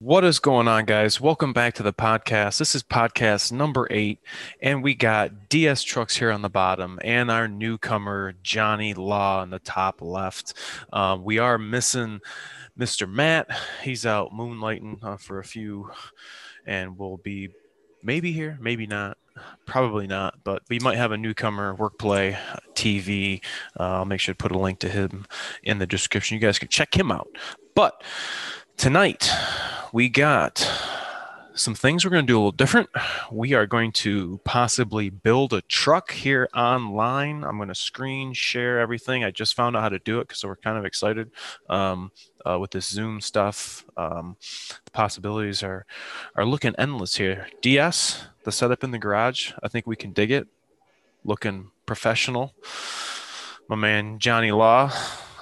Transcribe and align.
What 0.00 0.22
is 0.22 0.38
going 0.38 0.68
on, 0.68 0.84
guys? 0.84 1.20
Welcome 1.20 1.52
back 1.52 1.74
to 1.74 1.82
the 1.82 1.92
podcast. 1.92 2.58
This 2.58 2.76
is 2.76 2.84
podcast 2.84 3.50
number 3.50 3.88
eight, 3.90 4.20
and 4.62 4.80
we 4.80 4.94
got 4.94 5.48
DS 5.48 5.82
Trucks 5.82 6.16
here 6.16 6.30
on 6.30 6.40
the 6.40 6.48
bottom 6.48 7.00
and 7.02 7.32
our 7.32 7.48
newcomer, 7.48 8.34
Johnny 8.44 8.94
Law, 8.94 9.40
on 9.40 9.50
the 9.50 9.58
top 9.58 10.00
left. 10.00 10.54
Um, 10.92 11.24
we 11.24 11.40
are 11.40 11.58
missing 11.58 12.20
Mr. 12.78 13.10
Matt. 13.10 13.48
He's 13.82 14.06
out 14.06 14.30
moonlighting 14.30 15.02
uh, 15.02 15.16
for 15.16 15.40
a 15.40 15.44
few, 15.44 15.90
and 16.64 16.96
we'll 16.96 17.16
be 17.16 17.48
maybe 18.00 18.30
here, 18.30 18.56
maybe 18.60 18.86
not. 18.86 19.18
Probably 19.66 20.06
not, 20.06 20.44
but 20.44 20.62
we 20.68 20.78
might 20.78 20.96
have 20.96 21.10
a 21.10 21.18
newcomer 21.18 21.74
work 21.74 21.98
play, 21.98 22.38
TV. 22.74 23.42
Uh, 23.78 23.94
I'll 23.94 24.04
make 24.04 24.20
sure 24.20 24.32
to 24.34 24.38
put 24.38 24.52
a 24.52 24.58
link 24.58 24.78
to 24.78 24.88
him 24.88 25.26
in 25.64 25.78
the 25.78 25.88
description. 25.88 26.36
You 26.36 26.40
guys 26.40 26.60
can 26.60 26.68
check 26.68 26.96
him 26.96 27.10
out. 27.10 27.28
But 27.74 28.02
tonight, 28.78 29.28
we 29.92 30.08
got 30.08 30.58
some 31.54 31.74
things 31.74 32.04
we're 32.04 32.12
going 32.12 32.24
to 32.24 32.32
do 32.32 32.36
a 32.36 32.38
little 32.38 32.52
different. 32.52 32.88
We 33.32 33.52
are 33.54 33.66
going 33.66 33.90
to 33.92 34.40
possibly 34.44 35.10
build 35.10 35.52
a 35.52 35.62
truck 35.62 36.12
here 36.12 36.48
online. 36.54 37.42
I'm 37.42 37.56
going 37.56 37.70
to 37.70 37.74
screen 37.74 38.32
share 38.32 38.78
everything. 38.78 39.24
I 39.24 39.32
just 39.32 39.56
found 39.56 39.76
out 39.76 39.82
how 39.82 39.88
to 39.88 39.98
do 39.98 40.20
it 40.20 40.28
because 40.28 40.44
we're 40.44 40.54
kind 40.54 40.78
of 40.78 40.84
excited 40.84 41.32
um, 41.68 42.12
uh, 42.48 42.56
with 42.60 42.70
this 42.70 42.88
Zoom 42.88 43.20
stuff. 43.20 43.84
Um, 43.96 44.36
the 44.84 44.92
possibilities 44.92 45.64
are 45.64 45.84
are 46.36 46.46
looking 46.46 46.76
endless 46.78 47.16
here. 47.16 47.48
DS, 47.60 48.26
the 48.44 48.52
setup 48.52 48.84
in 48.84 48.92
the 48.92 48.98
garage, 48.98 49.52
I 49.60 49.66
think 49.66 49.88
we 49.88 49.96
can 49.96 50.12
dig 50.12 50.30
it. 50.30 50.46
Looking 51.24 51.72
professional. 51.84 52.54
My 53.68 53.76
man 53.76 54.20
Johnny 54.20 54.52
Law, 54.52 54.92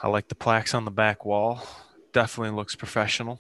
I 0.03 0.09
like 0.09 0.29
the 0.29 0.35
plaques 0.35 0.73
on 0.73 0.87
the 0.87 0.91
back 0.91 1.27
wall. 1.27 1.63
Definitely 2.17 2.57
looks 2.57 2.75
professional. 2.75 3.39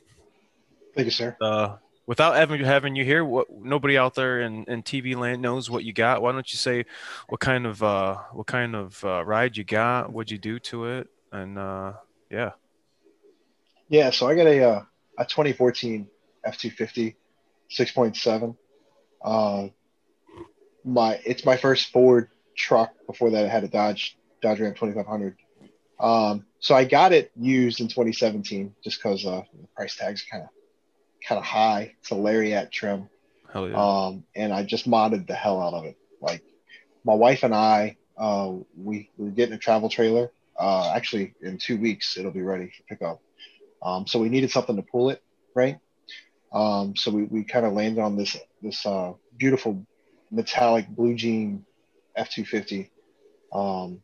Thank 0.95 1.07
you, 1.07 1.11
sir. 1.11 1.35
Uh, 1.41 1.77
without 2.07 2.37
having 2.37 2.63
having 2.63 2.95
you 2.95 3.07
here, 3.07 3.25
what 3.25 3.47
nobody 3.51 3.97
out 3.97 4.15
there 4.15 4.43
in, 4.43 4.65
in 4.65 4.83
TV 4.83 5.17
land 5.17 5.41
knows 5.41 5.71
what 5.71 5.83
you 5.83 5.95
got. 5.95 6.21
Why 6.21 6.33
don't 6.33 6.53
you 6.53 6.59
say 6.59 6.85
what 7.31 7.41
kind 7.41 7.65
of 7.65 7.83
uh, 7.83 8.19
what 8.35 8.47
kind 8.47 8.77
of 8.77 9.03
uh, 9.03 9.25
ride 9.25 9.57
you 9.57 9.65
got? 9.65 10.13
What'd 10.13 10.31
you 10.31 10.37
do 10.37 10.59
to 10.59 10.85
it? 10.89 11.09
And 11.33 11.57
uh, 11.57 11.95
yeah, 12.31 12.51
Yeah, 13.89 14.11
so 14.11 14.29
I 14.29 14.35
got 14.35 14.47
a 14.47 14.63
uh, 14.63 14.83
a 15.21 15.25
2014 15.25 16.07
F250 16.47 17.15
6.7. 17.71 18.57
Uh, 19.25 19.69
my 20.85 21.19
it's 21.25 21.47
my 21.47 21.57
first 21.57 21.93
Ford 21.93 22.29
truck. 22.55 22.93
Before 23.07 23.31
that, 23.31 23.47
I 23.47 23.49
had 23.49 23.65
a 23.65 23.69
Dodge 23.69 24.19
Dodge 24.43 24.61
Ram 24.61 24.75
2500. 24.75 25.39
Um, 25.99 26.45
so 26.61 26.75
I 26.75 26.85
got 26.85 27.13
it 27.13 27.31
used 27.37 27.81
in 27.81 27.89
2017 27.89 28.75
just 28.83 29.03
because 29.03 29.25
uh, 29.25 29.43
the 29.61 29.69
price 29.75 29.97
tag's 29.97 30.25
kind 30.31 30.43
of 30.43 30.49
kind 31.27 31.39
of 31.39 31.45
high. 31.45 31.95
It's 32.01 32.11
a 32.11 32.15
Lariat 32.15 32.71
trim. 32.71 33.09
hell 33.53 33.69
yeah. 33.69 33.77
Um, 33.77 34.25
and 34.35 34.53
I 34.53 34.63
just 34.63 34.89
modded 34.89 35.27
the 35.27 35.35
hell 35.35 35.61
out 35.61 35.75
of 35.75 35.85
it. 35.85 35.97
Like 36.21 36.43
my 37.05 37.15
wife 37.15 37.43
and 37.43 37.55
I, 37.55 37.97
uh, 38.17 38.53
we 38.77 39.11
we're 39.17 39.31
getting 39.31 39.55
a 39.55 39.59
travel 39.59 39.89
trailer. 39.89 40.31
Uh, 40.59 40.93
actually, 40.95 41.35
in 41.43 41.59
two 41.59 41.79
weeks 41.79 42.17
it'll 42.17 42.31
be 42.31 42.43
ready 42.43 42.71
for 42.77 42.83
pickup. 42.85 43.21
Um, 43.83 44.07
so 44.07 44.19
we 44.19 44.29
needed 44.29 44.51
something 44.51 44.77
to 44.77 44.83
pull 44.83 45.11
it, 45.11 45.23
right? 45.55 45.79
Um, 46.53 46.97
so 46.97 47.11
we, 47.11 47.25
we 47.25 47.45
kind 47.45 47.67
of 47.67 47.73
landed 47.73 48.01
on 48.01 48.17
this 48.17 48.37
this 48.63 48.85
uh, 48.87 49.13
beautiful 49.37 49.87
metallic 50.31 50.89
blue 50.89 51.15
jean 51.15 51.65
F250. 52.19 52.91
Um, 53.53 54.03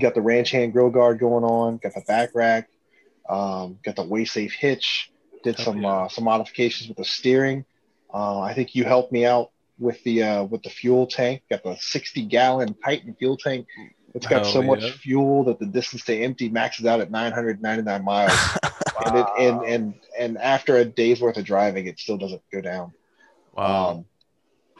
got 0.00 0.14
the 0.14 0.22
ranch 0.22 0.50
hand 0.50 0.72
grill 0.72 0.90
guard 0.90 1.18
going 1.18 1.44
on. 1.44 1.78
Got 1.78 1.94
the 1.94 2.02
back 2.06 2.30
rack. 2.34 2.68
Um, 3.28 3.78
got 3.82 3.96
the 3.96 4.02
Weigh 4.04 4.24
Safe 4.26 4.52
hitch. 4.52 5.10
Did 5.42 5.56
Oh, 5.60 5.62
some 5.62 5.82
yeah. 5.82 5.88
uh, 5.88 6.08
some 6.08 6.24
modifications 6.24 6.88
with 6.88 6.96
the 6.98 7.04
steering. 7.04 7.64
Uh, 8.12 8.40
I 8.40 8.54
think 8.54 8.74
you 8.74 8.84
helped 8.84 9.12
me 9.12 9.26
out 9.26 9.50
with 9.78 10.02
the 10.04 10.22
uh, 10.22 10.44
with 10.44 10.62
the 10.62 10.70
fuel 10.70 11.06
tank. 11.06 11.42
Got 11.50 11.62
the 11.64 11.76
60 11.76 12.24
gallon 12.26 12.74
Titan 12.84 13.14
fuel 13.18 13.36
tank. 13.36 13.66
It's 14.14 14.26
got 14.26 14.42
Hell 14.44 14.52
so 14.52 14.62
much 14.62 14.88
fuel 14.92 15.44
that 15.44 15.58
the 15.58 15.66
distance 15.66 16.04
to 16.04 16.16
empty 16.16 16.48
maxes 16.48 16.86
out 16.86 17.00
at 17.00 17.10
999 17.10 18.04
miles. 18.04 18.30
and, 19.06 19.16
it, 19.18 19.26
and 19.38 19.62
and 19.64 19.94
and 20.18 20.38
after 20.38 20.76
a 20.76 20.84
day's 20.84 21.20
worth 21.20 21.36
of 21.36 21.44
driving, 21.44 21.86
it 21.86 21.98
still 21.98 22.16
doesn't 22.16 22.42
go 22.52 22.60
down. 22.60 22.92
wow. 23.54 23.90
Um, 23.90 24.04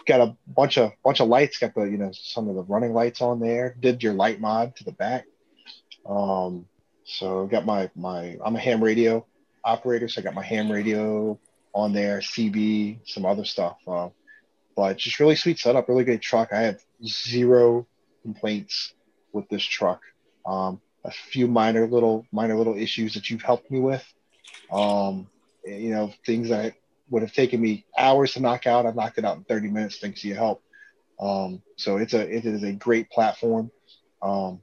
got 0.07 0.21
a 0.21 0.37
bunch 0.47 0.79
of 0.79 0.93
bunch 1.03 1.21
of 1.21 1.29
lights. 1.29 1.59
Got 1.59 1.75
the 1.75 1.85
you 1.85 1.99
know 1.99 2.11
some 2.13 2.49
of 2.49 2.55
the 2.55 2.63
running 2.63 2.93
lights 2.93 3.21
on 3.21 3.41
there. 3.41 3.77
Did 3.79 4.03
your 4.03 4.15
light 4.15 4.41
mod 4.41 4.77
to 4.77 4.85
the 4.85 4.93
back. 4.93 5.27
Um, 6.07 6.67
so 7.05 7.47
got 7.47 7.67
my 7.67 7.91
my 7.95 8.37
I'm 8.45 8.57
a 8.57 8.61
ham 8.61 8.83
radio 8.83 9.27
operator, 9.65 10.09
so 10.09 10.21
I 10.21 10.25
got 10.25 10.35
my 10.35 10.45
ham 10.45 10.71
radio 10.71 11.39
on 11.75 11.93
there, 11.93 12.21
CB, 12.21 12.99
some 13.07 13.25
other 13.25 13.45
stuff. 13.45 13.77
Uh, 13.87 14.09
but 14.77 14.97
just 14.97 15.21
really 15.21 15.37
sweet 15.37 15.59
setup, 15.59 15.89
really 15.89 16.05
good 16.05 16.21
truck. 16.21 16.53
I 16.53 16.63
have 16.63 16.81
zero 17.05 17.87
complaints 18.23 18.95
with 19.33 19.49
this 19.49 19.63
truck. 19.63 20.01
Um, 20.47 20.81
a 21.05 21.11
few 21.11 21.47
minor 21.47 21.87
little 21.87 22.27
minor 22.33 22.57
little 22.57 22.77
issues 22.77 23.15
that 23.15 23.29
you've 23.31 23.43
helped 23.43 23.71
me 23.71 23.81
with. 23.81 24.05
Um, 24.73 25.29
you 25.65 25.91
know, 25.91 26.13
things 26.25 26.49
that 26.49 26.75
would 27.11 27.23
have 27.23 27.33
taken 27.33 27.61
me 27.61 27.87
hours 27.97 28.33
to 28.35 28.41
knock 28.41 28.67
out. 28.67 28.87
I've 28.87 28.97
knocked 28.97 29.19
it 29.19 29.25
out 29.25 29.37
in 29.37 29.45
30 29.45 29.69
minutes 29.69 29.99
thanks 29.99 30.23
to 30.23 30.29
your 30.29 30.37
help. 30.37 30.63
Um, 31.21 31.63
so 31.77 31.97
it's 31.99 32.15
a 32.15 32.21
it 32.21 32.45
is 32.45 32.63
a 32.63 32.73
great 32.73 33.11
platform. 33.11 33.71
Um, 34.23 34.61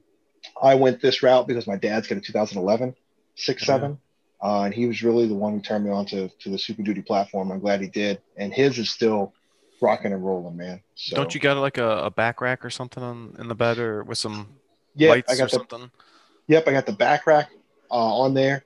I 0.60 0.74
went 0.74 1.00
this 1.00 1.22
route 1.22 1.46
because 1.46 1.66
my 1.66 1.76
dad's 1.76 2.06
got 2.08 2.18
a 2.18 2.20
2011 2.20 2.94
six 3.36 3.64
seven, 3.64 3.98
uh, 4.42 4.62
and 4.62 4.74
he 4.74 4.86
was 4.86 5.02
really 5.02 5.26
the 5.26 5.34
one 5.34 5.54
who 5.54 5.60
turned 5.60 5.84
me 5.84 5.90
on 5.90 6.04
to, 6.06 6.28
to 6.40 6.50
the 6.50 6.58
Super 6.58 6.82
Duty 6.82 7.02
platform. 7.02 7.50
I'm 7.50 7.60
glad 7.60 7.80
he 7.80 7.88
did, 7.88 8.20
and 8.36 8.52
his 8.52 8.78
is 8.78 8.90
still 8.90 9.32
rocking 9.80 10.12
and 10.12 10.24
rolling, 10.24 10.56
man. 10.56 10.82
So, 10.94 11.16
Don't 11.16 11.34
you 11.34 11.40
got 11.40 11.56
like 11.56 11.78
a, 11.78 12.04
a 12.04 12.10
back 12.10 12.40
rack 12.40 12.64
or 12.64 12.70
something 12.70 13.02
on 13.02 13.34
in 13.38 13.48
the 13.48 13.54
bed 13.54 13.78
or 13.78 14.04
with 14.04 14.18
some 14.18 14.48
Yeah, 14.94 15.10
lights 15.10 15.32
I 15.32 15.34
or 15.34 15.38
got 15.38 15.50
the 15.50 15.56
something? 15.56 15.90
Yep, 16.48 16.68
I 16.68 16.72
got 16.72 16.86
the 16.86 16.92
back 16.92 17.26
rack 17.26 17.50
uh, 17.90 17.94
on 17.94 18.34
there. 18.34 18.64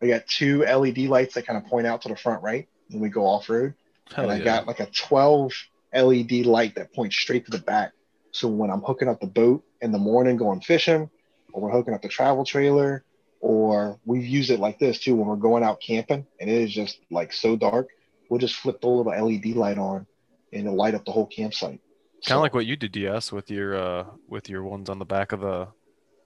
I 0.00 0.06
got 0.06 0.26
two 0.26 0.62
LED 0.64 0.98
lights 0.98 1.34
that 1.34 1.46
kind 1.46 1.56
of 1.62 1.68
point 1.68 1.86
out 1.86 2.02
to 2.02 2.08
the 2.08 2.16
front 2.16 2.42
right 2.42 2.68
when 2.88 3.00
we 3.00 3.08
go 3.08 3.26
off 3.26 3.48
road. 3.48 3.74
Hell 4.14 4.30
and 4.30 4.32
I 4.32 4.44
got 4.44 4.66
like 4.66 4.80
a 4.80 4.86
12 4.86 5.52
LED 5.94 6.46
light 6.46 6.74
that 6.76 6.94
points 6.94 7.16
straight 7.16 7.44
to 7.46 7.50
the 7.50 7.58
back. 7.58 7.92
So 8.32 8.48
when 8.48 8.70
I'm 8.70 8.82
hooking 8.82 9.08
up 9.08 9.20
the 9.20 9.26
boat 9.26 9.64
in 9.80 9.92
the 9.92 9.98
morning 9.98 10.36
going 10.36 10.60
fishing, 10.60 11.10
or 11.52 11.62
we're 11.62 11.70
hooking 11.70 11.94
up 11.94 12.02
the 12.02 12.08
travel 12.08 12.44
trailer, 12.44 13.02
or 13.40 13.98
we've 14.04 14.26
used 14.26 14.50
it 14.50 14.60
like 14.60 14.78
this 14.78 15.00
too 15.00 15.14
when 15.14 15.26
we're 15.26 15.36
going 15.36 15.62
out 15.62 15.80
camping 15.80 16.26
and 16.40 16.50
it 16.50 16.62
is 16.62 16.72
just 16.72 16.98
like 17.10 17.32
so 17.32 17.56
dark, 17.56 17.88
we'll 18.28 18.40
just 18.40 18.56
flip 18.56 18.80
the 18.80 18.88
little 18.88 19.12
LED 19.12 19.46
light 19.56 19.78
on 19.78 20.06
and 20.52 20.62
it'll 20.62 20.76
light 20.76 20.94
up 20.94 21.04
the 21.04 21.12
whole 21.12 21.26
campsite. 21.26 21.80
Kind 22.24 22.36
of 22.36 22.42
like 22.42 22.54
what 22.54 22.66
you 22.66 22.76
did, 22.76 22.92
DS, 22.92 23.32
with 23.32 23.50
your 23.50 23.76
uh 23.76 24.06
with 24.28 24.48
your 24.48 24.62
ones 24.64 24.88
on 24.88 24.98
the 24.98 25.04
back 25.04 25.32
of 25.32 25.40
the 25.40 25.68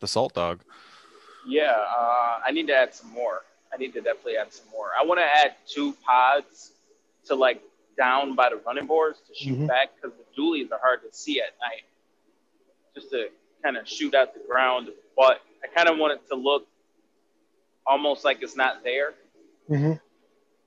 the 0.01 0.09
salt 0.09 0.35
dog. 0.35 0.63
Yeah, 1.47 1.75
uh, 1.77 2.41
I 2.47 2.51
need 2.53 2.67
to 2.69 2.75
add 2.75 2.95
some 2.95 3.11
more. 3.11 3.43
I 3.73 3.77
need 3.77 3.93
to 3.95 4.01
definitely 4.01 4.37
add 4.37 4.53
some 4.53 4.67
more. 4.73 4.89
I 4.99 5.05
want 5.05 5.21
to 5.21 5.25
add 5.25 5.55
two 5.67 5.93
pods 6.05 6.73
to 7.27 7.35
like 7.35 7.63
down 7.97 8.35
by 8.35 8.49
the 8.51 8.57
running 8.57 8.87
boards 8.87 9.21
to 9.29 9.35
shoot 9.35 9.59
Mhm. 9.59 9.69
back 9.69 9.91
because 9.95 10.17
the 10.17 10.25
dualies 10.41 10.71
are 10.73 10.79
hard 10.79 11.03
to 11.03 11.13
see 11.17 11.41
at 11.41 11.59
night. 11.61 11.85
Just 12.95 13.11
to 13.11 13.29
kind 13.63 13.77
of 13.77 13.89
shoot 13.89 14.15
out 14.15 14.35
the 14.35 14.41
ground, 14.41 14.89
but 15.17 15.41
I 15.63 15.67
kind 15.69 15.89
of 15.89 15.99
want 15.99 16.15
it 16.15 16.29
to 16.29 16.35
look 16.35 16.67
almost 17.87 18.25
like 18.25 18.43
it's 18.43 18.57
not 18.57 18.83
there. 18.85 19.15
hmm 19.69 19.93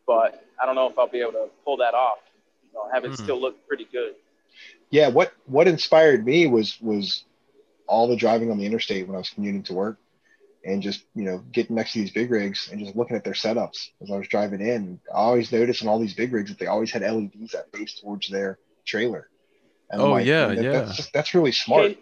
But 0.05 0.43
I 0.61 0.65
don't 0.65 0.75
know 0.75 0.89
if 0.89 0.97
I'll 0.99 1.07
be 1.07 1.21
able 1.21 1.31
to 1.33 1.49
pull 1.65 1.77
that 1.77 1.93
off. 1.93 2.19
You 2.63 2.69
know, 2.73 2.89
have 2.91 3.03
it 3.05 3.09
Hmm. 3.09 3.23
still 3.23 3.39
look 3.41 3.67
pretty 3.67 3.85
good. 3.85 4.15
yeah 4.91 5.07
what 5.07 5.33
what 5.47 5.67
inspired 5.67 6.23
me 6.25 6.45
was 6.45 6.79
was 6.81 7.23
all 7.87 8.07
the 8.07 8.15
driving 8.15 8.51
on 8.51 8.57
the 8.59 8.65
interstate 8.65 9.07
when 9.07 9.15
i 9.15 9.17
was 9.17 9.29
commuting 9.29 9.63
to 9.63 9.73
work 9.73 9.97
and 10.65 10.81
just 10.81 11.03
you 11.15 11.23
know 11.23 11.39
getting 11.51 11.75
next 11.75 11.93
to 11.93 11.99
these 11.99 12.11
big 12.11 12.31
rigs 12.31 12.69
and 12.71 12.79
just 12.79 12.95
looking 12.95 13.15
at 13.17 13.23
their 13.23 13.33
setups 13.33 13.89
as 14.01 14.09
i 14.11 14.15
was 14.17 14.27
driving 14.27 14.61
in 14.61 14.99
i 15.13 15.17
always 15.17 15.51
noticed 15.51 15.81
in 15.81 15.87
all 15.87 15.99
these 15.99 16.13
big 16.13 16.31
rigs 16.33 16.49
that 16.49 16.59
they 16.59 16.67
always 16.67 16.91
had 16.91 17.01
leds 17.01 17.51
that 17.51 17.71
face 17.75 17.99
towards 17.99 18.29
their 18.29 18.57
trailer 18.85 19.29
and 19.89 20.01
I'm 20.01 20.07
Oh, 20.07 20.17
yeah, 20.17 20.47
that- 20.47 20.63
yeah. 20.63 20.71
that's, 20.71 20.95
just, 20.97 21.13
that's 21.13 21.33
really 21.33 21.51
smart 21.51 21.93
Can- 21.93 21.97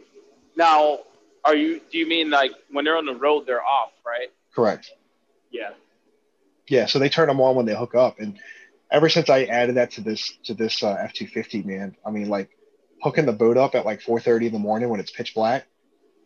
now, 0.56 1.00
are 1.46 1.56
you? 1.56 1.80
Do 1.92 1.98
you 1.98 2.08
mean 2.08 2.30
like 2.30 2.52
when 2.70 2.86
they're 2.86 2.98
on 2.98 3.06
the 3.06 3.16
road, 3.16 3.46
they're 3.48 3.64
off, 3.64 3.92
right? 4.06 4.28
correct 4.54 4.92
Yeah. 5.50 5.72
yeah 6.68 6.86
so 6.86 7.00
they 7.00 7.10
turn 7.10 7.28
them 7.28 7.40
on 7.42 7.56
when 7.56 7.66
they 7.66 7.76
hook 7.76 7.96
up 7.96 8.20
and 8.20 8.38
ever 8.92 9.08
since 9.10 9.30
i 9.30 9.44
added 9.46 9.76
that 9.78 9.92
to 9.92 10.02
this 10.02 10.38
to 10.44 10.54
this 10.54 10.84
uh, 10.84 10.98
f-250 11.00 11.64
man 11.66 11.96
i 12.06 12.12
mean 12.12 12.28
like 12.30 12.50
hooking 13.02 13.26
the 13.26 13.32
boat 13.34 13.56
up 13.58 13.74
at 13.76 13.86
like 13.86 14.02
4.30 14.02 14.48
in 14.48 14.54
the 14.54 14.60
morning 14.60 14.90
when 14.90 15.00
it's 15.00 15.10
pitch 15.12 15.34
black 15.34 15.66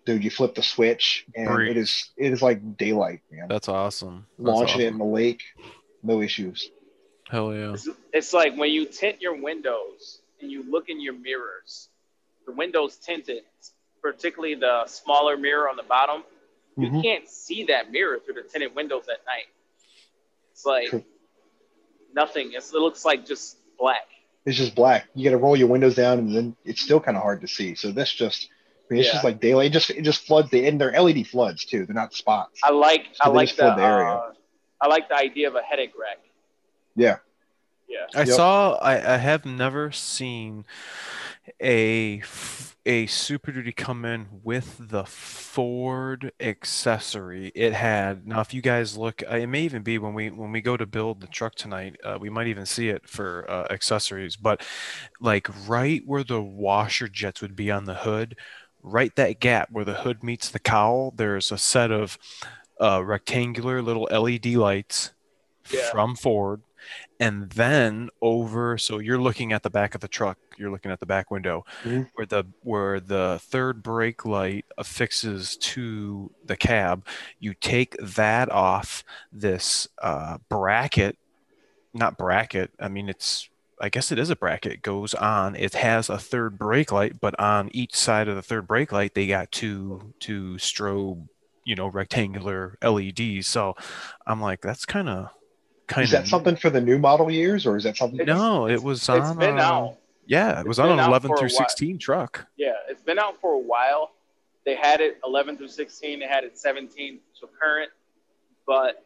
dude 0.05 0.23
you 0.23 0.29
flip 0.29 0.55
the 0.55 0.63
switch 0.63 1.25
and 1.35 1.47
Breeze. 1.47 1.71
it 1.71 1.77
is 1.77 2.09
it 2.17 2.31
is 2.31 2.41
like 2.41 2.77
daylight 2.77 3.21
man 3.31 3.47
That's 3.47 3.67
awesome. 3.69 4.25
That's 4.37 4.47
launching 4.47 4.81
it 4.81 4.87
in 4.87 4.97
the 4.97 5.05
lake 5.05 5.41
no 6.03 6.21
issues 6.21 6.69
Hell 7.29 7.55
yeah. 7.55 7.73
It's, 7.73 7.89
it's 8.13 8.33
like 8.33 8.55
when 8.55 8.69
you 8.69 8.85
tint 8.85 9.19
your 9.19 9.35
windows 9.41 10.19
and 10.39 10.51
you 10.51 10.63
look 10.69 10.89
in 10.89 11.01
your 11.01 11.13
mirrors, 11.13 11.89
the 12.45 12.51
windows 12.51 12.97
tinted, 12.97 13.41
particularly 13.99 14.53
the 14.53 14.85
smaller 14.85 15.35
mirror 15.35 15.67
on 15.67 15.75
the 15.75 15.81
bottom, 15.81 16.23
you 16.77 16.87
Mhm. 16.87 17.01
can't 17.01 17.27
see 17.27 17.63
that 17.63 17.91
mirror 17.91 18.19
through 18.19 18.35
the 18.35 18.43
tinted 18.43 18.75
windows 18.75 19.05
at 19.11 19.25
night. 19.25 19.47
It's 20.51 20.67
like 20.67 20.89
True. 20.89 21.03
nothing. 22.13 22.51
It's, 22.53 22.71
it 22.71 22.77
looks 22.79 23.03
like 23.05 23.25
just 23.25 23.57
black. 23.79 24.07
It's 24.45 24.55
just 24.57 24.75
black. 24.75 25.07
You 25.15 25.23
got 25.23 25.31
to 25.31 25.37
roll 25.41 25.55
your 25.55 25.67
windows 25.67 25.95
down, 25.95 26.19
and 26.19 26.35
then 26.35 26.55
it's 26.63 26.81
still 26.81 26.99
kind 26.99 27.17
of 27.17 27.23
hard 27.23 27.41
to 27.41 27.47
see. 27.47 27.73
So 27.73 27.91
this 27.91 28.11
just, 28.13 28.49
I 28.51 28.51
mean, 28.51 28.54
it's 28.89 29.07
Yeah. 29.07 29.13
just 29.13 29.23
like 29.23 29.39
daylight. 29.39 29.67
It 29.67 29.73
just 29.73 29.89
it 29.89 30.01
just 30.03 30.25
floods 30.25 30.49
the 30.51 30.67
and 30.67 30.79
they're 30.79 30.91
LED 30.91 31.27
floods 31.27 31.65
too. 31.65 31.85
They're 31.85 31.95
not 31.95 32.13
spots. 32.13 32.59
I 32.63 32.71
like 32.71 33.07
So 33.13 33.29
I 33.31 33.33
like 33.33 33.55
the, 33.55 33.73
the 33.75 33.81
area. 33.81 34.13
uh, 34.13 34.31
I 34.81 34.87
like 34.87 35.09
the 35.09 35.15
idea 35.15 35.47
of 35.47 35.55
a 35.55 35.61
headache 35.61 35.93
rack. 35.99 36.17
Yeah. 36.95 37.17
Yeah. 37.87 38.05
I 38.13 38.19
Yep. 38.19 38.27
saw. 38.27 38.73
I, 38.75 39.15
I 39.15 39.17
have 39.17 39.45
never 39.45 39.91
seen 39.91 40.65
a 41.61 42.21
a 42.87 43.07
Super 43.07 43.51
Duty 43.51 43.71
come 43.71 44.05
in 44.05 44.27
with 44.43 44.77
the 44.79 45.05
Ford 45.05 46.31
accessory. 46.39 47.51
It 47.55 47.73
had 47.73 48.27
now. 48.27 48.41
If 48.41 48.53
you 48.53 48.61
guys 48.61 48.95
look, 48.97 49.23
uh, 49.29 49.35
it 49.37 49.47
may 49.47 49.61
even 49.63 49.81
be 49.81 49.97
when 49.97 50.13
we 50.13 50.29
when 50.29 50.51
we 50.51 50.61
go 50.61 50.77
to 50.77 50.85
build 50.85 51.21
the 51.21 51.27
truck 51.27 51.55
tonight. 51.55 51.95
Uh, 52.03 52.17
we 52.19 52.29
might 52.29 52.47
even 52.47 52.65
see 52.65 52.89
it 52.89 53.07
for 53.09 53.49
uh, 53.49 53.65
accessories. 53.71 54.35
But 54.35 54.65
like 55.19 55.47
right 55.67 56.01
where 56.05 56.23
the 56.23 56.41
washer 56.41 57.07
jets 57.07 57.41
would 57.41 57.55
be 57.55 57.71
on 57.71 57.85
the 57.85 57.95
hood, 57.95 58.37
right 58.87 59.15
that 59.15 59.39
gap 59.39 59.69
where 59.71 59.83
the 59.85 59.95
hood 59.95 60.23
meets 60.23 60.49
the 60.49 60.59
cowl, 60.59 61.11
there's 61.17 61.51
a 61.51 61.57
set 61.57 61.91
of 61.91 62.17
uh, 62.79 63.03
rectangular 63.03 63.81
little 63.81 64.07
LED 64.11 64.45
lights 64.55 65.11
Yeah. 65.71 65.89
from 65.91 66.15
Ford 66.15 66.61
and 67.19 67.49
then 67.53 68.09
over 68.21 68.77
so 68.77 68.99
you're 68.99 69.19
looking 69.19 69.51
at 69.51 69.63
the 69.63 69.71
back 69.71 69.95
of 69.95 70.01
the 70.01 70.07
truck 70.07 70.37
you're 70.55 70.69
looking 70.69 70.91
at 70.91 70.99
the 70.99 71.05
back 71.07 71.31
window 71.31 71.65
Mhm. 71.83 72.09
where 72.13 72.27
the 72.27 72.43
where 72.61 72.99
the 72.99 73.39
third 73.41 73.81
brake 73.81 74.23
light 74.23 74.65
affixes 74.77 75.57
to 75.57 76.31
the 76.45 76.55
cab 76.55 77.03
you 77.39 77.55
take 77.55 77.95
that 77.99 78.51
off 78.51 79.03
this 79.31 79.87
uh, 80.03 80.37
bracket 80.47 81.17
not 81.91 82.19
bracket 82.19 82.69
i 82.79 82.87
mean 82.87 83.09
it's 83.09 83.49
i 83.81 83.89
guess 83.89 84.11
it 84.11 84.19
is 84.19 84.29
a 84.29 84.35
bracket 84.35 84.81
goes 84.81 85.13
on 85.13 85.55
it 85.55 85.73
has 85.73 86.09
a 86.09 86.17
third 86.17 86.57
brake 86.57 86.91
light 86.91 87.19
but 87.19 87.37
on 87.39 87.69
each 87.73 87.95
side 87.95 88.27
of 88.27 88.35
the 88.35 88.41
third 88.41 88.67
brake 88.67 88.91
light 88.91 89.13
they 89.15 89.27
got 89.27 89.51
two 89.51 90.13
two 90.19 90.53
strobe 90.55 91.27
you 91.65 91.75
know 91.75 91.87
rectangular 91.87 92.77
leds 92.81 93.47
so 93.47 93.75
i'm 94.27 94.39
like 94.41 94.61
that's 94.61 94.85
kind 94.85 95.09
of 95.09 95.29
kind 95.87 96.01
of. 96.03 96.05
Is 96.05 96.11
that 96.11 96.27
something 96.27 96.55
for 96.55 96.69
the 96.71 96.81
new 96.81 96.97
model 96.97 97.29
years, 97.29 97.67
or 97.67 97.77
is 97.77 97.83
that 97.83 97.95
something? 97.95 98.25
No, 98.25 98.65
it 98.65 98.71
it's- 98.73 98.83
was 98.83 99.01
It's 99.01 99.09
on. 99.09 99.37
been 99.37 99.59
uh, 99.59 99.63
out. 99.63 99.97
Yeah, 100.25 100.57
it 100.57 100.59
it's 100.61 100.67
was 100.67 100.79
on 100.79 100.89
an 100.91 100.97
11 100.99 101.37
through 101.37 101.49
16 101.49 101.99
truck. 101.99 102.47
Yeah, 102.57 102.73
it's 102.89 103.01
been 103.03 103.19
out 103.19 103.39
for 103.39 103.53
a 103.53 103.59
while. 103.59 104.09
They 104.65 104.73
had 104.75 104.99
it 104.99 105.19
11 105.23 105.57
through 105.57 105.67
16. 105.67 106.19
They 106.21 106.25
had 106.25 106.43
it 106.43 106.57
17 106.57 107.19
so 107.33 107.47
current, 107.61 107.91
but 108.65 109.05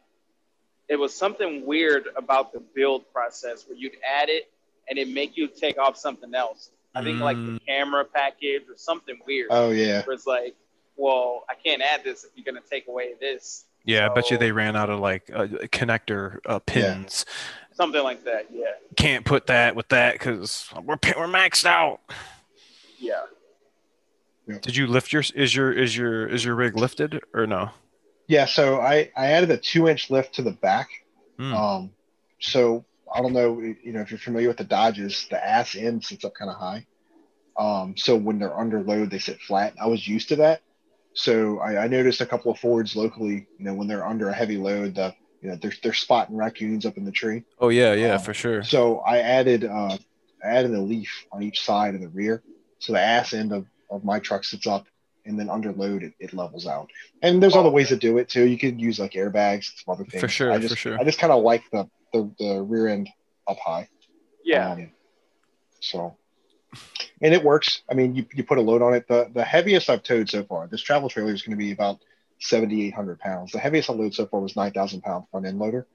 it 0.88 0.96
was 0.96 1.14
something 1.14 1.66
weird 1.66 2.04
about 2.16 2.54
the 2.54 2.60
build 2.74 3.12
process 3.12 3.66
where 3.68 3.76
you'd 3.76 3.96
add 4.02 4.30
it 4.30 4.50
and 4.90 4.98
it 4.98 5.08
make 5.08 5.36
you 5.36 5.48
take 5.48 5.78
off 5.78 5.96
something 5.96 6.34
else. 6.34 6.70
I 6.94 7.02
think 7.02 7.20
like 7.20 7.36
the 7.36 7.42
Mm. 7.42 7.66
camera 7.66 8.04
package 8.04 8.62
or 8.68 8.76
something 8.76 9.18
weird. 9.26 9.46
Oh 9.50 9.70
yeah. 9.70 10.02
where 10.04 10.14
it's 10.14 10.26
like, 10.26 10.56
well, 10.96 11.44
I 11.48 11.54
can't 11.54 11.80
add 11.80 12.02
this 12.04 12.24
if 12.24 12.30
you're 12.34 12.44
gonna 12.44 12.64
take 12.68 12.88
away 12.88 13.14
this. 13.20 13.64
Yeah, 13.84 14.06
I 14.10 14.12
bet 14.12 14.30
you 14.30 14.36
they 14.36 14.52
ran 14.52 14.76
out 14.76 14.90
of 14.90 14.98
like 15.00 15.30
uh, 15.32 15.46
connector 15.72 16.38
uh, 16.44 16.58
pins. 16.58 17.24
Something 17.72 18.02
like 18.02 18.24
that. 18.24 18.48
Yeah. 18.52 18.66
Can't 18.96 19.24
put 19.24 19.46
that 19.46 19.74
with 19.74 19.88
that 19.88 20.14
because 20.14 20.68
we're 20.84 20.98
we're 21.16 21.28
maxed 21.28 21.64
out. 21.64 22.00
Yeah. 22.98 23.22
Did 24.60 24.76
you 24.76 24.86
lift 24.88 25.12
your 25.12 25.22
is 25.34 25.54
your 25.54 25.72
is 25.72 25.96
your 25.96 26.26
is 26.26 26.44
your 26.44 26.56
rig 26.56 26.76
lifted 26.76 27.20
or 27.32 27.46
no? 27.46 27.70
Yeah. 28.26 28.46
So 28.46 28.80
I 28.80 29.10
I 29.16 29.26
added 29.28 29.50
a 29.52 29.56
two 29.56 29.88
inch 29.88 30.10
lift 30.10 30.34
to 30.34 30.42
the 30.42 30.50
back. 30.50 30.88
Hmm. 31.38 31.54
Um, 31.54 31.90
so 32.40 32.84
I 33.12 33.20
don't 33.20 33.32
know, 33.32 33.60
you 33.60 33.92
know, 33.92 34.00
if 34.00 34.10
you're 34.10 34.18
familiar 34.18 34.48
with 34.48 34.58
the 34.58 34.64
Dodges, 34.64 35.26
the 35.30 35.44
ass 35.44 35.74
end 35.74 36.04
sits 36.04 36.24
up 36.24 36.34
kind 36.34 36.50
of 36.50 36.56
high. 36.56 36.86
Um, 37.56 37.96
so 37.96 38.16
when 38.16 38.38
they're 38.38 38.58
under 38.58 38.82
load, 38.82 39.10
they 39.10 39.18
sit 39.18 39.40
flat. 39.40 39.74
I 39.80 39.86
was 39.86 40.06
used 40.06 40.28
to 40.28 40.36
that. 40.36 40.62
So 41.12 41.58
I, 41.58 41.84
I 41.84 41.88
noticed 41.88 42.20
a 42.20 42.26
couple 42.26 42.52
of 42.52 42.58
Fords 42.58 42.94
locally, 42.94 43.46
you 43.58 43.64
know, 43.64 43.74
when 43.74 43.88
they're 43.88 44.06
under 44.06 44.28
a 44.28 44.34
heavy 44.34 44.56
load, 44.56 44.94
the 44.94 45.14
you 45.42 45.48
know 45.48 45.56
they're 45.56 45.72
they're 45.82 45.92
spotting 45.92 46.36
raccoons 46.36 46.86
up 46.86 46.96
in 46.96 47.04
the 47.04 47.10
tree. 47.10 47.44
Oh 47.58 47.68
yeah, 47.68 47.94
yeah, 47.94 48.14
um, 48.14 48.20
for 48.20 48.34
sure. 48.34 48.62
So 48.62 48.98
I 49.00 49.18
added 49.18 49.64
uh, 49.64 49.96
I 50.44 50.46
added 50.46 50.72
a 50.74 50.80
leaf 50.80 51.26
on 51.32 51.42
each 51.42 51.62
side 51.62 51.94
of 51.94 52.00
the 52.00 52.08
rear, 52.08 52.42
so 52.78 52.92
the 52.92 53.00
ass 53.00 53.32
end 53.32 53.52
of, 53.52 53.66
of 53.90 54.04
my 54.04 54.20
truck 54.20 54.44
sits 54.44 54.66
up, 54.66 54.86
and 55.24 55.38
then 55.38 55.50
under 55.50 55.72
load 55.72 56.02
it, 56.02 56.14
it 56.20 56.32
levels 56.32 56.66
out. 56.66 56.90
And 57.22 57.42
there's 57.42 57.56
other 57.56 57.70
ways 57.70 57.88
to 57.88 57.96
do 57.96 58.18
it 58.18 58.28
too. 58.28 58.46
You 58.46 58.58
could 58.58 58.80
use 58.80 58.98
like 58.98 59.12
airbags, 59.12 59.72
some 59.84 59.94
other 59.94 60.04
things. 60.04 60.20
For 60.20 60.28
sure, 60.28 60.52
I 60.52 60.56
for 60.56 60.68
just, 60.68 60.78
sure. 60.78 60.98
I 60.98 61.04
just 61.04 61.18
kind 61.18 61.32
of 61.32 61.42
like 61.42 61.64
the, 61.72 61.88
the 62.12 62.30
the 62.38 62.62
rear 62.62 62.88
end 62.88 63.08
up 63.48 63.58
high. 63.58 63.88
Yeah. 64.44 64.72
Um, 64.72 64.90
so, 65.80 66.16
and 67.22 67.34
it 67.34 67.42
works. 67.42 67.82
I 67.90 67.94
mean, 67.94 68.14
you, 68.14 68.26
you 68.34 68.44
put 68.44 68.58
a 68.58 68.62
load 68.62 68.82
on 68.82 68.94
it. 68.94 69.08
The 69.08 69.30
the 69.32 69.44
heaviest 69.44 69.90
I've 69.90 70.02
towed 70.02 70.28
so 70.28 70.44
far, 70.44 70.66
this 70.66 70.82
travel 70.82 71.08
trailer 71.08 71.32
is 71.32 71.42
going 71.42 71.56
to 71.56 71.62
be 71.62 71.72
about 71.72 72.00
7,800 72.40 73.18
pounds. 73.18 73.52
The 73.52 73.58
heaviest 73.58 73.90
I 73.90 73.92
loaded 73.92 74.14
so 74.14 74.26
far 74.26 74.40
was 74.40 74.56
9,000 74.56 75.02
pound 75.02 75.24
front 75.30 75.46
end 75.46 75.58
loader 75.58 75.86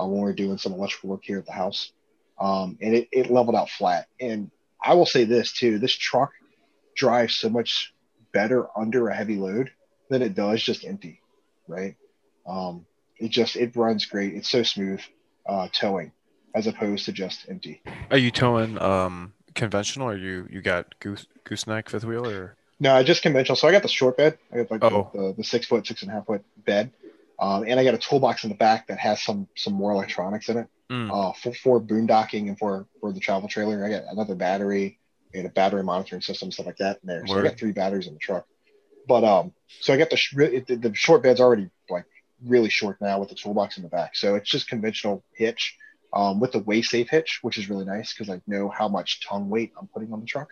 uh, 0.00 0.06
when 0.06 0.16
we 0.16 0.24
were 0.24 0.32
doing 0.32 0.58
some 0.58 0.72
electrical 0.72 1.10
work 1.10 1.24
here 1.24 1.38
at 1.38 1.46
the 1.46 1.52
house. 1.52 1.92
Um, 2.38 2.78
and 2.80 2.94
it, 2.94 3.08
it 3.12 3.30
leveled 3.30 3.54
out 3.54 3.70
flat. 3.70 4.08
And 4.18 4.50
I 4.82 4.94
will 4.94 5.06
say 5.06 5.24
this 5.24 5.52
too 5.52 5.78
this 5.78 5.94
truck 5.94 6.32
drives 6.96 7.36
so 7.36 7.48
much 7.48 7.94
better 8.32 8.66
under 8.76 9.08
a 9.08 9.14
heavy 9.14 9.36
load 9.36 9.70
than 10.10 10.22
it 10.22 10.34
does 10.34 10.62
just 10.62 10.84
empty, 10.84 11.20
right? 11.68 11.96
Um, 12.46 12.86
it 13.18 13.30
just, 13.30 13.56
it 13.56 13.76
runs 13.76 14.06
great. 14.06 14.34
It's 14.34 14.50
so 14.50 14.62
smooth 14.62 15.00
uh, 15.46 15.68
towing 15.72 16.12
as 16.54 16.66
opposed 16.66 17.04
to 17.06 17.12
just 17.12 17.46
empty. 17.48 17.82
Are 18.10 18.18
you 18.18 18.30
towing 18.30 18.80
um 18.80 19.32
conventional 19.54 20.08
or 20.08 20.16
you 20.16 20.46
you 20.50 20.60
got 20.60 20.98
goose 21.00 21.26
gooseneck 21.44 21.88
fifth 21.88 22.04
wheel 22.04 22.26
or 22.26 22.56
No, 22.80 22.94
I 22.94 23.02
just 23.04 23.22
conventional. 23.22 23.56
So 23.56 23.68
I 23.68 23.72
got 23.72 23.82
the 23.82 23.88
short 23.88 24.16
bed. 24.16 24.38
I 24.52 24.56
got 24.58 24.70
like 24.70 24.80
the- 24.80 24.86
Oh. 24.90 25.10
the, 25.14 25.34
the, 25.38 25.44
six 25.44 25.66
foot, 25.66 25.86
six 25.86 26.02
and 26.02 26.10
a 26.10 26.14
half 26.14 26.26
foot 26.26 26.44
bed, 26.64 26.90
um, 27.38 27.64
and 27.66 27.78
I 27.78 27.84
got 27.84 27.94
a 27.94 27.98
toolbox 27.98 28.42
in 28.44 28.50
the 28.50 28.56
back 28.56 28.88
that 28.88 28.98
has 28.98 29.22
some 29.22 29.48
some 29.56 29.72
more 29.74 29.92
electronics 29.92 30.48
in 30.48 30.58
it 30.58 30.68
Mm. 30.90 31.10
uh, 31.10 31.32
for 31.32 31.54
for 31.54 31.80
boondocking 31.80 32.48
and 32.48 32.58
for 32.58 32.86
for 33.00 33.10
the 33.12 33.18
travel 33.20 33.48
trailer. 33.48 33.84
I 33.86 33.88
got 33.88 34.02
another 34.12 34.34
battery 34.34 34.98
and 35.32 35.46
a 35.46 35.48
battery 35.48 35.82
monitoring 35.82 36.20
system, 36.20 36.52
stuff 36.52 36.66
like 36.66 36.76
that 36.76 36.98
in 37.02 37.06
there. 37.08 37.26
So 37.26 37.38
I 37.38 37.42
got 37.42 37.58
three 37.58 37.72
batteries 37.72 38.06
in 38.06 38.12
the 38.12 38.18
truck. 38.20 38.46
But 39.08 39.24
um, 39.24 39.52
so 39.80 39.94
I 39.94 39.96
got 39.96 40.10
the 40.10 40.16
sh- 40.18 40.34
the, 40.34 40.60
the 40.78 40.94
short 40.94 41.22
bed's 41.22 41.40
already 41.40 41.70
like 41.88 42.04
really 42.46 42.70
short 42.70 43.00
now 43.00 43.18
with 43.20 43.28
the 43.28 43.34
toolbox 43.34 43.76
in 43.76 43.82
the 43.82 43.88
back. 43.88 44.16
So 44.16 44.34
it's 44.34 44.50
just 44.50 44.68
conventional 44.68 45.24
hitch. 45.34 45.76
Um, 46.12 46.38
with 46.38 46.52
the 46.52 46.60
Weigh 46.60 46.82
Safe 46.82 47.08
hitch, 47.10 47.40
which 47.42 47.58
is 47.58 47.68
really 47.68 47.84
nice 47.84 48.14
because 48.14 48.32
I 48.32 48.40
know 48.46 48.68
how 48.68 48.86
much 48.86 49.26
tongue 49.26 49.50
weight 49.50 49.72
I'm 49.76 49.88
putting 49.88 50.12
on 50.12 50.20
the 50.20 50.26
truck. 50.26 50.48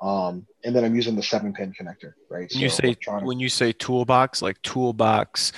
Um, 0.00 0.46
and 0.64 0.74
then 0.74 0.84
I'm 0.84 0.94
using 0.94 1.16
the 1.16 1.22
seven 1.22 1.52
pin 1.52 1.74
connector, 1.78 2.14
right? 2.30 2.50
When 2.52 2.62
you 2.62 2.70
say 2.70 2.96
when 3.22 3.38
you 3.38 3.50
say 3.50 3.72
toolbox, 3.72 4.40
like 4.40 4.60
toolbox 4.62 5.52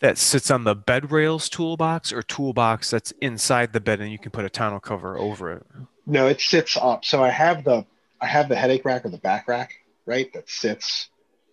that 0.00 0.18
sits 0.18 0.50
on 0.50 0.64
the 0.64 0.74
bed 0.74 1.10
rails 1.10 1.48
toolbox 1.48 2.12
or 2.12 2.22
toolbox 2.22 2.90
that's 2.90 3.12
inside 3.22 3.72
the 3.72 3.80
bed 3.80 4.00
and 4.00 4.12
you 4.12 4.18
can 4.18 4.30
put 4.30 4.44
a 4.44 4.50
tonneau 4.50 4.78
cover 4.78 5.16
over 5.16 5.52
it. 5.52 5.66
no, 6.04 6.26
it 6.26 6.40
sits 6.40 6.76
up. 6.76 7.04
So 7.04 7.22
I 7.22 7.30
have 7.30 7.64
the 7.64 7.86
I 8.20 8.26
have 8.26 8.48
the 8.48 8.56
headache 8.56 8.84
rack 8.84 9.04
or 9.04 9.10
the 9.10 9.18
back 9.18 9.48
rack, 9.48 9.72
right? 10.06 10.32
That 10.32 10.48
sits, 10.48 11.08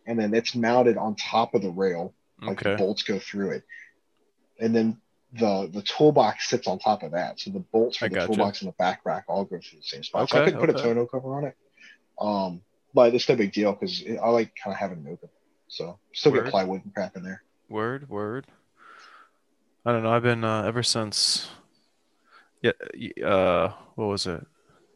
and 0.06 0.20
then 0.20 0.34
it's 0.34 0.56
mounted 0.56 0.98
on 0.98 1.16
top 1.16 1.54
of 1.54 1.62
the 1.62 1.70
rail. 1.70 2.14
Like 2.42 2.58
the 2.58 2.66
Okay. 2.66 2.76
bolts 2.78 3.04
go 3.04 3.20
through 3.20 3.52
it, 3.52 3.64
and 4.60 4.76
then 4.76 5.00
the 5.34 5.70
the 5.72 5.82
toolbox 5.82 6.50
sits 6.50 6.68
on 6.68 6.80
top 6.80 7.04
of 7.04 7.12
that. 7.12 7.40
So 7.40 7.52
the 7.52 7.60
bolts 7.60 7.98
for 7.98 8.06
I 8.06 8.10
the 8.10 8.16
gotcha. 8.16 8.28
toolbox 8.28 8.62
and 8.62 8.70
the 8.70 8.76
back 8.78 9.02
rack 9.06 9.26
all 9.28 9.46
go 9.46 9.60
through 9.60 9.80
the 9.80 9.84
same 9.84 10.04
spot. 10.04 10.30
so 10.30 10.38
I 10.38 10.42
Okay, 10.42 10.52
could 10.52 10.60
put 10.60 10.70
a 10.70 10.74
okay. 10.74 10.82
tonneau 10.90 11.06
cover 11.06 11.36
on 11.36 11.46
it, 11.46 11.56
um, 12.20 12.62
but 12.94 13.14
it's 13.14 13.28
no 13.30 13.36
big 13.36 13.54
deal 13.54 13.74
because 13.74 14.04
I 14.22 14.30
like 14.30 14.54
kind 14.62 14.74
of 14.74 14.80
having 14.80 15.06
it 15.06 15.12
open. 15.12 15.30
So 15.68 16.00
still 16.14 16.32
Word. 16.34 16.44
get 16.44 16.52
plywood 16.52 16.84
and 16.84 16.94
crap 16.94 17.16
in 17.16 17.24
there. 17.24 17.44
Word, 17.70 18.10
word. 18.10 18.48
I 19.86 19.92
don't 19.92 20.04
know. 20.04 20.12
I've 20.12 20.24
been 20.24 20.44
uh, 20.44 20.64
ever 20.64 20.84
since. 20.84 21.50
Yeah. 22.62 22.72
Uh, 23.26 23.74
what 23.96 24.06
was 24.08 24.28
it? 24.28 24.46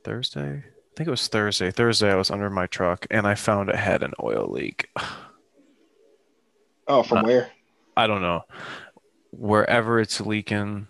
Thursday. 0.03 0.63
I 0.65 0.97
think 0.97 1.07
it 1.07 1.11
was 1.11 1.27
Thursday. 1.27 1.71
Thursday, 1.71 2.11
I 2.11 2.15
was 2.15 2.29
under 2.31 2.49
my 2.49 2.67
truck 2.67 3.05
and 3.09 3.25
I 3.27 3.35
found 3.35 3.69
it 3.69 3.75
had 3.75 4.03
an 4.03 4.13
oil 4.21 4.47
leak. 4.49 4.89
Oh, 6.87 7.03
from 7.03 7.19
Uh, 7.19 7.23
where? 7.23 7.51
I 7.97 8.07
don't 8.07 8.21
know. 8.21 8.43
Wherever 9.31 9.99
it's 9.99 10.21
leaking, 10.21 10.87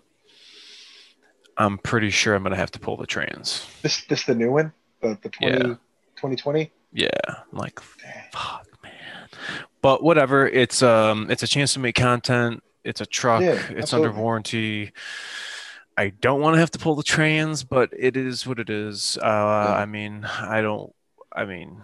I'm 1.56 1.78
pretty 1.78 2.10
sure 2.10 2.34
I'm 2.34 2.42
gonna 2.42 2.56
have 2.56 2.70
to 2.72 2.80
pull 2.80 2.96
the 2.96 3.06
trans. 3.06 3.66
This 3.82 4.04
this 4.04 4.24
the 4.24 4.34
new 4.34 4.50
one, 4.52 4.72
the 5.00 5.18
the 5.22 5.28
20, 5.30 5.52
Yeah. 5.56 5.62
2020. 6.16 6.70
Yeah, 6.92 7.08
I'm 7.28 7.58
like, 7.58 7.80
fuck, 7.80 8.66
man. 8.82 8.92
But 9.82 10.02
whatever. 10.02 10.46
It's 10.48 10.82
um, 10.82 11.30
it's 11.30 11.42
a 11.42 11.46
chance 11.46 11.74
to 11.74 11.80
make 11.80 11.94
content. 11.94 12.62
It's 12.84 13.00
a 13.00 13.06
truck. 13.06 13.42
Yeah, 13.42 13.60
it's 13.70 13.92
under 13.92 14.12
warranty. 14.12 14.92
I 15.98 16.10
don't 16.10 16.40
want 16.40 16.54
to 16.54 16.60
have 16.60 16.70
to 16.72 16.78
pull 16.78 16.94
the 16.94 17.02
trans, 17.02 17.64
but 17.64 17.90
it 17.98 18.16
is 18.16 18.46
what 18.46 18.58
it 18.58 18.70
is. 18.70 19.18
Uh, 19.20 19.26
I 19.26 19.86
mean, 19.86 20.24
I 20.24 20.60
don't. 20.60 20.92
I 21.32 21.44
mean, 21.44 21.82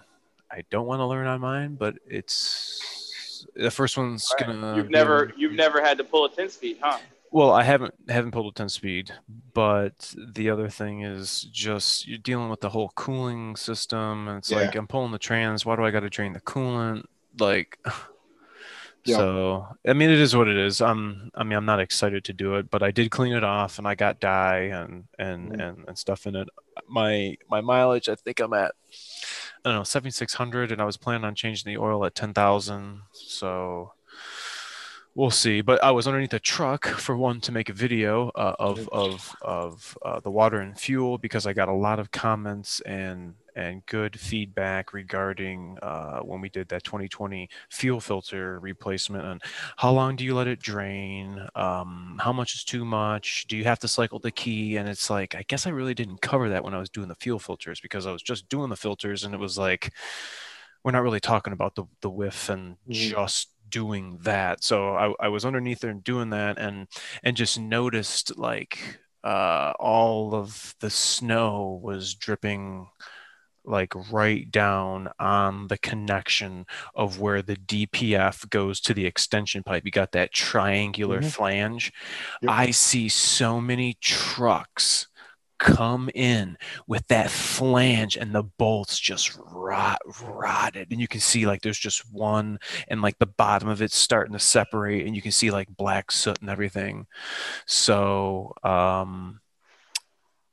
I 0.51 0.63
don't 0.71 0.87
want 0.87 1.01
to 1.01 1.07
learn 1.07 1.27
on 1.27 1.41
mine, 1.41 1.75
but 1.77 1.97
it's 2.07 3.02
the 3.55 3.71
first 3.71 3.97
one's 3.97 4.29
Right. 4.39 4.47
gonna. 4.47 4.77
You've 4.77 4.91
never 4.91 5.33
you've 5.37 5.53
never 5.53 5.81
had 5.83 5.99
to 5.99 6.05
pull 6.05 6.25
a 6.25 6.31
10 6.31 6.49
speed, 6.51 6.79
huh? 6.81 6.99
Well, 7.31 7.51
I 7.53 7.63
haven't 7.63 7.95
haven't 8.09 8.33
pulled 8.33 8.53
a 8.53 8.55
10 8.55 8.69
speed, 8.69 9.11
but 9.55 10.15
the 10.35 10.51
other 10.51 10.69
thing 10.69 11.03
is 11.03 11.43
just 11.51 12.07
you're 12.07 12.19
dealing 12.19 12.51
with 12.51 12.61
the 12.61 12.69
whole 12.71 12.91
cooling 12.95 13.57
system, 13.57 14.29
and 14.29 14.39
it's 14.39 14.51
Yeah. 14.51 14.59
like 14.59 14.75
I'm 14.75 14.87
pulling 14.87 15.13
the 15.13 15.19
trans. 15.19 15.65
Why 15.65 15.77
do 15.77 15.85
I 15.85 15.91
got 15.91 16.01
to 16.01 16.11
drain 16.11 16.35
the 16.35 16.41
coolant? 16.41 17.05
Like, 17.39 17.79
Yeah. 19.05 19.17
so 19.17 19.67
I 19.89 19.95
mean, 19.95 20.11
it 20.11 20.19
is 20.21 20.37
what 20.37 20.47
it 20.47 20.57
is. 20.57 20.81
I'm 20.81 21.31
I 21.35 21.43
mean, 21.43 21.57
I'm 21.57 21.65
not 21.65 21.81
excited 21.81 22.23
to 22.25 22.33
do 22.33 22.55
it, 22.57 22.71
but 22.71 22.83
I 22.83 22.91
did 22.93 23.11
clean 23.11 23.33
it 23.33 23.43
off, 23.43 23.79
and 23.79 23.89
I 23.89 23.95
got 23.97 24.21
dye 24.21 24.71
and 24.73 25.05
and 25.19 25.53
Mhm. 25.53 25.61
and, 25.69 25.85
and 25.89 25.99
stuff 25.99 26.27
in 26.27 26.37
it. 26.37 26.49
My 26.89 27.37
my 27.49 27.61
mileage, 27.63 28.09
I 28.09 28.15
think 28.15 28.39
I'm 28.41 28.53
at 28.53 28.73
I 29.65 29.71
don't 29.71 29.79
know 29.79 29.85
7600, 29.85 30.73
and 30.73 30.83
I 30.83 30.85
was 30.85 30.97
planning 30.97 31.25
on 31.25 31.35
changing 31.35 31.73
the 31.73 31.81
oil 31.81 32.05
at 32.05 32.15
10,000. 32.15 33.03
So 33.13 33.93
we'll 35.15 35.31
see. 35.31 35.61
But 35.61 35.83
I 35.83 35.91
was 35.91 36.07
underneath 36.07 36.35
a 36.35 36.41
truck 36.41 36.87
for 36.87 37.17
one 37.17 37.41
to 37.43 37.53
make 37.53 37.69
a 37.69 37.73
video 37.73 38.31
uh, 38.31 38.57
of 38.59 38.89
of 38.91 39.37
of 39.43 39.97
uh, 40.03 40.21
the 40.21 40.31
water 40.31 40.59
and 40.59 40.79
fuel 40.79 41.19
because 41.19 41.47
I 41.47 41.53
got 41.53 41.69
a 41.69 41.75
lot 41.75 41.99
of 41.99 42.11
comments 42.11 42.81
and 42.81 43.35
and 43.57 43.85
good 43.87 44.19
feedback 44.19 44.93
regarding 44.93 45.79
uh, 45.83 46.21
when 46.21 46.41
we 46.41 46.49
did 46.49 46.69
that 46.69 46.85
2020 46.85 47.49
fuel 47.71 48.01
filter 48.01 48.59
replacement 48.61 49.25
and 49.25 49.43
how 49.77 49.91
long 49.93 50.17
do 50.17 50.25
you 50.25 50.35
let 50.35 50.47
it 50.49 50.61
drain? 50.61 51.47
Um, 51.55 52.19
how 52.23 52.33
much 52.33 52.55
is 52.55 52.65
too 52.65 52.85
much? 52.85 53.47
Do 53.49 53.57
you 53.57 53.65
have 53.65 53.79
to 53.81 53.89
cycle 53.89 54.19
the 54.19 54.31
key? 54.31 54.77
And 54.77 54.89
it's 54.89 55.11
like 55.11 55.35
i 55.35 55.43
guess 55.49 55.67
i 55.67 55.71
really 55.71 55.95
didn't 55.95 56.21
cover 56.23 56.49
that 56.49 56.65
when 56.65 56.75
i 56.75 56.79
was 56.79 56.91
doing 56.91 57.09
the 57.09 57.15
fuel 57.17 57.39
filters 57.39 57.81
because 57.81 58.07
i 58.07 58.13
was 58.13 58.23
just 58.23 58.49
doing 58.49 58.71
the 58.71 58.77
filters 58.77 59.25
and 59.25 59.35
it 59.35 59.39
was 59.41 59.59
like 59.59 59.93
we're 60.85 60.93
not 60.93 61.03
really 61.03 61.21
talking 61.21 61.53
about 61.53 61.75
the, 61.75 61.85
the 62.01 62.11
whiff 62.11 62.49
and 62.49 62.77
Mhm. 62.87 63.13
just 63.13 63.49
doing 63.69 64.19
that. 64.23 64.63
So 64.65 64.95
I, 64.95 65.15
I 65.21 65.29
was 65.29 65.45
underneath 65.45 65.81
there 65.81 65.91
and 65.91 66.05
doing 66.05 66.31
that 66.31 66.59
and 66.59 66.89
and 67.23 67.37
just 67.37 67.59
noticed 67.59 68.37
like 68.37 68.99
uh, 69.25 69.73
all 69.79 70.35
of 70.35 70.75
the 70.81 70.91
snow 70.91 71.81
was 71.83 72.15
dripping 72.15 72.89
like 73.65 73.93
right 74.11 74.51
down 74.51 75.09
on 75.19 75.69
the 75.69 75.79
connection 75.79 76.67
of 76.95 77.21
where 77.21 77.43
the 77.43 77.57
DPF 77.57 78.49
goes 78.51 78.81
to 78.81 78.95
the 78.95 79.07
extension 79.07 79.63
pipe. 79.63 79.85
You 79.85 79.91
got 79.91 80.13
that 80.13 80.33
triangular 80.33 81.21
Mhm. 81.21 81.33
flange. 81.33 81.93
Yep. 82.43 82.51
I 82.51 82.71
see 82.73 83.09
so 83.09 83.61
many 83.61 83.95
trucks 84.01 85.09
come 85.59 86.11
in 86.13 86.59
with 86.89 87.07
that 87.07 87.31
flange 87.31 88.17
and 88.17 88.35
the 88.35 88.43
bolts 88.43 88.99
just 88.99 89.39
rot 89.53 90.01
rotted 90.23 90.89
and 90.91 91.01
you 91.01 91.07
can 91.07 91.21
see 91.21 91.47
like 91.47 91.63
there's 91.63 91.79
just 91.79 92.01
one 92.13 92.59
and 92.89 93.01
like 93.01 93.17
the 93.21 93.27
bottom 93.27 93.69
of 93.69 93.81
it's 93.81 93.95
starting 93.97 94.33
to 94.33 94.41
separate 94.41 95.07
and 95.07 95.15
you 95.15 95.23
can 95.23 95.31
see 95.31 95.53
like 95.53 95.69
black 95.77 96.11
soot 96.11 96.41
and 96.41 96.51
everything 96.51 97.07
so 97.65 98.53
um 98.65 99.41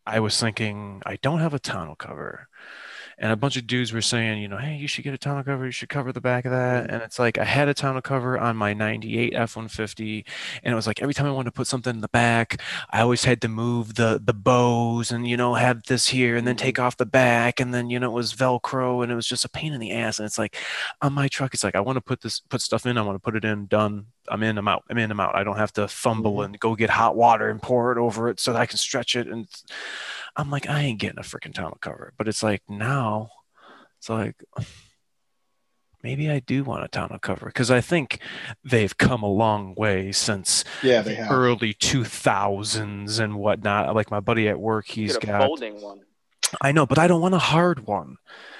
i 0.05 0.19
was 0.19 0.39
thinking 0.39 1.01
i 1.07 1.15
don't 1.23 1.39
have 1.39 1.55
a 1.55 1.59
tonneau 1.59 1.95
cover 1.97 2.47
and 3.21 3.31
a 3.33 3.35
bunch 3.35 3.57
of 3.57 3.67
dudes 3.67 3.91
were 3.91 4.01
saying, 4.01 4.41
you 4.41 4.47
know, 4.47 4.57
hey, 4.57 4.75
you 4.77 4.87
should 4.87 5.03
get 5.03 5.13
a 5.13 5.17
tonneau 5.17 5.43
cover. 5.43 5.65
You 5.65 5.71
should 5.71 5.89
cover 5.89 6.13
the 6.13 6.21
back 6.21 6.45
of 6.45 6.51
that. 6.51 6.89
And 6.89 7.03
it's 7.03 7.19
like 7.19 7.37
I 7.37 7.43
had 7.43 7.67
a 7.67 7.73
tonneau 7.73 8.01
cover 8.01 8.37
on 8.39 8.55
my 8.55 8.73
'98 8.73 9.33
F-150, 9.35 10.25
and 10.63 10.71
it 10.71 10.75
was 10.75 10.87
like 10.87 11.01
every 11.01 11.13
time 11.13 11.25
I 11.27 11.31
wanted 11.31 11.49
to 11.49 11.53
put 11.53 11.67
something 11.67 11.95
in 11.95 12.01
the 12.01 12.07
back, 12.07 12.61
I 12.91 13.01
always 13.01 13.25
had 13.25 13.41
to 13.41 13.49
move 13.49 13.95
the 13.95 14.21
the 14.23 14.33
bows 14.33 15.11
and 15.11 15.27
you 15.27 15.35
know 15.37 15.55
have 15.55 15.83
this 15.83 16.07
here 16.07 16.35
and 16.37 16.47
then 16.47 16.55
take 16.55 16.79
off 16.79 16.97
the 16.97 17.05
back, 17.05 17.59
and 17.59 17.73
then 17.73 17.89
you 17.89 17.99
know 17.99 18.09
it 18.11 18.13
was 18.13 18.33
Velcro, 18.33 19.03
and 19.03 19.11
it 19.11 19.15
was 19.15 19.27
just 19.27 19.45
a 19.45 19.49
pain 19.49 19.73
in 19.73 19.79
the 19.81 19.91
ass. 19.91 20.19
And 20.19 20.25
it's 20.25 20.39
like 20.39 20.55
on 21.01 21.13
my 21.13 21.27
truck, 21.27 21.53
it's 21.53 21.63
like 21.63 21.75
I 21.75 21.81
want 21.81 21.97
to 21.97 22.01
put 22.01 22.21
this 22.21 22.39
put 22.39 22.61
stuff 22.61 22.85
in, 22.85 22.97
I 22.97 23.01
want 23.01 23.15
to 23.17 23.19
put 23.19 23.35
it 23.35 23.43
in, 23.45 23.65
done. 23.67 24.05
I'm 24.31 24.43
in, 24.43 24.57
I'm 24.59 24.67
out. 24.67 24.83
I'm 24.89 24.97
in, 24.99 25.09
I'm 25.11 25.19
out. 25.19 25.35
I 25.35 25.43
don't 25.43 25.57
have 25.57 25.73
to 25.73 25.87
fumble 25.87 26.37
Mhm. 26.37 26.45
and 26.45 26.59
go 26.59 26.75
get 26.75 26.91
hot 26.91 27.15
water 27.15 27.49
and 27.49 27.59
pour 27.61 27.91
it 27.91 27.97
over 27.97 28.29
it 28.29 28.39
so 28.39 28.53
that 28.53 28.61
I 28.61 28.67
can 28.67 28.77
stretch 28.77 29.15
it. 29.15 29.27
And 29.27 29.47
I'm 30.39 30.49
like, 30.49 30.67
I 30.69 30.81
ain't 30.81 30.99
getting 30.99 31.19
a 31.19 31.23
freaking 31.23 31.53
tonneau 31.53 31.77
cover. 31.81 32.13
But 32.17 32.27
it's 32.27 32.41
like 32.43 32.61
now, 32.69 33.29
it's 33.97 34.09
like 34.09 34.35
maybe 36.03 36.29
I 36.29 36.39
do 36.39 36.63
want 36.63 36.83
a 36.83 36.87
tonneau 36.87 37.19
cover 37.21 37.47
because 37.47 37.69
I 37.71 37.81
think 37.81 38.19
they've 38.63 38.97
come 38.97 39.21
a 39.23 39.27
long 39.31 39.75
way 39.75 40.11
since 40.11 40.63
Yeah, 40.81 41.01
they 41.01 41.15
the 41.15 41.23
have. 41.23 41.31
early 41.31 41.73
2000s 41.73 43.19
and 43.19 43.35
whatnot. 43.35 43.93
Like 43.95 44.11
my 44.11 44.19
buddy 44.19 44.47
at 44.47 44.59
work, 44.59 44.87
he's 44.87 45.13
Get 45.17 45.23
a 45.25 45.27
got. 45.27 45.41
folding 45.43 45.81
one. 45.81 46.01
I 46.61 46.71
know, 46.71 46.87
but 46.87 46.97
I 46.97 47.07
don't 47.07 47.21
want 47.21 47.35
a 47.35 47.39
hard 47.39 47.85
one. 47.85 48.15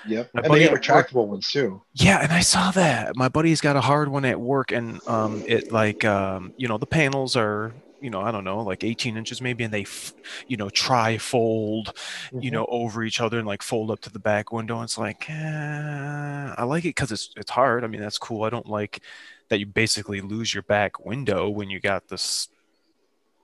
Yep. 0.08 0.30
My 0.34 0.42
And 0.42 0.48
buddy 0.48 0.60
they 0.60 0.66
have 0.70 0.78
at 0.78 0.88
work- 0.90 1.08
retractable 1.10 1.28
ones 1.28 1.50
too. 1.50 1.82
Yeah, 1.94 2.20
and 2.22 2.32
I 2.32 2.42
saw 2.42 2.70
that. 2.72 3.16
My 3.16 3.30
buddy's 3.30 3.62
got 3.62 3.76
a 3.76 3.82
hard 3.82 4.10
one 4.10 4.26
at 4.26 4.40
work, 4.40 4.72
and 4.72 5.06
um, 5.08 5.44
it 5.48 5.72
like 5.72 6.06
um, 6.06 6.54
you 6.56 6.68
know 6.68 6.78
the 6.78 6.86
panels 6.86 7.36
are 7.36 7.74
you 8.02 8.10
know 8.10 8.22
I 8.22 8.32
don't 8.32 8.44
know 8.44 8.62
like 8.62 8.84
18 8.84 9.18
inches 9.18 9.42
maybe, 9.42 9.64
and 9.64 9.74
they 9.74 9.82
f- 9.82 10.14
you 10.48 10.58
know 10.58 10.70
try 10.70 11.18
fold, 11.18 11.94
you 12.40 12.50
Mhm. 12.50 12.54
know 12.54 12.66
over 12.70 13.04
each 13.04 13.20
other 13.22 13.38
and 13.40 13.48
like 13.48 13.62
fold 13.64 13.92
up 13.92 14.00
to 14.02 14.10
the 14.12 14.20
back 14.20 14.52
window. 14.52 14.76
And 14.76 14.84
it's 14.86 14.98
like 14.98 15.30
eh, 15.30 16.54
I 16.58 16.64
like 16.64 16.86
it 16.86 16.90
because 16.90 17.12
it's 17.12 17.32
it's 17.36 17.52
hard. 17.52 17.84
I 17.84 17.88
mean 17.88 18.02
that's 18.02 18.18
cool. 18.18 18.44
I 18.44 18.50
don't 18.50 18.68
like 18.68 19.02
that 19.50 19.60
you 19.60 19.66
basically 19.66 20.22
lose 20.22 20.54
your 20.54 20.64
back 20.64 21.04
window 21.06 21.50
when 21.50 21.70
you 21.70 21.80
got 21.80 22.08
this 22.10 22.50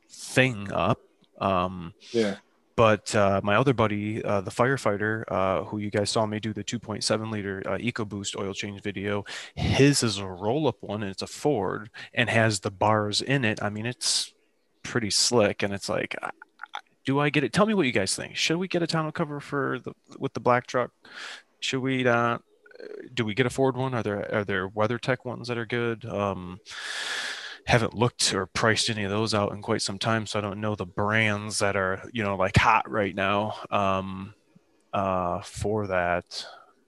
thing 0.09 0.71
up. 0.71 0.99
Um, 1.39 1.93
Yeah. 2.11 2.37
but 2.75 3.15
uh, 3.15 3.41
my 3.43 3.55
other 3.55 3.73
buddy, 3.73 4.23
uh, 4.23 4.41
the 4.41 4.51
firefighter, 4.51 5.23
uh, 5.29 5.63
who 5.65 5.77
you 5.79 5.89
guys 5.89 6.09
saw 6.11 6.25
me 6.25 6.39
do 6.39 6.53
the 6.53 6.63
2.7 6.63 7.31
liter 7.31 7.63
uh, 7.65 7.77
EcoBoost 7.77 8.37
oil 8.39 8.53
change 8.53 8.81
video, 8.83 9.25
his 9.55 10.03
is 10.03 10.17
a 10.17 10.27
roll 10.27 10.67
up 10.67 10.77
one 10.81 11.01
and 11.01 11.11
it's 11.11 11.21
a 11.23 11.27
Ford 11.27 11.89
and 12.13 12.29
has 12.29 12.59
the 12.61 12.71
bars 12.71 13.21
in 13.21 13.45
it. 13.45 13.63
I 13.63 13.69
mean, 13.69 13.85
it's 13.87 14.34
pretty 14.85 15.09
slick 15.09 15.63
and 15.63 15.73
it's 15.73 15.89
like, 15.89 16.15
do 17.05 17.19
I 17.19 17.29
get 17.29 17.43
it? 17.43 17.53
Tell 17.53 17.65
me 17.65 17.73
what 17.73 17.85
you 17.85 17.91
guys 17.91 18.15
think. 18.15 18.35
Should 18.35 18.57
we 18.57 18.67
get 18.67 18.83
a 18.83 18.87
tonneau 18.87 19.11
cover 19.11 19.39
for 19.39 19.79
the 19.83 19.93
with 20.17 20.33
the 20.33 20.39
black 20.39 20.67
truck? 20.67 20.91
Should 21.59 21.81
we? 21.81 22.05
Uh, 22.05 22.39
do 23.13 23.23
we 23.25 23.33
get 23.33 23.45
a 23.45 23.49
Ford 23.49 23.77
one? 23.77 23.93
Are 23.93 24.03
there 24.03 24.35
are 24.35 24.43
there 24.43 24.67
WeatherTech 24.67 25.23
ones 25.23 25.47
that 25.47 25.57
are 25.57 25.65
good? 25.65 26.05
Um, 26.05 26.59
haven't 27.67 27.93
looked 27.93 28.33
or 28.33 28.45
priced 28.45 28.89
any 28.89 29.03
of 29.03 29.11
those 29.11 29.33
out 29.33 29.51
in 29.51 29.61
quite 29.61 29.81
some 29.81 29.97
time, 29.97 30.25
so 30.25 30.39
I 30.39 30.41
don't 30.41 30.61
know 30.61 30.75
the 30.75 30.85
brands 30.85 31.59
that 31.59 31.75
are 31.75 32.01
you 32.11 32.23
know 32.23 32.35
like 32.35 32.57
hot 32.57 32.89
right 32.89 33.15
now 33.15 33.55
um, 33.69 34.33
uh, 34.93 35.41
for 35.41 35.87
that. 35.87 36.45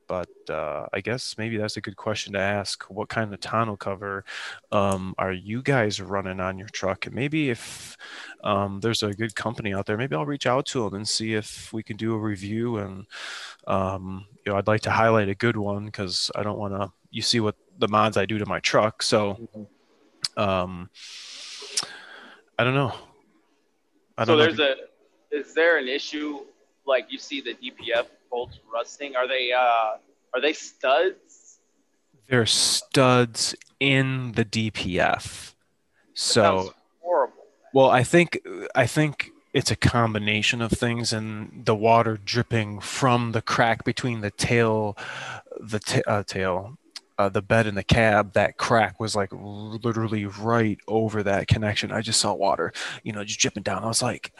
But 0.07 0.29
uh, 0.49 0.87
I 0.93 1.01
guess 1.01 1.37
maybe 1.37 1.57
that's 1.57 1.77
a 1.77 1.81
good 1.81 1.97
question 1.97 2.33
to 2.33 2.39
ask. 2.39 2.83
What 2.85 3.09
kind 3.09 3.33
of 3.33 3.39
tonneau 3.41 3.75
cover 3.75 4.23
um, 4.71 5.13
are 5.17 5.33
you 5.33 5.61
guys 5.61 6.01
running 6.01 6.39
on 6.39 6.57
your 6.57 6.69
truck? 6.69 7.05
And 7.05 7.13
maybe 7.15 7.49
if 7.49 7.97
um, 8.43 8.79
there's 8.79 9.03
a 9.03 9.13
good 9.13 9.35
company 9.35 9.73
out 9.73 9.85
there, 9.85 9.97
maybe 9.97 10.15
I'll 10.15 10.25
reach 10.25 10.47
out 10.47 10.65
to 10.67 10.83
them 10.85 10.93
and 10.95 11.07
see 11.07 11.33
if 11.33 11.71
we 11.73 11.83
can 11.83 11.97
do 11.97 12.13
a 12.13 12.17
review. 12.17 12.77
And 12.77 13.05
um, 13.67 14.25
you 14.45 14.51
know, 14.51 14.57
I'd 14.57 14.67
like 14.67 14.81
to 14.81 14.91
highlight 14.91 15.29
a 15.29 15.35
good 15.35 15.57
one 15.57 15.85
because 15.85 16.31
I 16.35 16.43
don't 16.43 16.57
want 16.57 16.73
to. 16.73 16.91
You 17.09 17.21
see 17.21 17.39
what 17.39 17.55
the 17.79 17.87
mods 17.87 18.17
I 18.17 18.25
do 18.25 18.37
to 18.37 18.45
my 18.45 18.59
truck, 18.59 19.01
so 19.01 19.47
Mhm. 19.55 19.67
um, 20.41 20.89
I 22.59 22.63
don't 22.63 22.75
know. 22.75 22.93
I 24.17 24.23
So 24.25 24.35
don't 24.35 24.37
know. 24.37 24.43
there's 24.45 24.59
a. 24.59 24.75
Is 25.35 25.53
there 25.53 25.77
an 25.77 25.87
issue 25.87 26.45
like 26.85 27.11
you 27.11 27.17
see 27.17 27.41
the 27.41 27.53
DPF 27.55 28.07
bolts 28.29 28.59
rusting? 28.71 29.15
Are 29.15 29.27
they 29.27 29.51
uh 29.51 29.97
are 30.33 30.41
they 30.41 30.53
studs? 30.53 31.59
They're 32.29 32.45
studs 32.45 33.55
in 33.79 34.33
the 34.33 34.43
DPF. 34.45 35.53
That 35.53 35.53
So, 36.13 36.41
sounds 36.59 36.73
horrible. 37.01 37.43
well, 37.73 37.89
I 37.89 38.03
think 38.03 38.39
I 38.75 38.85
think 38.85 39.31
it's 39.53 39.71
a 39.71 39.75
combination 39.75 40.61
of 40.61 40.71
things, 40.71 41.13
and 41.13 41.63
the 41.65 41.75
water 41.75 42.19
dripping 42.23 42.79
from 42.81 43.31
the 43.31 43.41
crack 43.41 43.83
between 43.85 44.21
the 44.21 44.29
tail, 44.31 44.97
the 45.59 45.79
ta- 45.79 46.01
uh, 46.05 46.23
tail, 46.23 46.77
uh, 47.17 47.29
the 47.29 47.41
bed 47.41 47.65
and 47.65 47.77
the 47.77 47.83
cab. 47.83 48.33
That 48.33 48.57
crack 48.57 48.99
was 48.99 49.15
like 49.15 49.31
r- 49.33 49.39
literally 49.39 50.25
right 50.25 50.77
over 50.87 51.23
that 51.23 51.47
connection. 51.47 51.91
I 51.93 52.01
just 52.01 52.19
saw 52.19 52.33
water, 52.33 52.73
you 53.03 53.13
know, 53.13 53.23
just 53.23 53.39
dripping 53.39 53.63
down. 53.63 53.83
I 53.83 53.87
was 53.87 54.01
like, 54.01 54.33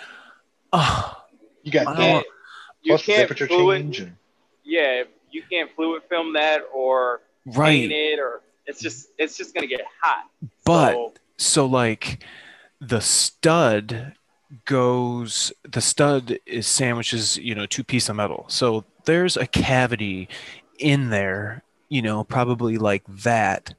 oh, 0.73 1.23
You 1.63 1.71
got 1.71 1.87
I 1.87 1.91
don't 1.93 1.97
that. 2.01 2.13
want- 2.15 2.27
You 2.81 2.91
Plus 2.93 3.05
can't 3.05 3.19
temperature 3.19 3.47
fluid. 3.47 3.81
change. 3.81 3.99
And, 4.01 4.15
Yeah, 4.63 5.03
you 5.31 5.43
can't 5.49 5.69
fluid 5.75 6.03
film 6.09 6.33
that 6.33 6.61
or 6.73 7.21
paint 7.45 7.57
right. 7.57 7.91
it 7.91 8.19
or 8.19 8.41
it's 8.65 8.81
just 8.81 9.09
it's 9.17 9.37
just 9.37 9.53
gonna 9.53 9.67
get 9.67 9.81
hot. 10.01 10.29
But 10.65 10.93
So, 10.93 11.13
so 11.37 11.65
like 11.65 12.23
the 12.81 12.99
stud 13.01 14.13
goes 14.65 15.51
the 15.63 15.81
stud 15.81 16.39
is 16.45 16.67
sandwiches 16.67 17.37
you 17.37 17.53
know 17.53 17.65
two 17.65 17.83
piece 17.83 18.07
of 18.07 18.15
metal 18.15 18.45
so 18.47 18.85
there's 19.03 19.35
a 19.35 19.45
cavity 19.45 20.29
in 20.79 21.09
there 21.09 21.63
you 21.89 22.01
know 22.01 22.23
probably 22.23 22.77
like 22.77 23.03
that 23.07 23.73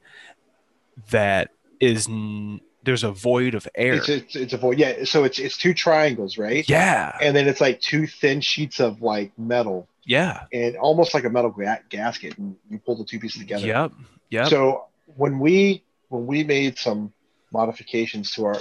that 1.09 1.49
is 1.79 2.07
n- 2.07 2.61
there's 2.89 3.03
a 3.03 3.11
void 3.11 3.53
of 3.55 3.67
air 3.75 3.93
it's, 3.95 4.09
it's 4.09 4.35
it's 4.35 4.53
a 4.53 4.57
void. 4.57 4.77
Yeah. 4.79 5.03
So 5.05 5.23
it's 5.23 5.37
it's 5.39 5.57
two 5.57 5.73
triangles, 5.73 6.37
right? 6.37 6.67
yeah 6.67 7.15
And 7.21 7.35
then 7.35 7.47
it's 7.47 7.61
like 7.61 7.79
two 7.81 8.07
thin 8.07 8.41
sheets 8.41 8.79
of 8.79 9.01
like 9.01 9.31
metal 9.37 9.87
yeah 10.05 10.45
and 10.51 10.75
almost 10.77 11.13
like 11.13 11.23
a 11.25 11.29
metal 11.29 11.51
ga- 11.51 11.83
gasket, 11.89 12.37
and 12.39 12.55
you 12.69 12.79
pull 12.79 12.95
the 12.97 13.05
two 13.05 13.19
pieces 13.19 13.39
together. 13.41 13.65
yep 13.65 13.91
yep 14.29 14.47
So 14.47 14.85
when 15.15 15.39
we 15.39 15.83
when 16.09 16.25
we 16.25 16.43
made 16.43 16.77
some 16.77 17.13
modifications 17.51 18.31
to 18.33 18.45
our 18.45 18.59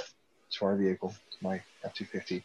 to 0.54 0.64
our 0.66 0.76
vehicle, 0.76 1.14
my 1.40 1.60
F 1.84 1.94
two 1.94 2.04
fifty. 2.04 2.44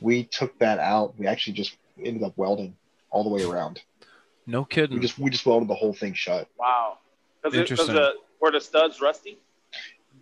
We 0.00 0.24
took 0.24 0.58
that 0.58 0.78
out. 0.78 1.14
We 1.18 1.26
actually 1.26 1.52
just 1.54 1.76
ended 2.02 2.22
up 2.22 2.34
welding 2.36 2.74
all 3.10 3.22
the 3.22 3.30
way 3.30 3.44
around. 3.44 3.80
No 4.46 4.64
kidding. 4.64 4.90
We 4.90 4.96
kidding. 4.96 5.02
just 5.02 5.18
we 5.18 5.30
just 5.30 5.46
welded 5.46 5.68
the 5.68 5.74
whole 5.74 5.94
thing 5.94 6.14
shut. 6.14 6.48
Wow. 6.58 6.98
Because 7.42 7.56
Interesting. 7.58 7.94
the 7.94 8.14
were 8.40 8.50
the 8.50 8.60
studs 8.60 9.00
rusty? 9.00 9.38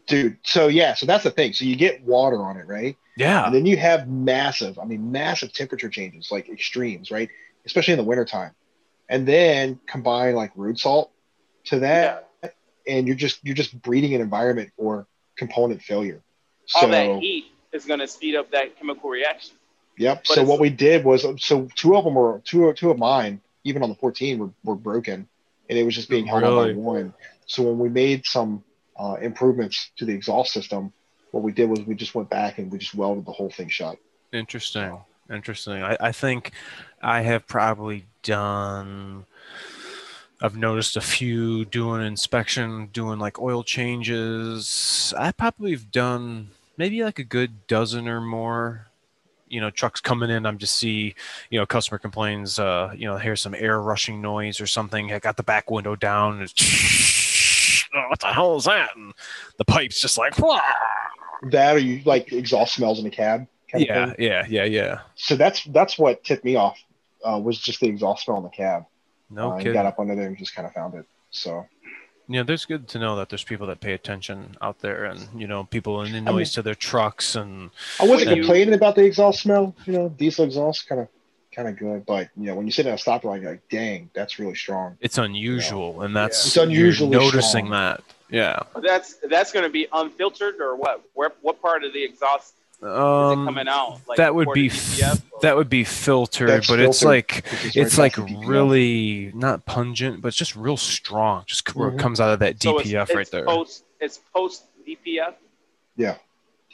Dude, 0.07 0.39
so 0.43 0.69
yeah, 0.69 0.95
so 0.95 1.07
that's 1.07 1.25
the 1.25 1.31
thing. 1.31 1.53
So 1.53 1.65
you 1.65 1.77
get 1.77 2.03
water 2.03 2.39
on 2.43 2.57
it, 2.57 2.67
right? 2.67 2.97
yeah. 3.17 3.45
And 3.47 3.55
then 3.55 3.67
you 3.67 3.77
have 3.77 4.09
massive, 4.09 4.79
I 4.79 4.85
mean, 4.85 5.13
massive 5.13 5.53
temperature 5.53 5.89
changes, 5.89 6.31
like 6.31 6.49
extremes, 6.49 7.11
right? 7.11 7.29
Especially 7.67 7.93
in 7.93 7.99
the 7.99 8.05
wintertime. 8.05 8.53
And 9.09 9.27
then 9.29 9.79
combine 9.87 10.35
like 10.35 10.53
root 10.57 10.79
salt 10.79 11.11
to 11.67 11.81
that, 11.81 12.31
and 12.87 13.07
you're 13.07 13.17
just 13.17 13.39
you're 13.45 13.55
just 13.55 13.81
breeding 13.83 14.15
an 14.15 14.21
environment 14.21 14.73
for 14.77 15.07
component 15.37 15.83
failure. 15.83 16.23
All 16.75 16.83
So 16.83 16.89
that 16.89 17.19
heat 17.21 17.47
is 17.73 17.85
going 17.85 18.01
to 18.01 18.09
speed 18.09 18.35
up 18.35 18.51
that 18.53 18.77
chemical 18.79 19.11
reaction. 19.11 19.57
yep. 19.99 20.25
But 20.27 20.35
So 20.35 20.45
what 20.45 20.61
we 20.61 20.71
did 20.71 21.05
was 21.05 21.25
um, 21.25 21.39
so 21.39 21.69
two 21.75 21.95
of 21.97 22.05
them 22.05 22.15
were 22.15 22.41
two 22.45 22.73
two 22.73 22.91
of 22.91 22.99
mine, 22.99 23.41
even 23.65 23.83
on 23.83 23.89
the 23.89 23.95
14, 23.97 24.39
were, 24.39 24.51
were 24.65 24.75
broken, 24.77 25.29
and 25.69 25.79
it 25.79 25.85
was 25.85 25.95
just 25.95 26.09
being 26.09 26.27
held 26.27 26.43
Really? 26.43 26.71
on 26.71 26.77
by 26.77 26.81
one. 26.81 27.15
So 27.47 27.63
when 27.65 27.79
we 27.79 27.89
made 27.89 28.25
some 28.25 28.65
uh, 28.97 29.17
improvements 29.21 29.91
to 29.97 30.05
the 30.05 30.13
exhaust 30.13 30.53
system, 30.53 30.93
what 31.31 31.43
we 31.43 31.53
did 31.53 31.69
was 31.69 31.81
we 31.81 31.95
just 31.95 32.15
went 32.15 32.31
back 32.31 32.59
and 32.59 32.71
we 32.71 32.79
just 32.79 32.95
welded 32.95 33.25
the 33.25 33.33
whole 33.33 33.51
thing 33.51 33.69
shut. 33.69 33.97
Interesting. 34.33 34.99
Interesting. 35.31 35.83
I, 35.83 35.97
I 36.01 36.13
think 36.13 36.53
I 37.03 37.23
have 37.23 37.47
probably 37.47 38.07
done. 38.23 39.25
I've 40.41 40.57
noticed 40.57 40.97
a 40.97 41.01
few 41.01 41.65
doing 41.65 42.05
inspection, 42.05 42.89
doing 42.93 43.19
like 43.19 43.41
oil 43.41 43.63
changes. 43.63 45.15
I 45.17 45.33
probably 45.33 45.71
have 45.71 45.91
done 45.91 46.51
maybe 46.77 47.03
like 47.03 47.19
a 47.19 47.25
good 47.25 47.67
dozen 47.67 48.09
or 48.09 48.21
more. 48.21 48.89
You 49.49 49.61
know, 49.61 49.71
trucks 49.71 50.01
coming 50.01 50.31
in. 50.31 50.47
I'm 50.47 50.57
just 50.57 50.79
see, 50.79 51.15
you 51.51 51.59
know, 51.59 51.67
customer 51.67 51.99
complains. 51.99 52.59
Uh, 52.59 52.93
you 52.97 53.07
know, 53.07 53.19
here's 53.19 53.43
some 53.43 53.55
air 53.55 53.81
rushing 53.81 54.23
noise 54.23 54.61
or 54.61 54.67
something. 54.67 55.13
I 55.13 55.19
got 55.19 55.37
the 55.37 55.43
back 55.43 55.71
window 55.71 55.95
down. 55.95 56.41
It's, 56.41 56.55
oh, 57.95 58.09
what 58.09 58.21
the 58.21 58.29
hell 58.29 58.57
is 58.57 58.65
that? 58.65 58.97
And 58.97 59.13
the 59.59 59.65
pipe's 59.65 60.01
just 60.01 60.19
like, 60.19 60.39
"Wah." 60.39 60.61
That 61.51 61.77
or 61.77 61.79
you 61.79 62.03
like 62.05 62.33
exhaust 62.33 62.75
smells 62.75 62.99
in 62.99 63.05
the 63.05 63.11
cab. 63.11 63.47
yeah, 63.75 64.13
yeah, 64.19 64.47
yeah, 64.49 64.65
yeah. 64.65 65.01
So 65.17 65.37
that's 65.37 65.65
that's 65.65 65.99
what 65.99 66.25
tipped 66.25 66.45
me 66.45 66.57
off. 66.57 66.79
Uh, 67.25 67.39
was 67.39 67.59
just 67.59 67.81
the 67.81 67.89
exhaust 67.89 68.25
smell 68.25 68.39
in 68.39 68.43
the 68.43 68.49
cab. 68.49 68.85
No 69.31 69.53
uh, 69.53 69.59
kidding. 69.59 69.73
got 69.73 69.87
up 69.87 69.99
under 69.99 70.15
there 70.15 70.27
and 70.27 70.37
just 70.37 70.55
kind 70.55 70.67
of 70.67 70.73
found 70.73 70.95
it. 70.95 71.07
So 71.31 71.67
you 72.29 72.37
know, 72.37 72.45
there's 72.45 72.65
good 72.65 72.89
to 72.89 72.99
know 72.99 73.17
that 73.17 73.29
there's 73.29 73.45
people 73.45 73.67
that 73.67 73.81
pay 73.81 73.93
attention 73.93 74.57
out 74.63 74.81
there, 74.81 75.05
and 75.05 75.29
you 75.37 75.47
know, 75.47 75.65
people 75.65 76.03
in 76.03 76.13
the 76.13 76.21
mean- 76.21 76.37
noise 76.37 76.53
to 76.53 76.63
their 76.63 76.75
trucks, 76.75 77.35
and 77.35 77.71
I 78.01 78.07
wasn't 78.07 78.31
complaining 78.31 78.75
about 78.75 78.95
the 78.95 79.05
exhaust 79.05 79.41
smell. 79.41 79.75
You 79.87 79.93
know, 79.93 80.09
diesel 80.09 80.45
exhaust 80.45 80.89
kind 80.89 81.01
of 81.03 81.09
kind 81.55 81.69
of 81.69 81.77
good, 81.79 82.05
but 82.07 82.29
you 82.37 82.47
know, 82.47 82.55
when 82.55 82.67
you 82.67 82.73
sit 82.73 82.87
at 82.87 82.99
a 82.99 83.03
stoplight, 83.03 83.43
you're 83.43 83.53
like, 83.53 83.69
dang, 83.69 84.11
that's 84.15 84.39
really 84.39 84.55
strong. 84.55 84.97
it's 85.01 85.19
unusual, 85.19 86.03
and 86.03 86.15
that's 86.17 86.47
It's 86.47 86.57
you're 86.57 86.65
unusually 86.65 87.11
noticing 87.11 87.67
strong. 87.67 87.71
that. 87.71 88.03
Yeah, 88.31 88.61
that's 88.83 89.17
that's 89.29 89.53
going 89.53 89.65
to 89.65 89.71
be 89.71 89.87
unfiltered 89.93 90.61
or 90.61 90.75
what? 90.77 91.03
Where 91.15 91.33
what 91.43 91.61
part 91.61 91.85
of 91.85 91.93
the 91.93 92.03
exhaust 92.03 92.55
is 92.81 92.89
um, 92.89 93.43
it 93.43 93.45
coming 93.45 93.69
out? 93.69 94.01
Like 94.09 94.17
that 94.17 94.35
would 94.35 94.49
be 94.55 94.69
f- 94.69 95.03
or- 95.03 95.39
that 95.43 95.55
would 95.55 95.69
be 95.69 95.85
filtered, 95.85 96.49
That's 96.49 96.67
but 96.67 96.81
it's 96.81 97.01
filtered. 97.01 97.09
like 97.09 97.45
It's, 97.53 97.63
just 97.63 97.77
it's 97.77 97.99
like 97.99 98.15
past 98.15 98.29
the 98.29 98.35
DPF. 98.35 98.49
really 98.49 99.33
not 99.35 99.67
pungent, 99.67 100.23
but 100.23 100.29
it's 100.29 100.37
just 100.39 100.57
real 100.57 100.79
strong. 100.79 101.45
Just 101.47 101.69
c- 101.69 101.73
where 101.79 101.89
it 101.91 101.97
Mhm. 101.97 101.99
comes 101.99 102.21
out 102.21 102.31
of 102.33 102.39
that 102.39 102.63
so 102.63 102.71
it's- 102.81 102.87
DPF 102.91 103.03
it's 103.11 103.15
right 103.15 103.31
there. 103.31 103.45
Post, 103.45 103.85
it's 104.01 104.19
post 104.35 104.65
DPF. 104.87 105.35
Yeah. 105.97 106.17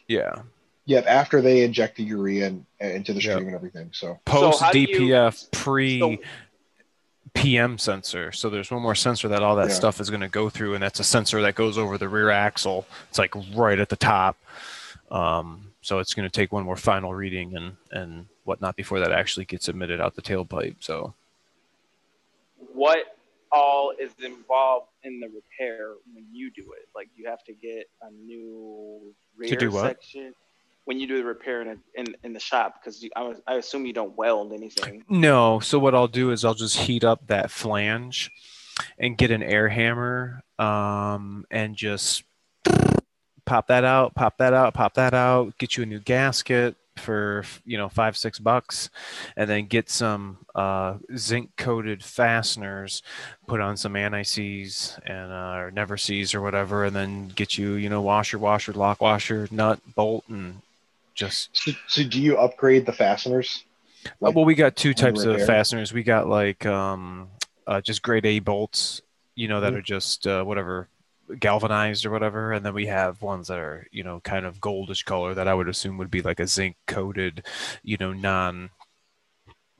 Yeah, 0.06 0.42
Yep, 0.88 1.04
after 1.06 1.42
they 1.42 1.64
inject 1.64 1.98
the 1.98 2.02
urea 2.02 2.46
in, 2.46 2.66
into 2.80 3.12
the 3.12 3.20
Yeah. 3.20 3.32
stream 3.34 3.48
and 3.48 3.54
everything. 3.54 3.90
So 3.92 4.18
post 4.24 4.62
how 4.62 4.72
do 4.72 4.80
you- 4.80 4.86
DPF, 4.86 5.50
pre 5.50 6.00
So- 6.00 6.16
PM 7.34 7.76
sensor. 7.76 8.32
So 8.32 8.48
there's 8.48 8.70
one 8.70 8.80
more 8.80 8.94
sensor 8.94 9.28
that 9.28 9.42
all 9.42 9.54
that 9.56 9.68
Yeah. 9.68 9.74
stuff 9.74 10.00
is 10.00 10.08
going 10.08 10.22
to 10.22 10.28
go 10.28 10.48
through, 10.48 10.72
and 10.72 10.82
that's 10.82 10.98
a 10.98 11.04
sensor 11.04 11.42
that 11.42 11.54
goes 11.54 11.76
over 11.76 11.98
the 11.98 12.08
rear 12.08 12.30
axle. 12.30 12.86
It's 13.10 13.18
like 13.18 13.34
right 13.54 13.78
at 13.78 13.90
the 13.90 13.96
top. 13.96 14.38
Um, 15.10 15.72
so 15.82 15.98
it's 15.98 16.14
going 16.14 16.26
to 16.26 16.32
take 16.34 16.52
one 16.52 16.64
more 16.64 16.74
final 16.76 17.12
reading 17.14 17.54
and 17.54 17.76
and 17.92 18.26
whatnot 18.44 18.74
before 18.74 18.98
that 19.00 19.12
actually 19.12 19.44
gets 19.44 19.68
emitted 19.68 20.00
out 20.00 20.14
the 20.14 20.22
tailpipe. 20.22 20.76
So 20.80 21.12
What 22.72 23.14
all 23.52 23.90
is 23.98 24.12
involved 24.22 24.88
in 25.02 25.20
the 25.20 25.28
repair 25.28 25.92
when 26.14 26.24
you 26.32 26.50
do 26.50 26.72
it? 26.72 26.88
Like 26.94 27.08
you 27.14 27.28
have 27.28 27.44
to 27.44 27.52
get 27.52 27.90
a 28.00 28.10
new 28.10 29.14
rear 29.36 29.54
do 29.56 29.70
what? 29.70 29.82
section 29.84 30.34
when 30.88 30.98
you 30.98 31.06
do 31.06 31.18
the 31.18 31.24
repair 31.24 31.60
in, 31.60 31.68
a, 31.68 31.76
in, 32.00 32.06
in 32.24 32.32
the 32.32 32.40
shop 32.40 32.80
because 32.80 33.04
I, 33.14 33.34
I 33.46 33.54
assume 33.56 33.84
you 33.84 33.92
don't 33.92 34.16
weld 34.16 34.54
anything. 34.54 35.04
no. 35.10 35.60
So 35.60 35.78
what 35.78 35.94
I'll 35.94 36.08
do 36.08 36.30
is 36.30 36.46
I'll 36.46 36.54
just 36.54 36.78
heat 36.78 37.04
up 37.04 37.26
that 37.26 37.50
flange 37.50 38.30
and 38.98 39.18
get 39.18 39.30
an 39.30 39.42
air 39.42 39.68
hammer 39.68 40.42
um, 40.58 41.44
and 41.50 41.76
just 41.76 42.22
pop 43.44 43.66
that 43.66 43.84
out, 43.84 44.14
pop 44.14 44.38
that 44.38 44.54
out, 44.54 44.72
pop 44.72 44.94
that 44.94 45.12
out, 45.12 45.58
get 45.58 45.76
you 45.76 45.82
a 45.82 45.86
new 45.86 46.00
gasket 46.00 46.74
for 46.96 47.44
you 47.66 47.76
know 47.76 47.90
five 47.90 48.16
six 48.16 48.38
bucks 48.38 48.88
and 49.36 49.48
then 49.48 49.66
get 49.66 49.90
some 49.90 50.38
uh, 50.54 50.94
zinc 51.18 51.50
coated 51.58 52.02
fasteners 52.02 53.02
put 53.46 53.60
on 53.60 53.76
some 53.76 53.94
anti-seize 53.94 54.98
and 55.04 55.30
uh, 55.30 55.54
or 55.58 55.70
never 55.70 55.98
seize 55.98 56.34
or 56.34 56.40
whatever 56.40 56.86
and 56.86 56.96
then 56.96 57.28
get 57.28 57.58
you 57.58 57.74
you 57.74 57.90
know 57.90 58.00
washer 58.00 58.38
washer 58.38 58.72
lock 58.72 59.00
washer 59.00 59.46
nut 59.52 59.78
bolt 59.94 60.24
and 60.28 60.60
just 61.18 61.50
so, 61.52 61.72
so 61.88 62.02
do 62.04 62.20
you 62.20 62.36
upgrade 62.38 62.86
the 62.86 62.92
fasteners? 62.92 63.64
uh, 64.24 64.30
well 64.34 64.44
we 64.44 64.54
got 64.54 64.76
two 64.76 64.94
types 64.94 65.24
of 65.24 65.44
fasteners 65.44 65.92
we 65.92 66.02
got 66.02 66.28
like 66.28 66.64
um 66.66 67.28
uh, 67.66 67.80
just 67.80 68.00
grade 68.02 68.24
a 68.24 68.38
bolts 68.38 69.02
you 69.34 69.48
know 69.48 69.60
that 69.60 69.72
Mhm. 69.72 69.76
are 69.78 69.82
just 69.82 70.26
uh, 70.26 70.42
whatever 70.44 70.88
galvanized 71.40 72.06
or 72.06 72.10
whatever 72.10 72.52
and 72.52 72.64
then 72.64 72.72
we 72.72 72.86
have 72.86 73.20
ones 73.20 73.48
that 73.48 73.58
are 73.58 73.86
you 73.92 74.02
know 74.02 74.20
kind 74.20 74.46
of 74.46 74.60
goldish 74.60 75.04
color 75.04 75.34
that 75.34 75.46
i 75.48 75.52
would 75.52 75.68
assume 75.68 75.98
would 75.98 76.10
be 76.10 76.22
like 76.22 76.40
a 76.40 76.46
zinc 76.46 76.74
coated 76.86 77.44
you 77.82 77.96
know 78.00 78.12
non 78.14 78.70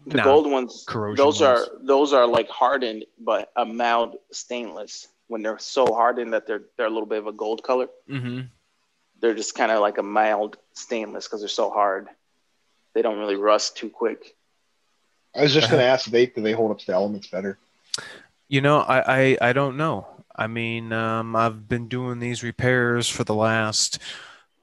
The 0.07 0.16
non- 0.18 0.24
gold 0.27 0.51
ones, 0.51 0.85
corrosion 0.87 1.16
those 1.24 1.40
ones. 1.40 1.68
are 1.68 1.79
those 1.85 2.12
are 2.12 2.27
like 2.27 2.48
hardened, 2.48 3.05
but 3.18 3.51
a 3.57 3.64
mild 3.64 4.16
stainless. 4.33 5.09
When 5.27 5.42
they're 5.42 5.59
so 5.59 5.85
hardened 5.92 6.33
that 6.33 6.46
they're 6.46 6.62
they're 6.77 6.87
a 6.87 6.90
little 6.96 7.09
bit 7.14 7.18
of 7.18 7.27
a 7.27 7.33
gold 7.33 7.62
color, 7.62 7.88
mm-hmm. 8.09 8.40
They're 9.20 9.35
just 9.35 9.54
kind 9.54 9.72
of 9.72 9.81
like 9.81 9.98
a 9.98 10.02
mild 10.02 10.57
stainless 10.74 11.26
because 11.26 11.40
they're 11.40 11.48
so 11.48 11.70
hard. 11.70 12.09
They 12.94 13.02
don't 13.02 13.18
really 13.18 13.37
rust 13.37 13.76
too 13.76 13.90
quick. 13.90 14.37
I 15.35 15.42
was 15.42 15.54
just 15.54 15.70
going 15.70 15.81
to 15.81 15.87
ask, 15.87 16.07
do 16.07 16.11
they 16.11 16.26
do 16.26 16.40
they 16.40 16.52
hold 16.52 16.70
up 16.70 16.78
to 16.78 16.87
the 16.87 16.94
elements 16.94 17.28
better? 17.28 17.59
You 18.48 18.61
know, 18.61 18.78
I, 18.78 19.20
I, 19.20 19.38
I 19.40 19.52
don't 19.52 19.76
know. 19.76 20.07
I 20.35 20.46
mean, 20.46 20.92
um, 20.92 21.37
I've 21.37 21.68
been 21.68 21.88
doing 21.88 22.18
these 22.18 22.42
repairs 22.42 23.09
for 23.09 23.24
the 23.24 23.35
last, 23.35 23.98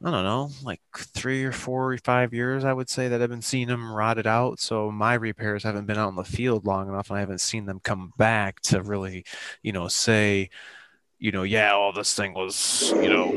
I 0.04 0.10
don't 0.10 0.24
know, 0.24 0.50
like 0.64 0.82
three 0.96 1.44
or 1.44 1.52
four 1.52 1.94
or 1.94 1.98
five 2.00 2.34
years, 2.34 2.64
I 2.66 2.74
would 2.74 2.90
say 2.90 3.10
that 3.10 3.22
I've 3.22 3.30
been 3.30 3.42
seeing 3.42 3.68
them 3.68 3.92
rotted 3.92 4.26
out. 4.26 4.60
So 4.60 4.90
my 4.90 5.14
repairs 5.14 5.64
haven't 5.64 5.86
been 5.86 5.98
out 5.98 6.10
in 6.10 6.16
the 6.16 6.24
field 6.24 6.66
long 6.66 6.90
enough 6.90 7.10
and 7.10 7.18
I 7.18 7.20
haven't 7.20 7.42
seen 7.42 7.66
them 7.66 7.80
come 7.84 8.14
back 8.18 8.62
to 8.62 8.82
really, 8.82 9.26
you 9.62 9.72
know, 9.72 9.88
say, 9.88 10.50
you 11.20 11.32
know, 11.32 11.44
yeah, 11.44 11.74
all 11.74 11.94
this 11.94 12.14
thing 12.14 12.34
was, 12.34 12.92
you 12.96 13.10
know, 13.10 13.32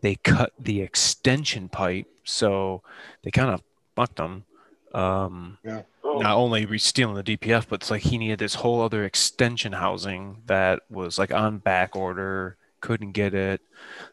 they 0.00 0.14
cut 0.16 0.52
the 0.58 0.80
extension 0.80 1.68
pipe 1.68 2.06
so 2.24 2.82
they 3.22 3.30
kind 3.30 3.50
of 3.50 3.62
fucked 3.96 4.16
them 4.16 4.44
um 4.94 5.58
Oh, 6.10 6.20
not 6.20 6.36
only 6.36 6.64
were 6.64 6.78
stealing 6.78 7.16
the 7.16 7.22
DPF, 7.36 7.66
but 7.68 7.82
it's 7.82 7.90
like 7.90 8.00
he 8.00 8.16
needed 8.16 8.38
this 8.38 8.54
whole 8.54 8.80
other 8.80 9.04
extension 9.04 9.72
housing 9.74 10.38
that 10.46 10.80
was 10.88 11.18
like 11.18 11.34
on 11.34 11.58
back 11.58 11.94
order, 11.94 12.56
couldn't 12.80 13.12
get 13.12 13.34
it. 13.34 13.60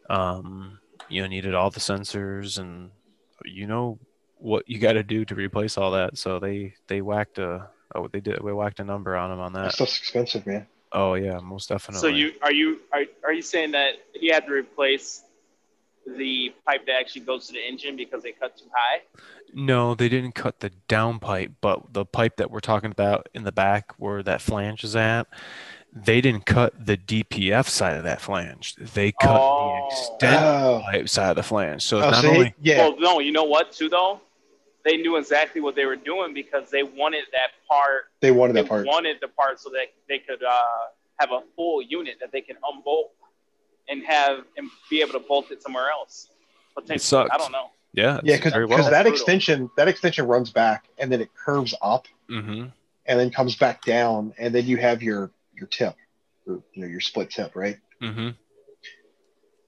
Um, 0.10 0.80
you 1.08 1.22
know, 1.22 1.28
needed 1.30 1.54
all 1.54 1.70
the 1.70 1.80
sensors 1.80 2.60
and 2.60 2.92
you 3.46 3.66
know 3.66 3.98
what 4.40 4.68
you 4.68 4.78
got 4.78 4.94
to 4.94 5.04
do 5.04 5.24
to 5.24 5.36
replace 5.36 5.78
all 5.78 5.92
that. 5.92 6.18
So 6.18 6.38
they 6.38 6.74
they 6.88 7.02
whacked 7.02 7.38
a 7.40 7.70
oh 7.96 8.10
they 8.10 8.20
did 8.20 8.42
we 8.44 8.52
whacked 8.52 8.82
a 8.82 8.84
number 8.84 9.16
on 9.16 9.32
him 9.32 9.40
on 9.40 9.54
That 9.54 9.64
that. 9.64 9.74
stuff's 9.76 9.98
expensive, 9.98 10.46
man. 10.46 10.68
Oh 10.92 11.14
yeah, 11.14 11.40
most 11.40 11.70
definitely. 11.70 12.02
So 12.02 12.08
you 12.08 12.34
are 12.42 12.52
you 12.52 12.82
are, 12.92 13.04
are 13.24 13.34
you 13.34 13.42
saying 13.42 13.72
that 13.72 13.94
he 14.14 14.28
had 14.28 14.46
to 14.48 14.52
replace 14.52 15.24
the 16.06 16.54
pipe 16.66 16.86
that 16.86 16.96
actually 17.00 17.22
goes 17.22 17.48
to 17.48 17.54
the 17.54 17.60
engine 17.68 17.96
because 17.96 18.24
they 18.24 18.32
cut 18.32 18.58
too 18.58 18.66
high? 18.74 19.02
No, 19.54 19.96
they 19.96 20.10
didn't 20.10 20.34
cut 20.36 20.60
the 20.60 20.72
down 20.88 21.20
pipe, 21.20 21.52
but 21.62 21.94
the 21.94 22.06
pipe 22.06 22.38
that 22.38 22.52
we're 22.52 22.60
talking 22.60 22.92
about 22.92 23.28
in 23.34 23.44
the 23.44 23.52
back 23.52 23.94
where 23.98 24.22
that 24.24 24.42
flange 24.42 24.84
is 24.84 24.96
at, 24.96 25.28
they 25.94 26.20
didn't 26.22 26.46
cut 26.46 26.74
the 26.86 26.98
DPF 26.98 27.68
side 27.70 27.96
of 27.98 28.04
that 28.04 28.20
flange. 28.22 28.76
They 28.76 29.12
cut 29.14 29.40
Oh. 29.40 29.88
the 29.90 29.96
extent 29.96 30.44
Oh, 30.44 30.82
pipe 30.92 31.08
side 31.10 31.30
of 31.30 31.36
the 31.38 31.44
flange. 31.44 31.82
So 31.84 31.98
oh 31.98 32.10
not 32.10 32.22
see? 32.22 32.28
only 32.28 32.54
yeah. 32.62 32.78
Well, 32.80 33.00
no, 33.00 33.20
you 33.20 33.32
know 33.32 33.46
what? 33.46 33.72
Too 33.72 33.88
though, 33.90 34.20
they 34.84 34.98
knew 34.98 35.16
exactly 35.16 35.62
what 35.62 35.76
they 35.76 35.86
were 35.86 35.96
doing 35.96 36.34
because 36.34 36.70
they 36.70 36.84
wanted 36.84 37.24
that 37.32 37.52
part. 37.70 38.06
they 38.20 38.32
wanted 38.32 38.56
They 38.58 38.62
that 38.64 38.70
part. 38.70 38.86
wanted 38.86 39.18
the 39.22 39.30
part 39.30 39.60
so 39.62 39.70
that 39.70 39.88
they 40.10 40.20
could 40.20 40.44
uh, 40.44 40.64
have 41.20 41.32
a 41.32 41.40
full 41.56 41.82
unit 41.82 42.16
that 42.20 42.32
they 42.34 42.42
can 42.42 42.58
unbolt 42.70 43.12
and 43.90 44.04
have 44.06 44.44
and 44.58 44.70
be 44.90 45.02
able 45.02 45.14
to 45.14 45.20
bolt 45.20 45.52
it 45.52 45.62
somewhere 45.62 45.90
else. 45.90 46.30
Potentially, 46.74 47.00
sucks. 47.00 47.32
I 47.34 47.38
don't 47.38 47.52
know. 47.52 47.70
yeah, 47.94 48.20
Yeah, 48.24 48.36
it's 48.36 48.44
because 48.44 48.70
well. 48.70 48.90
That 48.90 49.04
brutal. 49.04 49.12
extension 49.14 49.70
that 49.78 49.88
extension 49.88 50.28
runs 50.28 50.52
back 50.52 50.86
and 50.98 51.12
then 51.12 51.22
it 51.22 51.30
curves 51.34 51.74
up 51.82 52.08
hmm 52.28 52.66
and 53.08 53.20
then 53.20 53.30
comes 53.30 53.56
back 53.56 53.84
down 53.84 54.34
and 54.40 54.54
then 54.54 54.66
you 54.66 54.78
have 54.78 55.04
your 55.04 55.32
your 55.56 55.68
tip, 55.68 55.96
or, 56.48 56.62
you 56.74 56.82
know, 56.82 56.88
your 56.88 57.00
split 57.00 57.30
tip, 57.30 57.56
right? 57.56 57.78
hmm 58.02 58.30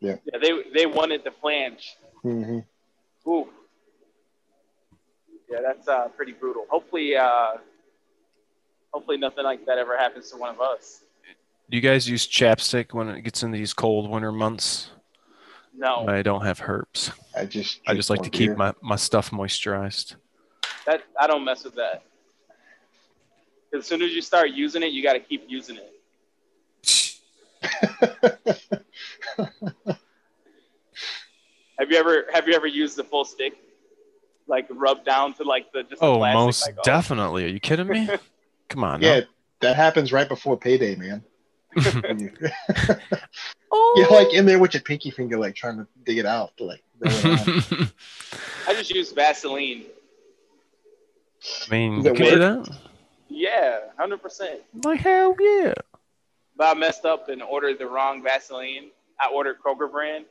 Yeah, 0.02 0.16
they 0.42 0.64
they 0.74 0.86
wanted 0.86 1.24
the 1.24 1.32
flange. 1.32 1.96
Mm-hmm. 2.26 3.30
Ooh. 3.30 3.48
Yeah, 5.50 5.60
that's 5.62 5.88
uh, 5.88 6.10
pretty 6.10 6.34
brutal. 6.34 6.66
Hopefully, 6.70 7.16
uh, 7.16 7.52
hopefully 8.92 9.18
nothing 9.18 9.46
like 9.46 9.66
that 9.66 9.78
ever 9.78 9.98
happens 9.98 10.30
to 10.32 10.38
one 10.38 10.54
of 10.54 10.60
us. 10.60 11.04
Do 11.70 11.76
you 11.76 11.82
guys 11.82 12.08
use 12.10 12.26
chapstick 12.28 12.94
when 12.94 13.10
it 13.10 13.22
gets 13.22 13.44
in 13.44 13.52
these 13.52 13.74
cold 13.74 14.10
winter 14.10 14.32
months? 14.32 14.92
No, 15.76 16.08
I 16.08 16.22
don't 16.22 16.44
have 16.46 16.60
herpes. 16.60 17.12
I 17.36 17.46
just 17.46 17.82
I 17.88 17.94
just 17.94 18.10
like 18.10 18.22
to 18.24 18.30
keep 18.30 18.50
more 18.50 18.58
my, 18.58 18.74
my 18.82 18.96
stuff 18.96 19.32
moisturized. 19.32 20.16
that 20.86 21.04
I 21.20 21.28
don't 21.28 21.44
mess 21.44 21.64
with 21.66 21.76
that. 21.76 22.04
As 23.74 23.86
soon 23.86 24.02
as 24.02 24.12
you 24.12 24.22
start 24.22 24.52
using 24.52 24.82
it, 24.82 24.92
you 24.94 25.04
got 25.04 25.14
to 25.14 25.20
keep 25.20 25.44
using 25.48 25.78
it. 25.78 25.94
Have 31.80 31.92
you 31.92 31.98
ever 31.98 32.26
have 32.34 32.48
you 32.48 32.56
ever 32.56 32.66
used 32.66 32.98
the 32.98 33.04
full 33.04 33.24
stick, 33.24 33.54
like 34.48 34.66
rub 34.72 35.06
down 35.06 35.34
to 35.36 35.44
like 35.44 35.72
the 35.74 35.84
just 35.84 36.00
the 36.02 36.08
Oh, 36.08 36.18
plastic, 36.18 36.36
most 36.40 36.68
like, 36.68 36.76
oh. 36.80 36.82
definitely. 36.84 37.46
Are 37.46 37.50
you 37.50 37.60
kidding 37.60 37.88
me? 37.88 38.10
Come 38.70 38.84
on. 38.84 39.02
yeah, 39.02 39.20
now. 39.20 39.26
that 39.62 39.76
happens 39.76 40.12
right 40.12 40.28
before 40.28 40.58
payday, 40.58 40.96
man. 40.96 41.24
When 42.02 42.20
you- 42.20 42.32
Oh. 43.70 43.94
You're 43.98 44.10
like 44.10 44.34
in 44.34 44.46
there 44.46 44.60
with 44.60 44.74
your 44.74 44.82
pinky 44.82 45.12
finger, 45.12 45.38
like 45.38 45.54
trying 45.56 45.78
to 45.78 45.88
dig 46.06 46.18
it 46.18 46.26
out, 46.26 46.54
like 46.60 46.82
roll 47.00 47.12
it 47.14 47.72
on. 47.72 47.92
I 48.68 48.74
just 48.74 48.90
use 48.90 49.12
Vaseline. 49.12 49.84
I 51.68 51.72
mean, 51.72 51.96
Does 52.04 52.06
you 52.06 52.14
can 52.26 52.34
do 52.34 52.40
that. 52.40 52.70
Yeah, 53.30 53.80
hundred 53.98 54.22
percent. 54.22 54.62
Like 54.86 55.02
hell 55.02 55.36
yeah. 55.40 55.74
But 56.56 56.76
I 56.76 56.80
messed 56.80 57.06
up 57.06 57.28
and 57.30 57.44
ordered 57.44 57.78
the 57.78 57.88
wrong 57.88 58.24
Vaseline. 58.24 58.90
I 59.20 59.30
ordered 59.34 59.58
Kroger 59.62 59.92
brand. 59.92 60.26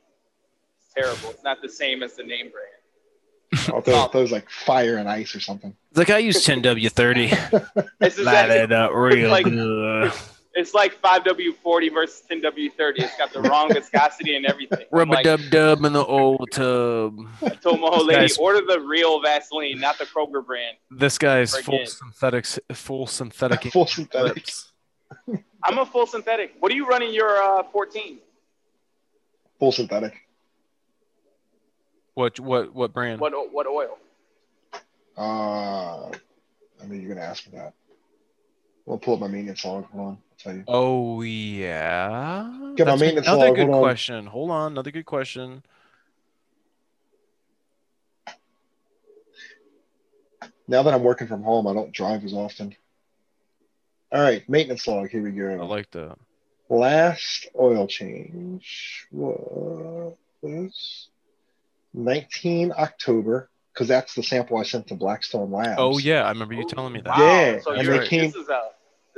It's 0.78 0.94
terrible. 0.94 1.30
It's 1.30 1.44
not 1.44 1.60
the 1.62 1.68
same 1.68 2.02
as 2.02 2.14
the 2.14 2.22
name 2.24 2.50
brand. 2.50 3.76
I 3.76 3.80
thought 3.80 4.12
that 4.12 4.18
was 4.18 4.32
like 4.32 4.48
fire 4.50 4.96
and 4.96 5.08
ice 5.08 5.34
or 5.36 5.40
something. 5.40 5.76
It's 5.90 5.98
like 5.98 6.10
I 6.10 6.18
use 6.18 6.44
10W30. 6.44 7.78
It's 8.00 8.18
Light 8.18 8.50
it 8.50 8.72
up 8.72 8.92
real 8.94 9.30
like- 9.30 9.44
good. 9.44 10.12
it's 10.56 10.72
like 10.74 11.00
5W40 11.02 11.92
versus 11.92 12.22
10W30. 12.30 12.94
It's 12.96 13.16
got 13.16 13.32
the 13.32 13.42
wrong 13.42 13.72
viscosity 13.72 14.36
and 14.36 14.46
everything. 14.46 14.80
I'm 14.92 14.98
Rubber 14.98 15.14
like, 15.14 15.24
dub 15.24 15.40
dub 15.50 15.84
in 15.84 15.92
the 15.92 16.04
old 16.04 16.48
tub. 16.50 17.18
I 17.42 17.50
told 17.50 17.80
my 17.80 17.88
whole 17.88 18.06
lady, 18.06 18.32
order 18.40 18.62
the 18.66 18.80
real 18.80 19.20
Vaseline, 19.20 19.78
not 19.78 19.98
the 19.98 20.06
Kroger 20.06 20.44
brand. 20.44 20.78
This 20.90 21.18
guy's 21.18 21.50
Forget. 21.54 21.64
full 21.64 21.86
synthetics, 21.86 22.58
full 22.72 23.06
synthetic. 23.06 23.62
Full 23.72 23.86
synthetic. 23.86 24.34
lips. 24.36 24.72
I'm 25.62 25.78
a 25.78 25.84
full 25.86 26.06
synthetic. 26.06 26.54
What 26.58 26.72
are 26.72 26.74
you 26.74 26.86
running 26.86 27.12
your 27.12 27.36
uh, 27.36 27.62
14? 27.64 28.18
Full 29.58 29.72
synthetic. 29.72 30.14
What 32.14 32.40
what 32.40 32.74
what 32.74 32.94
brand? 32.94 33.20
What 33.20 33.32
what 33.52 33.66
oil? 33.66 33.98
Uh, 35.18 36.08
I 36.08 36.86
mean, 36.86 37.00
you're 37.02 37.14
gonna 37.14 37.26
ask 37.26 37.46
me 37.46 37.58
that. 37.58 37.74
We'll 38.86 38.98
pull 38.98 39.14
up 39.14 39.20
my 39.20 39.26
maintenance 39.26 39.64
log. 39.64 39.84
Hold 39.90 40.06
on, 40.06 40.12
I'll 40.12 40.18
tell 40.38 40.54
you. 40.54 40.64
Oh 40.68 41.20
yeah. 41.22 42.72
Get 42.76 42.86
my 42.86 42.96
maintenance 42.96 43.26
another 43.26 43.46
log, 43.48 43.56
good 43.56 43.64
hold 43.64 43.74
on. 43.74 43.82
question. 43.82 44.26
Hold 44.26 44.50
on, 44.50 44.72
another 44.72 44.92
good 44.92 45.06
question. 45.06 45.64
Now 50.68 50.82
that 50.82 50.94
I'm 50.94 51.02
working 51.02 51.26
from 51.26 51.42
home, 51.42 51.66
I 51.66 51.74
don't 51.74 51.92
drive 51.92 52.24
as 52.24 52.32
often. 52.32 52.74
All 54.12 54.22
right, 54.22 54.48
maintenance 54.48 54.86
log. 54.86 55.10
Here 55.10 55.22
we 55.22 55.32
go. 55.32 55.60
I 55.60 55.64
like 55.64 55.90
that. 55.92 56.16
Last 56.68 57.46
oil 57.58 57.86
change 57.86 59.06
was 59.12 61.08
19 61.94 62.72
October 62.76 63.48
because 63.72 63.88
that's 63.88 64.14
the 64.14 64.22
sample 64.22 64.56
I 64.58 64.62
sent 64.64 64.88
to 64.88 64.94
Blackstone 64.94 65.50
Labs. 65.50 65.76
Oh 65.78 65.98
yeah, 65.98 66.24
I 66.24 66.30
remember 66.30 66.54
you 66.54 66.64
telling 66.64 66.92
me 66.92 67.00
that. 67.02 67.18
Yeah, 67.18 67.60
So 67.60 67.72
and 67.72 67.82
you're, 67.82 67.98
they 67.98 68.06
came- 68.06 68.30
this 68.30 68.36
is 68.36 68.48
a, 68.48 68.70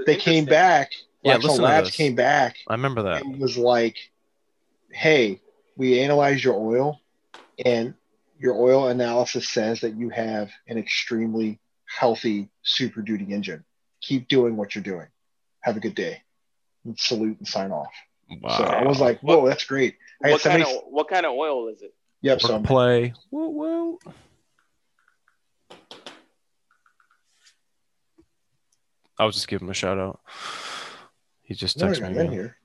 They 0.07 0.17
came 0.17 0.45
back. 0.45 0.93
Yeah, 1.23 1.33
Blackstone 1.33 1.51
listen 1.51 1.63
to 1.65 1.69
Labs 1.69 1.89
this. 1.89 1.97
came 1.97 2.15
back 2.15 2.57
I 2.69 2.75
remember 2.75 3.03
that. 3.05 3.23
and 3.23 3.41
was 3.41 3.59
like, 3.59 3.97
"Hey, 4.93 5.41
we 5.77 6.01
analyzed 6.01 6.45
your 6.45 6.55
oil, 6.55 7.01
and 7.65 7.95
your 8.39 8.55
oil 8.55 8.87
analysis 8.87 9.49
says 9.49 9.81
that 9.81 9.95
you 9.97 10.11
have 10.11 10.51
an 10.69 10.79
extremely 10.79 11.59
healthy 11.87 12.49
Super 12.63 13.03
Duty 13.03 13.33
engine. 13.33 13.65
Keep 14.01 14.29
doing 14.29 14.57
what 14.57 14.75
you're 14.75 14.85
doing. 14.85 15.09
Have 15.61 15.77
a 15.77 15.81
good 15.81 15.95
day." 15.97 16.23
And 16.85 16.99
salute 16.99 17.39
and 17.39 17.49
sign 17.49 17.73
off. 17.73 17.93
Wow. 18.41 18.57
So 18.59 18.65
I 18.65 18.85
was 18.85 19.01
like, 19.01 19.21
"Whoa, 19.21 19.47
that's 19.49 19.65
great." 19.65 19.97
I 20.23 20.29
had 20.29 20.33
What 20.35 20.43
kind 20.43 20.63
of 20.63 20.69
what 20.89 21.09
kind 21.09 21.27
of 21.27 21.33
oil 21.33 21.69
is 21.69 21.83
it? 21.83 21.95
Yep. 22.23 22.41
So 22.43 22.53
I'm- 22.55 22.63
play. 22.63 23.13
Woo 23.33 23.49
woo. 23.49 23.99
I 29.19 29.25
was 29.25 29.35
just 29.35 29.49
giving 29.49 29.67
him 29.67 29.71
a 29.71 29.75
shout 29.75 29.99
out. 29.99 30.21
He 31.43 31.55
just 31.55 31.79
texted 31.79 32.13
me. 32.13 32.19
I 32.19 32.25
in 32.25 32.33
here? 32.33 32.57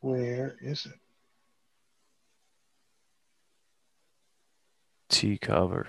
Where 0.00 0.56
is 0.60 0.86
it? 0.86 0.92
T 5.08 5.38
cover. 5.38 5.88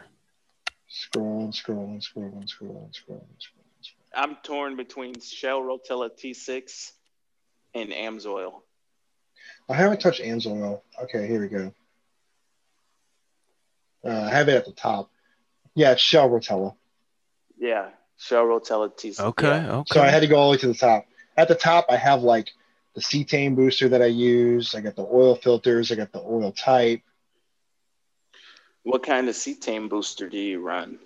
Scrolling, 0.89 1.51
scrolling, 1.51 2.01
scrolling, 2.01 2.47
scrolling, 2.47 2.91
scrolling, 2.91 3.35
scrolling. 3.39 3.81
scrolling. 3.81 4.13
I'm 4.15 4.35
torn 4.43 4.75
between 4.75 5.19
Shell 5.19 5.61
Rotella 5.61 6.09
T6 6.09 6.91
and 7.73 7.89
Amsoil. 7.89 8.61
I 9.69 9.73
haven't 9.73 10.01
touched 10.01 10.21
Amsoil. 10.21 10.81
Okay, 11.03 11.27
here 11.27 11.41
we 11.41 11.47
go. 11.47 11.73
Uh, 14.05 14.21
I 14.23 14.29
have 14.29 14.49
it 14.49 14.55
at 14.55 14.65
the 14.65 14.73
top. 14.73 15.09
Yeah, 15.75 15.91
it's 15.93 16.01
Shell 16.01 16.29
Rotella. 16.29 16.75
Yeah, 17.57 17.89
Shell 18.23 18.45
Rotella 18.45 18.89
T6. 18.95 19.19
Okay, 19.19 19.47
Yeah. 19.47 19.75
okay. 19.79 19.93
So 19.93 20.01
I 20.01 20.09
had 20.09 20.21
to 20.21 20.27
go 20.27 20.37
all 20.37 20.51
the 20.51 20.57
way 20.57 20.61
to 20.61 20.67
the 20.67 20.73
top. 20.73 21.05
At 21.35 21.47
the 21.47 21.55
top, 21.55 21.87
I 21.89 21.97
have 21.97 22.23
like 22.23 22.49
the 22.95 23.01
cetane 23.01 23.55
booster 23.55 23.89
that 23.89 24.01
I 24.01 24.05
use. 24.05 24.75
I 24.75 24.81
got 24.81 24.95
the 24.95 25.05
oil 25.05 25.35
filters. 25.35 25.91
I 25.91 25.95
got 25.95 26.11
the 26.11 26.21
oil 26.21 26.51
type, 26.51 27.01
What 28.83 29.03
kind 29.03 29.27
of 29.29 29.35
cetane 29.35 29.89
booster 29.89 30.29
do 30.29 30.37
you 30.37 30.61
run? 30.61 30.99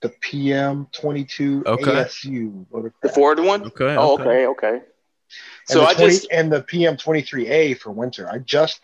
the 0.00 0.10
PM22 0.10 1.66
Okay. 1.66 1.82
ASU. 1.82 2.64
The 2.70 2.76
Motorcraft. 3.08 3.14
Ford 3.14 3.40
one? 3.40 3.64
Okay. 3.64 3.96
Oh, 3.96 4.14
okay. 4.14 4.22
okay, 4.22 4.46
okay. 4.46 4.74
And 4.76 4.82
So 5.66 5.80
the 5.80 5.86
I 5.86 5.94
20 5.94 6.10
just 6.10 6.28
and 6.30 6.52
the 6.52 6.62
PM23A 6.62 7.78
for 7.78 7.90
winter. 7.90 8.30
I 8.30 8.38
just 8.38 8.80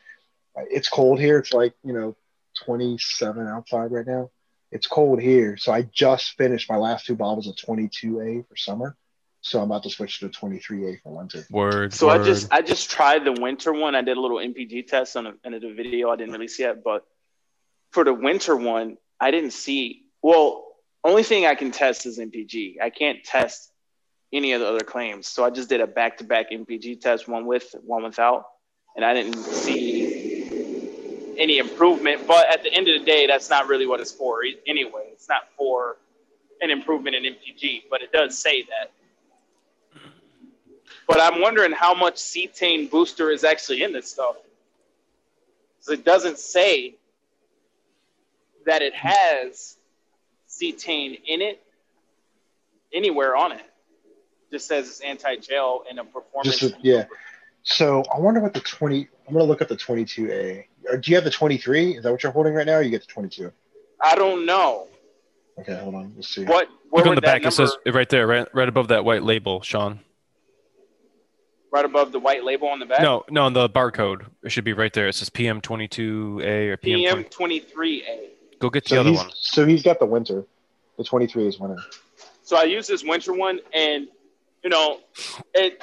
it's 0.57 0.89
cold 0.89 1.21
here. 1.21 1.39
It's 1.39 1.53
like 1.53 1.75
you 1.85 1.93
know 1.93 2.17
27 2.65 3.47
outside 3.47 3.93
right 3.93 4.07
now. 4.07 4.31
It's 4.75 4.89
cold 4.89 5.21
here, 5.21 5.57
so 5.57 5.73
I 5.73 5.83
just 5.83 6.37
finished 6.37 6.69
my 6.69 6.77
last 6.77 7.07
two 7.07 7.15
bottles 7.15 7.47
of 7.47 7.55
22A 7.55 8.49
for 8.49 8.57
summer. 8.57 8.97
So 9.41 9.61
I'm 9.61 9.71
about 9.71 9.85
to 9.85 9.91
switch 9.91 10.19
to 10.19 10.29
23A 10.29 11.01
for 11.01 11.17
winter. 11.17 11.47
Word. 11.49 11.95
so 11.95 12.09
word. 12.09 12.21
I 12.21 12.25
just 12.25 12.53
I 12.53 12.61
just 12.61 12.91
tried 12.91 13.25
the 13.25 13.33
winter 13.33 13.73
one. 13.73 13.95
I 13.95 14.03
did 14.03 14.17
a 14.17 14.21
little 14.21 14.39
MPG 14.39 14.89
test 14.89 15.17
on 15.17 15.27
a, 15.29 15.35
in 15.45 15.55
a 15.55 15.61
video 15.61 16.11
I 16.11 16.17
didn't 16.17 16.33
release 16.33 16.59
yet, 16.59 16.83
but 16.83 17.07
for 17.93 18.03
the 18.03 18.13
winter 18.13 18.57
one, 18.57 18.97
I 19.21 19.31
didn't 19.31 19.53
see. 19.53 20.07
Well, 20.23 20.67
only 21.05 21.23
thing 21.23 21.47
I 21.47 21.55
can 21.55 21.71
test 21.71 22.05
is 22.05 22.19
MPG. 22.19 22.81
I 22.83 22.91
can't 22.91 23.23
test 23.23 23.71
any 24.33 24.55
of 24.55 24.61
the 24.61 24.69
other 24.69 24.81
claims. 24.81 25.29
So 25.29 25.45
I 25.45 25.51
just 25.51 25.69
did 25.69 25.81
a 25.83 25.87
back 25.87 26.17
to 26.17 26.25
back 26.25 26.51
MPG 26.51 27.01
test, 27.01 27.29
one 27.29 27.47
with, 27.47 27.73
one 27.85 28.03
without, 28.03 28.47
and 28.97 29.05
I 29.05 29.15
didn't 29.15 29.37
see 29.37 29.94
any 31.39 31.59
improvement. 31.59 32.27
But 32.27 32.49
at 32.49 32.63
the 32.63 32.73
end 32.73 32.89
of 32.89 32.99
the 32.99 33.05
day, 33.05 33.27
that's 33.27 33.51
not 33.51 33.69
really 33.69 33.87
what 33.87 34.01
it's 34.01 34.13
for 34.13 34.43
anyway. 34.67 35.09
It's 35.13 35.29
not 35.29 35.49
for 35.57 35.97
an 36.61 36.71
improvement 36.71 37.17
in 37.17 37.25
MPG, 37.25 37.85
but 37.91 38.03
it 38.03 38.13
does 38.13 38.39
say 38.39 38.63
that. 38.63 38.91
But 41.07 41.21
I'm 41.21 41.41
wondering 41.41 41.73
how 41.73 41.95
much 41.95 42.17
cetane 42.17 42.91
booster 42.91 43.31
is 43.31 43.45
actually 43.45 43.83
in 43.83 43.93
this 43.93 44.11
stuff. 44.11 44.37
Because 45.79 45.99
it 45.99 46.05
doesn't 46.05 46.39
say 46.39 46.95
that 48.65 48.81
it 48.81 48.95
has 48.95 49.77
cetane 50.49 51.21
in 51.27 51.43
it 51.43 51.63
anywhere 52.93 53.37
on 53.37 53.53
it. 53.53 53.61
Just 54.51 54.67
says 54.69 54.89
it's 54.89 55.01
anti-gel 55.01 55.85
and 55.91 55.99
a 55.99 56.05
performance. 56.05 56.59
Just 56.59 56.77
yeah. 56.81 57.05
So 57.65 58.05
I 58.15 58.21
wonder 58.21 58.41
what 58.41 58.55
the 58.55 58.61
20. 58.61 59.09
I'm 59.27 59.35
gonna 59.35 59.45
look 59.45 59.61
at 59.61 59.69
the 59.69 59.77
22A. 59.77 60.67
Or 60.91 60.97
do 60.99 61.11
you 61.11 61.17
have 61.17 61.25
the 61.25 61.31
23? 61.31 61.97
Is 61.97 62.03
that 62.03 62.13
what 62.13 62.23
you're 62.23 62.33
holding 62.33 62.55
right 62.55 62.67
now? 62.67 62.75
Or 62.77 62.83
you 62.83 62.91
get 62.91 63.01
the 63.03 63.07
22? 63.07 63.53
I 64.01 64.15
don't 64.17 64.45
know. 64.47 64.89
Okay, 65.59 65.79
hold 65.79 65.95
on. 65.95 66.13
Let's 66.17 66.29
see. 66.35 66.45
What? 66.45 66.69
Where 66.91 67.05
Look 67.05 67.11
on 67.11 67.15
the 67.17 67.21
that 67.23 67.43
back. 67.43 67.45
It 67.47 67.53
says 67.53 67.77
right 67.87 68.09
there, 68.09 68.27
right, 68.27 68.47
right 68.55 68.69
above 68.69 68.89
that 68.89 69.05
white 69.05 69.23
label, 69.23 69.63
Sean. 69.63 70.01
right 71.71 71.85
above 71.85 72.13
the 72.13 72.19
white 72.21 72.45
label 72.45 72.69
on 72.69 72.79
the 72.81 72.87
back. 72.87 73.01
No, 73.03 73.25
no, 73.31 73.45
on 73.45 73.53
the 73.53 73.69
barcode. 73.69 74.27
It 74.43 74.51
should 74.51 74.65
be 74.65 74.73
right 74.73 74.93
there. 74.93 75.09
It 75.09 75.15
says 75.15 75.31
PM22A 75.31 76.69
or 76.71 76.77
PM. 76.77 77.25
PM23A. 77.25 78.03
Go 78.61 78.71
get 78.71 78.85
the 78.85 78.91
So 78.91 79.01
other 79.01 79.13
one. 79.13 79.31
so 79.35 79.67
he's 79.67 79.83
got 79.83 79.99
the 79.99 80.07
winter. 80.07 80.45
The 80.99 81.05
23 81.05 81.47
is 81.49 81.59
winter. 81.59 81.77
So 82.43 82.57
I 82.57 82.65
use 82.65 82.87
this 82.87 83.03
winter 83.05 83.33
one, 83.33 83.61
and 83.73 84.07
you 84.63 84.71
know, 84.71 85.01
it. 85.55 85.83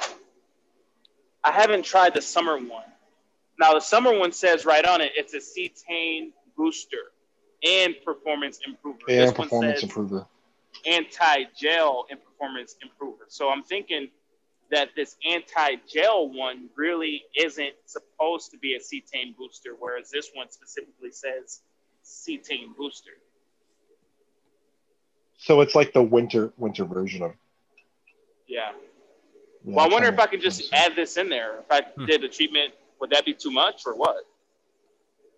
I 1.44 1.50
haven't 1.50 1.84
tried 1.84 2.14
the 2.14 2.22
summer 2.22 2.56
one. 2.56 2.84
Now 3.58 3.74
the 3.74 3.80
summer 3.80 4.16
one 4.18 4.32
says 4.32 4.64
right 4.64 4.84
on 4.84 5.00
it, 5.00 5.12
it's 5.14 5.34
a 5.34 5.38
cetane 5.38 6.30
booster 6.56 6.96
and 7.64 7.94
performance 8.04 8.60
improver. 8.66 8.98
And 9.08 9.18
this 9.20 9.26
one 9.28 9.34
performance 9.48 9.80
says 9.80 9.82
improver. 9.84 10.26
anti-gel 10.86 12.06
and 12.10 12.18
performance 12.24 12.76
improver. 12.82 13.24
So 13.28 13.50
I'm 13.50 13.62
thinking 13.62 14.08
that 14.70 14.88
this 14.96 15.16
anti-gel 15.28 16.30
one 16.30 16.68
really 16.76 17.22
isn't 17.36 17.74
supposed 17.84 18.50
to 18.52 18.58
be 18.58 18.74
a 18.74 18.78
cetane 18.80 19.36
booster, 19.36 19.70
whereas 19.78 20.10
this 20.10 20.30
one 20.34 20.50
specifically 20.50 21.10
says 21.12 21.60
cetane 22.04 22.74
booster. 22.76 23.10
So 25.38 25.60
it's 25.60 25.74
like 25.74 25.92
the 25.92 26.02
winter 26.02 26.52
winter 26.56 26.84
version 26.84 27.22
of. 27.22 27.32
Yeah. 28.48 28.70
Yeah, 29.64 29.74
Well, 29.76 29.84
I 29.86 29.88
wonder 29.88 30.08
if 30.08 30.18
I 30.18 30.24
to- 30.24 30.30
could 30.30 30.40
just 30.40 30.72
add 30.72 30.96
this 30.96 31.16
in 31.16 31.28
there. 31.28 31.58
If 31.60 31.70
I 31.70 31.82
Hmm. 31.82 32.06
did 32.06 32.22
the 32.22 32.28
treatment, 32.28 32.74
would 33.02 33.10
that 33.10 33.24
be 33.26 33.34
too 33.34 33.50
much 33.50 33.82
or 33.84 33.96
what? 33.96 34.14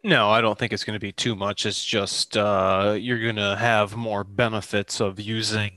No, 0.05 0.29
I 0.29 0.43
don't 0.43 0.59
think 0.59 0.75
it's 0.75 0.85
going 0.85 0.95
to 0.97 1.01
be 1.01 1.13
too 1.13 1.35
much. 1.35 1.65
It's 1.65 1.83
just 1.83 2.37
uh, 2.37 2.95
you're 3.01 3.23
going 3.23 3.37
to 3.37 3.57
have 3.57 3.97
more 3.97 4.23
benefits 4.23 5.01
of 5.01 5.19
using 5.19 5.73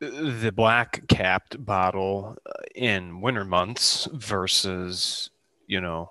the 0.00 0.50
black 0.52 1.06
capped 1.06 1.64
bottle 1.64 2.36
uh, 2.44 2.50
in 2.74 3.20
winter 3.20 3.44
months 3.44 4.08
versus, 4.12 5.30
you 5.68 5.80
know, 5.80 6.10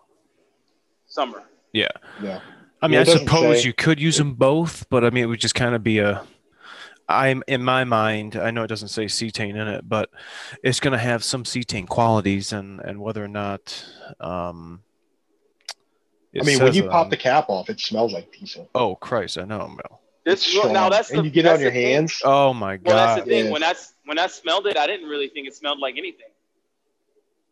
Summer. 1.07 1.43
see. 1.75 1.85
Yeah. 2.23 2.39
I 2.81 2.87
mean, 2.87 2.93
Yeah, 2.93 3.01
I 3.01 3.03
suppose 3.03 3.61
say. 3.63 3.67
you 3.67 3.73
could 3.73 3.99
use 3.99 4.15
them 4.17 4.35
both, 4.35 4.89
but 4.89 5.03
I 5.03 5.09
mean, 5.09 5.23
it 5.25 5.27
would 5.27 5.41
just 5.41 5.55
kind 5.55 5.75
of 5.75 5.83
be 5.83 5.99
a. 5.99 6.23
I'm 7.09 7.43
in 7.47 7.63
my 7.63 7.83
mind. 7.83 8.35
I 8.35 8.51
know 8.51 8.63
it 8.63 8.67
doesn't 8.67 8.89
say 8.89 9.05
cetane 9.05 9.55
in 9.59 9.67
it, 9.67 9.89
but 9.89 10.09
it's 10.63 10.79
going 10.79 10.91
to 10.91 10.97
have 10.99 11.23
some 11.23 11.43
cetane 11.43 11.87
qualities, 11.87 12.53
and 12.53 12.79
and 12.81 13.01
whether 13.01 13.23
or 13.23 13.27
not. 13.27 13.83
Um, 14.19 14.83
it 16.31 16.43
I 16.43 16.45
mean, 16.45 16.59
when 16.63 16.73
you 16.75 16.83
pop 16.83 17.05
on- 17.05 17.09
the 17.09 17.17
cap 17.17 17.49
off, 17.49 17.69
it 17.69 17.79
smells 17.79 18.13
like 18.13 18.31
diesel. 18.31 18.69
Oh 18.75 18.95
Christ! 18.95 19.37
I 19.39 19.45
know, 19.45 19.67
Mel. 19.67 20.01
This 20.25 20.45
It's 20.45 20.53
now 20.55 20.61
strong. 20.61 20.89
that's 20.91 21.09
the 21.09 21.15
and 21.17 21.25
you 21.25 21.31
get 21.31 21.39
it 21.39 21.43
that's 21.43 21.55
on 21.57 21.61
your 21.61 21.71
the 21.71 21.77
thing. 21.77 21.93
hands. 21.93 22.21
Oh 22.23 22.53
my 22.53 22.77
Well, 22.83 22.95
that's 22.95 23.15
God! 23.19 23.25
the 23.25 23.29
thing. 23.31 23.45
Yeah. 23.45 23.51
When 23.51 23.63
I 23.63 23.69
s- 23.71 23.93
when 24.05 24.19
I 24.19 24.27
smelled 24.27 24.67
it, 24.67 24.77
I 24.77 24.85
didn't 24.85 25.09
really 25.09 25.29
think 25.29 25.47
it 25.47 25.55
smelled 25.55 25.79
like 25.79 25.95
anything. 25.97 26.27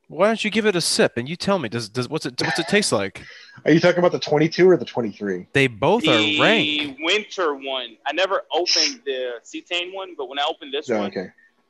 Why 0.10 0.28
don't 0.28 0.44
you 0.44 0.50
give 0.50 0.66
it 0.66 0.76
a 0.76 0.82
sip 0.82 1.18
and 1.18 1.28
you 1.28 1.36
tell 1.36 1.60
me? 1.60 1.68
Does 1.68 1.90
does 1.90 2.08
what's 2.08 2.26
it 2.26 2.42
what's 2.42 2.58
it 2.60 2.68
taste 2.68 2.92
like? 2.94 3.24
Are 3.66 3.72
you 3.72 3.80
talking 3.80 4.00
about 4.00 4.14
the 4.14 4.20
22 4.20 4.70
or 4.70 4.78
the 4.78 4.86
23? 4.86 5.48
They 5.52 5.68
both 5.68 6.08
are 6.08 6.18
the 6.18 6.40
rank. 6.40 6.98
winter 7.02 7.56
one. 7.56 7.98
I 8.06 8.14
never 8.14 8.44
opened 8.54 9.02
the 9.06 9.34
cetane 9.44 9.94
one, 9.94 10.16
but 10.18 10.30
when 10.30 10.40
I 10.40 10.46
opened 10.50 10.74
this 10.74 10.88
No, 10.88 11.00
one, 11.00 11.08
okay. 11.08 11.28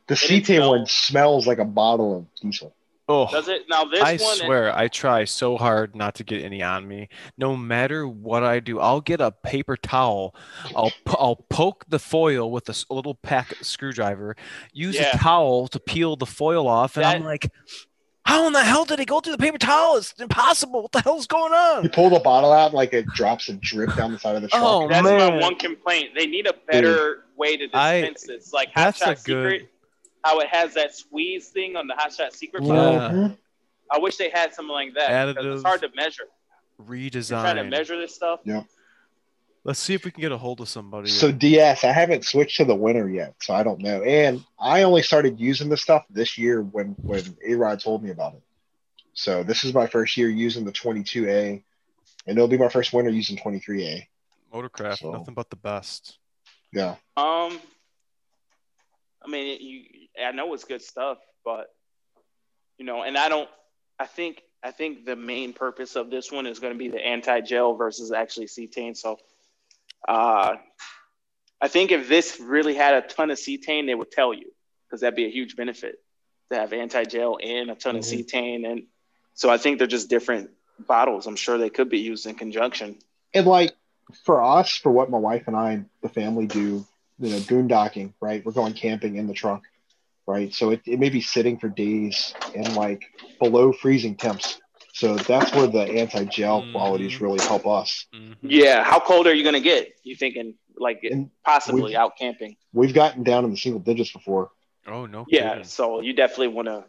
The 0.07 0.15
didn't 0.15 0.43
cetane 0.43 0.45
smell- 0.57 0.69
one 0.69 0.85
smells 0.85 1.47
like 1.47 1.57
a 1.57 1.65
bottle 1.65 2.17
of 2.17 2.25
diesel. 2.39 2.73
Oh, 3.09 3.27
does 3.31 3.47
it? 3.47 3.63
Now 3.69 3.85
this 3.85 4.01
one 4.01 4.07
I 4.09 4.17
one, 4.17 4.35
swear, 4.37 4.77
I 4.77 4.89
try 4.89 5.23
so 5.23 5.55
hard 5.57 5.95
not 5.95 6.13
to 6.15 6.25
get 6.25 6.43
any 6.43 6.61
on 6.61 6.85
me. 6.87 7.07
No 7.37 7.55
matter 7.55 8.05
what 8.05 8.43
I 8.43 8.59
do, 8.59 8.81
I'll 8.81 8.99
get 8.99 9.21
a 9.21 9.31
paper 9.31 9.77
towel. 9.77 10.35
I'll 10.75 10.91
I'll 11.07 11.37
poke 11.49 11.85
the 11.87 11.99
foil 11.99 12.51
with 12.51 12.67
a 12.69 12.93
little 12.93 13.15
pack 13.15 13.55
screwdriver. 13.61 14.35
Use 14.73 14.95
Yeah. 14.95 15.11
a 15.15 15.17
towel 15.17 15.69
to 15.69 15.79
peel 15.79 16.17
the 16.17 16.25
foil 16.25 16.67
off, 16.67 16.97
and 16.97 17.05
I'm 17.05 17.23
like, 17.23 17.49
how 18.27 18.45
in 18.45 18.51
the 18.51 18.61
hell 18.63 18.83
did 18.83 18.99
he 18.99 19.05
go 19.05 19.21
through 19.21 19.31
the 19.31 19.37
paper 19.37 19.57
towel? 19.57 19.95
It's 19.95 20.13
impossible. 20.19 20.81
What 20.81 20.91
the 20.91 20.99
hell's 21.01 21.27
going 21.27 21.53
on? 21.53 21.83
You 21.83 21.89
on? 21.89 21.93
pull 21.93 22.09
the 22.09 22.19
bottle 22.19 22.51
out, 22.51 22.73
like 22.73 22.91
it 22.93 23.05
drops 23.07 23.47
and 23.47 23.61
drip 23.61 23.95
down 23.95 24.11
the 24.11 24.19
side 24.19 24.35
of 24.35 24.41
the 24.41 24.49
truck. 24.49 24.61
Oh, 24.63 24.87
that's 24.89 25.03
man. 25.03 25.35
my 25.35 25.39
one 25.41 25.55
complaint. 25.55 26.09
They 26.13 26.27
need 26.27 26.45
a 26.45 26.53
better 26.69 27.23
way 27.37 27.55
to 27.55 27.69
I- 27.73 28.01
dispense 28.01 28.23
this. 28.23 28.51
Like 28.51 28.67
Hot 28.73 28.95
that's 28.95 29.01
a 29.01 29.05
Shot 29.05 29.23
good- 29.23 29.51
Secret, 29.61 29.71
how 30.25 30.39
it 30.41 30.47
has 30.49 30.73
that 30.73 30.93
squeeze 30.93 31.47
thing 31.49 31.77
on 31.77 31.87
the 31.87 31.93
Hot 31.95 32.11
Shot 32.13 32.33
Secret 32.33 32.63
Yeah. 32.63 32.73
bottle. 32.73 33.37
I 33.89 33.99
wish 33.99 34.17
they 34.17 34.29
had 34.29 34.53
something 34.53 34.73
like 34.73 34.93
that 34.95 35.27
because 35.27 35.45
Additives. 35.45 35.53
it's 35.55 35.63
hard 35.63 35.81
to 35.83 35.89
measure. 35.95 36.23
You're 36.89 37.09
trying 37.23 37.55
to 37.55 37.63
measure 37.63 37.97
this 37.97 38.13
stuff. 38.13 38.41
Let's 39.67 39.79
see 39.81 39.93
if 39.93 40.05
we 40.05 40.11
can 40.11 40.21
get 40.21 40.31
a 40.31 40.37
hold 40.37 40.61
of 40.61 40.69
somebody. 40.69 41.09
So 41.09 41.29
DS, 41.29 41.83
I 41.83 41.91
haven't 41.91 42.23
switched 42.23 42.55
to 42.55 42.63
the 42.63 42.73
winter 42.73 43.09
yet, 43.09 43.35
so 43.41 43.53
I 43.53 43.63
don't 43.63 43.81
know. 43.81 44.01
And 44.01 44.41
I 44.57 44.83
only 44.83 45.01
started 45.01 45.41
using 45.41 45.67
the 45.67 45.75
stuff 45.75 46.05
this 46.09 46.37
year 46.37 46.61
when 46.61 46.95
when 47.01 47.35
A 47.45 47.55
Rod 47.55 47.81
told 47.81 48.01
me 48.01 48.11
about 48.11 48.35
it. 48.35 48.41
So 49.11 49.43
this 49.43 49.65
is 49.65 49.73
my 49.73 49.85
first 49.85 50.15
year 50.15 50.29
using 50.29 50.63
the 50.63 50.71
22A, 50.71 51.61
and 52.25 52.37
it'll 52.37 52.47
be 52.47 52.57
my 52.57 52.69
first 52.69 52.93
winter 52.93 53.11
using 53.11 53.35
23A. 53.35 54.07
Motorcraft, 54.53 54.99
So- 54.99 55.11
nothing 55.11 55.33
but 55.33 55.49
the 55.49 55.57
best. 55.57 56.17
Yeah, 56.71 56.95
Um, 57.17 57.59
I 59.21 59.27
mean, 59.27 59.57
you, 59.59 60.07
I 60.25 60.31
know 60.31 60.53
it's 60.53 60.63
good 60.63 60.81
stuff, 60.81 61.17
but 61.43 61.75
you 62.77 62.85
know, 62.85 63.03
and 63.03 63.17
I 63.17 63.27
don't. 63.27 63.49
I 63.99 64.05
think 64.05 64.43
I 64.63 64.71
think 64.71 65.05
the 65.05 65.17
main 65.17 65.51
purpose 65.51 65.97
of 65.97 66.09
this 66.09 66.31
one 66.31 66.45
is 66.45 66.59
going 66.59 66.71
to 66.71 66.79
be 66.79 66.87
the 66.87 67.05
anti-gel 67.05 67.75
versus 67.75 68.13
actually 68.13 68.45
cetane. 68.45 68.95
So, 68.95 69.17
uh, 70.07 70.55
I 71.61 71.67
think 71.67 71.91
if 71.91 72.07
this 72.07 72.39
really 72.39 72.75
had 72.75 72.95
a 73.03 73.07
ton 73.07 73.31
of 73.31 73.37
cetane, 73.37 73.85
they 73.87 73.95
would 73.95 74.11
tell 74.11 74.33
you 74.33 74.51
because 74.87 75.01
that'd 75.01 75.15
be 75.15 75.25
a 75.25 75.29
huge 75.29 75.55
benefit 75.55 75.95
to 76.51 76.57
have 76.57 76.71
anti-gel 76.73 77.39
and 77.43 77.69
a 77.71 77.75
ton 77.75 77.95
Mhm. 77.95 77.99
of 77.99 78.03
cetane. 78.05 78.69
And 78.69 78.83
so 79.33 79.49
I 79.49 79.57
think 79.57 79.77
they're 79.79 79.87
just 79.87 80.09
different 80.09 80.51
bottles. 80.79 81.25
I'm 81.27 81.35
sure 81.35 81.57
they 81.57 81.69
could 81.69 81.89
be 81.89 81.99
used 81.99 82.25
in 82.25 82.35
conjunction. 82.35 82.99
and 83.33 83.45
like 83.45 83.75
for 84.23 84.41
us, 84.41 84.77
for 84.77 84.91
what 84.91 85.09
my 85.09 85.17
wife 85.17 85.43
and 85.47 85.55
I, 85.55 85.83
the 86.01 86.07
family 86.09 86.45
do, 86.47 86.85
you 87.19 87.29
know, 87.29 87.37
boondocking, 87.39 88.13
right? 88.21 88.43
We're 88.45 88.53
going 88.53 88.73
camping 88.73 89.17
in 89.17 89.27
the 89.27 89.33
trunk, 89.33 89.63
right? 90.25 90.53
So 90.53 90.69
it, 90.71 90.81
it 90.85 90.97
may 90.99 91.09
be 91.09 91.19
sitting 91.21 91.59
for 91.59 91.67
days 91.67 92.33
in 92.53 92.73
like 92.75 93.03
below 93.39 93.73
freezing 93.73 94.15
temps. 94.15 94.61
So 94.97 95.15
that's 95.15 95.53
where 95.53 95.67
the 95.67 95.81
anti-gel 95.83 96.63
Mhm. 96.63 96.71
qualities 96.71 97.21
really 97.21 97.37
help 97.45 97.67
us. 97.67 98.07
Mhm. 98.15 98.35
Yeah. 98.41 98.83
How 98.83 98.99
cold 98.99 99.27
are 99.27 99.33
you 99.35 99.43
going 99.43 99.53
to 99.53 99.59
get? 99.61 99.93
You 100.03 100.15
thinking 100.15 100.55
like 100.75 101.03
And 101.03 101.29
possibly 101.45 101.95
out 101.95 102.17
camping? 102.17 102.57
we've 102.73 102.95
gotten 102.95 103.21
down 103.21 103.45
in 103.45 103.51
the 103.51 103.57
single 103.57 103.79
digits 103.79 104.11
before. 104.11 104.49
Oh 104.87 105.05
no. 105.05 105.25
Yeah. 105.29 105.49
kidding. 105.49 105.63
So 105.65 106.01
you 106.01 106.13
definitely 106.13 106.47
want 106.47 106.67
to. 106.69 106.85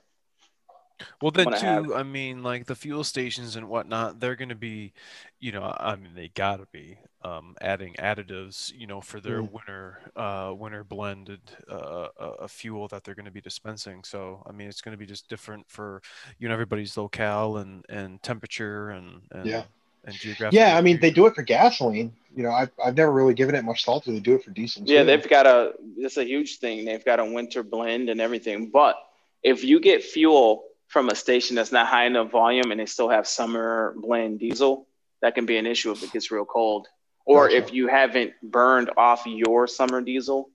Well, 1.20 1.32
then 1.32 1.48
too, 1.52 1.66
have- 1.66 1.92
I 1.92 2.02
mean, 2.02 2.42
like 2.42 2.64
the 2.64 2.74
fuel 2.74 3.04
stations 3.04 3.56
and 3.56 3.68
whatnot, 3.68 4.20
they're 4.20 4.36
going 4.36 4.48
to 4.48 4.54
be, 4.54 4.94
you 5.38 5.52
know, 5.52 5.62
I 5.78 5.96
mean, 5.96 6.14
they 6.14 6.28
got 6.28 6.56
to 6.60 6.66
be 6.72 6.96
um, 7.22 7.56
adding 7.60 7.94
additives, 7.98 8.72
you 8.78 8.86
know, 8.86 9.00
for 9.00 9.20
their 9.20 9.42
Mm. 9.42 9.50
winter, 9.52 10.00
uh, 10.14 10.52
winter 10.56 10.84
blended 10.84 11.40
uh, 11.68 11.74
uh, 11.74 12.08
uh, 12.40 12.46
fuel 12.46 12.86
that 12.88 13.02
they're 13.02 13.14
going 13.16 13.24
to 13.24 13.32
be 13.32 13.40
dispensing. 13.40 14.04
So, 14.04 14.42
I 14.46 14.52
mean, 14.52 14.68
it's 14.68 14.80
going 14.80 14.92
to 14.92 14.98
be 14.98 15.06
just 15.06 15.28
different 15.28 15.68
for, 15.68 16.00
you 16.38 16.46
know, 16.48 16.54
everybody's 16.54 16.96
locale 16.96 17.56
and 17.56 17.84
and 17.88 18.22
temperature 18.22 18.90
and 18.90 19.22
and, 19.32 19.46
Yeah. 19.46 19.64
and 20.04 20.14
geographic. 20.14 20.56
Yeah, 20.56 20.76
I 20.76 20.80
mean 20.80 21.00
they 21.00 21.10
do 21.10 21.26
it 21.26 21.34
for 21.34 21.42
gasoline. 21.42 22.12
You 22.36 22.44
know, 22.44 22.52
I've, 22.52 22.70
I've 22.84 22.96
never 22.96 23.10
really 23.10 23.34
given 23.34 23.54
it 23.56 23.64
much 23.64 23.84
thought 23.84 24.04
to. 24.04 24.12
They 24.12 24.20
do 24.20 24.36
it 24.36 24.44
for 24.44 24.52
diesel. 24.52 24.82
Yeah, 24.86 25.00
too. 25.00 25.06
they've 25.06 25.28
got 25.28 25.46
a. 25.46 25.72
It's 25.96 26.18
a 26.18 26.24
huge 26.24 26.58
thing. 26.58 26.84
They've 26.84 27.04
got 27.04 27.18
a 27.18 27.24
winter 27.24 27.64
blend 27.64 28.10
and 28.10 28.20
everything. 28.20 28.70
But 28.70 28.94
if 29.42 29.64
you 29.64 29.80
get 29.80 30.04
fuel 30.04 30.64
from 30.86 31.08
a 31.08 31.14
station 31.16 31.56
that's 31.56 31.72
not 31.72 31.86
high 31.88 32.06
enough 32.06 32.30
volume 32.30 32.70
and 32.70 32.78
they 32.80 32.86
still 32.86 33.08
have 33.08 33.26
summer 33.26 33.94
blend 33.96 34.38
diesel, 34.38 34.86
that 35.20 35.34
can 35.34 35.46
be 35.46 35.56
an 35.56 35.66
issue 35.66 35.90
if 35.90 36.02
it 36.04 36.12
gets 36.12 36.30
real 36.30 36.44
cold. 36.44 36.86
Or 37.28 37.44
Gotcha. 37.44 37.58
if 37.58 37.72
you 37.74 37.88
haven't 37.88 38.32
burned 38.42 38.90
off 38.96 39.26
your 39.26 39.66
summer 39.66 40.00
diesel 40.00 40.50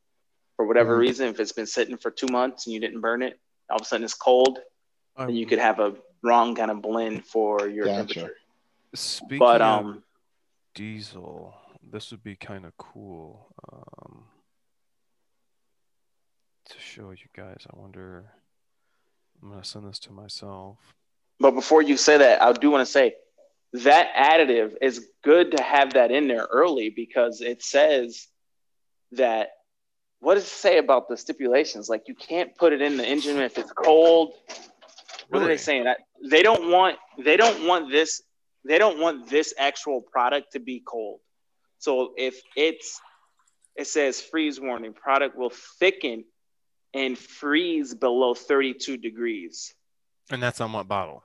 for 0.56 0.66
whatever 0.66 0.96
Mhm. 0.98 1.02
reason, 1.02 1.28
if 1.28 1.40
it's 1.40 1.52
been 1.52 1.68
sitting 1.68 1.98
for 1.98 2.10
two 2.10 2.26
months 2.32 2.66
and 2.66 2.74
you 2.74 2.80
didn't 2.80 3.00
burn 3.00 3.22
it, 3.22 3.40
all 3.70 3.76
of 3.76 3.84
a 3.84 3.86
sudden 3.86 4.04
it's 4.04 4.16
cold, 4.16 4.58
Um, 5.16 5.28
then 5.28 5.36
you 5.36 5.46
could 5.46 5.60
have 5.60 5.80
a 5.80 5.96
wrong 6.24 6.56
kind 6.56 6.72
of 6.72 6.82
blend 6.82 7.28
for 7.28 7.68
your 7.70 7.86
Gotcha. 7.86 7.98
temperature. 7.98 8.36
Speaking 8.96 9.38
But 9.38 9.62
of 9.62 9.86
um, 9.86 10.04
diesel, 10.74 11.54
this 11.84 12.10
would 12.10 12.24
be 12.24 12.36
kind 12.36 12.66
of 12.66 12.76
cool 12.78 13.54
um, 13.72 14.28
to 16.66 16.80
show 16.80 17.12
you 17.12 17.28
guys. 17.34 17.68
I 17.72 17.78
wonder. 17.80 18.34
I'm 19.44 19.50
gonna 19.50 19.64
send 19.64 19.88
this 19.88 20.00
to 20.00 20.12
myself. 20.12 20.80
but 21.40 21.52
before 21.52 21.82
you 21.82 21.98
say 21.98 22.18
that, 22.18 22.42
I 22.42 22.52
do 22.54 22.72
want 22.72 22.82
to 22.82 22.92
say 22.92 23.16
that 23.74 24.14
additive 24.16 24.76
is 24.82 25.08
good 25.24 25.58
to 25.58 25.64
have 25.64 25.94
that 25.94 26.12
in 26.12 26.28
there 26.28 26.48
early 26.52 26.90
because 26.90 27.42
it 27.42 27.64
says 27.64 28.28
that 29.14 29.50
what 30.20 30.36
does 30.36 30.44
it 30.44 30.50
say 30.50 30.78
about 30.78 31.10
the 31.10 31.18
stipulations? 31.18 31.90
Like 31.90 32.04
you 32.08 32.16
can't 32.16 32.56
put 32.56 32.72
it 32.72 32.82
in 32.82 32.98
the 32.98 33.06
engine 33.06 33.38
if 33.38 33.58
it's 33.58 33.72
cold. 33.72 34.34
What 35.30 35.42
are 35.42 35.48
they 35.48 35.58
saying? 35.58 35.86
That 35.86 35.98
they 36.30 36.44
don't 36.44 36.72
want 36.72 36.98
they 37.18 37.36
don't 37.36 37.66
want 37.68 37.92
this 37.92 38.22
they 38.66 38.78
don't 38.78 39.00
want 39.00 39.30
this 39.30 39.54
actual 39.58 40.02
product 40.02 40.54
to 40.54 40.60
be 40.60 40.82
cold. 40.86 41.20
So 41.80 42.14
if 42.16 42.40
it's 42.56 43.02
it 43.76 43.88
says 43.88 44.22
freeze 44.22 44.62
warning, 44.62 44.94
product 44.94 45.36
will 45.36 45.52
thicken 45.80 46.26
and 46.94 47.18
freeze 47.18 47.96
below 47.96 48.36
32 48.36 48.98
degrees 48.98 49.74
And 50.30 50.42
that's 50.42 50.62
on 50.62 50.72
what 50.74 50.88
bottle? 50.88 51.24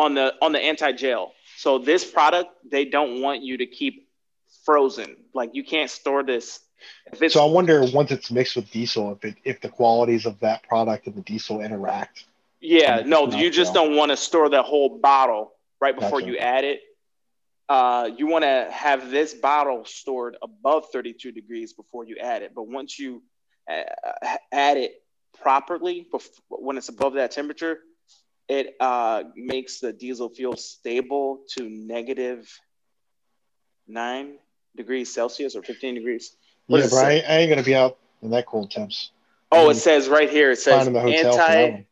On 0.00 0.14
the 0.14 0.34
on 0.40 0.52
the 0.52 0.58
anti-gel. 0.58 1.32
So 1.58 1.78
this 1.78 2.10
product 2.10 2.50
they 2.68 2.86
don't 2.86 3.20
want 3.20 3.42
you 3.42 3.58
to 3.58 3.66
keep 3.66 4.08
frozen. 4.64 5.16
Like 5.34 5.50
you 5.52 5.62
can't 5.62 5.90
store 5.90 6.22
this 6.22 6.60
So 7.28 7.46
I 7.46 7.50
wonder 7.50 7.84
once 7.92 8.10
it's 8.10 8.30
mixed 8.30 8.56
with 8.56 8.70
diesel, 8.70 9.12
if 9.12 9.24
it 9.24 9.36
if 9.44 9.60
the 9.60 9.68
qualities 9.68 10.24
of 10.24 10.40
that 10.40 10.62
product 10.62 11.06
and 11.06 11.14
the 11.14 11.20
diesel 11.20 11.60
interact. 11.60 12.24
Yeah, 12.60 13.02
no, 13.06 13.30
you 13.30 13.50
just 13.50 13.74
gel. 13.74 13.84
don't 13.84 13.96
want 13.96 14.10
to 14.10 14.16
store 14.16 14.48
the 14.48 14.62
whole 14.62 14.98
bottle 14.98 15.52
right 15.80 15.94
before 15.94 16.20
Gotcha. 16.20 16.32
you 16.32 16.38
add 16.38 16.64
it. 16.64 16.80
Uh, 17.68 18.10
you 18.16 18.26
want 18.26 18.42
to 18.42 18.68
have 18.70 19.10
this 19.10 19.32
bottle 19.32 19.84
stored 19.84 20.36
above 20.42 20.86
32 20.92 21.30
degrees 21.30 21.72
before 21.72 22.04
you 22.04 22.16
add 22.16 22.42
it. 22.42 22.52
But 22.54 22.66
once 22.68 22.98
you 22.98 23.22
uh, 23.70 23.84
add 24.50 24.76
it 24.76 25.02
properly, 25.40 26.06
when 26.48 26.76
it's 26.76 26.88
above 26.88 27.14
that 27.14 27.30
temperature, 27.30 27.78
it 28.50 28.74
uh, 28.80 29.22
makes 29.36 29.78
the 29.78 29.92
diesel 29.92 30.28
fuel 30.28 30.56
stable 30.56 31.38
to 31.50 31.70
negative 31.70 32.50
nine 33.86 34.38
degrees 34.76 35.14
Celsius 35.14 35.54
or 35.54 35.62
15 35.62 35.94
degrees. 35.94 36.34
What 36.66 36.80
yeah, 36.80 36.88
but 36.90 37.04
I. 37.04 37.10
I 37.20 37.38
ain't 37.38 37.48
gonna 37.48 37.62
be 37.62 37.76
out 37.76 37.96
in 38.22 38.30
that 38.30 38.46
cold 38.46 38.72
temps. 38.72 39.12
Oh, 39.52 39.70
it 39.70 39.76
says 39.76 40.08
right 40.08 40.28
here. 40.28 40.50
It 40.50 40.58
says 40.58 40.84
Finding 40.84 40.94
the 40.94 41.00
hotel 41.00 41.32
for 41.32 41.38
that 41.38 41.46
anti 41.46 41.86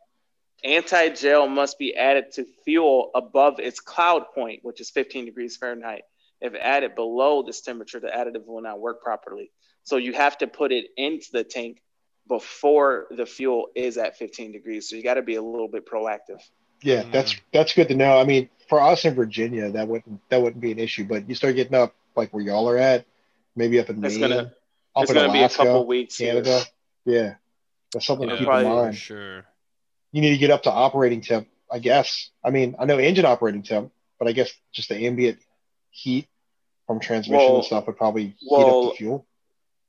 anti 0.64 1.08
gel 1.10 1.46
must 1.46 1.78
be 1.78 1.96
added 1.96 2.32
to 2.32 2.44
fuel 2.64 3.12
above 3.14 3.60
its 3.60 3.78
cloud 3.78 4.24
point, 4.34 4.64
which 4.64 4.80
is 4.80 4.90
15 4.90 5.26
degrees 5.26 5.56
Fahrenheit. 5.56 6.02
If 6.40 6.54
added 6.56 6.96
below 6.96 7.44
this 7.44 7.60
temperature, 7.60 8.00
the 8.00 8.08
additive 8.08 8.46
will 8.46 8.62
not 8.62 8.80
work 8.80 9.00
properly. 9.00 9.52
So 9.84 9.96
you 9.96 10.12
have 10.12 10.36
to 10.38 10.48
put 10.48 10.72
it 10.72 10.86
into 10.96 11.28
the 11.32 11.44
tank 11.44 11.80
before 12.28 13.06
the 13.10 13.26
fuel 13.26 13.68
is 13.74 13.96
at 13.98 14.16
15 14.16 14.52
degrees. 14.52 14.88
So 14.88 14.96
you 14.96 15.02
got 15.02 15.14
to 15.14 15.22
be 15.22 15.36
a 15.36 15.42
little 15.42 15.68
bit 15.68 15.86
proactive. 15.86 16.40
Yeah, 16.82 17.02
Mm. 17.02 17.12
that's 17.12 17.34
that's 17.52 17.74
good 17.74 17.88
to 17.88 17.94
know. 17.96 18.20
I 18.20 18.24
mean, 18.24 18.48
for 18.68 18.80
us 18.80 19.04
in 19.04 19.14
Virginia, 19.14 19.70
that 19.72 19.88
wouldn't 19.88 20.20
that 20.30 20.40
wouldn't 20.42 20.60
be 20.60 20.70
an 20.72 20.78
issue. 20.78 21.04
But 21.04 21.28
you 21.28 21.34
start 21.34 21.56
getting 21.56 21.74
up 21.74 21.94
like 22.14 22.30
where 22.32 22.42
y'all 22.42 22.68
are 22.68 22.76
at, 22.78 23.04
maybe 23.56 23.80
up 23.80 23.90
in 23.90 24.04
It's 24.04 24.14
Maine, 24.16 24.30
gonna- 24.30 24.52
up 24.94 25.02
it's 25.02 25.10
in 25.10 25.14
going 25.16 25.26
to 25.26 25.32
be 25.32 25.38
a 25.38 25.42
Alaska, 25.42 25.62
couple 25.64 25.86
weeks 25.86 26.18
here. 26.18 26.32
Canada. 26.34 26.62
Yeah, 27.04 27.34
that's 27.92 28.06
something 28.06 28.28
Yeah, 28.28 28.34
to 28.34 28.38
keep 28.38 28.46
probably- 28.46 28.66
in 28.66 28.72
mind. 28.72 28.96
sure. 28.96 29.44
You 30.12 30.20
need 30.20 30.30
to 30.30 30.38
get 30.38 30.50
up 30.50 30.62
to 30.64 30.70
operating 30.70 31.20
temp, 31.20 31.48
I 31.70 31.78
guess. 31.80 32.30
I 32.44 32.50
mean, 32.50 32.76
I 32.78 32.84
know 32.84 32.98
engine 32.98 33.24
operating 33.24 33.62
temp, 33.62 33.92
but 34.18 34.28
I 34.28 34.32
guess 34.32 34.50
just 34.72 34.88
the 34.88 34.96
ambient 35.06 35.38
heat 35.90 36.28
from 36.86 37.00
transmission 37.00 37.44
Well- 37.44 37.56
and 37.56 37.64
stuff 37.64 37.86
would 37.86 37.96
probably 37.96 38.34
heat 38.38 38.48
well, 38.50 38.86
up 38.86 38.92
the 38.92 38.96
fuel. 38.98 39.26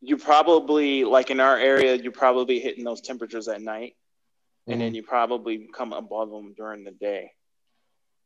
You 0.02 0.18
probably, 0.18 1.04
like 1.04 1.30
in 1.30 1.40
our 1.40 1.58
area, 1.58 1.96
you're 1.96 2.12
probably 2.12 2.60
hitting 2.60 2.84
those 2.84 3.02
temperatures 3.02 3.48
at 3.48 3.62
night. 3.62 3.96
And 4.68 4.80
then 4.80 4.94
you 4.94 5.02
probably 5.02 5.68
come 5.74 5.94
above 5.94 6.30
them 6.30 6.54
during 6.56 6.84
the 6.84 6.92
day. 6.92 7.32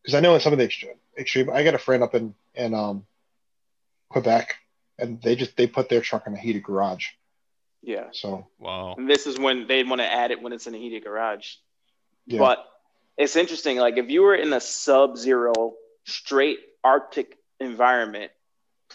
because 0.01 0.13
I 0.13 0.19
know 0.19 0.35
in 0.35 0.41
some 0.41 0.51
of 0.51 0.59
the 0.59 0.65
extreme, 0.65 0.95
extreme, 1.17 1.49
I 1.49 1.63
got 1.63 1.73
a 1.73 1.77
friend 1.77 2.03
up 2.03 2.15
in 2.15 2.35
in 2.53 2.73
um, 2.73 3.05
Quebec, 4.09 4.55
and 4.99 5.21
they 5.21 5.35
just 5.37 5.55
they 5.55 5.67
put 5.67 5.87
their 5.87 6.01
truck 6.01 6.27
in 6.27 6.33
a 6.33 6.37
heated 6.37 6.63
garage. 6.63 7.07
Yeah. 7.81 8.07
So 8.11 8.47
Wow. 8.59 8.95
And 8.97 9.09
this 9.09 9.25
is 9.25 9.39
when 9.39 9.67
they'd 9.67 9.89
want 9.89 10.01
to 10.01 10.11
add 10.11 10.31
it 10.31 10.41
when 10.41 10.51
it's 10.51 10.67
in 10.67 10.75
a 10.75 10.77
heated 10.77 11.05
garage. 11.05 11.55
Yeah. 12.25 12.39
But 12.39 12.65
it's 13.17 13.37
interesting. 13.37 13.77
Like 13.77 13.97
if 13.97 14.09
you 14.09 14.21
were 14.23 14.35
in 14.35 14.51
a 14.51 14.59
sub-zero, 14.59 15.75
straight 16.05 16.59
Arctic 16.83 17.37
environment, 17.61 18.32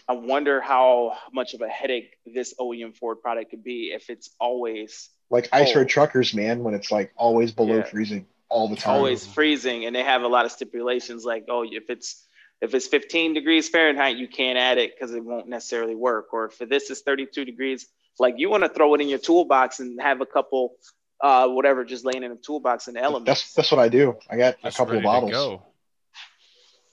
I 0.08 0.14
wonder 0.14 0.60
how 0.60 1.12
much 1.32 1.52
of 1.54 1.60
a 1.60 1.68
headache 1.68 2.16
this 2.24 2.54
OEM 2.58 2.96
Ford 2.96 3.20
product 3.20 3.50
could 3.50 3.62
be 3.62 3.92
if 3.94 4.08
it's 4.08 4.30
always 4.40 5.10
like 5.30 5.48
ice 5.52 5.74
road 5.76 5.88
truckers, 5.88 6.32
man, 6.34 6.62
when 6.64 6.72
it's 6.74 6.90
like 6.90 7.12
always 7.16 7.52
below 7.52 7.76
Yeah. 7.78 7.82
freezing 7.84 8.26
all 8.48 8.68
the 8.68 8.76
time. 8.76 8.96
always 8.96 9.26
freezing, 9.26 9.84
and 9.84 9.94
they 9.94 10.02
have 10.02 10.22
a 10.22 10.28
lot 10.28 10.46
of 10.46 10.52
stipulations 10.52 11.24
like, 11.24 11.44
oh, 11.48 11.62
if 11.70 11.90
it's 11.90 12.24
if 12.60 12.74
it's 12.74 12.86
15 12.88 13.34
degrees 13.34 13.68
Fahrenheit, 13.68 14.16
you 14.16 14.26
can't 14.26 14.58
add 14.58 14.78
it 14.78 14.92
because 14.94 15.14
it 15.14 15.22
won't 15.22 15.46
necessarily 15.46 15.94
work. 15.94 16.32
Or 16.32 16.46
if 16.46 16.58
this 16.58 16.90
is 16.90 17.02
32 17.02 17.44
degrees, 17.44 17.86
like 18.18 18.34
you 18.38 18.48
want 18.50 18.64
to 18.64 18.68
throw 18.70 18.94
it 18.94 19.00
in 19.00 19.08
your 19.08 19.18
toolbox 19.20 19.78
and 19.78 20.00
have 20.00 20.20
a 20.22 20.26
couple, 20.26 20.74
uh, 21.20 21.46
whatever, 21.48 21.84
just 21.84 22.04
laying 22.04 22.24
in 22.24 22.32
a 22.32 22.36
toolbox 22.36 22.88
in 22.88 22.94
the 22.94 23.00
elements. 23.02 23.26
That's 23.42 23.54
that's 23.54 23.70
what 23.70 23.78
I 23.80 23.88
do. 23.88 24.16
I 24.30 24.38
got 24.38 24.60
Just 24.62 24.76
a 24.76 24.78
couple 24.78 24.96
of 24.96 25.02
bottles. 25.04 25.30
go. 25.32 25.62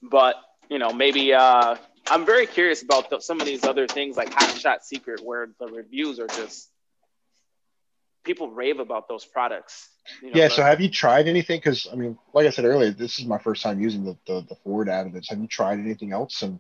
but 0.03 0.35
you 0.69 0.79
know 0.79 0.91
maybe 0.91 1.33
uh 1.33 1.75
i'm 2.09 2.25
very 2.25 2.45
curious 2.47 2.81
about 2.83 3.09
the, 3.09 3.19
some 3.19 3.39
of 3.41 3.45
these 3.47 3.63
other 3.63 3.87
things 3.87 4.15
like 4.17 4.31
hot 4.33 4.57
shot 4.57 4.83
secret 4.85 5.21
where 5.23 5.47
the 5.59 5.67
reviews 5.67 6.19
are 6.19 6.27
just 6.27 6.69
people 8.23 8.49
rave 8.49 8.79
about 8.79 9.07
those 9.07 9.25
products 9.25 9.89
you 10.21 10.29
know, 10.31 10.37
Yeah. 10.37 10.47
the- 10.49 10.53
So 10.55 10.61
have 10.63 10.81
you 10.81 10.89
tried 10.89 11.27
anything? 11.27 11.57
Because 11.57 11.87
I 11.91 11.95
mean, 11.95 12.15
like 12.31 12.45
I 12.45 12.51
said 12.51 12.65
earlier, 12.65 12.91
this 12.91 13.17
is 13.17 13.25
my 13.25 13.39
first 13.39 13.63
time 13.63 13.81
using 13.81 14.03
the 14.03 14.15
the, 14.27 14.41
the 14.47 14.55
Ford 14.63 14.87
additives. 14.87 15.29
Have 15.29 15.39
you 15.39 15.47
tried 15.47 15.79
anything 15.79 16.11
else? 16.13 16.43
And 16.43 16.59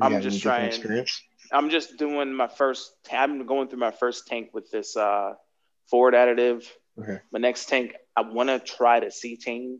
I'm 0.00 0.20
just 0.22 0.42
trying- 0.42 0.66
experience? 0.66 1.22
i'm 1.52 1.68
just 1.70 1.98
doing 1.98 2.32
my 2.32 2.46
first 2.48 2.92
i'm 3.12 3.44
going 3.46 3.68
through 3.68 3.78
my 3.78 3.90
first 3.90 4.26
tank 4.26 4.50
with 4.54 4.70
this 4.70 4.96
uh 4.96 5.32
ford 5.90 6.14
additive 6.14 6.64
Okay. 6.98 7.18
my 7.32 7.38
next 7.40 7.68
tank 7.68 7.94
i 8.16 8.22
want 8.22 8.48
to 8.48 8.58
try 8.58 9.00
the 9.00 9.06
cetane 9.06 9.76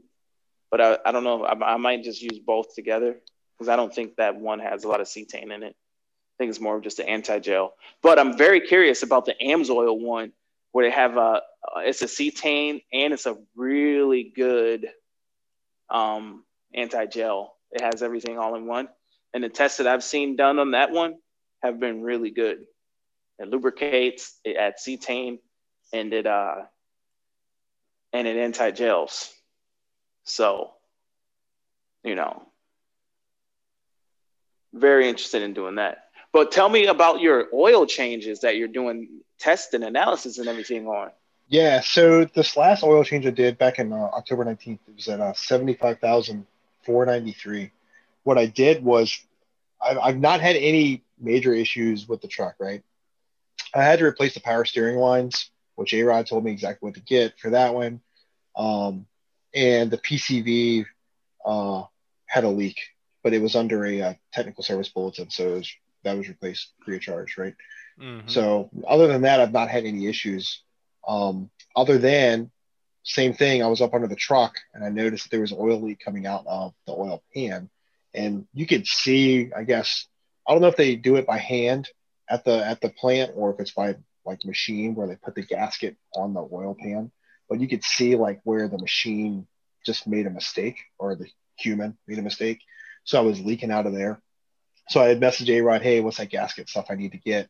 but 0.71 0.81
I, 0.83 0.99
I 1.07 1.13
don't 1.13 1.25
know 1.25 1.45
I, 1.45 1.55
I 1.75 1.77
might 1.79 2.03
just 2.03 2.21
use 2.21 2.39
both 2.41 2.75
together 2.75 3.21
because 3.57 3.69
i 3.69 3.77
don't 3.77 3.95
think 3.95 4.17
that 4.17 4.37
one 4.37 4.59
has 4.59 4.85
a 4.85 4.89
lot 4.89 5.01
of 5.01 5.07
cetane 5.07 5.53
in 5.55 5.63
it. 5.63 5.75
I 5.75 6.35
think 6.39 6.51
it's 6.51 6.61
more 6.61 6.77
of 6.77 6.83
just 6.83 6.99
an 6.99 7.09
anti-gel 7.09 7.75
but 8.03 8.19
i'm 8.19 8.37
very 8.37 8.61
curious 8.61 9.03
about 9.03 9.27
the 9.27 9.35
amsoil 9.43 9.99
one 10.01 10.33
where 10.73 10.85
they 10.87 10.95
have 10.95 11.17
a 11.17 11.43
it's 11.79 12.03
a 12.03 12.07
cetane 12.07 12.83
and 12.93 13.13
it's 13.13 13.27
a 13.27 13.37
really 13.55 14.33
good 14.35 14.89
um, 15.91 16.45
anti-gel 16.75 17.55
it 17.73 17.81
has 17.81 18.03
everything 18.03 18.39
all 18.39 18.55
in 18.55 18.67
one. 18.67 18.89
And 19.35 19.43
the 19.43 19.49
tests 19.49 19.79
that 19.79 19.87
i've 19.87 20.05
seen 20.05 20.37
done 20.37 20.59
on 20.59 20.73
that 20.73 20.91
one 20.93 21.17
have 21.63 21.81
been 21.81 22.03
really 22.03 22.31
good. 22.31 22.67
It 23.39 23.49
lubricates 23.49 24.39
it 24.45 24.57
adds 24.57 24.83
cetane 24.87 25.39
and 25.93 26.13
it 26.13 26.27
uh 26.27 26.57
and 28.13 28.29
it 28.29 28.37
anti-gels 28.37 29.33
so 30.25 30.73
you 32.05 32.15
know 32.15 32.43
very 34.73 35.09
interested 35.09 35.43
in 35.43 35.53
doing 35.53 35.77
that 35.77 36.09
but 36.33 36.51
tell 36.51 36.69
me 36.69 36.87
about 36.87 37.21
your 37.21 37.47
oil 37.53 37.87
changes 37.87 38.41
that 38.41 38.57
you're 38.57 38.67
doing 38.69 39.21
test 39.39 39.75
and 39.75 39.85
analysis 39.85 40.39
and 40.39 40.49
everything 40.49 40.87
on 40.87 41.11
Yeah. 41.49 41.81
So 41.81 42.25
this 42.25 42.57
last 42.57 42.83
oil 42.83 43.05
change 43.05 43.27
I 43.27 43.31
did 43.31 43.59
back 43.59 43.79
in 43.79 43.93
uh, 43.93 43.97
October 43.97 44.47
19th, 44.47 44.79
it 44.89 44.95
was 44.97 45.09
at 45.09 45.21
uh, 45.21 45.35
75,493. 45.35 47.71
What 48.23 48.39
I 48.39 48.47
did 48.47 48.83
was 48.83 49.21
I've, 49.85 49.99
I've 49.99 50.19
not 50.19 50.41
had 50.41 50.57
any 50.57 51.05
major 51.21 51.53
issues 51.53 52.09
with 52.09 52.23
the 52.23 52.29
truck, 52.29 52.55
right? 52.59 52.83
I 53.75 53.83
had 53.83 53.99
to 53.99 54.07
replace 54.07 54.33
the 54.35 54.41
power 54.41 54.65
steering 54.65 54.97
lines, 54.97 55.51
which 55.75 55.93
A-Rod 55.93 56.27
told 56.27 56.45
me 56.45 56.53
exactly 56.53 56.87
what 56.87 56.95
to 56.95 57.03
get 57.03 57.39
for 57.39 57.51
that 57.51 57.75
one. 57.75 58.01
Um, 58.57 59.05
and 59.55 59.91
the 59.91 59.99
PCV 59.99 60.87
uh, 61.45 61.83
had 62.27 62.45
a 62.45 62.49
leak, 62.49 62.79
but 63.23 63.33
it 63.33 63.41
was 63.41 63.55
under 63.57 63.85
a 63.85 64.01
uh, 64.03 64.15
technical 64.33 64.65
service 64.65 64.89
bulletin. 64.89 65.31
So 65.31 65.55
it 65.55 65.59
was, 65.59 65.73
that 66.05 66.17
was 66.17 66.29
replaced 66.29 66.73
free 66.85 66.97
of 66.97 67.03
charge, 67.03 67.39
right? 67.39 67.55
Mhm. 68.01 68.31
So 68.31 68.71
other 68.87 69.07
than 69.07 69.23
that, 69.23 69.41
I've 69.41 69.53
not 69.53 69.69
had 69.69 69.85
any 69.85 70.07
issues. 70.07 70.63
Um, 71.07 71.51
other 71.77 71.99
than 71.99 72.51
same 73.05 73.35
thing, 73.35 73.63
I 73.63 73.67
was 73.67 73.81
up 73.81 73.95
under 73.95 74.07
the 74.07 74.17
truck 74.17 74.57
and 74.73 74.85
I 74.85 74.89
noticed 74.89 75.31
there 75.31 75.41
was 75.41 75.53
oil 75.53 75.81
leak 75.81 76.01
coming 76.05 76.27
out 76.27 76.47
of 76.47 76.75
the 76.87 76.93
oil 76.93 77.23
pan, 77.35 77.69
and 78.15 78.47
you 78.55 78.67
could 78.67 78.87
see, 78.87 79.53
I 79.53 79.65
guess, 79.65 80.07
I 80.47 80.53
don't 80.53 80.63
know 80.63 80.69
if 80.69 80.77
they 80.77 80.97
do 80.97 81.17
it 81.17 81.27
by 81.27 81.39
hand 81.39 81.89
at 82.29 82.45
the 82.45 82.65
at 82.65 82.81
the 82.81 82.91
plant 82.91 83.33
or 83.35 83.53
if 83.53 83.61
it's 83.61 83.73
by 83.73 83.97
like 84.25 84.45
machine 84.45 84.95
where 84.95 85.09
they 85.09 85.17
put 85.17 85.35
the 85.35 85.43
gasket 85.43 85.97
on 86.15 86.33
the 86.35 86.41
oil 86.53 86.77
pan, 86.81 87.11
but 87.49 87.61
you 87.61 87.69
could 87.69 87.83
see 87.85 88.15
like 88.17 88.41
where 88.45 88.69
the 88.69 88.79
machine 88.79 89.47
just 89.85 90.07
made 90.07 90.27
a 90.27 90.31
mistake 90.31 90.79
or 90.99 91.17
the 91.17 91.29
human 91.57 91.97
made 92.07 92.19
a 92.19 92.23
mistake. 92.23 92.61
So 93.05 93.19
I 93.19 93.23
was 93.23 93.41
leaking 93.41 93.71
out 93.71 93.87
of 93.87 93.93
there. 93.95 94.21
So 94.89 95.01
I 95.01 95.09
had 95.09 95.21
messaged 95.21 95.49
A 95.49 95.61
Rod, 95.61 95.83
hey, 95.83 96.01
what's 96.01 96.19
that 96.19 96.31
gasket 96.31 96.69
stuff 96.69 96.87
I 96.91 96.95
need 96.95 97.13
to 97.13 97.19
get? 97.19 97.49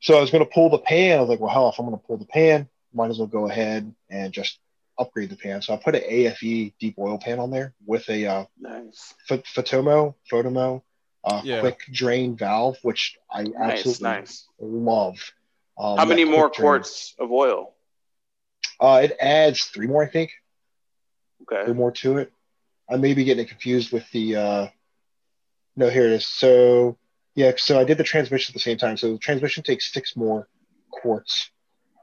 So 0.00 0.16
I 0.16 0.20
was 0.20 0.30
going 0.30 0.44
to 0.44 0.50
pull 0.50 0.70
the 0.70 0.78
pan. 0.78 1.18
I 1.18 1.20
was 1.20 1.28
like, 1.28 1.40
well, 1.40 1.50
hell, 1.52 1.68
if 1.68 1.78
I'm 1.78 1.86
going 1.86 1.98
to 1.98 2.06
pull 2.06 2.16
the 2.18 2.24
pan, 2.24 2.68
might 2.92 3.10
as 3.10 3.18
well 3.18 3.26
go 3.26 3.48
ahead 3.48 3.92
and 4.10 4.32
just 4.32 4.58
upgrade 4.98 5.30
the 5.30 5.36
pan. 5.36 5.60
So 5.62 5.74
I 5.74 5.76
put 5.76 5.94
an 5.94 6.02
AFE 6.08 6.72
deep 6.78 6.94
oil 6.98 7.18
pan 7.18 7.38
on 7.38 7.50
there 7.50 7.74
with 7.86 8.08
a 8.08 8.26
uh, 8.26 8.44
Nice. 8.58 9.14
F- 9.30 9.42
Photomo, 9.44 10.14
Photomo, 10.30 10.82
uh, 11.24 11.42
Yeah. 11.44 11.60
quick 11.60 11.80
drain 11.92 12.36
valve, 12.36 12.78
which 12.82 13.16
I 13.30 13.42
Nice, 13.42 13.54
absolutely 13.78 14.08
nice. 14.08 14.46
love. 14.60 15.16
Um, 15.78 15.98
How 15.98 16.04
many 16.04 16.24
quick 16.24 16.34
more 16.36 16.48
drain. 16.48 16.60
quarts 16.62 17.14
of 17.18 17.30
oil? 17.30 17.74
Uh, 18.80 19.00
it 19.04 19.16
adds 19.20 19.64
three 19.64 19.86
more, 19.86 20.02
I 20.04 20.08
think. 20.08 20.32
Okay. 21.42 21.64
Three 21.64 21.74
more 21.74 21.92
to 21.92 22.18
it. 22.18 22.32
I 22.90 22.96
may 22.96 23.14
be 23.14 23.24
getting 23.24 23.44
it 23.44 23.48
confused 23.48 23.92
with 23.92 24.10
the. 24.12 24.36
Uh, 24.36 24.66
no, 25.76 25.88
here 25.88 26.06
it 26.06 26.12
is. 26.12 26.26
So 26.26 26.96
yeah, 27.34 27.52
so 27.56 27.78
I 27.78 27.84
did 27.84 27.98
the 27.98 28.04
transmission 28.04 28.52
at 28.52 28.54
the 28.54 28.60
same 28.60 28.78
time. 28.78 28.96
So 28.96 29.12
the 29.12 29.18
transmission 29.18 29.62
takes 29.62 29.92
six 29.92 30.16
more 30.16 30.48
quarts, 30.90 31.50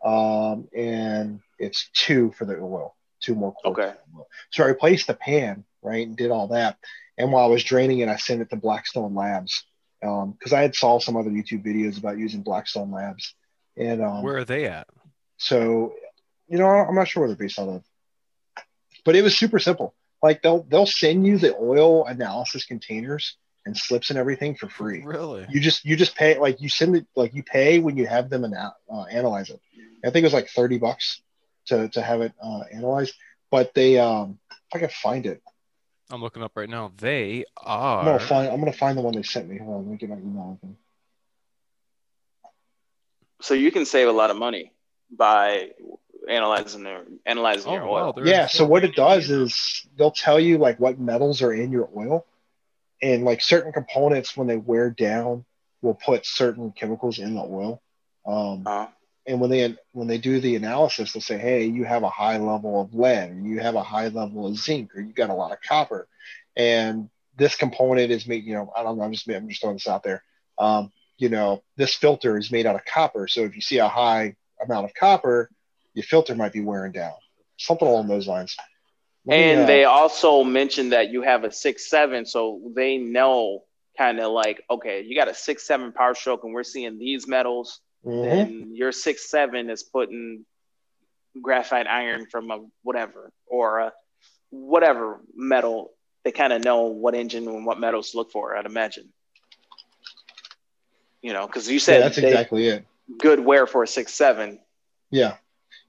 um, 0.04 0.68
and 0.76 1.42
it's 1.60 1.90
two 1.94 2.32
for 2.38 2.46
the 2.46 2.56
oil. 2.56 2.96
Two 3.22 3.36
more 3.36 3.54
quarts. 3.54 3.80
Okay. 3.80 3.94
So 4.52 4.64
I 4.64 4.68
replaced 4.68 5.08
the 5.08 5.14
pan, 5.14 5.64
right, 5.82 6.06
and 6.06 6.16
did 6.16 6.32
all 6.32 6.48
that. 6.50 6.78
And 7.18 7.32
while 7.32 7.46
I 7.46 7.48
was 7.48 7.64
draining 7.64 8.00
it, 8.00 8.10
I 8.10 8.18
sent 8.18 8.42
it 8.42 8.50
to 8.52 8.56
Blackstone 8.56 9.16
Labs 9.16 9.64
because 10.00 10.54
I 10.54 10.62
had 10.62 10.76
saw 10.76 11.00
some 11.00 11.18
other 11.18 11.32
YouTube 11.32 11.66
videos 11.66 11.98
about 11.98 12.18
using 12.18 12.42
Blackstone 12.42 12.92
Labs, 12.92 13.34
and 13.76 14.04
um, 14.04 14.22
Where 14.24 14.38
are 14.38 14.46
they 14.46 14.66
at? 14.66 14.88
so 15.38 15.94
you 16.48 16.58
know 16.58 16.68
I'm 16.68 16.96
not 16.96 17.08
sure 17.08 17.22
where 17.22 17.28
they're 17.28 17.38
based 17.38 17.60
out 17.60 17.70
of, 17.70 17.84
but 19.04 19.16
it 19.16 19.24
was 19.24 19.36
super 19.36 19.60
simple. 19.60 19.96
Like 20.26 20.42
they'll 20.42 20.64
they'll 20.70 20.88
send 21.04 21.28
you 21.28 21.38
the 21.38 21.56
oil 21.56 22.06
analysis 22.06 22.66
containers 22.66 23.38
and 23.66 23.78
slips 23.78 24.10
and 24.10 24.18
everything 24.18 24.56
for 24.56 24.68
free. 24.68 25.02
Really? 25.04 25.46
You 25.50 25.60
just 25.60 25.86
you 25.86 25.96
just 25.96 26.16
pay 26.16 26.40
like 26.40 26.62
you 26.64 26.70
send 26.70 26.96
it 26.96 27.06
like 27.16 27.36
you 27.36 27.44
pay 27.44 27.78
when 27.78 27.96
you 27.96 28.08
have 28.08 28.30
them 28.32 28.44
ana- 28.44 28.76
uh, 28.92 29.04
analyze 29.04 29.50
it. 29.52 29.60
I 30.04 30.10
think 30.10 30.24
it 30.24 30.30
was 30.30 30.34
like 30.34 30.50
thirty 30.50 30.80
bucks 30.80 31.22
to 31.68 31.90
to 31.90 32.02
have 32.02 32.22
it 32.22 32.34
uh, 32.42 32.64
analyzed. 32.74 33.14
But 33.52 33.74
they 33.76 34.00
um 34.00 34.40
if 34.52 34.74
I 34.76 34.80
can 34.80 34.90
find 34.90 35.26
it, 35.28 35.44
I'm 36.10 36.22
looking 36.22 36.42
up 36.42 36.54
right 36.56 36.70
now. 36.70 36.92
They 36.98 37.46
I'm 38.00 38.06
are. 38.06 38.06
gonna 38.06 38.20
find 38.20 38.50
I'm 38.52 38.60
gonna 38.60 38.74
find 38.74 38.98
the 38.98 39.04
one 39.04 39.14
they 39.14 39.22
sent 39.24 39.48
me. 39.48 39.60
Hold 39.60 39.76
on, 39.76 39.82
let 39.84 39.92
me 39.92 39.98
get 39.98 40.10
my 40.10 40.18
email 40.18 40.58
open. 40.58 40.76
So 43.42 43.54
you 43.54 43.72
can 43.72 43.86
save 43.86 44.08
a 44.08 44.12
lot 44.12 44.32
of 44.32 44.38
money 44.38 44.72
by 45.12 45.70
analyzing 46.30 46.84
their 46.84 47.04
analyzing 47.26 47.72
Oh, 47.72 47.74
your 47.76 47.88
oil. 47.88 48.14
they're- 48.14 48.26
Yeah, 48.28 48.48
so 48.48 48.66
what 48.66 48.84
it 48.84 48.96
does 48.96 49.30
is 49.30 49.88
they'll 49.98 50.12
tell 50.12 50.40
you 50.40 50.58
like 50.58 50.80
what 50.80 51.00
metals 51.00 51.42
are 51.42 51.54
in 51.54 51.72
your 51.72 51.90
oil, 51.96 52.26
and 53.02 53.24
like 53.26 53.42
certain 53.42 53.72
components 53.72 54.36
when 54.38 54.48
they 54.48 54.58
wear 54.58 54.90
down 54.90 55.46
will 55.82 55.94
put 55.96 56.26
certain 56.26 56.72
chemicals 56.72 57.20
in 57.20 57.36
the 57.36 57.42
oil. 57.44 57.82
Um, 58.26 58.64
Uh, 58.66 58.88
and 59.28 59.40
when 59.40 59.50
they 59.50 59.76
when 59.92 60.08
they 60.08 60.18
do 60.18 60.40
the 60.40 60.56
analysis, 60.56 61.14
they'll 61.14 61.22
say, 61.22 61.38
"Hey, 61.38 61.66
you 61.66 61.84
have 61.84 62.04
a 62.04 62.10
high 62.10 62.38
level 62.38 62.82
of 62.82 62.94
lead, 62.94 63.32
or 63.32 63.40
you 63.40 63.60
have 63.60 63.76
a 63.76 63.84
high 63.84 64.08
level 64.08 64.48
of 64.48 64.56
zinc, 64.56 64.96
or 64.96 65.02
you 65.02 65.14
got 65.14 65.30
a 65.30 65.34
lot 65.34 65.52
of 65.52 65.62
copper." 65.62 66.08
And 66.56 67.10
this 67.38 67.56
component 67.56 68.12
is 68.12 68.26
made, 68.28 68.46
you 68.46 68.54
know, 68.54 68.72
I 68.76 68.82
don't 68.84 68.98
know, 68.98 69.04
I'm 69.04 69.12
just 69.12 69.28
I'm 69.30 69.48
just 69.50 69.62
throwing 69.62 69.76
this 69.76 69.88
out 69.88 70.04
there. 70.04 70.24
Um, 70.58 70.92
you 71.18 71.30
know, 71.30 71.64
this 71.76 71.96
filter 71.96 72.38
is 72.38 72.52
made 72.52 72.66
out 72.66 72.76
of 72.76 72.86
copper, 72.86 73.28
so 73.28 73.42
if 73.42 73.56
you 73.56 73.62
see 73.62 73.78
a 73.80 73.88
high 73.88 74.36
amount 74.64 74.86
of 74.86 74.94
copper, 74.94 75.50
your 75.96 76.04
filter 76.04 76.36
might 76.36 76.54
be 76.54 76.62
wearing 76.62 76.92
down, 76.92 77.14
something 77.58 77.88
along 77.88 78.08
those 78.08 78.28
lines. 78.28 78.56
Me, 79.26 79.36
and 79.54 79.62
uh, 79.62 79.66
they 79.66 79.86
also 79.86 80.44
mentioned 80.44 80.92
that 80.92 81.10
you 81.10 81.24
have 81.24 81.44
a 81.44 81.52
six 81.52 81.90
seven, 81.90 82.26
so 82.28 82.62
they 82.76 82.98
know 82.98 83.64
kind 83.98 84.20
of 84.20 84.32
like 84.32 84.62
okay, 84.70 85.02
you 85.02 85.16
got 85.16 85.28
a 85.30 85.34
six 85.34 85.66
seven 85.66 85.92
power 85.92 86.14
stroke, 86.14 86.44
and 86.44 86.54
we're 86.54 86.64
seeing 86.64 87.00
these 87.00 87.28
metals. 87.28 87.80
mhm. 88.06 88.24
Then 88.24 88.76
your 88.76 88.92
six 88.92 89.28
seven 89.30 89.72
is 89.72 89.82
putting 89.82 90.46
graphite 91.42 91.88
iron 91.88 92.28
from 92.30 92.52
a 92.52 92.60
whatever 92.84 93.32
or 93.48 93.80
a 93.80 93.94
whatever 94.52 95.20
metal. 95.36 95.92
They 96.24 96.32
kind 96.32 96.54
of 96.54 96.64
know 96.64 96.84
what 96.86 97.16
engine 97.16 97.48
and 97.48 97.66
what 97.66 97.80
metals 97.80 98.12
to 98.12 98.18
look 98.18 98.32
for. 98.32 98.56
I'd 98.56 98.66
imagine. 98.66 99.12
You 101.22 101.34
know, 101.34 101.48
because 101.48 101.68
you 101.68 101.76
yeah, 101.76 101.80
said 101.80 102.02
that's 102.04 102.18
they- 102.18 102.28
exactly 102.28 102.68
it. 102.68 102.86
good 103.18 103.40
wear 103.40 103.66
for 103.66 103.82
a 103.84 103.88
six 103.88 104.14
seven. 104.14 104.60
Yeah, 105.12 105.38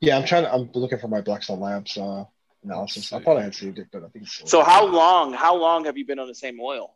yeah. 0.01 0.17
I'm 0.17 0.25
trying 0.25 0.45
to. 0.45 0.53
I'm 0.53 0.71
looking 0.75 0.99
for 0.99 1.09
my 1.09 1.21
Blackstone 1.21 1.61
Labs 1.61 1.97
uh, 1.97 2.25
analysis. 2.65 3.13
I 3.13 3.21
thought 3.23 3.37
I 3.37 3.43
had 3.43 3.55
saved 3.55 3.79
it, 3.79 3.89
but 3.93 4.05
I 4.05 4.09
think 4.09 4.29
So 4.29 4.63
how 4.63 4.87
long? 4.87 5.33
How 5.33 5.57
long 5.57 5.85
have 5.87 5.97
you 5.97 6.07
been 6.07 6.19
on 6.19 6.29
the 6.29 6.35
same 6.35 6.61
oil? 6.61 6.95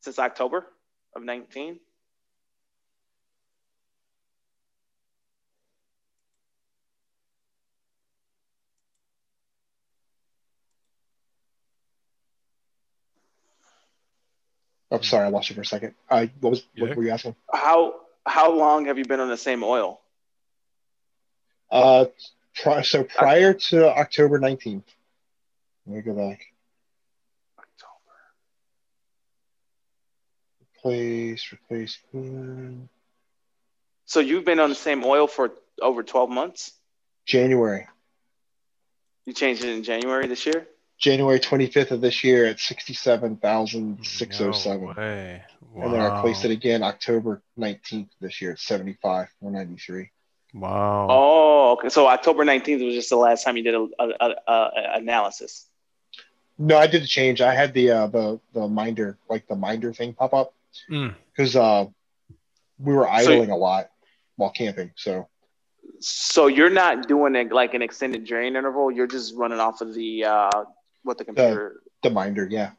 Since 0.00 0.18
October 0.18 0.66
of 1.14 1.22
nineteen. 1.22 1.80
Oh, 14.90 15.00
sorry, 15.00 15.26
I 15.26 15.28
lost 15.28 15.50
you 15.50 15.54
for 15.56 15.62
a 15.62 15.66
second. 15.66 15.94
Uh, 16.08 16.26
what 16.40 16.50
was 16.50 16.66
Yeah. 16.74 16.86
what 16.86 16.96
were 16.96 17.02
you 17.02 17.10
asking? 17.10 17.34
How 17.52 18.00
how 18.24 18.52
long 18.52 18.86
have 18.86 18.98
you 18.98 19.04
been 19.04 19.20
on 19.20 19.28
the 19.28 19.36
same 19.36 19.64
oil? 19.64 20.00
Uh, 21.70 22.06
pri- 22.54 22.82
so 22.82 23.04
prior 23.04 23.54
to 23.54 23.88
October 23.88 24.38
19th, 24.38 24.84
let 25.86 25.96
me 25.96 26.02
go 26.02 26.12
back. 26.14 26.46
Replace, 30.78 31.52
replace. 31.52 31.98
hmm, 32.12 32.82
So 34.04 34.20
you've 34.20 34.44
been 34.44 34.60
on 34.60 34.68
the 34.68 34.76
same 34.76 35.04
oil 35.04 35.26
for 35.26 35.50
over 35.82 36.04
twelve 36.04 36.30
months. 36.30 36.72
January, 37.24 37.88
You 39.24 39.32
changed 39.32 39.64
it 39.64 39.74
in 39.74 39.82
January 39.82 40.28
this 40.28 40.46
year. 40.46 40.68
January 40.98 41.40
25th 41.40 41.90
of 41.90 42.00
this 42.00 42.22
year 42.24 42.46
at 42.46 42.58
67,607. 42.60 44.80
No 44.80 44.94
way. 44.96 45.42
And 45.74 45.92
then 45.92 46.00
I 46.00 46.14
replaced 46.14 46.44
it 46.46 46.52
again 46.52 46.82
October 46.82 47.42
19th 47.58 48.08
this 48.20 48.40
year 48.40 48.52
at 48.52 48.58
75, 48.60 49.28
193. 49.40 50.10
Wow. 50.54 51.06
Oh, 51.10 51.70
okay. 51.72 51.88
So 51.88 52.06
October 52.06 52.44
nineteenth 52.44 52.82
was 52.82 52.94
just 52.94 53.10
the 53.10 53.16
last 53.16 53.44
time 53.44 53.56
you 53.56 53.62
did 53.62 53.74
a, 53.74 53.86
a, 53.98 54.08
a, 54.20 54.52
a 54.52 54.70
analysis. 54.94 55.66
No, 56.58 56.78
I 56.78 56.86
did 56.86 57.02
a 57.02 57.06
change. 57.06 57.40
I 57.42 57.54
had 57.54 57.74
the 57.74 57.90
uh, 57.90 58.06
the 58.06 58.40
the 58.54 58.66
minder, 58.68 59.18
like 59.28 59.46
the 59.48 59.56
minder 59.56 59.92
thing 59.92 60.14
pop 60.14 60.32
up 60.34 60.52
Mm. 60.90 61.14
because 61.32 61.56
uh, 61.56 61.86
we 62.78 62.92
were 62.92 63.04
So- 63.04 63.10
idling 63.10 63.50
a 63.50 63.56
lot 63.56 63.90
while 64.36 64.50
camping. 64.50 64.90
So 64.96 65.26
So 66.00 66.48
you're 66.48 66.68
not 66.70 67.08
doing 67.08 67.34
it 67.34 67.50
like 67.50 67.72
an 67.74 67.80
extended 67.82 68.24
drain 68.24 68.56
interval. 68.56 68.90
You're 68.90 69.06
just 69.06 69.34
running 69.34 69.58
off 69.58 69.80
of 69.80 69.94
the 69.94 70.24
uh, 70.24 70.64
what 71.02 71.16
the 71.18 71.24
computer. 71.24 71.80
the 72.02 72.10
minder, 72.10 72.46
yeah. 72.50 72.72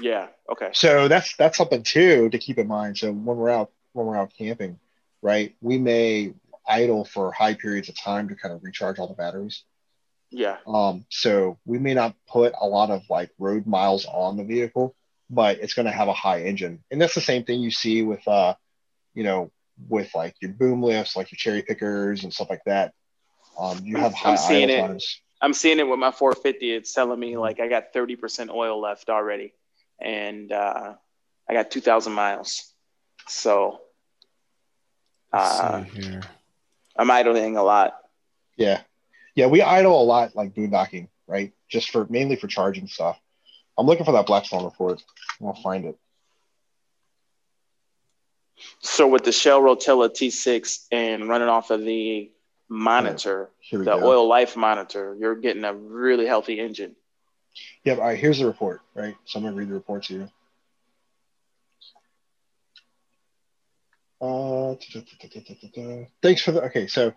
yeah. 0.00 0.28
Okay. 0.50 0.70
So 0.72 1.08
that's 1.08 1.36
that's 1.36 1.58
something 1.58 1.82
too 1.82 2.30
to 2.30 2.38
keep 2.38 2.56
in 2.58 2.68
mind. 2.68 2.96
So 2.98 3.12
when 3.12 3.36
we're 3.36 3.50
out 3.50 3.70
when 3.92 4.06
we're 4.06 4.16
out 4.16 4.32
camping, 4.36 4.78
right, 5.20 5.54
we 5.60 5.76
may 5.76 6.32
idle 6.66 7.04
for 7.04 7.32
high 7.32 7.54
periods 7.54 7.88
of 7.88 7.98
time 7.98 8.28
to 8.28 8.34
kind 8.34 8.54
of 8.54 8.62
recharge 8.62 8.98
all 8.98 9.08
the 9.08 9.14
batteries. 9.14 9.64
Yeah. 10.30 10.58
Um, 10.66 11.04
so 11.10 11.58
we 11.64 11.78
may 11.78 11.94
not 11.94 12.14
put 12.26 12.54
a 12.58 12.66
lot 12.66 12.90
of 12.90 13.02
like 13.10 13.30
road 13.38 13.66
miles 13.66 14.06
on 14.06 14.36
the 14.36 14.44
vehicle, 14.44 14.94
but 15.28 15.58
it's 15.58 15.74
going 15.74 15.86
to 15.86 15.92
have 15.92 16.08
a 16.08 16.14
high 16.14 16.42
engine, 16.42 16.82
and 16.90 17.00
that's 17.00 17.14
the 17.14 17.20
same 17.20 17.44
thing 17.44 17.60
you 17.60 17.70
see 17.70 18.02
with 18.02 18.26
uh, 18.26 18.54
you 19.14 19.24
know, 19.24 19.50
with 19.88 20.14
like 20.14 20.34
your 20.40 20.52
boom 20.52 20.82
lifts, 20.82 21.16
like 21.16 21.30
your 21.32 21.36
cherry 21.36 21.62
pickers 21.62 22.24
and 22.24 22.32
stuff 22.32 22.50
like 22.50 22.64
that. 22.66 22.94
Um, 23.58 23.80
you 23.84 23.96
have 23.96 24.14
high 24.14 24.30
I'm 24.30 24.36
seeing 24.36 24.70
it. 24.70 24.80
times. 24.80 25.20
I'm 25.40 25.52
seeing 25.52 25.80
it 25.80 25.88
with 25.88 25.98
my 25.98 26.12
450. 26.12 26.70
It's 26.70 26.92
telling 26.92 27.18
me 27.18 27.36
like 27.36 27.60
I 27.60 27.68
got 27.68 27.92
30% 27.92 28.48
oil 28.50 28.80
left 28.80 29.10
already, 29.10 29.52
and 30.00 30.52
uh, 30.52 30.94
I 31.48 31.52
got 31.52 31.70
2,000 31.70 32.12
miles. 32.12 32.72
So 33.28 33.80
Let's 35.32 35.60
uh, 35.60 35.84
see 35.84 36.02
here. 36.02 36.20
I'm 37.02 37.10
idling 37.10 37.56
a 37.56 37.64
lot. 37.64 37.96
Yeah. 38.56 38.80
Yeah, 39.34 39.48
we 39.48 39.60
idle 39.60 40.00
a 40.00 40.04
lot 40.04 40.36
like 40.36 40.54
boondocking, 40.54 41.08
right? 41.26 41.52
Just 41.68 41.90
for 41.90 42.06
mainly 42.08 42.36
for 42.36 42.46
charging 42.46 42.86
stuff. 42.86 43.18
I'm 43.76 43.86
looking 43.86 44.04
for 44.04 44.12
that 44.12 44.26
Blackstone 44.26 44.64
report. 44.64 45.02
I'll 45.44 45.52
find 45.54 45.84
it. 45.84 45.98
So 48.78 49.08
with 49.08 49.24
the 49.24 49.32
Shell 49.32 49.62
Rotella 49.62 50.10
T6 50.10 50.86
and 50.92 51.28
running 51.28 51.48
off 51.48 51.72
of 51.72 51.84
the 51.84 52.30
monitor, 52.68 53.50
we 53.72 53.78
the 53.78 53.84
go. 53.84 54.04
oil 54.04 54.28
life 54.28 54.56
monitor, 54.56 55.16
you're 55.18 55.34
getting 55.34 55.64
a 55.64 55.74
really 55.74 56.26
healthy 56.26 56.60
engine. 56.60 56.94
Yeah, 57.82 57.94
all 57.94 58.02
right, 58.02 58.18
here's 58.18 58.38
the 58.38 58.46
report, 58.46 58.80
right? 58.94 59.16
So 59.24 59.40
I'm 59.40 59.44
gonna 59.44 59.56
read 59.56 59.70
the 59.70 59.74
report 59.74 60.04
to 60.04 60.14
you. 60.14 60.28
Uh, 64.22 64.76
thanks 66.22 66.42
for 66.42 66.52
the. 66.52 66.62
Okay, 66.66 66.86
so 66.86 67.12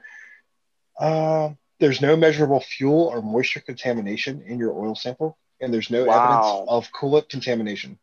uh, 1.00 1.50
there's 1.80 2.02
no 2.02 2.16
measurable 2.18 2.60
fuel 2.60 3.04
or 3.08 3.22
moisture 3.22 3.60
contamination 3.60 4.42
in 4.48 4.58
your 4.58 4.74
oil 4.74 4.96
sample, 4.96 5.38
and 5.62 5.74
there's 5.74 5.92
no 5.92 6.06
Wow. 6.06 6.14
evidence 6.16 6.70
of 6.70 6.92
coolant 6.92 7.30
contamination. 7.30 8.00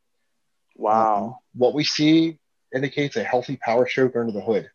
Wow. 0.77 1.17
Um, 1.25 1.35
what 1.55 1.75
we 1.75 1.83
see 1.85 2.39
indicates 2.75 3.17
a 3.17 3.25
healthy 3.25 3.57
power 3.57 3.89
stroke 3.89 4.15
under 4.17 4.33
the 4.33 4.41
hood. 4.41 4.71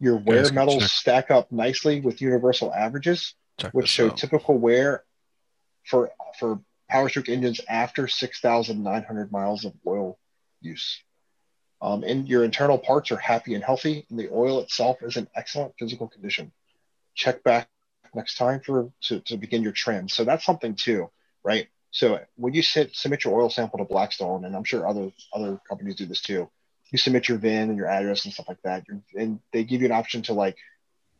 Your 0.00 0.16
wear 0.16 0.42
Guys, 0.44 0.52
metals 0.52 0.78
check- 0.82 0.90
stack 0.90 1.30
up 1.30 1.52
nicely 1.52 2.00
with 2.00 2.20
universal 2.22 2.72
averages, 2.72 3.34
Check 3.58 3.72
which 3.74 3.84
this 3.84 3.90
show 3.90 4.08
out. 4.08 4.16
typical 4.16 4.56
wear 4.56 5.04
for 5.84 6.10
for 6.38 6.60
power 6.88 7.08
stroke 7.10 7.28
engines 7.28 7.60
after 7.68 8.08
6,900 8.08 9.30
miles 9.30 9.64
of 9.66 9.74
oil 9.86 10.18
use. 10.62 11.02
Um, 11.80 12.02
and 12.02 12.28
your 12.28 12.44
internal 12.44 12.78
parts 12.78 13.12
are 13.12 13.16
happy 13.16 13.54
and 13.54 13.62
healthy, 13.62 14.04
and 14.10 14.18
the 14.18 14.30
oil 14.32 14.60
itself 14.60 14.98
is 15.02 15.16
in 15.16 15.28
excellent 15.36 15.74
physical 15.78 16.08
condition. 16.08 16.52
Check 17.14 17.42
back 17.44 17.68
next 18.14 18.36
time 18.36 18.60
for 18.60 18.90
to, 19.02 19.20
to 19.20 19.36
begin 19.36 19.62
your 19.62 19.72
trend. 19.72 20.10
So 20.10 20.24
that's 20.24 20.44
something 20.44 20.74
too, 20.74 21.10
right? 21.44 21.68
So 21.90 22.20
when 22.36 22.54
you 22.54 22.62
sit, 22.62 22.96
submit 22.96 23.24
your 23.24 23.40
oil 23.40 23.48
sample 23.48 23.78
to 23.78 23.84
Blackstone, 23.84 24.44
and 24.44 24.56
I'm 24.56 24.64
sure 24.64 24.88
other 24.88 25.12
other 25.32 25.60
companies 25.68 25.94
do 25.94 26.06
this 26.06 26.20
too, 26.20 26.50
you 26.90 26.98
submit 26.98 27.28
your 27.28 27.38
VIN 27.38 27.70
and 27.70 27.76
your 27.76 27.86
address 27.86 28.24
and 28.24 28.34
stuff 28.34 28.48
like 28.48 28.62
that, 28.64 28.84
and 29.14 29.40
they 29.52 29.64
give 29.64 29.80
you 29.80 29.86
an 29.86 29.92
option 29.92 30.22
to 30.22 30.34
like 30.34 30.56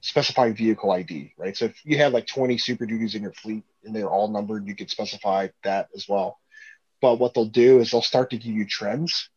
specify 0.00 0.52
vehicle 0.52 0.90
ID, 0.90 1.34
right? 1.36 1.56
So 1.56 1.66
if 1.66 1.84
you 1.84 1.98
have 1.98 2.12
like 2.12 2.26
20 2.26 2.58
Super 2.58 2.86
Duties 2.86 3.14
in 3.14 3.22
your 3.22 3.32
fleet 3.32 3.64
and 3.84 3.94
they're 3.94 4.10
all 4.10 4.28
numbered, 4.28 4.66
you 4.66 4.74
could 4.74 4.90
specify 4.90 5.48
that 5.64 5.88
as 5.94 6.08
well. 6.08 6.38
But 7.00 7.18
what 7.18 7.34
they'll 7.34 7.46
do 7.46 7.80
is 7.80 7.90
they'll 7.90 8.02
start 8.02 8.30
to 8.30 8.38
give 8.38 8.54
you 8.54 8.66
trends 8.66 9.28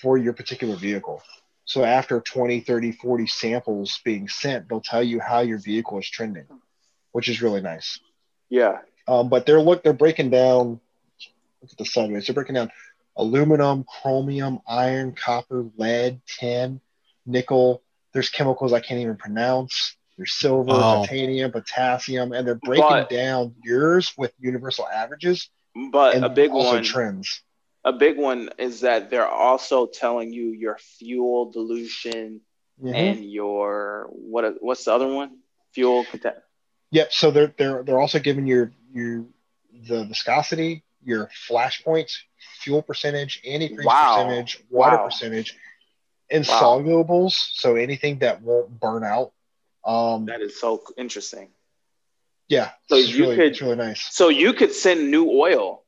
for 0.00 0.16
your 0.18 0.32
particular 0.32 0.76
vehicle. 0.76 1.22
So 1.64 1.84
after 1.84 2.20
20, 2.20 2.60
30, 2.60 2.92
40 2.92 3.26
samples 3.26 4.00
being 4.04 4.28
sent, 4.28 4.68
they'll 4.68 4.80
tell 4.80 5.02
you 5.02 5.20
how 5.20 5.40
your 5.40 5.58
vehicle 5.58 5.98
is 5.98 6.08
trending, 6.08 6.46
which 7.12 7.28
is 7.28 7.42
really 7.42 7.60
nice. 7.60 8.00
Yeah. 8.48 8.78
Um, 9.06 9.28
but 9.28 9.46
they're 9.46 9.60
look 9.60 9.82
they're 9.82 9.92
breaking 9.92 10.30
down 10.30 10.80
look 11.62 11.70
at 11.72 11.78
the 11.78 11.84
sideways. 11.84 12.26
They're 12.26 12.34
breaking 12.34 12.54
down 12.54 12.70
aluminum, 13.16 13.84
chromium, 13.84 14.60
iron, 14.66 15.12
copper, 15.12 15.66
lead, 15.76 16.20
tin, 16.26 16.80
nickel. 17.26 17.82
There's 18.12 18.30
chemicals 18.30 18.72
I 18.72 18.80
can't 18.80 19.00
even 19.00 19.16
pronounce. 19.16 19.94
There's 20.16 20.34
silver, 20.34 20.72
Oh. 20.72 21.04
titanium, 21.06 21.52
potassium, 21.52 22.32
and 22.32 22.46
they're 22.46 22.54
breaking 22.56 22.88
But- 22.88 23.10
down 23.10 23.54
yours 23.62 24.12
with 24.16 24.32
universal 24.40 24.86
averages 24.88 25.48
But 25.92 26.14
and 26.16 26.24
a 26.24 26.28
big 26.28 26.50
also 26.50 26.74
one, 26.74 26.84
trends. 26.84 27.42
A 27.84 27.92
big 27.92 28.18
one 28.18 28.50
is 28.58 28.80
that 28.80 29.10
they're 29.10 29.28
also 29.28 29.86
telling 29.86 30.32
you 30.32 30.50
your 30.50 30.76
fuel 30.78 31.50
dilution 31.50 32.40
Mhm. 32.82 32.94
and 32.94 33.24
your 33.30 34.08
what? 34.10 34.62
What's 34.62 34.84
the 34.84 34.92
other 34.92 35.08
one? 35.12 35.38
Fuel. 35.72 36.04
content. 36.04 36.36
Yep. 36.90 37.12
So 37.12 37.30
they're 37.30 37.54
they're 37.56 37.82
they're 37.82 38.00
also 38.00 38.18
giving 38.18 38.46
your 38.46 38.72
your 38.92 39.26
the 39.88 40.04
viscosity, 40.04 40.82
your 41.04 41.30
flash 41.46 41.82
points, 41.84 42.22
fuel 42.60 42.82
percentage, 42.82 43.42
antifreeze 43.42 43.84
Wow. 43.84 44.14
percentage, 44.16 44.64
water 44.68 44.96
Wow. 44.96 45.04
percentage, 45.04 45.56
and 46.30 46.46
Wow. 46.46 46.60
solubles. 46.60 47.32
So 47.32 47.76
anything 47.76 48.18
that 48.18 48.42
won't 48.42 48.78
burn 48.80 49.04
out. 49.04 49.32
Um, 49.84 50.26
That 50.26 50.42
is 50.42 50.60
so 50.60 50.82
interesting. 50.98 51.50
yeah. 52.48 52.72
So 52.88 52.96
you 52.96 53.24
really, 53.24 53.36
could- 53.36 53.60
really 53.62 53.76
nice. 53.76 54.14
So 54.14 54.28
you 54.28 54.52
could 54.52 54.72
send 54.74 55.10
new 55.10 55.30
oil 55.30 55.79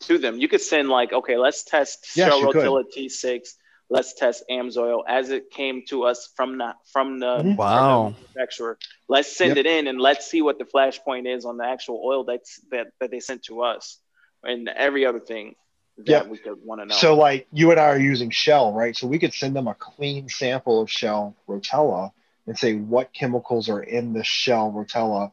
to 0.00 0.18
them. 0.18 0.38
You 0.38 0.48
could 0.48 0.60
send 0.60 0.88
like, 0.88 1.12
okay, 1.12 1.36
let's 1.36 1.64
test 1.64 2.06
Yes, 2.16 2.28
Shell 2.28 2.40
you 2.40 2.52
could. 2.52 2.64
Rotella 2.64 2.84
T6. 2.94 3.56
Let's 3.90 4.14
test 4.14 4.44
AMSOIL 4.50 5.02
as 5.06 5.30
it 5.30 5.50
came 5.50 5.82
to 5.90 6.04
us 6.04 6.30
from 6.36 6.56
the 6.58 6.72
from 6.92 7.18
the, 7.18 7.26
Mhm. 7.26 7.42
from 7.42 7.46
the 7.46 7.56
Wow. 7.56 8.02
manufacturer. 8.10 8.78
Let's 9.08 9.36
send 9.36 9.56
Yep. 9.56 9.58
it 9.58 9.66
in 9.66 9.86
and 9.88 10.00
let's 10.00 10.26
see 10.26 10.40
what 10.42 10.58
the 10.58 10.64
flash 10.64 11.00
point 11.02 11.26
is 11.26 11.44
on 11.44 11.58
the 11.58 11.64
actual 11.66 12.02
oil 12.04 12.24
that's 12.24 12.60
that, 12.70 12.88
that 13.00 13.10
they 13.10 13.20
sent 13.20 13.44
to 13.44 13.62
us, 13.62 14.00
and 14.42 14.68
every 14.68 15.04
other 15.04 15.20
thing 15.20 15.54
that 15.98 16.08
Yep. 16.08 16.26
we 16.28 16.38
could 16.38 16.58
want 16.64 16.80
to 16.80 16.86
know. 16.86 16.94
So 16.94 17.14
like 17.14 17.46
you 17.52 17.70
and 17.70 17.78
I 17.78 17.84
are 17.84 17.98
using 17.98 18.30
Shell, 18.30 18.72
right? 18.72 18.96
So 18.96 19.06
we 19.06 19.18
could 19.18 19.34
send 19.34 19.54
them 19.54 19.68
a 19.68 19.74
clean 19.74 20.28
sample 20.28 20.80
of 20.80 20.90
Shell 20.90 21.36
Rotella 21.46 22.12
and 22.46 22.58
say 22.58 22.74
what 22.74 23.12
chemicals 23.12 23.68
are 23.68 23.82
in 23.82 24.12
the 24.14 24.24
Shell 24.24 24.72
Rotella 24.72 25.30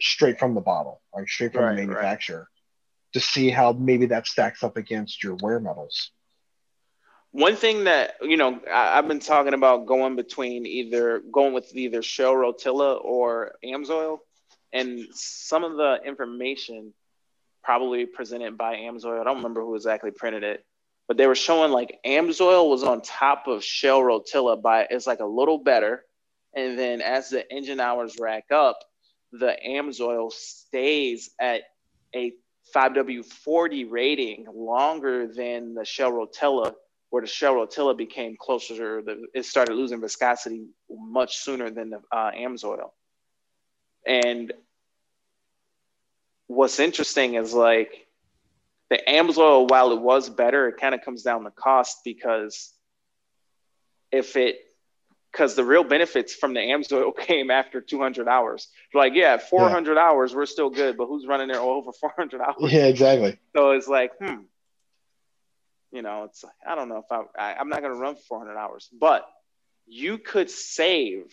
straight 0.00 0.38
from 0.38 0.54
the 0.54 0.60
bottle, 0.60 1.00
like 1.14 1.28
straight 1.28 1.52
from 1.52 1.62
Right, 1.64 1.76
the 1.86 1.86
right. 1.86 2.18
To 3.14 3.20
see 3.20 3.48
how 3.48 3.72
maybe 3.72 4.06
that 4.06 4.26
stacks 4.26 4.64
up 4.64 4.76
against 4.76 5.22
your 5.22 5.36
wear 5.40 5.60
metals. 5.60 6.10
One 7.30 7.56
thing 7.56 7.84
that 7.84 8.14
you 8.22 8.36
know, 8.36 8.60
I, 8.72 8.98
I've 8.98 9.08
been 9.08 9.20
talking 9.20 9.54
about 9.54 9.86
going 9.86 10.16
between 10.16 10.66
either 10.66 11.22
going 11.32 11.52
with 11.52 11.74
either 11.74 12.02
Shell 12.02 12.34
Rotella 12.34 13.02
or 13.04 13.54
Amsoil, 13.64 14.18
and 14.72 15.06
some 15.12 15.64
of 15.64 15.76
the 15.76 16.00
information 16.04 16.92
probably 17.62 18.04
presented 18.04 18.58
by 18.58 18.76
Amsoil. 18.76 19.20
I 19.20 19.24
don't 19.24 19.36
remember 19.36 19.62
who 19.62 19.74
exactly 19.74 20.10
printed 20.10 20.42
it, 20.42 20.64
but 21.08 21.16
they 21.16 21.26
were 21.26 21.34
showing 21.34 21.72
like 21.72 21.98
Amsoil 22.04 22.68
was 22.68 22.82
on 22.82 23.00
top 23.00 23.46
of 23.46 23.64
Shell 23.64 24.00
Rotella 24.00 24.60
by 24.60 24.86
it's 24.90 25.06
like 25.06 25.20
a 25.20 25.24
little 25.26 25.58
better, 25.58 26.04
and 26.54 26.78
then 26.78 27.00
as 27.00 27.30
the 27.30 27.48
engine 27.52 27.80
hours 27.80 28.16
rack 28.18 28.50
up, 28.52 28.78
the 29.32 29.56
Amsoil 29.66 30.32
stays 30.32 31.30
at 31.40 31.62
a 32.14 32.32
5W40 32.74 33.90
rating 33.90 34.46
longer 34.52 35.26
than 35.26 35.74
the 35.74 35.84
Shell 35.84 36.12
Rotella 36.12 36.74
where 37.14 37.20
the 37.20 37.28
Shell 37.28 37.54
Rotella 37.54 37.96
became 37.96 38.34
closer, 38.36 39.00
the, 39.00 39.26
it 39.32 39.44
started 39.44 39.76
losing 39.76 40.00
viscosity 40.00 40.66
much 40.90 41.36
sooner 41.36 41.70
than 41.70 41.90
the 41.90 42.00
uh, 42.10 42.32
Amsoil. 42.32 42.90
And 44.04 44.52
what's 46.48 46.80
interesting 46.80 47.34
is 47.34 47.54
like 47.54 48.08
the 48.90 48.98
Amsoil, 49.06 49.70
while 49.70 49.92
it 49.92 50.00
was 50.00 50.28
better, 50.28 50.66
it 50.66 50.80
kind 50.80 50.92
of 50.92 51.02
comes 51.02 51.22
down 51.22 51.44
to 51.44 51.52
cost 51.52 51.98
because 52.04 52.72
if 54.10 54.34
it, 54.34 54.58
because 55.34 55.56
the 55.56 55.64
real 55.64 55.82
benefits 55.82 56.32
from 56.32 56.54
the 56.54 56.60
Amsoil 56.60 57.16
came 57.26 57.50
after 57.50 57.80
200 57.80 58.28
hours. 58.28 58.68
Like, 58.92 59.14
yeah, 59.14 59.34
at 59.34 59.48
400 59.50 59.98
hours, 59.98 60.32
we're 60.32 60.46
still 60.46 60.70
good, 60.70 60.96
but 60.96 61.06
who's 61.06 61.26
running 61.26 61.48
their 61.48 61.60
oil 61.60 61.82
for 61.84 61.92
400 61.92 62.40
hours? 62.40 62.72
Yeah, 62.72 62.86
exactly. 62.86 63.36
So 63.56 63.72
it's 63.72 63.88
like, 63.88 64.12
hmm, 64.20 64.42
you 65.90 66.02
know, 66.02 66.24
it's 66.24 66.44
like, 66.44 66.54
I 66.66 66.76
don't 66.76 66.88
know 66.88 66.98
if 66.98 67.10
I, 67.10 67.22
I 67.36 67.54
I'm 67.54 67.68
not 67.68 67.80
going 67.80 67.92
to 67.92 67.98
run 67.98 68.14
for 68.14 68.22
400 68.28 68.56
hours, 68.56 68.88
but 68.98 69.26
you 69.86 70.18
could 70.18 70.50
save 70.50 71.24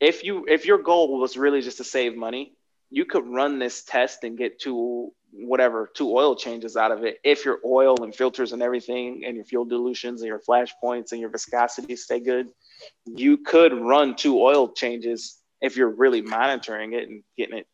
if 0.00 0.24
you 0.24 0.46
if 0.48 0.66
your 0.66 0.78
goal 0.78 1.20
was 1.20 1.36
really 1.36 1.60
just 1.60 1.76
to 1.76 1.84
save 1.84 2.16
money, 2.16 2.54
you 2.90 3.04
could 3.04 3.26
run 3.26 3.58
this 3.58 3.84
test 3.84 4.24
and 4.24 4.36
get 4.36 4.58
two 4.58 5.12
whatever 5.32 5.90
two 5.94 6.10
oil 6.10 6.36
changes 6.36 6.76
out 6.76 6.92
of 6.92 7.04
it 7.04 7.18
if 7.24 7.46
your 7.46 7.58
oil 7.64 8.02
and 8.02 8.14
filters 8.14 8.52
and 8.52 8.62
everything 8.62 9.22
and 9.24 9.34
your 9.34 9.46
fuel 9.46 9.64
dilutions 9.64 10.20
and 10.20 10.28
your 10.28 10.38
flash 10.38 10.74
points 10.78 11.12
and 11.12 11.22
your 11.22 11.30
viscosity 11.30 11.96
stay 11.96 12.20
good 12.20 12.48
you 13.06 13.38
could 13.38 13.72
run 13.72 14.14
two 14.14 14.40
oil 14.40 14.68
changes 14.68 15.38
if 15.60 15.76
you're 15.76 15.94
really 15.94 16.22
monitoring 16.22 16.92
it 16.92 17.08
and 17.08 17.22
getting 17.36 17.58
it 17.58 17.66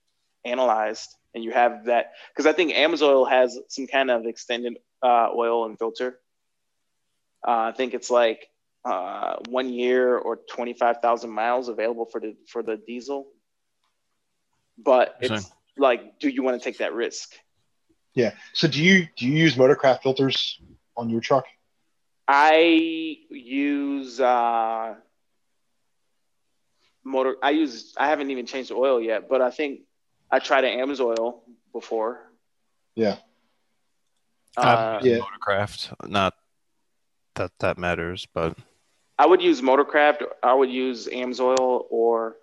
analyzed 0.44 1.08
and 1.34 1.44
you 1.44 1.50
have 1.52 1.84
that 1.86 2.12
because 2.32 2.46
i 2.46 2.52
think 2.52 2.72
amsoil 2.72 3.28
has 3.28 3.58
some 3.68 3.86
kind 3.86 4.10
of 4.10 4.26
extended 4.26 4.78
uh, 5.02 5.28
oil 5.34 5.64
and 5.66 5.78
filter 5.78 6.18
uh, 7.46 7.70
i 7.70 7.72
think 7.72 7.94
it's 7.94 8.10
like 8.10 8.46
uh, 8.84 9.36
one 9.48 9.70
year 9.72 10.16
or 10.16 10.38
25000 10.48 11.30
miles 11.30 11.68
available 11.68 12.06
for 12.06 12.20
the 12.20 12.34
for 12.48 12.62
the 12.62 12.76
diesel 12.86 13.26
but 14.78 15.16
it's 15.20 15.24
Interesting. 15.30 15.52
like 15.76 16.18
do 16.20 16.28
you 16.28 16.42
want 16.42 16.60
to 16.60 16.64
take 16.64 16.78
that 16.78 16.94
risk 16.94 17.34
Yeah. 18.14 18.32
So 18.52 18.66
do 18.66 18.82
you 18.82 19.06
do 19.16 19.26
you 19.26 19.34
use 19.34 19.54
motorcraft 19.56 20.02
filters 20.02 20.60
on 20.96 21.08
your 21.08 21.20
truck? 21.20 21.44
I 22.30 23.16
use 23.30 24.20
uh, 24.20 24.94
motor. 27.02 27.36
I 27.42 27.50
use. 27.50 27.94
I 27.96 28.08
haven't 28.08 28.30
even 28.30 28.44
changed 28.44 28.70
the 28.70 28.74
oil 28.74 29.00
yet, 29.00 29.28
but 29.28 29.40
I 29.40 29.50
think 29.50 29.80
I 30.30 30.38
tried 30.38 30.64
an 30.64 30.78
Amsoil 30.78 31.40
before. 31.72 32.20
Yeah. 32.94 33.16
Uh, 34.56 34.98
I've 35.00 35.06
yeah. 35.06 35.18
Motorcraft. 35.20 35.94
Not 36.08 36.34
that 37.36 37.52
that 37.60 37.78
matters, 37.78 38.26
but 38.34 38.58
I 39.18 39.24
would 39.26 39.40
use 39.40 39.62
Motorcraft. 39.62 40.22
I 40.42 40.52
would 40.52 40.70
use 40.70 41.06
Amsoil, 41.08 41.84
or 41.88 42.36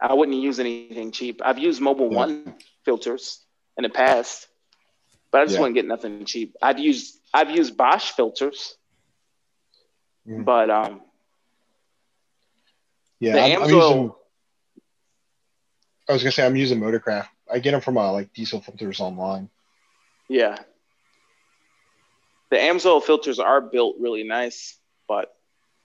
I 0.00 0.14
wouldn't 0.14 0.38
use 0.38 0.58
anything 0.58 1.10
cheap. 1.10 1.42
I've 1.44 1.58
used 1.58 1.82
Mobil 1.82 2.10
Yeah. 2.10 2.16
One 2.16 2.54
filters 2.84 3.44
in 3.76 3.82
the 3.82 3.90
past, 3.90 4.48
but 5.30 5.42
I 5.42 5.44
just 5.44 5.54
Yeah. 5.54 5.60
wouldn't 5.60 5.74
get 5.74 5.84
nothing 5.86 6.24
cheap. 6.24 6.56
I've 6.62 6.78
used 6.78 7.20
I've 7.34 7.50
used 7.50 7.76
Bosch 7.76 8.12
filters, 8.12 8.78
But 10.26 10.70
um, 10.70 11.00
Yeah, 13.20 13.34
The 13.34 13.40
I'm, 13.40 13.62
I'm 13.62 13.70
using. 13.70 14.12
I 16.08 16.12
was 16.12 16.22
gonna 16.22 16.32
say 16.32 16.46
I'm 16.46 16.56
using 16.56 16.80
Motorcraft. 16.80 17.28
I 17.50 17.58
get 17.58 17.72
them 17.72 17.80
from 17.80 17.96
uh, 17.98 18.12
like 18.12 18.32
diesel 18.32 18.60
filters 18.60 19.00
online. 19.00 19.48
Yeah. 20.28 20.56
The 22.50 22.56
Amsoil 22.56 23.02
filters 23.02 23.38
are 23.38 23.60
built 23.60 23.96
really 23.98 24.22
nice, 24.22 24.78
but 25.08 25.34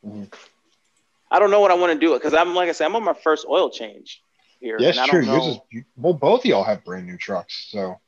Mhm. 0.06 0.32
I 1.30 1.40
don't 1.40 1.50
know 1.50 1.60
what 1.60 1.72
I 1.72 1.76
want 1.76 1.94
to 1.94 2.00
do 2.00 2.14
it 2.14 2.20
because 2.20 2.34
I'm 2.34 2.54
like 2.56 2.70
I 2.70 2.74
said, 2.74 2.86
I'm 2.86 2.96
on 2.96 3.04
my 3.04 3.14
first 3.14 3.46
oil 3.48 3.70
change 3.70 4.22
here. 4.60 4.78
Yes, 4.80 4.98
and 4.98 5.02
I 5.02 5.08
true. 5.08 5.22
don't 5.26 5.34
Yours 5.34 5.48
is, 5.48 5.84
well, 5.96 6.14
both 6.14 6.42
of 6.42 6.46
y'all 6.46 6.64
have 6.64 6.84
brand 6.84 7.08
new 7.08 7.18
trucks, 7.18 7.68
so 7.72 8.00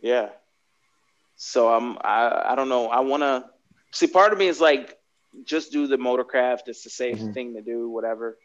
Yeah. 0.00 0.30
So 1.36 1.72
I'm 1.72 1.98
I, 2.00 2.52
I 2.52 2.54
don't 2.54 2.68
know. 2.68 2.88
I 2.88 3.00
wanna 3.00 3.50
see 3.92 4.06
part 4.06 4.32
of 4.32 4.38
me 4.38 4.46
is 4.48 4.60
like 4.60 4.98
just 5.44 5.72
do 5.72 5.86
the 5.86 5.96
motorcraft, 5.96 6.68
it's 6.68 6.82
the 6.84 6.90
safe 6.90 7.18
Mhm. 7.20 7.34
thing 7.34 7.54
to 7.54 7.62
do, 7.62 7.88
whatever. 7.88 8.38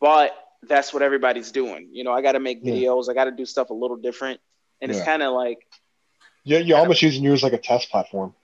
But 0.00 0.32
that's 0.62 0.92
what 0.92 1.02
everybody's 1.02 1.50
doing. 1.52 1.88
You 1.92 2.04
know, 2.04 2.12
I 2.12 2.22
gotta 2.22 2.40
make 2.40 2.62
Yeah. 2.62 2.72
videos, 2.72 3.08
I 3.08 3.14
gotta 3.14 3.30
do 3.30 3.44
stuff 3.44 3.70
a 3.70 3.74
little 3.74 3.96
different. 3.96 4.40
And 4.80 4.90
it's 4.90 5.00
kinda 5.02 5.30
like, 5.30 5.58
yeah, 6.44 6.58
you're 6.58 6.78
almost 6.78 7.02
using 7.02 7.22
yours 7.24 7.42
like 7.42 7.52
a 7.52 7.58
test 7.58 7.90
platform. 7.90 8.34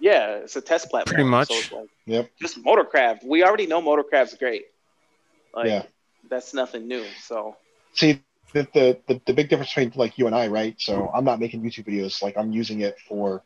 yeah, 0.00 0.36
it's 0.36 0.56
a 0.56 0.60
test 0.60 0.90
platform. 0.90 1.14
Pretty 1.14 1.30
much. 1.30 1.48
So 1.48 1.76
like 1.76 1.88
Yep. 2.06 2.30
just 2.40 2.62
motorcraft. 2.64 3.24
We 3.24 3.44
already 3.44 3.66
know 3.66 3.80
motorcraft's 3.82 4.34
great. 4.36 4.64
Like 5.54 5.68
Yeah. 5.68 5.82
that's 6.28 6.54
nothing 6.54 6.88
new. 6.88 7.06
So 7.18 7.56
See, 7.94 8.20
the, 8.52 8.66
the 8.72 9.00
the 9.06 9.20
the 9.26 9.34
big 9.34 9.48
difference 9.48 9.70
between 9.74 9.92
like 9.96 10.18
you 10.18 10.26
and 10.26 10.34
I, 10.34 10.48
right? 10.48 10.74
So 10.80 11.10
I'm 11.14 11.24
not 11.24 11.40
making 11.40 11.62
YouTube 11.62 11.86
videos. 11.86 12.22
Like 12.22 12.36
I'm 12.36 12.52
using 12.52 12.80
it 12.80 12.98
for 13.08 13.42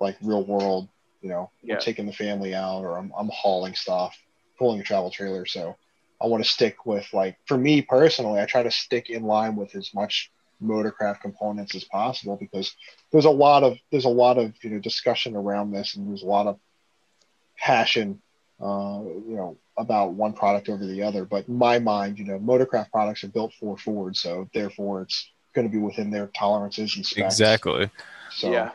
like 0.00 0.16
real 0.22 0.44
world. 0.44 0.88
You 1.20 1.28
know, 1.28 1.50
Yeah. 1.62 1.74
I'm 1.74 1.80
taking 1.80 2.06
the 2.06 2.12
family 2.12 2.54
out, 2.54 2.84
or 2.84 2.98
I'm 2.98 3.12
I'm 3.16 3.30
hauling 3.32 3.74
stuff, 3.74 4.16
pulling 4.58 4.80
a 4.80 4.84
travel 4.84 5.10
trailer. 5.10 5.46
So 5.46 5.76
I 6.20 6.26
want 6.26 6.44
to 6.44 6.50
stick 6.50 6.86
with 6.86 7.06
like 7.12 7.36
for 7.46 7.56
me 7.56 7.82
personally, 7.82 8.40
I 8.40 8.46
try 8.46 8.62
to 8.62 8.70
stick 8.70 9.10
in 9.10 9.24
line 9.24 9.56
with 9.56 9.74
as 9.74 9.94
much 9.94 10.30
motorcraft 10.62 11.20
components 11.20 11.74
as 11.74 11.84
possible 11.84 12.36
because 12.36 12.74
there's 13.12 13.24
a 13.24 13.30
lot 13.30 13.62
of 13.62 13.78
there's 13.90 14.04
a 14.04 14.10
lot 14.10 14.38
of 14.38 14.52
you 14.62 14.70
know 14.70 14.78
discussion 14.78 15.34
around 15.34 15.70
this 15.70 15.96
and 15.96 16.08
there's 16.08 16.22
a 16.22 16.26
lot 16.26 16.46
of 16.46 16.58
passion 17.56 18.20
uh, 18.60 19.00
you 19.02 19.36
know 19.36 19.56
about 19.78 20.12
one 20.12 20.34
product 20.34 20.68
over 20.68 20.84
the 20.86 21.02
other 21.02 21.24
but 21.24 21.48
in 21.48 21.56
my 21.56 21.78
mind 21.78 22.18
you 22.18 22.26
know 22.26 22.38
motorcraft 22.38 22.90
products 22.90 23.24
are 23.24 23.28
built 23.28 23.52
for 23.58 23.78
ford 23.78 24.14
so 24.14 24.48
therefore 24.52 25.02
it's 25.02 25.30
going 25.54 25.66
to 25.66 25.72
be 25.72 25.82
within 25.82 26.10
their 26.10 26.26
tolerances 26.38 26.94
and 26.96 27.06
specs 27.06 27.34
Exactly. 27.34 27.90
so 28.30 28.52
yeah. 28.52 28.72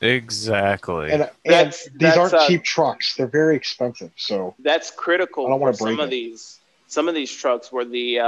Exactly. 0.00 1.10
and, 1.12 1.22
and 1.22 1.30
That's- 1.44 1.84
these 1.84 1.98
that's, 2.00 2.18
aren't 2.18 2.34
uh, 2.34 2.46
cheap 2.46 2.62
trucks 2.64 3.14
they're 3.16 3.26
very 3.26 3.56
expensive 3.56 4.10
so 4.16 4.54
that's 4.58 4.90
critical 4.90 5.46
I 5.46 5.50
don't 5.50 5.60
wanna 5.60 5.72
break 5.72 5.78
some 5.78 5.86
break 5.96 5.98
of 6.00 6.06
it. 6.08 6.10
these 6.10 6.58
some 6.88 7.08
of 7.08 7.14
these 7.14 7.32
trucks 7.32 7.72
where 7.72 7.84
the 7.84 8.20
uh, 8.20 8.24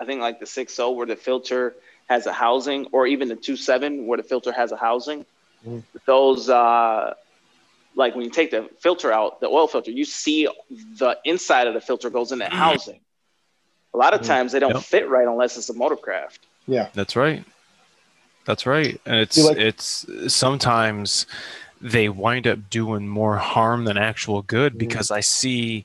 I 0.00 0.04
think 0.06 0.20
like 0.20 0.40
the 0.40 0.46
6.0 0.46 0.94
where 0.96 1.06
the 1.06 1.16
filter 1.16 1.74
has 2.08 2.26
a 2.26 2.32
housing 2.32 2.86
or 2.92 3.06
even 3.06 3.28
the 3.28 3.36
2.7 3.36 4.06
where 4.06 4.16
the 4.16 4.22
filter 4.22 4.52
has 4.52 4.72
a 4.72 4.76
housing 4.76 5.24
Mhm. 5.66 5.82
those 6.06 6.48
uh, 6.50 7.14
like 7.96 8.14
when 8.14 8.24
you 8.24 8.30
take 8.30 8.50
the 8.50 8.68
filter 8.80 9.12
out 9.12 9.40
the 9.40 9.46
oil 9.48 9.66
filter 9.68 9.90
you 9.90 10.04
see 10.04 10.48
the 10.98 11.16
inside 11.24 11.66
of 11.66 11.74
the 11.74 11.80
filter 11.80 12.10
goes 12.10 12.32
in 12.32 12.38
the 12.38 12.48
housing 12.50 13.00
a 13.94 13.96
lot 13.96 14.12
of 14.14 14.20
Mhm. 14.22 14.26
times 14.26 14.52
they 14.52 14.58
don't 14.58 14.74
Yep. 14.74 14.82
fit 14.82 15.08
right 15.08 15.26
unless 15.28 15.56
it's 15.56 15.70
a 15.70 15.74
motorcraft 15.74 16.38
yeah 16.66 16.88
That's 16.94 17.14
right. 17.16 17.44
That's 18.44 18.66
right. 18.66 19.00
And 19.06 19.16
it's 19.16 19.38
like- 19.38 19.56
it's 19.56 20.06
sometimes 20.28 21.26
they 21.80 22.08
wind 22.08 22.46
up 22.46 22.70
doing 22.70 23.06
more 23.08 23.36
harm 23.36 23.84
than 23.84 23.96
actual 23.98 24.42
good 24.42 24.74
Mhm. 24.74 24.78
because 24.78 25.10
I 25.10 25.20
see 25.20 25.84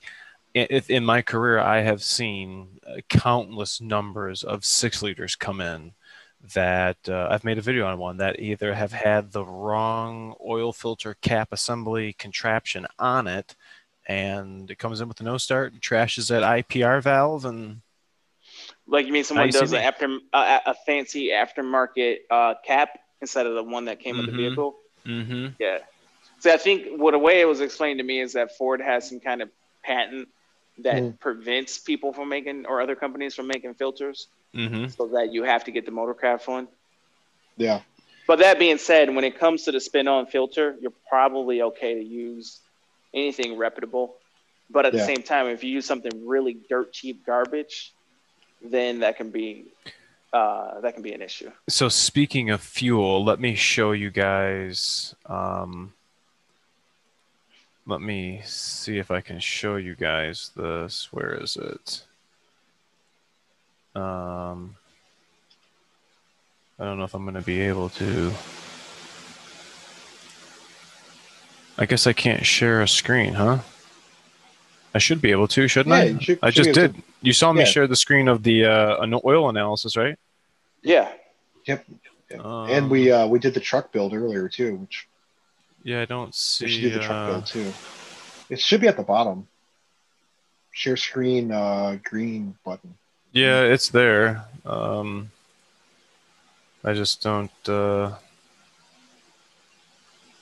in 0.53 1.05
my 1.05 1.21
career 1.21 1.59
I 1.59 1.81
have 1.81 2.01
seen 2.03 2.79
uh, 2.87 3.01
countless 3.07 3.79
numbers 3.81 4.43
of 4.43 4.65
six 4.65 5.01
liters 5.01 5.35
come 5.35 5.61
in 5.61 5.93
that 6.55 6.97
uh, 7.07 7.27
I've 7.29 7.43
made 7.43 7.57
a 7.57 7.61
video 7.61 7.85
on 7.85 7.97
one 7.99 8.17
that 8.17 8.39
either 8.39 8.73
have 8.73 8.91
had 8.93 9.31
the 9.31 9.45
wrong 9.45 10.35
oil 10.45 10.73
filter 10.73 11.15
cap 11.21 11.49
assembly 11.51 12.13
contraption 12.13 12.87
on 12.97 13.27
it 13.27 13.55
and 14.07 14.71
it 14.71 14.79
comes 14.79 15.01
in 15.01 15.07
with 15.07 15.19
a 15.19 15.23
no 15.23 15.37
start 15.37 15.71
and 15.73 15.81
trashes 15.81 16.29
that 16.29 16.41
IPR 16.43 17.01
valve 17.01 17.45
and 17.45 17.81
like 18.89 19.05
you 19.07 19.13
mean 19.13 19.23
someone 19.23 19.49
does 19.49 19.71
an 19.73 19.79
after 19.79 20.19
uh, 20.33 20.59
a 20.65 20.73
fancy 20.85 21.29
aftermarket 21.29 22.17
uh, 22.29 22.55
cap 22.65 22.89
instead 23.21 23.45
of 23.45 23.55
the 23.55 23.63
one 23.63 23.85
that 23.85 23.99
came 23.99 24.17
with 24.17 24.25
the 24.25 24.31
Mhm. 24.31 24.37
vehicle 24.37 24.75
mm-hmm. 25.05 25.47
Yeah. 25.59 25.79
So 26.39 26.53
I 26.53 26.57
think 26.57 26.99
what 27.01 27.13
a 27.13 27.19
way 27.19 27.41
it 27.41 27.45
was 27.45 27.59
explained 27.61 27.99
to 27.99 28.03
me 28.03 28.19
is 28.21 28.33
that 28.33 28.57
Ford 28.57 28.81
has 28.81 29.09
some 29.09 29.19
kind 29.19 29.41
of 29.41 29.49
patent 29.83 30.27
that 30.83 31.01
Mm. 31.03 31.19
prevents 31.19 31.77
people 31.79 32.13
from 32.13 32.29
making 32.29 32.65
or 32.65 32.81
other 32.81 32.95
companies 32.95 33.35
from 33.35 33.47
making 33.47 33.73
filters, 33.75 34.27
Mm-hmm. 34.55 34.87
so 34.87 35.07
that 35.07 35.31
you 35.33 35.43
have 35.43 35.65
to 35.65 35.71
get 35.71 35.85
the 35.85 35.91
motorcraft 35.91 36.47
one. 36.47 36.67
yeah 37.57 37.81
But 38.27 38.39
that 38.39 38.59
being 38.59 38.77
said, 38.77 39.13
when 39.13 39.23
it 39.25 39.37
comes 39.39 39.63
to 39.65 39.71
the 39.71 39.79
spin-on 39.79 40.27
filter, 40.27 40.75
you're 40.81 40.93
probably 41.09 41.61
okay 41.63 41.95
to 41.95 42.03
use 42.03 42.59
anything 43.13 43.57
reputable. 43.57 44.15
But 44.69 44.85
at 44.85 44.93
the 44.93 44.99
same 45.05 45.23
time, 45.23 45.47
if 45.47 45.63
you 45.63 45.71
use 45.71 45.85
something 45.85 46.27
really 46.27 46.55
dirt 46.69 46.93
cheap 46.93 47.25
garbage, 47.25 47.91
then 48.61 48.99
that 48.99 49.17
can 49.17 49.29
be 49.29 49.65
uh, 50.33 50.79
that 50.81 50.93
can 50.93 51.01
be 51.03 51.13
an 51.13 51.21
issue. 51.21 51.51
So 51.67 51.89
speaking 51.89 52.49
of 52.51 52.61
fuel, 52.61 53.23
let 53.23 53.39
me 53.39 53.55
show 53.55 53.91
you 53.93 54.11
guys. 54.11 55.15
Um, 55.25 55.93
let 57.87 58.01
me 58.01 58.41
see 58.45 58.99
if 58.99 59.09
I 59.09 59.21
can 59.21 59.39
show 59.39 59.75
you 59.77 59.95
guys 59.95 60.51
this. 60.55 61.07
Where 61.11 61.33
is 61.33 61.57
it? 61.57 62.03
Um, 63.95 64.75
I 66.77 66.85
don't 66.85 66.99
know 66.99 67.03
if 67.05 67.15
I'm 67.15 67.23
going 67.23 67.33
to 67.33 67.41
be 67.41 67.61
able 67.61 67.89
to. 67.89 68.31
I 71.77 71.85
guess 71.85 72.05
I 72.05 72.13
can't 72.13 72.45
share 72.45 72.81
a 72.81 72.87
screen, 72.87 73.33
huh? 73.33 73.59
I 74.93 74.97
should 74.99 75.21
be 75.21 75.31
able 75.31 75.47
to, 75.49 75.67
shouldn't 75.67 75.95
Yeah, 75.95 76.15
I? 76.17 76.19
should- 76.19 76.39
I 76.43 76.49
should 76.51 76.65
just 76.65 76.75
be 76.75 76.81
able 76.83 76.93
did. 76.93 77.03
You 77.21 77.33
saw 77.33 77.51
me 77.51 77.61
Yeah. 77.61 77.65
share 77.65 77.87
the 77.87 77.95
screen 77.95 78.27
of 78.27 78.43
the 78.43 78.65
uh, 78.65 79.01
an 79.01 79.13
oil 79.25 79.49
analysis, 79.49 79.97
right? 79.97 80.17
Yeah. 80.81 81.11
yep 81.65 81.85
Um, 82.39 82.69
and 82.69 82.89
we 82.89 83.11
uh 83.11 83.27
we 83.27 83.39
did 83.39 83.53
the 83.53 83.59
truck 83.59 83.91
build 83.91 84.13
earlier 84.13 84.47
too 84.47 84.75
which 84.75 85.07
Yeah, 85.83 86.01
I 86.01 86.05
don't 86.05 86.27
we 86.27 86.31
see. 86.33 86.67
should 86.67 86.81
do 86.81 86.89
the 86.91 86.99
truck 86.99 87.17
uh, 87.17 87.25
build 87.25 87.45
too 87.47 87.73
it 88.49 88.59
should 88.59 88.81
be 88.81 88.87
at 88.87 88.97
the 88.97 89.03
bottom 89.03 89.47
share 90.71 90.95
screen 90.95 91.51
uh 91.51 91.97
green 92.03 92.55
button 92.63 92.93
yeah, 93.31 93.61
it's 93.61 93.89
there. 93.89 94.45
Um, 94.65 95.29
I 96.83 96.93
just 96.93 97.21
don't. 97.21 97.51
Uh, 97.67 98.15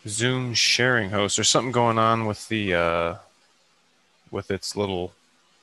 Zoom 0.07 0.53
sharing 0.53 1.09
host. 1.09 1.35
There's 1.35 1.49
something 1.49 1.73
going 1.73 1.97
on 1.97 2.25
with 2.25 2.47
the 2.47 2.73
uh, 2.73 3.15
with 4.31 4.51
its 4.51 4.75
little 4.77 5.11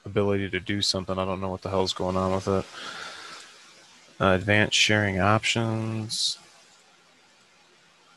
ability 0.04 0.50
to 0.50 0.60
do 0.60 0.82
something. 0.82 1.18
I 1.18 1.24
don't 1.24 1.40
know 1.40 1.48
what 1.48 1.62
the 1.62 1.70
hell's 1.70 1.92
going 1.92 2.16
on 2.16 2.32
with 2.32 2.48
it. 2.48 2.64
Uh, 4.20 4.32
advanced 4.34 4.76
sharing 4.76 5.20
options. 5.20 6.38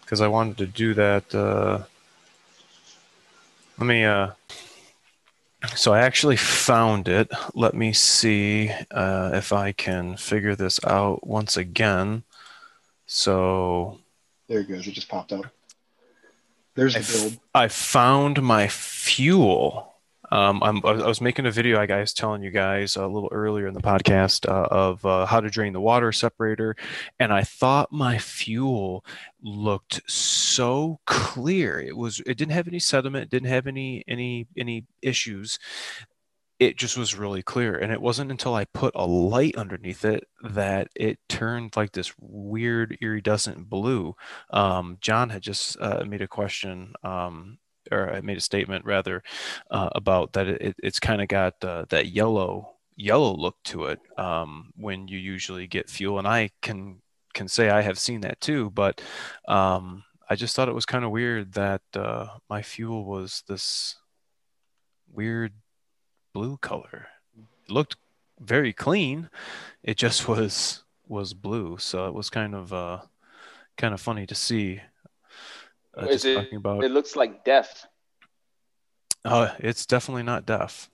Because 0.01 0.21
I 0.21 0.27
wanted 0.27 0.57
to 0.57 0.67
do 0.67 0.93
that. 0.93 1.33
Uh, 1.33 1.83
let 3.77 3.87
me. 3.87 4.05
Uh, 4.05 4.31
so 5.75 5.93
I 5.93 5.99
actually 5.99 6.37
found 6.37 7.07
it. 7.07 7.29
Let 7.53 7.73
me 7.73 7.91
see 7.93 8.71
uh, 8.91 9.31
if 9.33 9.51
I 9.51 9.71
can 9.71 10.15
figure 10.15 10.55
this 10.55 10.79
out 10.85 11.27
once 11.27 11.57
again. 11.57 12.23
So 13.05 13.99
there 14.47 14.59
it 14.59 14.67
goes 14.69 14.87
it 14.87 14.91
just 14.91 15.09
popped 15.09 15.33
up 15.33 15.45
there's 16.77 16.95
I, 16.95 16.99
the 16.99 17.29
build 17.29 17.39
I 17.53 17.67
found 17.67 18.41
my 18.41 18.67
fuel. 18.67 19.86
Um, 20.31 20.61
I'm, 20.63 20.85
I 20.85 20.93
was- 20.93 21.21
making 21.21 21.45
a 21.45 21.51
video, 21.51 21.79
I 21.79 21.85
guys, 21.85 22.13
telling 22.13 22.43
you 22.43 22.51
guys 22.51 22.95
a 22.95 23.07
little 23.07 23.29
earlier 23.31 23.67
in 23.67 23.73
the 23.73 23.81
podcast 23.81 24.47
uh, 24.47 24.67
of 24.69 25.05
uh, 25.05 25.25
how 25.25 25.39
to 25.39 25.49
drain 25.49 25.73
the 25.73 25.81
water 25.81 26.11
separator, 26.11 26.75
and 27.19 27.33
I 27.33 27.43
thought 27.43 27.91
my 27.91 28.17
fuel 28.17 29.03
looked 29.41 30.01
so 30.09 30.99
clear. 31.05 31.79
It 31.79 31.97
was, 31.97 32.19
it 32.21 32.37
didn't 32.37 32.51
have 32.51 32.67
any 32.67 32.79
sediment, 32.79 33.23
it 33.25 33.29
didn't 33.29 33.49
have 33.49 33.67
any 33.67 34.03
any 34.07 34.47
any 34.57 34.85
issues. 35.01 35.59
It 36.59 36.75
just 36.75 36.97
was 36.97 37.13
really 37.13 37.43
clear, 37.43 37.77
and 37.77 37.91
it 37.91 38.01
wasn't 38.01 38.31
until 38.31 38.55
I 38.55 38.65
put 38.65 38.95
a 38.95 39.05
light 39.05 39.55
underneath 39.55 40.03
it 40.03 40.23
that 40.41 40.87
it 40.95 41.19
turned 41.29 41.75
like 41.75 41.91
this 41.91 42.11
weird 42.19 42.97
iridescent 42.99 43.69
blue 43.69 44.15
um, 44.49 44.97
John 44.99 45.29
had 45.29 45.43
just 45.43 45.77
uh, 45.79 46.03
made 46.07 46.23
a 46.23 46.27
question, 46.27 46.93
um, 47.03 47.59
or 47.91 48.11
I 48.13 48.21
made 48.21 48.37
a 48.37 48.41
statement 48.41 48.85
rather, 48.85 49.23
uh, 49.71 49.89
about 49.95 50.33
that 50.33 50.47
it, 50.47 50.75
it's 50.81 50.99
kind 50.99 51.21
of 51.21 51.27
got 51.27 51.63
uh, 51.63 51.85
that 51.89 52.07
yellow 52.07 52.73
yellow 52.95 53.35
look 53.35 53.55
to 53.63 53.85
it 53.85 53.99
um, 54.17 54.71
when 54.75 55.07
you 55.07 55.17
usually 55.17 55.67
get 55.67 55.89
fuel, 55.89 56.19
and 56.19 56.27
I 56.27 56.49
can 56.61 57.01
can 57.33 57.47
say 57.47 57.69
I 57.69 57.81
have 57.81 57.99
seen 57.99 58.21
that 58.21 58.41
too, 58.41 58.71
but 58.71 59.01
um, 59.47 60.03
I 60.29 60.35
just 60.35 60.55
thought 60.55 60.69
it 60.69 60.75
was 60.75 60.85
kind 60.85 61.05
of 61.05 61.11
weird 61.11 61.53
that 61.53 61.83
uh, 61.93 62.27
my 62.49 62.61
fuel 62.61 63.05
was 63.05 63.43
this 63.47 63.95
weird 65.11 65.53
blue 66.33 66.57
color. 66.57 67.07
It 67.37 67.71
looked 67.71 67.95
very 68.39 68.73
clean. 68.73 69.29
It 69.83 69.97
just 69.97 70.27
was 70.33 70.83
was 71.07 71.33
blue, 71.33 71.77
so 71.77 72.07
it 72.07 72.13
was 72.13 72.29
kind 72.29 72.53
of 72.53 72.73
uh, 72.73 73.01
kind 73.77 73.93
of 73.93 74.01
funny 74.01 74.25
to 74.25 74.35
see. 74.35 74.81
Uh, 75.97 76.05
Is 76.05 76.21
just 76.21 76.25
it- 76.25 76.35
talking 76.35 76.57
about 76.57 76.83
It 76.83 76.91
looks 76.91 77.15
like 77.15 77.43
death. 77.43 77.85
uh, 79.25 79.53
it's 79.59 79.85
definitely 79.85 80.23
not 80.23 80.45
deaf. 80.45 80.89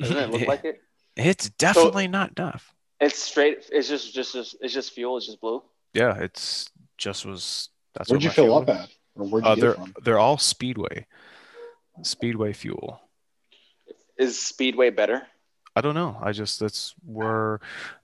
Doesn't 0.00 0.16
it 0.16 0.30
look 0.30 0.40
Yeah. 0.42 0.48
like 0.54 0.64
it? 0.64 0.80
It's 1.16 1.48
definitely 1.50 2.08
not 2.08 2.38
enough. 2.38 2.74
It's 3.00 3.18
straight. 3.18 3.68
It's 3.72 3.88
just 3.88 4.14
just 4.14 4.32
just 4.32 4.56
it's 4.60 4.72
just 4.74 4.92
fuel. 4.92 5.16
It's 5.16 5.26
just 5.26 5.40
blue. 5.40 5.62
Yeah, 5.92 6.16
it's 6.18 6.70
just 6.98 7.24
was. 7.26 7.68
That's 7.94 8.10
Where'd 8.10 8.18
what 8.18 8.24
you 8.24 8.30
fill 8.30 8.44
fuel 8.46 8.56
up 8.58 8.68
at? 8.68 8.88
Or 9.16 9.26
where'd 9.26 9.44
you 9.44 9.50
Uh, 9.50 9.54
get 9.54 9.60
they're 9.60 9.74
from? 9.74 9.94
they're 10.02 10.18
all 10.18 10.38
Speedway, 10.38 11.06
Speedway 12.02 12.52
fuel. 12.52 13.00
Is 14.18 14.40
Speedway 14.40 14.90
better? 14.90 15.26
I 15.76 15.80
don't 15.80 15.94
know. 15.96 16.16
I 16.22 16.30
just 16.30 16.60
that's 16.60 16.94
where 17.04 17.58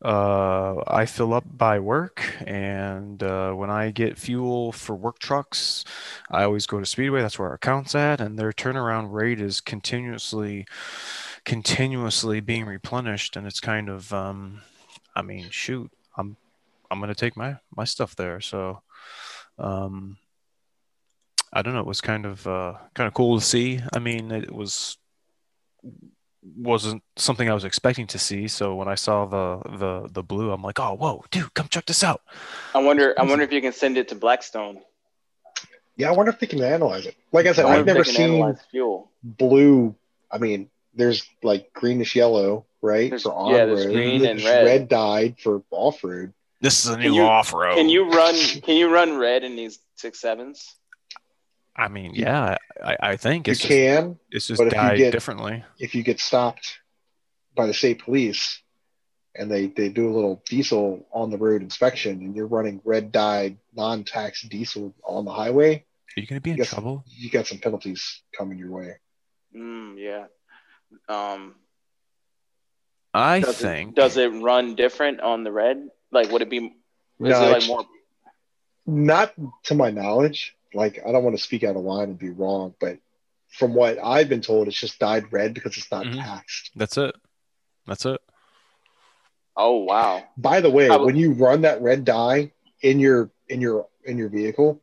uh, 0.05 0.83
I 0.89 1.07
fill 1.07 1.33
up 1.33 1.45
by 1.47 1.79
work, 1.79 2.37
and 2.45 3.23
uh, 3.23 3.53
when 3.53 3.71
I 3.71 3.93
get 3.93 4.19
fuel 4.19 4.73
for 4.73 4.97
work 4.97 5.21
trucks, 5.21 5.85
I 6.31 6.43
always 6.43 6.67
go 6.67 6.81
to 6.81 6.87
Speedway. 6.87 7.23
That's 7.23 7.39
where 7.39 7.49
our 7.49 7.55
account's 7.55 7.95
at, 7.95 8.21
and 8.21 8.37
their 8.37 8.53
turnaround 8.53 9.13
rate 9.13 9.41
is 9.41 9.61
continuously, 9.61 10.67
continuously 11.45 12.41
being 12.41 12.67
replenished, 12.67 13.37
and 13.37 13.47
it's 13.47 13.61
kind 13.61 13.89
of, 13.89 14.13
um, 14.13 14.63
I 15.15 15.23
mean, 15.23 15.49
shoot, 15.51 15.93
I'm 16.17 16.37
I'm 16.91 16.99
gonna 16.99 17.15
take 17.15 17.37
my 17.37 17.57
my 17.77 17.85
stuff 17.85 18.17
there, 18.17 18.41
so. 18.41 18.83
Um, 19.59 20.17
I 21.53 21.63
don't 21.63 21.75
know. 21.75 21.81
It 21.81 21.87
was 21.87 22.01
kind 22.01 22.27
of 22.27 22.47
uh, 22.47 22.75
kind 22.95 23.09
of 23.09 23.15
cool 23.15 23.39
to 23.39 23.45
see. 23.45 23.81
I 23.93 23.99
mean, 23.99 24.31
it 24.31 24.53
was 24.53 24.97
wasn't 26.57 27.03
something 27.17 27.51
I 27.51 27.55
was 27.55 27.65
expecting 27.65 28.07
to 28.09 28.19
see. 28.19 28.49
So 28.49 28.75
when 28.75 28.89
I 28.89 28.95
saw 28.95 29.27
the 29.27 29.61
the 29.79 30.09
the 30.11 30.23
blue, 30.23 30.51
I'm 30.53 30.63
like, 30.63 30.79
oh, 30.81 30.95
whoa, 30.95 31.25
dude, 31.31 31.53
come 31.55 31.69
check 31.69 31.87
this 31.87 32.03
out. 32.03 32.23
I 32.75 32.79
wonder. 32.79 33.15
I 33.19 33.25
wonder 33.25 33.45
if 33.45 33.53
you 33.53 33.61
can 33.61 33.73
send 33.73 33.97
it 33.99 34.09
to 34.09 34.15
Blackstone. 34.15 34.81
Yeah, 35.97 36.09
I 36.09 36.13
wonder 36.13 36.31
if 36.33 36.39
they 36.41 36.47
can 36.47 36.63
analyze 36.63 37.05
it. 37.07 37.15
Like 37.33 37.47
I 37.47 37.53
said, 37.53 37.67
I 37.67 37.77
I've 37.79 37.87
never 37.87 38.05
seen 38.05 38.57
fuel. 38.71 39.11
blue. 39.23 39.95
I 40.31 40.39
mean, 40.39 40.71
there's 40.95 41.27
like 41.43 41.73
greenish 41.75 42.17
yellow, 42.17 42.65
right? 42.81 43.11
There's- 43.11 43.23
for 43.25 43.35
on 43.35 43.53
yeah, 43.55 43.67
there's 43.67 43.87
road. 43.87 43.93
green 43.93 44.25
and 44.25 44.41
There's 44.41 44.45
red. 44.67 44.89
dyed 44.89 45.39
for 45.39 45.63
off 45.71 46.03
road. 46.03 46.33
This 46.63 46.85
is 46.85 46.91
a 46.93 46.97
new 46.99 47.21
off 47.23 47.53
road. 47.53 47.75
Can 47.77 47.89
you 47.89 48.11
run? 48.11 48.35
Can 48.63 48.77
you 48.77 48.89
run 48.93 49.17
red 49.19 49.45
in 49.45 49.57
these 49.57 49.79
six 49.97 50.21
sevens? 50.21 50.75
I 51.77 51.89
mean, 51.89 52.15
yeah, 52.15 52.57
I, 52.83 52.97
I 53.01 53.17
think 53.17 53.47
You 53.47 53.53
it's 53.53 53.61
just, 53.61 53.69
can 53.71 54.19
it's 54.31 54.47
just 54.47 54.59
but 54.59 54.67
if 54.69 54.73
you 54.93 54.97
get- 54.99 55.13
differently. 55.13 55.65
if 55.79 55.95
you 55.95 56.03
get 56.03 56.21
stopped 56.21 56.79
by 57.55 57.67
the 57.67 57.75
state 57.75 58.03
police 58.05 58.61
and 59.35 59.51
they, 59.51 59.67
they 59.67 59.89
do 59.89 60.09
a 60.11 60.15
little 60.15 60.43
diesel 60.49 61.07
on 61.13 61.31
the 61.31 61.39
road 61.39 61.63
inspection 61.63 62.21
and 62.21 62.35
you're 62.37 62.47
running 62.47 62.81
red 62.85 63.13
dyed 63.13 63.57
non-tax 63.75 64.43
diesel 64.43 64.95
on 65.05 65.25
the 65.25 65.33
highway, 65.33 65.85
Are 66.17 66.21
you 66.21 66.27
gonna 66.27 66.41
be 66.41 66.51
in 66.51 66.57
Yes. 66.59 66.71
trouble? 66.71 67.05
you 67.07 67.31
got 67.31 67.47
some 67.47 67.59
penalties 67.59 68.23
coming 68.37 68.59
your 68.59 68.71
way. 68.71 68.97
Mm, 69.57 69.95
yeah. 69.99 70.27
Um, 71.09 71.55
I 73.15 73.41
does 73.41 73.59
think. 73.59 73.91
it, 73.91 73.95
does 73.97 74.17
it 74.17 74.29
run 74.29 74.75
different 74.75 75.21
on 75.21 75.45
the 75.45 75.53
red? 75.53 75.89
Like, 76.13 76.31
would 76.31 76.43
it 76.43 76.51
be? 76.51 76.59
Is 76.59 76.73
No, 77.19 77.49
it 77.49 77.53
like 77.61 77.67
more? 77.69 77.85
Not 78.87 79.33
to 79.65 79.75
my 79.75 79.91
knowledge. 79.91 80.57
Like 80.75 81.01
I 81.07 81.13
don't 81.13 81.25
want 81.25 81.37
to 81.37 81.43
speak 81.43 81.65
out 81.65 81.77
of 81.77 81.83
line 81.83 82.11
and 82.11 82.19
be 82.19 82.31
wrong, 82.31 82.75
but 82.81 82.99
from 83.49 83.75
what 83.75 83.99
I've 84.03 84.29
been 84.29 84.41
told, 84.43 84.69
it's 84.69 84.79
just 84.81 84.99
dyed 84.99 85.33
red 85.33 85.55
because 85.55 85.77
it's 85.77 85.91
not 85.91 86.07
Mhm. 86.07 86.23
taxed. 86.23 86.71
That's 86.77 86.97
it. 86.97 87.15
That's 87.87 88.07
it. 88.07 88.21
Oh 89.57 89.79
wow! 89.85 90.23
By 90.37 90.61
the 90.61 90.71
way, 90.71 90.89
I 90.89 90.97
would- 90.97 91.07
when 91.07 91.17
you 91.17 91.33
run 91.33 91.63
that 91.63 91.83
red 91.83 92.05
dye 92.05 92.53
in 92.83 93.01
your 93.01 93.31
in 93.49 93.61
your 93.61 93.89
in 94.05 94.17
your 94.17 94.29
vehicle, 94.29 94.81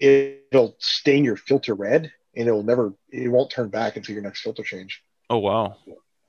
it'll 0.00 0.74
stain 0.78 1.24
your 1.24 1.36
filter 1.36 1.74
red 1.74 2.12
and 2.34 2.48
it'll 2.48 2.62
never 2.62 2.94
it 3.10 3.28
won't 3.28 3.50
turn 3.50 3.68
back 3.68 3.96
until 3.96 4.14
your 4.14 4.22
next 4.22 4.40
filter 4.40 4.62
change. 4.62 5.02
Oh 5.30 5.38
wow. 5.38 5.76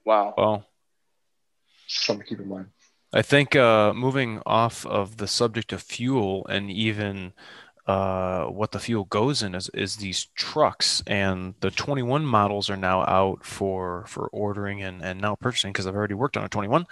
Wow. 0.06 0.34
Well, 0.38 0.66
Something 1.88 2.24
to 2.26 2.30
keep 2.30 2.40
in 2.40 2.50
mind. 2.50 2.68
I 3.14 3.22
think 3.22 3.56
uh, 3.56 3.94
moving 3.94 4.42
off 4.46 4.86
of 4.86 5.18
the 5.18 5.28
subject 5.28 5.72
of 5.72 5.82
fuel 5.82 6.46
and 6.48 6.70
even 6.70 7.34
uh, 7.88 8.46
what 8.46 8.72
the 8.72 8.80
fuel 8.80 9.06
goes 9.06 9.44
in 9.44 9.54
is, 9.54 9.70
is 9.70 9.98
these 9.98 10.28
trucks, 10.36 11.04
and 11.06 11.54
the 11.60 11.70
21 11.70 12.26
models 12.26 12.70
are 12.70 12.78
now 12.78 13.02
out 13.02 13.46
for 13.46 14.06
for 14.08 14.28
ordering 14.30 14.82
and, 14.82 15.04
and 15.04 15.22
now 15.22 15.36
purchasing 15.36 15.72
because 15.72 15.86
I've 15.86 15.96
already 15.96 16.16
worked 16.16 16.36
on 16.36 16.44
a 16.44 16.50
21. 16.50 16.86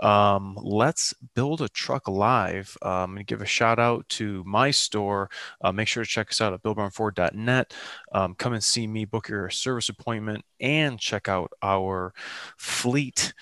Um, 0.00 0.58
let's 0.60 1.14
build 1.34 1.62
a 1.62 1.68
truck 1.68 2.08
live 2.08 2.76
um, 2.82 3.16
and 3.16 3.26
give 3.26 3.40
a 3.40 3.46
shout 3.46 3.78
out 3.78 4.06
to 4.10 4.44
my 4.44 4.70
store. 4.70 5.30
Uh, 5.62 5.72
make 5.72 5.88
sure 5.88 6.04
to 6.04 6.10
check 6.10 6.30
us 6.30 6.40
out 6.42 6.52
at 6.52 6.62
billbrownford.net 6.62 7.74
Um, 8.12 8.34
come 8.34 8.52
and 8.52 8.62
see 8.62 8.86
me, 8.86 9.06
book 9.06 9.28
your 9.28 9.48
service 9.48 9.88
appointment, 9.88 10.44
and 10.60 10.98
check 11.00 11.28
out 11.28 11.52
our 11.62 12.12
fleet 12.58 13.32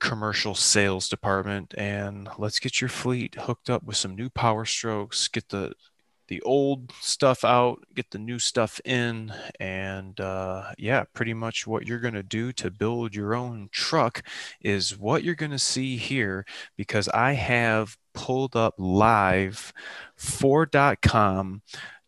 commercial 0.00 0.54
sales 0.54 1.08
department 1.08 1.74
and 1.76 2.28
let's 2.38 2.60
get 2.60 2.80
your 2.80 2.88
fleet 2.88 3.34
hooked 3.34 3.68
up 3.68 3.82
with 3.82 3.96
some 3.96 4.14
new 4.14 4.30
power 4.30 4.64
strokes 4.64 5.26
get 5.26 5.48
the 5.48 5.72
the 6.28 6.40
old 6.42 6.92
stuff 7.00 7.44
out 7.44 7.82
get 7.94 8.10
the 8.10 8.18
new 8.18 8.38
stuff 8.38 8.80
in 8.84 9.32
and 9.60 10.20
uh, 10.20 10.72
yeah 10.78 11.04
pretty 11.14 11.34
much 11.34 11.66
what 11.66 11.86
you're 11.86 11.98
going 11.98 12.14
to 12.14 12.22
do 12.22 12.52
to 12.52 12.70
build 12.70 13.14
your 13.14 13.34
own 13.34 13.68
truck 13.72 14.22
is 14.60 14.96
what 14.96 15.24
you're 15.24 15.34
going 15.34 15.50
to 15.50 15.58
see 15.58 15.96
here 15.96 16.44
because 16.76 17.08
i 17.08 17.32
have 17.32 17.96
pulled 18.14 18.56
up 18.56 18.74
live 18.78 19.72
ford.com 20.16 21.62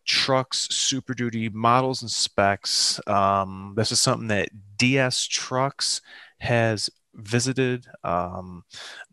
trucks 0.05 0.67
super 0.71 1.13
duty 1.13 1.47
models 1.49 2.01
and 2.01 2.11
specs. 2.11 2.99
Um, 3.07 3.73
this 3.77 3.91
is 3.91 4.01
something 4.01 4.27
that 4.27 4.49
ds 4.77 5.25
trucks 5.25 6.01
has 6.39 6.89
visited 7.15 7.85
um, 8.03 8.63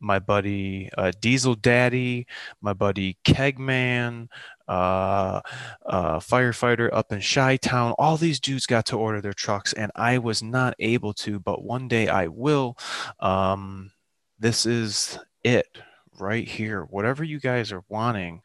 my 0.00 0.18
buddy 0.18 0.90
uh, 0.96 1.12
Diesel 1.20 1.54
Daddy, 1.54 2.26
my 2.60 2.72
buddy 2.72 3.18
Kegman, 3.24 4.28
uh, 4.68 5.40
uh, 5.86 6.18
firefighter 6.18 6.90
up 6.92 7.12
in 7.12 7.20
Chi 7.20 7.56
Town. 7.56 7.94
All 7.98 8.16
these 8.16 8.40
dudes 8.40 8.66
got 8.66 8.86
to 8.86 8.96
order 8.96 9.20
their 9.20 9.32
trucks, 9.32 9.72
and 9.72 9.90
I 9.94 10.18
was 10.18 10.42
not 10.42 10.74
able 10.78 11.14
to, 11.14 11.38
but 11.40 11.62
one 11.62 11.88
day 11.88 12.08
I 12.08 12.28
will. 12.28 12.76
Um, 13.20 13.90
this 14.38 14.66
is 14.66 15.18
it 15.42 15.78
right 16.18 16.46
here. 16.46 16.82
Whatever 16.84 17.24
you 17.24 17.40
guys 17.40 17.72
are 17.72 17.84
wanting, 17.88 18.42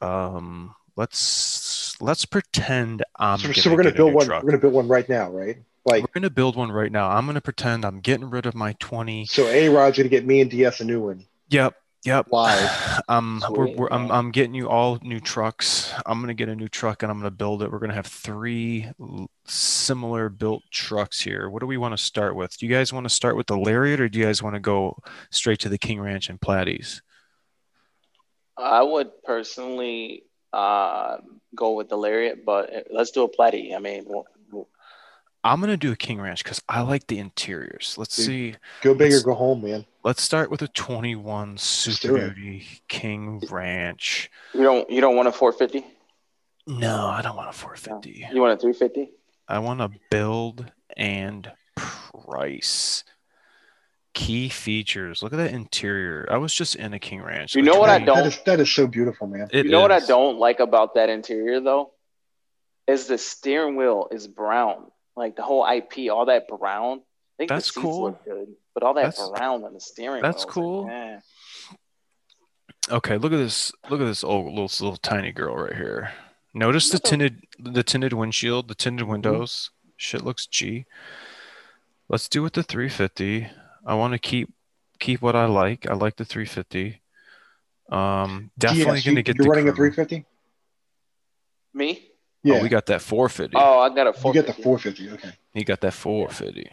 um, 0.00 0.74
let's 0.96 2.00
let's 2.00 2.24
pretend 2.24 3.04
I'm. 3.16 3.38
so, 3.38 3.44
gonna 3.44 3.54
so 3.54 3.70
we're 3.70 3.76
gonna 3.76 3.94
build 3.94 4.14
one. 4.14 4.26
truck. 4.26 4.42
We're 4.42 4.50
gonna 4.50 4.60
build 4.60 4.74
one 4.74 4.88
right 4.88 5.08
now, 5.08 5.30
right? 5.30 5.58
Like 5.86 6.02
We're 6.02 6.20
gonna 6.20 6.30
build 6.30 6.56
one 6.56 6.72
right 6.72 6.90
now. 6.90 7.08
I'm 7.08 7.26
gonna 7.26 7.40
pretend 7.40 7.84
I'm 7.84 8.00
getting 8.00 8.28
rid 8.28 8.44
of 8.44 8.54
my 8.56 8.74
20. 8.80 9.26
so, 9.26 9.46
A 9.46 9.68
Rod's 9.68 9.96
gonna 9.96 10.08
get 10.08 10.26
me 10.26 10.40
and 10.40 10.50
DS 10.50 10.80
a 10.80 10.84
new 10.84 11.00
one. 11.00 11.24
Yep, 11.48 11.74
yep. 12.04 12.26
Live. 12.30 12.92
Um, 13.08 13.40
we're, 13.50 13.72
we're, 13.76 13.88
I'm. 13.92 14.10
I'm 14.10 14.30
getting 14.32 14.52
you 14.52 14.68
all 14.68 14.98
new 15.00 15.20
trucks. 15.20 15.94
I'm 16.06 16.20
gonna 16.20 16.34
get 16.34 16.48
a 16.48 16.56
new 16.56 16.66
truck 16.66 17.04
and 17.04 17.12
I'm 17.12 17.18
gonna 17.18 17.30
build 17.30 17.62
it. 17.62 17.70
We're 17.70 17.78
gonna 17.78 17.94
have 17.94 18.06
three 18.06 18.90
similar 19.44 20.28
built 20.28 20.64
trucks 20.72 21.20
here. 21.20 21.48
What 21.48 21.60
do 21.60 21.66
we 21.66 21.76
want 21.76 21.96
to 21.96 22.02
start 22.02 22.34
with? 22.34 22.58
Do 22.58 22.66
you 22.66 22.72
guys 22.72 22.92
want 22.92 23.04
to 23.04 23.10
start 23.10 23.36
with 23.36 23.46
the 23.46 23.56
Lariat 23.56 24.00
or 24.00 24.08
do 24.08 24.18
you 24.18 24.24
guys 24.24 24.42
want 24.42 24.54
to 24.54 24.60
go 24.60 24.98
straight 25.30 25.60
to 25.60 25.68
the 25.68 25.78
King 25.78 26.00
Ranch 26.00 26.28
and 26.28 26.40
Platies? 26.40 27.00
I 28.56 28.82
would 28.82 29.22
personally 29.22 30.24
uh, 30.52 31.18
go 31.54 31.74
with 31.74 31.88
the 31.88 31.96
Lariat, 31.96 32.44
but 32.44 32.74
uh, 32.74 32.80
let's 32.90 33.12
do 33.12 33.22
a 33.22 33.28
Platy. 33.28 33.76
I 33.76 33.78
mean, 33.78 34.02
w- 34.04 34.24
w- 34.24 34.35
I'm 35.46 35.60
gonna 35.60 35.76
do 35.76 35.92
a 35.92 35.96
King 35.96 36.20
Ranch 36.20 36.42
because 36.42 36.60
I 36.68 36.80
like 36.82 37.06
the 37.06 37.18
interiors. 37.18 37.94
Let's 37.96 38.16
Dude. 38.16 38.26
see. 38.26 38.54
Go 38.82 38.94
big 38.94 39.12
or 39.12 39.14
Let's- 39.14 39.24
go 39.24 39.34
home, 39.34 39.62
man. 39.62 39.86
Let's 40.04 40.22
start 40.22 40.50
with 40.50 40.62
a 40.62 40.68
21 40.68 41.56
Super 41.58 42.18
do. 42.18 42.34
Duty 42.34 42.66
King 42.88 43.40
Ranch. 43.50 44.30
you 44.54 44.62
don't 44.62 44.88
you 44.90 45.00
don't 45.00 45.16
want 45.16 45.28
a 45.28 45.32
450. 45.32 45.86
No, 46.66 47.06
I 47.06 47.22
don't 47.22 47.36
want 47.36 47.48
a 47.48 47.52
450. 47.52 48.26
You 48.32 48.40
want 48.40 48.52
a 48.54 48.56
350? 48.60 49.12
I 49.48 49.58
want 49.60 49.80
to 49.80 49.90
build 50.10 50.70
and 50.96 51.50
price. 51.76 53.04
Key 54.14 54.48
features. 54.48 55.22
Look 55.22 55.32
at 55.32 55.36
that 55.36 55.52
interior. 55.52 56.26
I 56.30 56.38
was 56.38 56.54
just 56.54 56.74
in 56.74 56.94
a 56.94 56.98
King 56.98 57.22
Ranch. 57.22 57.54
You 57.54 57.62
Like, 57.62 57.72
know 57.74 57.78
what 57.78 57.90
I 57.90 57.98
don't- 57.98 58.16
That 58.16 58.26
is 58.26 58.38
that 58.46 58.60
is 58.60 58.74
so 58.74 58.86
beautiful, 58.86 59.26
man. 59.26 59.48
it 59.52 59.66
you 59.66 59.70
know 59.70 59.80
what 59.82 59.92
I 59.92 60.00
don't 60.00 60.38
like 60.38 60.58
about 60.58 60.94
that 60.94 61.10
interior 61.10 61.60
though, 61.60 61.92
is 62.86 63.06
the 63.06 63.18
steering 63.18 63.76
wheel 63.76 64.08
is 64.10 64.26
brown. 64.26 64.90
Like 65.16 65.34
the 65.36 65.42
whole 65.42 65.66
IP, 65.66 66.10
all 66.12 66.26
that 66.26 66.46
brown. 66.48 66.98
I 66.98 67.02
think 67.38 67.48
That's 67.48 67.68
the 67.68 67.72
seats 67.80 67.82
cool. 67.82 68.02
look 68.02 68.24
good, 68.24 68.48
but 68.74 68.82
all 68.82 68.94
that 68.94 69.14
That's- 69.14 69.28
brown 69.30 69.64
on 69.64 69.72
the 69.74 69.80
steering 69.80 70.22
that's 70.22 70.44
wheel. 70.44 70.48
is 70.48 70.54
cool. 70.54 70.82
Like, 70.84 70.92
eh. 70.92 71.20
Okay, 72.88 73.16
look 73.16 73.32
at 73.32 73.36
this. 73.38 73.72
Look 73.90 74.00
at 74.00 74.04
this 74.04 74.22
old 74.22 74.46
little 74.46 74.64
little 74.64 74.96
tiny 74.96 75.32
girl 75.32 75.56
right 75.56 75.74
here. 75.74 76.12
Notice 76.54 76.88
the 76.90 76.98
tinted 76.98 77.42
the 77.58 77.82
tinted 77.82 78.12
windshield, 78.12 78.68
the 78.68 78.74
tinted 78.74 79.02
Mm-hmm. 79.04 79.12
windows. 79.12 79.70
Shit 79.96 80.22
looks 80.22 80.46
G. 80.46 80.84
Let's 82.08 82.28
do 82.28 82.42
with 82.42 82.52
the 82.52 82.62
350. 82.62 83.48
I 83.84 83.94
want 83.94 84.12
to 84.12 84.18
keep 84.18 84.52
keep 85.00 85.20
what 85.22 85.34
I 85.34 85.46
like. 85.46 85.88
I 85.90 85.94
like 85.94 86.16
the 86.16 86.24
350. 86.24 87.00
Um, 87.90 88.50
definitely 88.58 88.94
DS, 88.96 89.04
gonna 89.04 89.16
you, 89.18 89.22
get 89.22 89.36
you're 89.36 89.44
the 89.44 89.50
running 89.50 89.68
a 89.68 89.72
350. 89.74 90.24
Me? 91.74 92.10
Yeah, 92.46 92.58
Oh, 92.58 92.62
we 92.62 92.68
got 92.68 92.86
that 92.86 93.02
450. 93.02 93.56
Oh, 93.56 93.80
I 93.80 93.88
got 93.88 94.06
a 94.06 94.10
you 94.10 94.12
450. 94.14 94.32
get 94.32 94.46
the 94.56 94.62
450. 94.62 95.10
Okay. 95.14 95.36
He 95.54 95.64
got 95.64 95.80
that 95.80 95.92
450. 95.94 96.70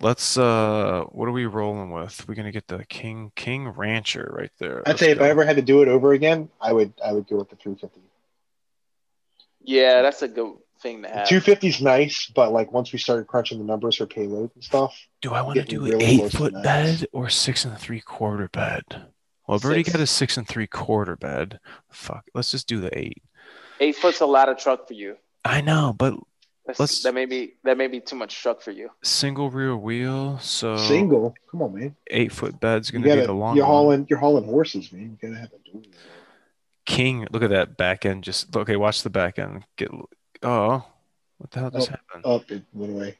Let's 0.00 0.36
uh 0.36 1.04
what 1.10 1.28
are 1.28 1.32
we 1.32 1.46
rolling 1.46 1.90
with? 1.90 2.26
We're 2.26 2.34
gonna 2.34 2.50
get 2.52 2.66
the 2.68 2.84
King 2.86 3.30
King 3.36 3.68
Rancher 3.68 4.32
right 4.36 4.50
there. 4.58 4.80
I'd 4.80 4.88
Let's 4.88 5.00
say 5.00 5.12
if 5.12 5.18
go. 5.18 5.24
I 5.24 5.28
ever 5.28 5.44
had 5.44 5.56
to 5.56 5.62
do 5.62 5.82
it 5.82 5.88
over 5.88 6.12
again, 6.12 6.48
I 6.60 6.72
would 6.72 6.92
I 7.04 7.12
would 7.12 7.28
go 7.28 7.36
with 7.36 7.50
the 7.50 7.56
350. 7.56 8.00
Yeah, 9.64 10.02
that's 10.02 10.22
a 10.22 10.28
good 10.28 10.54
thing 10.80 11.02
to 11.02 11.08
have. 11.08 11.28
250 11.28 11.68
is 11.68 11.80
nice, 11.80 12.26
but 12.34 12.50
like 12.52 12.72
once 12.72 12.92
we 12.92 12.98
started 12.98 13.28
crunching 13.28 13.58
the 13.58 13.64
numbers 13.64 13.96
for 13.96 14.06
payload 14.06 14.50
and 14.56 14.64
stuff, 14.64 14.96
Do 15.20 15.32
I 15.32 15.42
want 15.42 15.56
to 15.56 15.62
getting 15.62 15.78
do 15.78 15.84
an 15.84 15.90
really 15.92 16.04
eight 16.04 16.32
foot 16.32 16.52
max. 16.52 16.64
bed 16.64 17.06
or 17.12 17.28
six 17.28 17.64
and 17.64 17.78
three 17.78 18.00
quarter 18.00 18.48
bed? 18.48 18.82
Well, 19.46 19.56
I've 19.56 19.64
already 19.64 19.84
Six. 19.84 19.96
got 19.96 20.02
a 20.02 20.06
six 20.06 20.36
and 20.36 20.48
three 20.48 20.66
quarter 20.66 21.14
bed. 21.16 21.60
Fuck. 21.90 22.24
Let's 22.34 22.50
just 22.50 22.66
do 22.68 22.80
the 22.80 22.96
eight. 22.98 23.22
Eight 23.82 23.96
foot's 23.96 24.20
a 24.20 24.26
lot 24.26 24.48
of 24.48 24.56
truck 24.58 24.86
for 24.86 24.94
you. 24.94 25.16
I 25.44 25.60
know, 25.60 25.92
but 25.96 26.14
That's, 26.66 26.78
Let's- 26.78 27.02
that 27.02 27.14
may 27.14 27.26
be 27.26 27.54
that 27.64 27.76
may 27.76 27.88
be 27.88 27.98
too 28.00 28.14
much 28.14 28.40
truck 28.40 28.62
for 28.62 28.70
you. 28.70 28.90
single 29.02 29.50
rear 29.50 29.76
wheel, 29.76 30.38
so 30.38 30.76
single. 30.76 31.34
Come 31.50 31.62
on, 31.62 31.74
man. 31.74 31.96
eight 32.08 32.30
foot 32.30 32.60
bed's 32.60 32.88
You 32.90 33.00
gonna 33.00 33.04
be 33.10 33.16
gotta, 33.16 33.26
the 33.26 33.32
long 33.34 33.56
you're 33.56 33.64
one. 33.66 33.72
hauling 33.74 34.06
you're 34.08 34.20
hauling 34.20 34.44
horses, 34.44 34.92
man. 34.92 35.18
You 35.20 35.28
gotta 35.28 35.40
have 35.40 35.52
a 35.52 35.58
dual. 35.70 35.82
King, 36.86 37.26
look 37.32 37.42
at 37.42 37.50
that 37.50 37.76
back 37.76 38.06
end. 38.06 38.22
Just 38.24 38.54
okay, 38.56 38.76
watch 38.76 39.02
the 39.02 39.10
back 39.10 39.38
end. 39.40 39.64
Get 39.76 39.88
oh, 40.44 40.84
what 41.38 41.50
the 41.50 41.58
hell 41.60 41.70
just 41.72 41.88
Oh. 41.88 41.92
happened? 41.92 42.26
Up 42.26 42.50
it 42.52 42.62
went 42.72 42.92
away. 42.92 43.18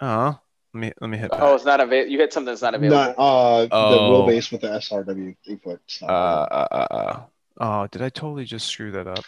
Oh, 0.00 0.38
let 0.74 0.80
me 0.80 0.92
let 1.00 1.10
me 1.10 1.18
hit. 1.18 1.30
Oh, 1.32 1.38
back. 1.38 1.54
it's 1.56 1.64
not 1.64 1.80
available. 1.80 2.10
You 2.10 2.18
hit 2.18 2.32
something 2.32 2.46
that's 2.46 2.62
not 2.62 2.74
available. 2.74 2.96
Not 2.96 3.18
uh 3.18 3.68
Oh. 3.70 3.90
the 4.26 4.32
wheelbase 4.32 4.50
with 4.50 4.62
the 4.62 4.68
SRW 4.74 5.36
eight 5.48 5.62
foot. 5.62 5.80
It's 5.84 6.02
Uh, 6.02 6.06
not 6.06 6.52
uh, 6.52 6.68
uh, 6.72 6.86
uh. 6.90 7.20
Oh, 7.60 7.86
did 7.88 8.02
I 8.02 8.08
totally 8.08 8.44
just 8.44 8.66
screw 8.66 8.90
that 8.92 9.06
up? 9.06 9.24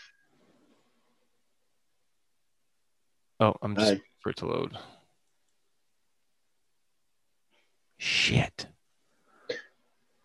Oh, 3.42 3.56
I'm 3.60 3.74
just 3.74 3.88
Aye. 3.88 3.94
waiting 3.94 4.04
for 4.20 4.30
it 4.30 4.36
to 4.36 4.46
load. 4.46 4.78
Shit. 7.98 8.68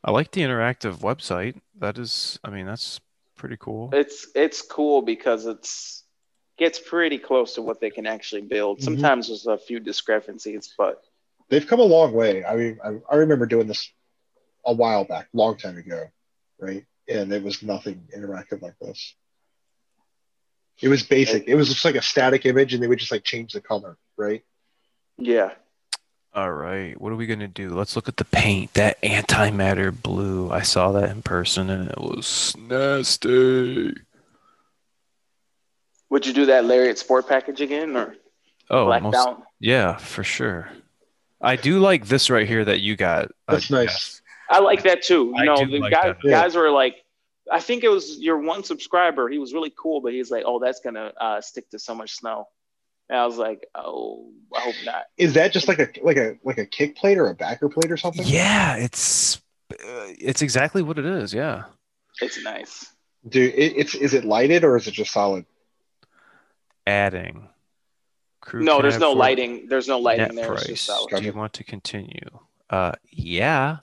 I 0.03 0.11
like 0.11 0.32
the 0.32 0.41
interactive 0.41 0.99
website. 0.99 1.59
That 1.80 1.97
is, 1.97 2.39
I 2.43 2.51
mean, 2.51 2.68
that's 2.68 3.01
pretty 3.36 3.57
cool. 3.59 3.89
It's 3.91 4.28
it's 4.36 4.61
cool 4.61 5.01
because 5.01 5.47
it's 5.47 6.03
gets 6.59 6.80
pretty 6.80 7.18
close 7.18 7.55
to 7.55 7.63
what 7.63 7.82
they 7.82 7.89
can 7.89 8.05
actually 8.05 8.43
build. 8.43 8.80
Mhm. 8.80 8.84
Sometimes 8.84 9.28
there's 9.30 9.47
a 9.47 9.57
few 9.57 9.80
discrepancies, 9.80 10.72
but 10.78 11.03
they've 11.49 11.65
come 11.65 11.80
a 11.80 11.84
long 11.84 12.13
way. 12.13 12.45
I 12.45 12.55
mean, 12.55 12.78
I, 12.84 12.99
I 13.11 13.15
remember 13.15 13.47
doing 13.47 13.65
this 13.65 13.91
a 14.63 14.74
while 14.74 15.05
back, 15.05 15.28
long 15.34 15.57
time 15.57 15.78
ago, 15.78 16.05
right? 16.59 16.86
And 17.09 17.34
it 17.34 17.41
was 17.41 17.63
nothing 17.63 18.07
interactive 18.15 18.61
like 18.61 18.78
this. 18.80 19.15
It 20.82 20.90
was 20.90 21.04
basic. 21.04 21.48
It 21.48 21.56
was 21.56 21.70
just 21.70 21.84
like 21.86 21.96
a 21.96 22.02
static 22.02 22.46
image, 22.46 22.74
and 22.74 22.82
they 22.84 22.88
would 22.88 23.00
just 23.00 23.12
like 23.12 23.24
change 23.24 23.54
the 23.54 23.62
color, 23.62 23.98
right? 24.18 24.44
yeah. 25.18 25.52
All 26.36 26.52
right, 26.52 27.00
what 27.02 27.12
are 27.12 27.16
we 27.16 27.26
gonna 27.26 27.48
do? 27.48 27.70
Let's 27.72 27.96
look 27.96 28.08
at 28.08 28.18
the 28.18 28.26
paint. 28.26 28.76
That 28.76 29.02
antimatter 29.02 29.92
blue. 30.04 30.52
I 30.52 30.62
saw 30.62 30.92
that 30.92 31.10
in 31.10 31.24
person, 31.24 31.72
and 31.72 31.90
it 31.90 31.98
was 31.98 32.56
nasty. 32.60 33.96
Would 36.12 36.26
you 36.28 36.34
do 36.34 36.46
that 36.46 36.66
Lariat 36.66 37.00
Sport 37.00 37.28
package 37.28 37.62
again 37.62 37.96
or 37.98 38.16
Oh, 38.70 38.88
most, 39.00 39.14
down? 39.14 39.44
yeah, 39.60 39.98
for 39.98 40.24
sure. 40.24 40.70
I 41.42 41.56
do 41.56 41.80
like 41.80 42.06
this 42.08 42.30
right 42.30 42.48
here 42.48 42.64
that 42.66 42.82
you 42.82 42.96
got. 42.96 43.26
uh, 43.48 43.54
That's 43.54 43.72
nice. 43.72 44.14
Jeff. 44.16 44.22
I 44.50 44.60
like 44.60 44.84
that 44.84 45.02
too. 45.04 45.34
You 45.36 45.42
I 45.42 45.46
know, 45.46 45.56
do 45.58 45.72
the 45.72 45.80
like 45.80 45.92
guy, 45.92 46.08
that. 46.10 46.22
Guys 46.24 46.56
were 46.56 46.70
like, 46.70 46.98
I 47.52 47.60
think 47.60 47.84
it 47.84 47.89
was 47.89 48.20
your 48.20 48.38
one 48.39 48.64
subscriber. 48.64 49.30
He 49.30 49.39
was 49.39 49.54
really 49.54 49.74
cool, 49.78 50.02
but 50.02 50.14
he's 50.14 50.32
like, 50.32 50.43
"Oh, 50.45 50.60
that's 50.60 50.80
gonna 50.80 51.14
uh, 51.20 51.41
stick 51.41 51.70
to 51.72 51.80
so 51.80 51.95
much 51.95 52.16
snow." 52.16 52.48
And 53.10 53.18
I 53.18 53.26
was 53.26 53.38
like, 53.38 53.68
"Oh, 53.76 54.32
I 54.56 54.62
hope 54.62 54.76
not." 54.86 55.06
Is 55.18 55.34
that 55.34 55.54
just 55.54 55.68
like 55.68 55.80
a 55.80 55.89
like 56.02 56.18
a 56.18 56.38
like 56.43 56.58
a 56.58 56.66
kick 56.66 56.95
plate 56.95 57.18
or 57.18 57.28
a 57.28 57.36
backer 57.36 57.70
plate 57.70 57.91
or 57.91 57.98
something? 57.98 58.26
Yeah, 58.26 58.76
it's 58.76 59.41
uh, 59.72 59.76
it's 60.20 60.41
exactly 60.41 60.82
what 60.82 60.98
it 60.98 61.06
is. 61.06 61.34
Yeah. 61.34 61.66
It's 62.22 62.41
nice. 62.43 62.93
Dude, 63.28 63.54
it, 63.54 63.74
it's 63.78 63.95
is 63.95 64.14
it 64.14 64.26
lighted 64.26 64.64
or 64.64 64.78
is 64.78 64.88
it 64.88 64.91
just 64.91 65.12
solid? 65.12 65.45
Adding. 66.86 67.50
Crew 68.41 68.64
No, 68.64 68.82
there's 68.82 69.00
no 69.00 69.12
lighting. 69.12 69.68
There's 69.68 69.88
no 69.88 70.00
lighting 70.00 70.36
Net 70.36 70.36
there. 70.36 70.54
It's 70.54 70.64
price. 70.64 70.68
just 70.68 70.86
solid. 70.86 71.10
Do 71.10 71.22
you 71.22 71.34
want 71.34 71.54
to 71.54 71.64
continue? 71.64 72.39
Uh, 72.70 72.93
yeah. 73.10 73.78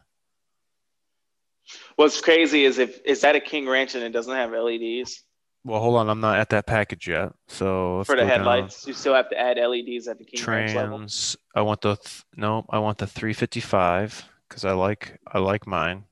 What's 1.97 2.21
crazy 2.21 2.65
is 2.65 2.79
if 2.79 3.01
is 3.05 3.21
that 3.21 3.37
a 3.37 3.41
King 3.41 3.69
Ranch 3.69 3.95
and 3.95 4.03
it 4.05 4.11
doesn't 4.11 4.35
have 4.35 4.53
LEDs 4.53 5.23
Well, 5.65 5.81
hold 5.81 5.97
on. 5.97 6.09
I'm 6.11 6.21
not 6.21 6.39
at 6.39 6.51
that 6.51 6.67
package 6.67 7.09
yet. 7.09 7.33
So 7.49 8.03
for 8.05 8.17
the 8.17 8.23
go 8.23 8.29
down. 8.29 8.39
headlights. 8.39 8.87
You 8.87 8.93
still 8.95 9.15
have 9.15 9.31
to 9.31 9.39
add 9.39 9.57
LEDs 9.59 10.09
at 10.09 10.19
the 10.19 10.25
King 10.25 10.45
Ranch 10.45 10.75
level. 10.75 10.99
Trans. 10.99 11.37
I 11.55 11.63
want 11.63 11.81
the 11.81 11.97
th- 11.97 12.25
no. 12.37 12.67
I 12.71 12.79
want 12.79 12.99
the 12.99 13.07
355 13.07 14.29
because 14.49 14.65
I 14.65 14.73
like 14.73 15.19
I 15.27 15.39
like 15.39 15.67
mine. 15.67 16.05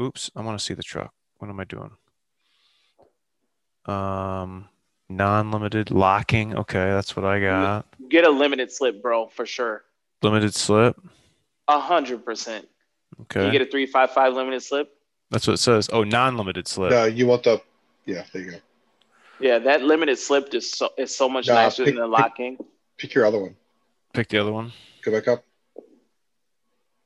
Oops. 0.00 0.30
I 0.36 0.42
want 0.42 0.58
to 0.58 0.64
see 0.64 0.74
the 0.74 0.82
truck. 0.82 1.12
What 1.38 1.48
am 1.48 1.60
I 1.60 1.64
doing? 1.64 1.90
Um, 3.86 4.68
non-limited 5.08 5.90
locking. 5.90 6.56
Okay, 6.56 6.90
that's 6.90 7.14
what 7.14 7.24
I 7.24 7.40
got. 7.40 7.86
Get 8.08 8.24
a 8.24 8.30
limited 8.30 8.72
slip, 8.72 9.00
bro, 9.00 9.28
for 9.28 9.46
sure. 9.46 9.84
Limited 10.22 10.54
slip. 10.54 10.96
A 11.68 11.78
hundred 11.78 12.24
percent. 12.24 12.66
Can 13.28 13.42
Okay, 13.42 13.46
you 13.46 13.52
get 13.52 13.66
a 13.66 13.70
three 13.70 13.86
five 13.86 14.10
five 14.10 14.34
limited 14.34 14.60
slip? 14.62 14.92
that's 15.30 15.46
what 15.46 15.54
it 15.54 15.58
says. 15.58 15.88
Oh, 15.92 16.04
non-limited 16.04 16.68
slip. 16.68 16.90
No, 16.90 17.04
you 17.04 17.26
want 17.26 17.42
the 17.44 17.60
yeah. 18.04 18.24
There 18.32 18.42
you 18.42 18.50
go. 18.52 18.56
Yeah, 19.40 19.58
that 19.60 19.82
limited 19.82 20.18
slip 20.18 20.54
is 20.54 20.70
so 20.70 20.90
is 20.96 21.14
so 21.16 21.28
much 21.28 21.48
Nah, 21.48 21.54
nicer 21.54 21.84
pick- 21.84 21.94
than 21.94 22.02
the 22.02 22.06
locking. 22.08 22.58
Pick 22.98 23.14
your 23.14 23.26
other 23.26 23.38
one. 23.38 23.56
Pick 24.12 24.28
the 24.28 24.38
other 24.38 24.52
one. 24.52 24.72
Go 25.02 25.12
back 25.12 25.28
up. 25.28 25.44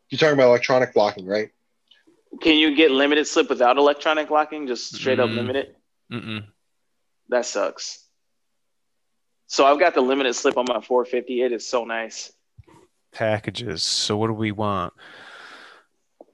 You're 0.09 0.19
talking 0.19 0.35
about 0.35 0.49
electronic 0.49 0.93
blocking, 0.95 1.27
right? 1.27 1.51
Can 2.41 2.57
you 2.57 2.75
get 2.77 2.91
limited 2.93 3.27
slip 3.27 3.49
without 3.49 3.77
electronic 3.77 4.31
locking? 4.31 4.67
Just 4.67 4.95
straight 4.95 5.19
up 5.21 5.31
Mm. 5.31 5.37
limited? 5.37 5.75
Mm-mm. 6.13 6.45
That 7.29 7.47
sucks. 7.47 8.05
So 9.47 9.65
I've 9.67 9.81
got 9.81 9.95
the 9.95 10.01
limited 10.01 10.35
slip 10.35 10.57
on 10.57 10.65
my 10.69 10.81
450. 10.81 11.43
It 11.43 11.53
is 11.53 11.67
so 11.67 11.85
nice. 11.85 12.33
Packages. 13.13 13.83
So 13.83 14.17
what 14.17 14.29
do 14.29 14.33
we 14.33 14.53
want? 14.53 14.93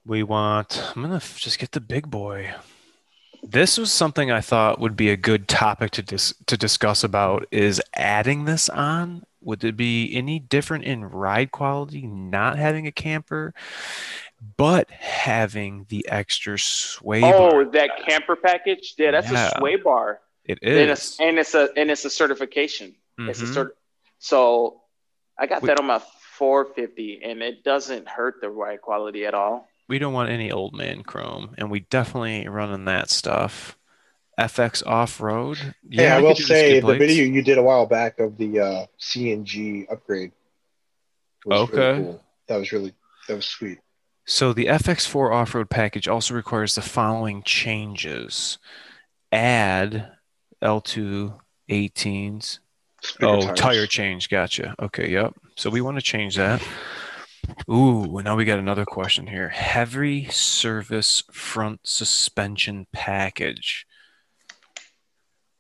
We 0.07 0.23
want. 0.23 0.83
I'm 0.95 1.03
gonna 1.03 1.17
f- 1.17 1.39
just 1.39 1.59
get 1.59 1.73
the 1.73 1.81
big 1.81 2.11
boy. 2.11 2.55
This 3.43 3.77
was 3.79 3.93
something 3.93 4.31
I 4.31 4.41
thought 4.41 4.79
would 4.81 4.97
be 4.97 5.11
a 5.11 5.17
good 5.17 5.49
topic 5.49 5.91
to 5.93 6.03
dis- 6.03 6.35
to 6.47 6.57
discuss 6.57 7.03
about. 7.05 7.47
Is 7.51 7.83
adding 7.95 8.45
this 8.45 8.69
on? 8.69 9.25
Would 9.41 9.63
it 9.65 9.77
be 9.77 10.15
any 10.15 10.39
different 10.39 10.85
in 10.85 11.05
ride 11.05 11.51
quality? 11.53 12.07
Not 12.07 12.59
having 12.59 12.87
a 12.87 12.93
camper, 12.93 13.55
but 14.57 14.91
having 14.91 15.87
the 15.89 16.07
extra 16.09 16.59
sway 16.59 17.21
bar? 17.21 17.35
Oh, 17.35 17.51
bar. 17.51 17.65
that 17.73 17.91
camper 18.07 18.37
package? 18.37 18.95
Yeah, 18.99 19.11
that's 19.13 19.31
Yeah. 19.31 19.49
a 19.55 19.59
sway 19.59 19.77
bar. 19.77 20.21
It 20.45 20.59
And 20.63 20.91
it's, 20.91 21.19
and 21.21 21.39
it's 21.39 21.55
a 21.55 21.69
and 21.77 21.91
it's 21.91 22.05
a 22.05 22.11
certification. 22.11 22.95
It's 23.19 23.41
a 23.41 23.45
Mhm. 23.47 23.55
cert. 23.55 23.71
So 24.19 24.83
I 25.39 25.47
got 25.47 25.63
that 25.63 25.79
on 25.81 25.87
my 25.87 26.01
450, 26.39 27.23
and 27.25 27.43
it 27.43 27.65
doesn't 27.65 28.09
hurt 28.09 28.41
the 28.41 28.51
ride 28.51 28.81
quality 28.83 29.27
at 29.27 29.35
all. 29.35 29.69
We 29.89 29.99
don't 29.99 30.13
want 30.13 30.31
any 30.31 30.51
old 30.51 30.75
man 30.75 31.03
chrome, 31.03 31.55
and 31.59 31.71
we 31.71 31.81
definitely 31.81 32.49
running 32.49 32.85
that 32.87 33.11
stuff. 33.11 33.77
FX 34.39 34.87
off 34.87 35.19
road. 35.21 35.75
Yeah, 35.89 36.17
I, 36.17 36.21
will 36.21 36.35
say 36.35 36.79
the 36.81 36.97
video 36.97 37.25
you 37.25 37.41
did 37.43 37.57
a 37.57 37.63
while 37.63 37.87
back 37.87 38.19
of 38.19 38.37
the 38.37 38.61
uh, 38.61 38.87
CNG 39.01 39.91
upgrade. 39.91 40.33
was 41.47 41.71
really 41.71 41.83
Okay. 41.85 42.03
cool. 42.03 42.23
That 42.49 42.57
was 42.59 42.71
really 42.71 42.93
that 43.29 43.35
was 43.37 43.47
sweet. 43.47 43.79
So 44.27 44.53
the 44.53 44.67
FX4 44.67 45.33
off-road 45.33 45.71
package 45.71 46.07
also 46.09 46.35
requires 46.35 46.75
the 46.75 46.83
following 46.83 47.43
changes: 47.45 48.59
add 49.33 50.13
L2 50.63 51.39
18s. 51.71 52.59
It's 53.03 53.13
bigger 53.13 53.33
Oh, 53.33 53.41
tires. 53.41 53.59
tire 53.59 53.87
change. 53.87 54.29
Gotcha. 54.29 54.75
Okay. 54.81 55.11
Yep. 55.11 55.35
So 55.57 55.71
we 55.71 55.81
want 55.81 55.97
to 55.97 56.03
change 56.03 56.37
that. 56.37 56.63
Ooh, 57.71 58.21
now 58.23 58.37
we 58.37 58.45
got 58.45 58.59
another 58.59 58.85
question 58.85 59.27
here. 59.27 59.49
Heavy 59.49 60.27
service 60.29 61.23
front 61.33 61.81
suspension 61.85 62.87
package. 62.93 63.87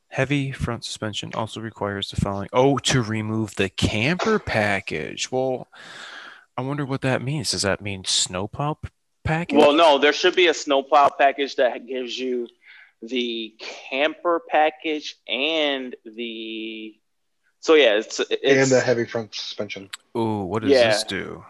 Heavy 0.08 0.52
front 0.52 0.84
suspension 0.84 1.30
also 1.34 1.60
requires 1.60 2.10
the 2.10 2.16
following. 2.16 2.48
Oh, 2.52 2.78
to 2.78 3.02
remove 3.02 3.56
the 3.56 3.68
camper 3.68 4.38
package. 4.38 5.30
Well, 5.30 5.68
I 6.56 6.62
wonder 6.62 6.86
what 6.86 7.02
that 7.02 7.22
means. 7.22 7.50
Does 7.50 7.62
that 7.62 7.82
mean 7.82 8.04
snowplow 8.04 8.78
package? 9.24 9.58
Well, 9.58 9.74
no, 9.74 9.98
there 9.98 10.14
should 10.14 10.34
be 10.34 10.46
a 10.46 10.54
snowplow 10.54 11.10
package 11.18 11.56
that 11.56 11.86
gives 11.86 12.18
you 12.18 12.48
the 13.02 13.54
camper 13.90 14.40
package 14.48 15.16
and 15.28 15.94
the. 16.04 16.94
So 17.60 17.74
yeah, 17.74 17.96
it's 17.98 18.20
it's 18.20 18.42
and 18.42 18.70
the 18.70 18.80
heavy 18.80 19.04
front 19.04 19.34
suspension. 19.34 19.90
Ooh, 20.16 20.44
what 20.44 20.62
does 20.62 20.70
Yeah. 20.70 20.88
this 20.92 21.04
do? 21.04 21.44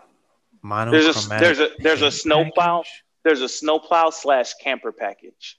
There's 0.68 1.04
a- 1.04 1.28
Monochromatic 1.28 1.40
there's 1.40 1.58
a- 1.58 1.70
there's 1.78 2.02
a 2.02 2.04
paint 2.06 2.14
snowplow. 2.14 2.78
package? 2.82 3.02
there's 3.24 3.40
a 3.42 3.48
snowplow 3.48 4.10
slash 4.10 4.54
camper 4.54 4.92
package. 4.92 5.58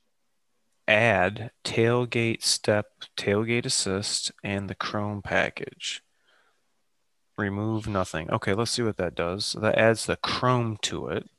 add 0.88 1.52
tailgate 1.66 2.42
step, 2.44 2.86
tailgate 3.18 3.66
assist, 3.66 4.32
and 4.44 4.70
the 4.70 4.76
chrome 4.76 5.22
package. 5.22 6.02
Remove 7.38 7.88
nothing. 7.88 8.32
Okay, 8.32 8.54
let's 8.54 8.72
see 8.72 8.82
what 8.84 8.98
that 8.98 9.14
does. 9.14 9.54
That 9.60 9.78
adds 9.78 10.06
the 10.06 10.16
chrome 10.16 10.78
to 10.84 11.10
it. 11.10 11.30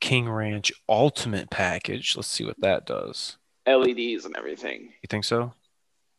King 0.00 0.30
Ranch 0.30 0.72
Ultimate 0.88 1.50
Package. 1.50 2.16
Let's 2.16 2.28
see 2.28 2.44
what 2.44 2.60
that 2.60 2.86
does. 2.86 3.36
LEDs 3.66 4.24
and 4.24 4.34
everything. 4.36 4.94
You 5.02 5.06
think 5.08 5.24
so? 5.24 5.52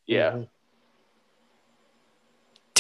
Yeah. 0.06 0.32
Mm-hmm. 0.32 0.44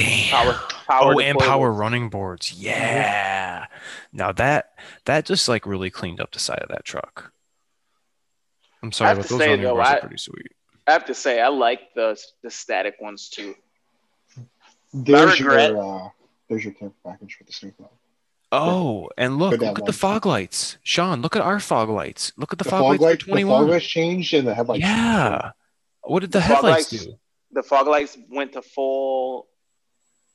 Damn. 0.05 0.29
Power. 0.29 0.53
Power. 0.87 1.13
oh, 1.15 1.19
and 1.19 1.37
deployable. 1.37 1.41
power 1.47 1.71
running 1.71 2.09
boards. 2.09 2.53
Yeah. 2.53 3.65
Now 4.13 4.31
that 4.33 4.71
that 5.05 5.25
just 5.25 5.47
like 5.47 5.65
really 5.65 5.89
cleaned 5.89 6.19
up 6.19 6.31
the 6.31 6.39
side 6.39 6.59
of 6.59 6.69
that 6.69 6.83
truck. 6.85 7.31
I'm 8.83 8.91
sorry, 8.91 9.09
have 9.09 9.17
but 9.17 9.23
to 9.23 9.29
those 9.29 9.39
say, 9.39 9.49
running 9.51 9.63
though, 9.65 9.75
boards 9.75 9.89
I- 9.89 9.95
are 9.97 9.99
pretty 10.01 10.17
sweet. 10.17 10.47
I 10.87 10.93
have 10.93 11.05
to 11.05 11.13
say, 11.13 11.39
I 11.39 11.47
like 11.49 11.93
the 11.95 12.19
the 12.43 12.49
static 12.49 12.95
ones 12.99 13.29
too. 13.29 13.55
There's 14.93 15.39
regret- 15.39 15.71
your 15.71 16.05
uh, 16.05 16.09
there's 16.49 16.63
your 16.65 16.73
camper 16.73 16.95
package 17.05 17.35
for 17.35 17.43
the 17.45 17.53
snowplow. 17.53 17.89
Oh, 18.53 19.09
and 19.17 19.37
look, 19.37 19.61
look 19.61 19.79
at 19.79 19.85
the 19.85 19.93
fog 19.93 20.25
lights. 20.25 20.77
Sean, 20.83 21.21
look 21.21 21.37
at 21.37 21.41
our 21.41 21.61
fog 21.61 21.87
lights. 21.87 22.33
Look 22.35 22.51
at 22.51 22.57
the, 22.59 22.65
The, 22.65 22.69
fog, 22.69 22.79
fog 22.81 22.89
lights 22.99 23.01
light, 23.01 23.23
for 23.23 23.35
the 23.37 23.43
fog 23.43 23.69
lights 23.69 23.85
changed 23.85 24.33
and 24.33 24.45
the 24.45 24.53
headlights. 24.53 24.81
changed. 24.83 24.97
yeah. 24.97 25.51
What 26.01 26.19
did 26.19 26.31
the, 26.33 26.39
The 26.39 26.43
headlights 26.43 26.91
lights- 26.91 27.05
do? 27.05 27.13
The 27.53 27.63
fog 27.63 27.87
lights 27.87 28.17
went 28.29 28.51
to 28.53 28.61
full, 28.61 29.47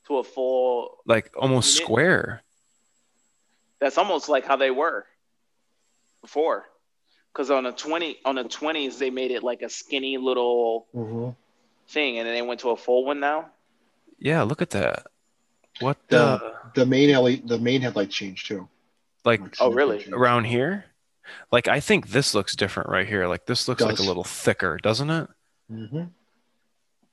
to 0.07 0.17
a 0.17 0.23
full. 0.23 0.97
Like 1.05 1.31
almost 1.37 1.75
Unit? 1.75 1.85
square. 1.85 2.43
That's 3.79 3.97
almost 3.97 4.29
like 4.29 4.45
how 4.45 4.55
they 4.55 4.71
were 4.71 5.05
before. 6.21 6.65
Because 7.31 7.51
on 7.51 7.63
the 7.65 7.71
twenty 7.71 8.17
on 8.25 8.35
the 8.35 8.43
twenties 8.45 8.97
they 8.97 9.09
made 9.11 9.31
it 9.31 9.43
like 9.43 9.61
a 9.61 9.69
skinny 9.69 10.17
little 10.17 10.87
Mhm. 10.95 11.35
thing, 11.89 12.17
and 12.17 12.27
then 12.27 12.33
they 12.33 12.41
went 12.41 12.61
to 12.61 12.69
a 12.71 12.77
full 12.77 13.05
one 13.05 13.19
now. 13.19 13.49
Yeah, 14.17 14.41
look 14.43 14.61
at 14.61 14.71
that. 14.71 15.07
What 15.79 15.97
The- 16.07 16.17
the 16.73 16.81
The 16.81 16.85
main 16.85 17.09
LED, 17.11 17.47
the 17.47 17.59
main 17.59 17.81
headlight 17.81 18.09
changed 18.09 18.47
too. 18.47 18.67
like 19.25 19.41
Oh, 19.59 19.71
really? 19.71 20.07
around 20.11 20.45
here? 20.45 20.85
Like 21.51 21.67
I 21.67 21.79
think 21.81 22.07
this 22.09 22.33
looks 22.33 22.55
different 22.55 22.89
right 22.89 23.07
here. 23.07 23.27
Like 23.27 23.45
this 23.45 23.67
looks 23.67 23.81
like 23.83 23.99
a 23.99 24.03
little 24.03 24.23
thicker, 24.23 24.77
doesn't 24.81 25.09
it? 25.09 25.29
Mm-hmm. 25.71 26.03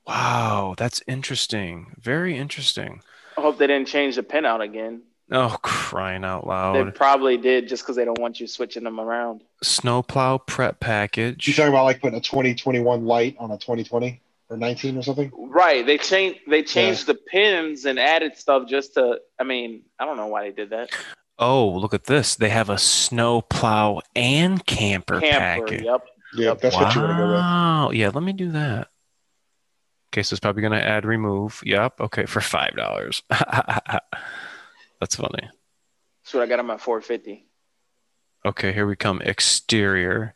Wow, 0.07 0.75
that's 0.77 1.01
interesting. 1.07 1.95
Very 1.99 2.37
interesting. 2.37 3.01
I 3.37 3.41
hope 3.41 3.57
they 3.57 3.67
didn't 3.67 3.87
change 3.87 4.15
the 4.15 4.23
pin 4.23 4.45
out 4.45 4.61
again. 4.61 5.01
Oh, 5.31 5.57
crying 5.63 6.23
out 6.23 6.45
loud. 6.45 6.75
They 6.75 6.91
probably 6.91 7.37
did 7.37 7.67
just 7.67 7.83
because 7.83 7.95
they 7.95 8.05
don't 8.05 8.19
want 8.19 8.39
you 8.39 8.45
switching 8.45 8.83
them 8.83 8.99
around. 8.99 9.43
Snowplow 9.63 10.37
prep 10.39 10.79
package. 10.79 11.47
You're 11.47 11.55
talking 11.55 11.73
about 11.73 11.85
like 11.85 11.99
putting 11.99 12.17
a 12.17 12.21
2021 12.21 13.05
light 13.05 13.35
on 13.39 13.49
a 13.49 13.57
2020 13.57 14.21
or 14.49 14.57
19 14.57 14.97
or 14.97 15.01
something? 15.01 15.31
Right. 15.35 15.83
They 15.83 15.97
changed 15.97 16.41
they 16.47 16.61
changed 16.61 17.07
the 17.07 17.15
pins 17.15 17.85
and 17.85 17.99
added 17.99 18.37
stuff 18.37 18.67
just 18.69 18.93
to 18.93 19.19
I 19.39 19.43
mean, 19.43 19.81
I 19.99 20.05
don't 20.05 20.17
know 20.17 20.27
why 20.27 20.43
they 20.43 20.51
did 20.51 20.69
that. 20.69 20.91
Oh, 21.39 21.69
look 21.69 21.95
at 21.95 22.03
this. 22.03 22.35
They 22.35 22.49
have 22.49 22.69
a 22.69 22.77
snowplow 22.77 24.01
and 24.15 24.63
camper, 24.65 25.19
Camper, 25.19 25.65
package. 25.65 25.81
yep. 25.81 26.05
Yeah, 26.35 26.53
that's 26.53 26.75
what 26.75 26.93
you 26.93 27.01
want 27.01 27.13
to 27.13 27.17
go 27.17 27.27
with. 27.27 27.35
Wow. 27.35 27.89
Yeah, 27.91 28.11
let 28.13 28.23
me 28.23 28.33
do 28.33 28.51
that. 28.51 28.89
Okay, 30.15 30.23
so 30.23 30.33
it's 30.33 30.39
probably 30.39 30.61
gonna 30.61 30.77
add 30.77 31.03
remove. 31.03 31.61
Yep. 31.65 31.99
Okay, 31.99 32.25
for 32.25 32.39
five 32.39 32.73
dollars. 32.77 33.21
That's 33.29 35.17
funny. 35.17 35.49
That's 36.23 36.33
what 36.33 36.41
I 36.41 36.45
got 36.45 36.59
on 36.59 36.67
my 36.67 36.77
450. 36.77 37.45
Okay, 38.45 38.71
here 38.71 38.87
we 38.87 38.95
come. 38.95 39.21
Exterior. 39.21 40.35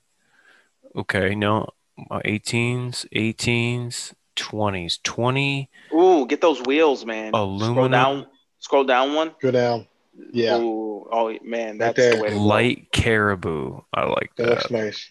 Okay, 0.97 1.33
no, 1.33 1.69
uh, 2.11 2.19
18s, 2.25 3.07
18s, 3.15 4.13
20s, 4.35 5.01
20 5.01 5.69
Ooh, 5.93 6.27
get 6.27 6.41
those 6.41 6.61
wheels, 6.63 7.05
man. 7.05 7.31
Aluminum. 7.33 7.73
Scroll 7.73 7.87
down. 7.87 8.27
Scroll 8.59 8.83
down 8.83 9.13
one. 9.13 9.31
Go 9.41 9.51
down. 9.51 9.87
Yeah, 10.33 10.57
Ooh, 10.57 11.07
oh 11.09 11.33
man, 11.41 11.77
Right 11.77 11.95
that's 11.95 12.15
the 12.17 12.21
way 12.21 12.29
to 12.31 12.35
go. 12.35 12.41
light 12.41 12.91
caribou. 12.91 13.79
I 13.93 14.03
like 14.07 14.33
that 14.35 14.43
that. 14.43 14.49
looks 14.49 14.71
nice. 14.71 15.09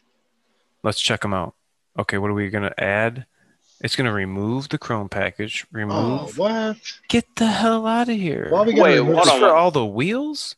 Let's 0.82 1.00
check 1.00 1.22
them 1.22 1.32
out. 1.32 1.54
Okay, 1.98 2.18
what 2.18 2.28
are 2.30 2.34
we 2.34 2.50
gonna 2.50 2.74
add? 2.76 3.24
It's 3.80 3.94
gonna 3.94 4.12
remove 4.12 4.68
the 4.70 4.78
chrome 4.78 5.08
package. 5.08 5.64
Oh, 5.66 5.78
Remove. 5.78 6.38
what? 6.38 6.76
Get 7.08 7.26
the 7.36 7.46
hell 7.46 7.86
out 7.86 8.08
of 8.08 8.16
here. 8.16 8.48
Why 8.50 8.60
are 8.60 8.64
we 8.64 8.72
gonna 8.72 8.82
Wait, 8.82 8.98
remove 8.98 9.16
hold 9.16 9.28
on. 9.28 9.40
for 9.40 9.54
all 9.54 9.70
the 9.70 9.86
wheels? 9.86 10.56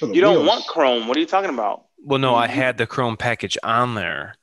the 0.00 0.06
You 0.08 0.20
don't 0.20 0.36
wheels? 0.36 0.46
want 0.48 0.66
chrome. 0.66 1.08
What 1.08 1.16
are 1.16 1.20
you 1.20 1.26
talking 1.26 1.50
about? 1.50 1.86
Well, 2.04 2.20
no, 2.20 2.34
I 2.36 2.46
Mhm. 2.46 2.50
had 2.50 2.78
the 2.78 2.86
chrome 2.86 3.16
package 3.16 3.58
on 3.64 3.94
there 3.96 4.36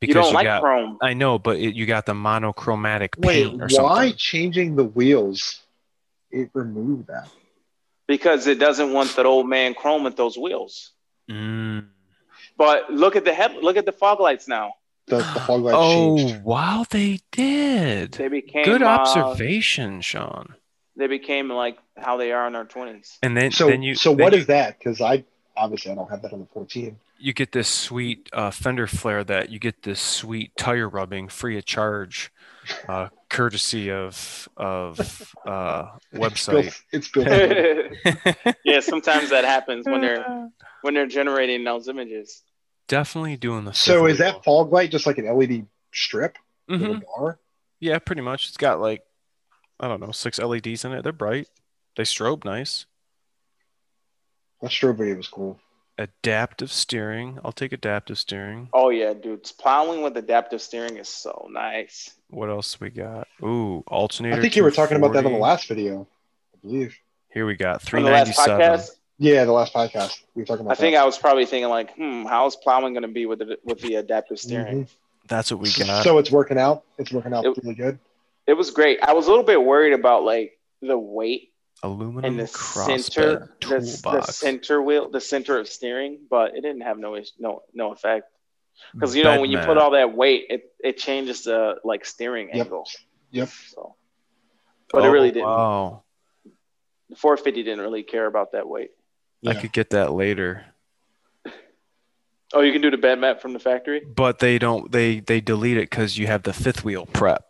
because 0.00 0.08
You 0.08 0.14
because 0.14 0.24
don't 0.24 0.30
you, 0.32 0.34
like 0.34 0.44
got. 0.44 0.60
chrome. 0.62 0.98
I 1.00 1.14
know, 1.14 1.38
but 1.38 1.56
it, 1.56 1.74
you 1.74 1.86
got 1.86 2.04
the 2.04 2.14
monochromatic 2.14 3.14
Wait, 3.18 3.44
paint 3.46 3.54
or 3.62 3.64
why 3.64 3.68
something. 3.68 3.84
Why 3.84 4.12
changing 4.12 4.76
the 4.76 4.84
wheels? 4.84 5.60
It 6.30 6.50
removed 6.54 7.06
that. 7.08 7.28
because 8.08 8.46
it 8.46 8.58
doesn't 8.58 8.92
want 8.92 9.14
that 9.16 9.24
old 9.24 9.48
man 9.48 9.72
chrome 9.72 10.04
with 10.04 10.16
those 10.16 10.36
wheels. 10.36 10.90
Mm. 11.30 11.86
But 12.58 12.92
look 12.92 13.16
at 13.16 13.24
the 13.24 13.32
head. 13.32 13.54
Look 13.62 13.78
at 13.78 13.86
the 13.86 13.92
fog 13.92 14.20
lights 14.20 14.46
now. 14.48 14.74
The, 15.06 15.16
the 15.18 15.22
fog 15.24 15.62
lights 15.62 15.76
Oh, 15.78 16.16
changed. 16.16 16.44
wow, 16.44 16.84
they 16.90 17.18
did. 17.32 18.12
They 18.12 18.28
became 18.28 18.64
Good 18.64 18.82
uh, 18.82 18.86
observation, 18.86 20.00
Sean. 20.00 20.54
they 20.96 21.06
became 21.08 21.48
like 21.48 21.78
how 21.96 22.16
they 22.16 22.32
are 22.32 22.46
in 22.46 22.54
our 22.54 22.64
twenties. 22.64 23.18
And 23.22 23.36
then, 23.36 23.50
So, 23.50 23.66
then 23.68 23.82
you 23.82 23.94
so 23.94 24.10
then 24.14 24.24
what 24.24 24.32
you, 24.32 24.38
is 24.40 24.46
that? 24.46 24.78
Because 24.78 25.00
I 25.00 25.24
obviously 25.56 25.92
I 25.92 25.94
don't 25.96 26.08
have 26.10 26.22
that 26.22 26.32
on 26.32 26.40
the 26.40 26.46
14. 26.46 26.96
you 27.18 27.32
get 27.32 27.52
this 27.52 27.68
sweet 27.68 28.28
uh, 28.32 28.50
fender 28.50 28.86
flare 28.86 29.22
that 29.24 29.50
you 29.50 29.58
get 29.58 29.82
this 29.82 30.00
sweet 30.00 30.56
tire 30.56 30.88
rubbing 30.88 31.28
free 31.28 31.58
of 31.58 31.64
charge, 31.66 32.32
uh, 32.88 33.08
courtesy 33.28 33.90
of 33.90 34.48
of 34.56 35.34
uh, 35.46 35.88
It's 36.12 36.46
built, 36.46 36.64
website. 36.66 36.80
it's 36.92 37.08
built. 37.14 38.56
yeah, 38.64 38.80
sometimes 38.80 39.30
that 39.30 39.44
happens 39.44 39.84
when 39.86 40.00
they're 40.06 40.48
when 40.82 40.94
they're 40.94 41.06
generating 41.06 41.64
those 41.64 41.88
images. 41.88 42.42
Definitely 42.88 43.36
doing 43.36 43.64
the. 43.64 43.72
so 43.72 44.06
is 44.06 44.18
that 44.18 44.44
fog 44.44 44.72
light 44.72 44.90
just 44.90 45.06
like 45.06 45.18
an 45.18 45.26
LED 45.26 45.66
strip? 45.92 46.36
with 46.68 46.80
a 46.82 46.84
Mhm. 46.84 47.02
bar? 47.16 47.38
Yeah, 47.80 47.98
pretty 47.98 48.22
much. 48.22 48.48
It's 48.48 48.56
got 48.56 48.80
like 48.80 49.04
I 49.80 49.88
don't 49.88 50.00
know 50.00 50.12
six 50.12 50.38
LEDs 50.38 50.84
in 50.84 50.92
it. 50.92 51.02
They're 51.02 51.12
bright. 51.12 51.48
They 51.96 52.04
strobe 52.04 52.44
nice. 52.44 52.86
That 54.60 54.70
strobe 54.70 54.98
video 54.98 55.16
was 55.16 55.28
cool. 55.28 55.58
Adaptive 55.98 56.70
steering. 56.72 57.38
I'll 57.44 57.52
take 57.52 57.72
adaptive 57.72 58.16
steering. 58.18 58.68
Oh 58.72 58.88
yeah, 58.90 59.12
dude, 59.12 59.42
plowing 59.58 60.02
with 60.02 60.16
adaptive 60.16 60.62
steering 60.62 60.96
is 60.96 61.08
so 61.08 61.48
nice. 61.50 62.14
What 62.28 62.48
else 62.48 62.80
we 62.80 62.90
got? 62.90 63.26
Ooh, 63.42 63.82
alternator. 63.88 64.36
I 64.38 64.40
think 64.40 64.56
you 64.56 64.62
were 64.62 64.70
talking 64.70 64.96
about 64.96 65.12
that 65.14 65.26
on 65.26 65.32
the 65.32 65.38
last 65.38 65.66
video, 65.68 66.06
I 66.54 66.58
believe. 66.62 66.96
Here 67.28 67.44
we 67.44 67.56
got 67.56 67.92
On 67.92 68.02
the 68.02 68.10
last 68.10 68.34
397. 68.34 68.96
Podcast, 69.22 69.34
Yeah, 69.34 69.44
the 69.44 69.52
last 69.52 69.72
podcast 69.72 70.20
we 70.34 70.42
were 70.42 70.46
talking 70.46 70.66
about. 70.66 70.72
I 70.72 70.74
think 70.80 70.94
that. 70.94 71.02
I 71.02 71.06
was 71.06 71.18
probably 71.18 71.46
thinking 71.46 71.68
like, 71.70 71.94
hmm, 71.94 72.24
how's 72.24 72.56
plowing 72.56 72.92
going 72.94 73.02
to 73.02 73.08
be 73.08 73.26
with 73.26 73.38
the 73.40 73.58
with 73.64 73.80
the 73.80 73.96
adaptive 73.96 74.38
steering? 74.38 74.88
That's 75.28 75.50
what 75.50 75.60
we 75.60 75.70
got. 75.72 76.02
So 76.04 76.18
it's 76.18 76.30
working 76.30 76.58
out. 76.58 76.84
It's 76.98 77.12
working 77.12 77.32
out 77.32 77.44
It- 77.44 77.56
really 77.62 77.74
good. 77.74 77.98
It 78.46 78.54
was 78.54 78.70
great. 78.72 78.98
I 79.02 79.12
was 79.12 79.26
a 79.28 79.30
little 79.30 79.44
bit 79.44 79.62
worried 79.62 79.92
about 79.92 80.24
like 80.24 80.58
the 80.80 80.98
weight 80.98 81.52
Aluminum 81.84 82.24
and 82.24 82.40
the 82.40 82.46
center, 82.48 83.50
the, 83.60 83.78
the 84.02 84.22
center 84.22 84.82
wheel, 84.82 85.08
the 85.10 85.20
center 85.20 85.58
of 85.58 85.68
steering, 85.68 86.18
but 86.28 86.56
it 86.56 86.60
didn't 86.60 86.82
have 86.82 86.98
no 86.98 87.16
no 87.38 87.62
no 87.72 87.92
effect 87.92 88.26
because 88.94 89.14
you 89.14 89.22
know 89.22 89.40
when 89.40 89.50
you 89.50 89.58
put 89.58 89.78
all 89.78 89.92
that 89.92 90.14
weight, 90.14 90.46
it 90.50 90.72
it 90.82 90.98
changes 90.98 91.44
the 91.44 91.76
like 91.84 92.04
steering 92.04 92.48
Yep. 92.48 92.66
angle. 92.66 92.88
Yep. 93.30 93.48
So, 93.68 93.94
but 94.90 95.04
it 95.04 95.08
really 95.08 95.30
didn't. 95.30 95.46
Oh, 95.48 95.48
Wow. 95.48 96.02
The 97.10 97.16
450 97.16 97.62
didn't 97.62 97.80
really 97.80 98.02
care 98.02 98.26
about 98.26 98.52
that 98.52 98.68
weight. 98.68 98.90
I 99.46 99.54
could 99.54 99.72
get 99.72 99.90
that 99.90 100.12
later. 100.12 100.66
Oh, 102.54 102.60
you 102.60 102.72
can 102.72 102.82
do 102.82 102.90
the 102.90 102.98
bed 102.98 103.18
map 103.18 103.40
from 103.40 103.54
the 103.54 103.58
factory. 103.58 104.00
But 104.00 104.38
they 104.38 104.58
don't 104.58 104.92
they 104.92 105.20
they 105.20 105.40
delete 105.40 105.78
it 105.78 105.90
because 105.90 106.18
you 106.18 106.26
have 106.26 106.42
the 106.42 106.52
fifth 106.52 106.84
wheel 106.84 107.06
prep. 107.06 107.44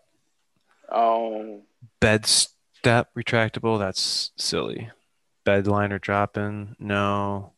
Oh, 0.91 1.63
Bed 2.01 2.27
step 2.27 3.11
retractable, 3.17 3.79
that's 3.79 4.33
silly. 4.37 4.91
Bed 5.45 5.69
liner 5.69 6.01
drop 6.01 6.37
in, 6.37 6.75
no. 6.81 7.53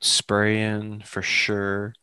Spray 0.00 0.62
in 0.62 1.02
for 1.02 1.20
sure. 1.20 1.94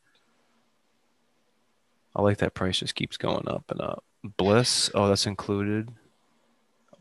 I 2.16 2.22
like 2.22 2.38
that 2.38 2.54
price 2.54 2.78
just 2.78 2.94
keeps 2.94 3.18
going 3.18 3.48
up 3.48 3.64
and 3.70 3.82
up. 3.82 4.04
BLIS, 4.38 4.92
oh 4.94 5.08
that's 5.08 5.26
included. 5.26 5.90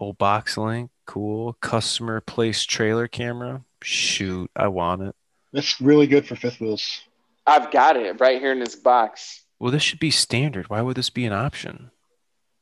Old 0.01 0.19
BoxLink, 0.19 0.89
cool. 1.05 1.53
Customer 1.61 2.23
place 2.23 2.65
trailer 2.65 3.07
camera. 3.07 3.63
Shoot, 3.83 4.51
I 4.57 4.69
want 4.69 5.03
it. 5.03 5.15
That's 5.53 5.81
really 5.81 6.07
good 6.07 6.27
for 6.27 6.37
fifth 6.37 6.61
wheels. 6.61 7.03
I've 7.47 7.71
got 7.71 7.97
it 7.97 8.21
right 8.21 8.41
here 8.41 8.53
in 8.53 8.59
this 8.61 8.75
box. 8.75 9.43
Well, 9.59 9.71
this 9.71 9.83
should 9.83 10.01
be 10.01 10.11
standard. 10.11 10.69
Why 10.69 10.83
would 10.83 10.97
this 10.97 11.11
be 11.11 11.25
an 11.25 11.33
option? 11.33 11.91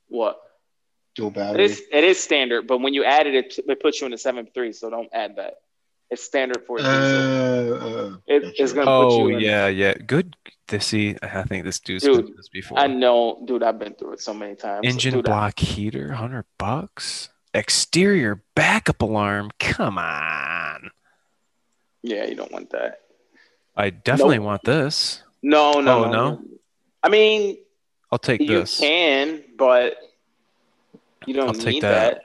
What? 0.08 0.38
Dual 1.14 1.28
It 1.28 1.34
battery. 1.34 1.64
is 1.64 1.82
it 1.92 2.04
is 2.04 2.18
standard, 2.22 2.66
but 2.66 2.78
when 2.78 2.92
you 2.94 3.04
add 3.04 3.26
it, 3.26 3.34
it, 3.34 3.58
it 3.68 3.80
puts 3.80 4.00
you 4.00 4.06
in 4.06 4.12
a 4.12 4.18
seven 4.18 4.46
three. 4.52 4.72
So 4.72 4.90
don't 4.90 5.08
add 5.12 5.36
that. 5.36 5.54
It's 6.10 6.22
standard 6.22 6.64
for 6.66 6.78
a 6.78 6.82
Uh, 6.82 7.62
diesel. 7.62 7.74
uh, 8.14 8.16
It- 8.26 8.42
gotcha. 8.42 8.62
it's 8.62 8.72
gonna- 8.72 8.84
put 8.86 8.90
Oh 8.92 9.28
you 9.28 9.36
in- 9.36 9.40
yeah, 9.40 9.66
yeah. 9.68 9.94
Good 9.94 10.36
to 10.68 10.80
see. 10.80 11.16
I 11.22 11.42
think 11.44 11.64
this 11.64 11.80
dude's 11.80 12.04
Dude, 12.04 12.26
been 12.26 12.36
this 12.36 12.48
before. 12.48 12.78
I 12.78 12.86
know, 12.88 13.42
dude. 13.46 13.62
I've 13.62 13.78
been 13.78 13.94
through 13.94 14.12
it 14.14 14.20
so 14.20 14.34
many 14.34 14.54
times. 14.54 14.86
Engine 14.86 15.14
Dude, 15.14 15.26
I- 15.28 15.30
block 15.30 15.58
heater, 15.58 16.12
hundred 16.12 16.44
bucks. 16.58 17.30
exterior 17.54 18.42
backup 18.56 19.00
alarm. 19.00 19.50
Come 19.60 19.96
on. 19.98 20.90
Yeah, 22.06 22.26
you 22.26 22.34
don't 22.34 22.52
want 22.52 22.68
that. 22.70 23.00
I 23.74 23.88
definitely 23.88 24.36
Nope. 24.36 24.44
want 24.46 24.62
this. 24.64 25.22
No, 25.42 25.72
no, 25.80 26.04
Oh, 26.04 26.10
no, 26.10 26.10
no? 26.30 26.42
I 27.02 27.08
mean, 27.08 27.56
I'll 28.12 28.18
take 28.18 28.42
you 28.42 28.60
this. 28.60 28.78
can, 28.78 29.42
but 29.56 29.96
you 31.26 31.32
don't 31.32 31.48
I'll 31.48 31.54
take 31.54 31.74
need 31.76 31.82
that. 31.82 32.20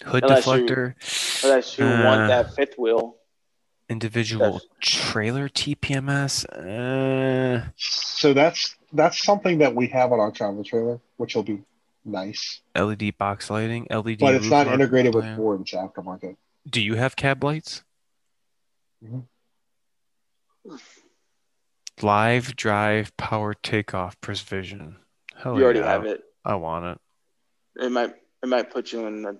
that, 0.00 0.08
Hood 0.08 0.24
unless 0.24 0.44
you- 0.46 0.52
deflector, 0.52 0.94
unless 1.44 1.78
you 1.78 1.84
Uh, 1.86 2.04
want 2.04 2.28
that 2.28 2.54
fifth 2.56 2.76
wheel. 2.76 3.16
individual 3.88 4.54
That's- 4.54 4.68
trailer 4.80 5.48
TPMS. 5.48 6.44
Uh, 6.46 7.68
So 7.76 8.34
that's 8.34 8.74
that's 8.92 9.22
something 9.22 9.58
that 9.58 9.74
we 9.74 9.86
have 9.88 10.10
on 10.12 10.18
our 10.20 10.32
travel 10.32 10.64
trailer, 10.64 11.00
which 11.16 11.34
will 11.36 11.42
be 11.44 11.62
nice. 12.04 12.60
LED 12.74 13.12
box 13.12 13.50
lighting, 13.50 13.86
LED. 13.88 14.18
But 14.20 14.34
it's 14.34 14.46
not 14.50 14.66
integrated 14.66 15.14
with 15.14 15.24
lamp. 15.24 15.36
Ford. 15.38 15.60
It's 15.62 15.72
aftermarket. 15.72 16.36
Do 16.68 16.80
you 16.80 16.94
have 16.94 17.16
cab 17.16 17.44
lights? 17.44 17.84
Mhm. 19.02 19.26
Live 22.02 22.56
drive 22.56 23.16
power 23.16 23.54
takeoff 23.54 24.20
precision. 24.20 24.96
Hell 25.36 25.58
you 25.58 25.64
already 25.64 25.80
yeah. 25.80 25.92
have 25.92 26.04
it. 26.06 26.22
I 26.44 26.54
want 26.56 26.86
it. 26.86 27.84
It 27.84 27.90
might 27.90 28.14
it 28.42 28.48
might 28.48 28.70
put 28.70 28.92
you 28.92 29.06
in 29.06 29.22
the. 29.22 29.38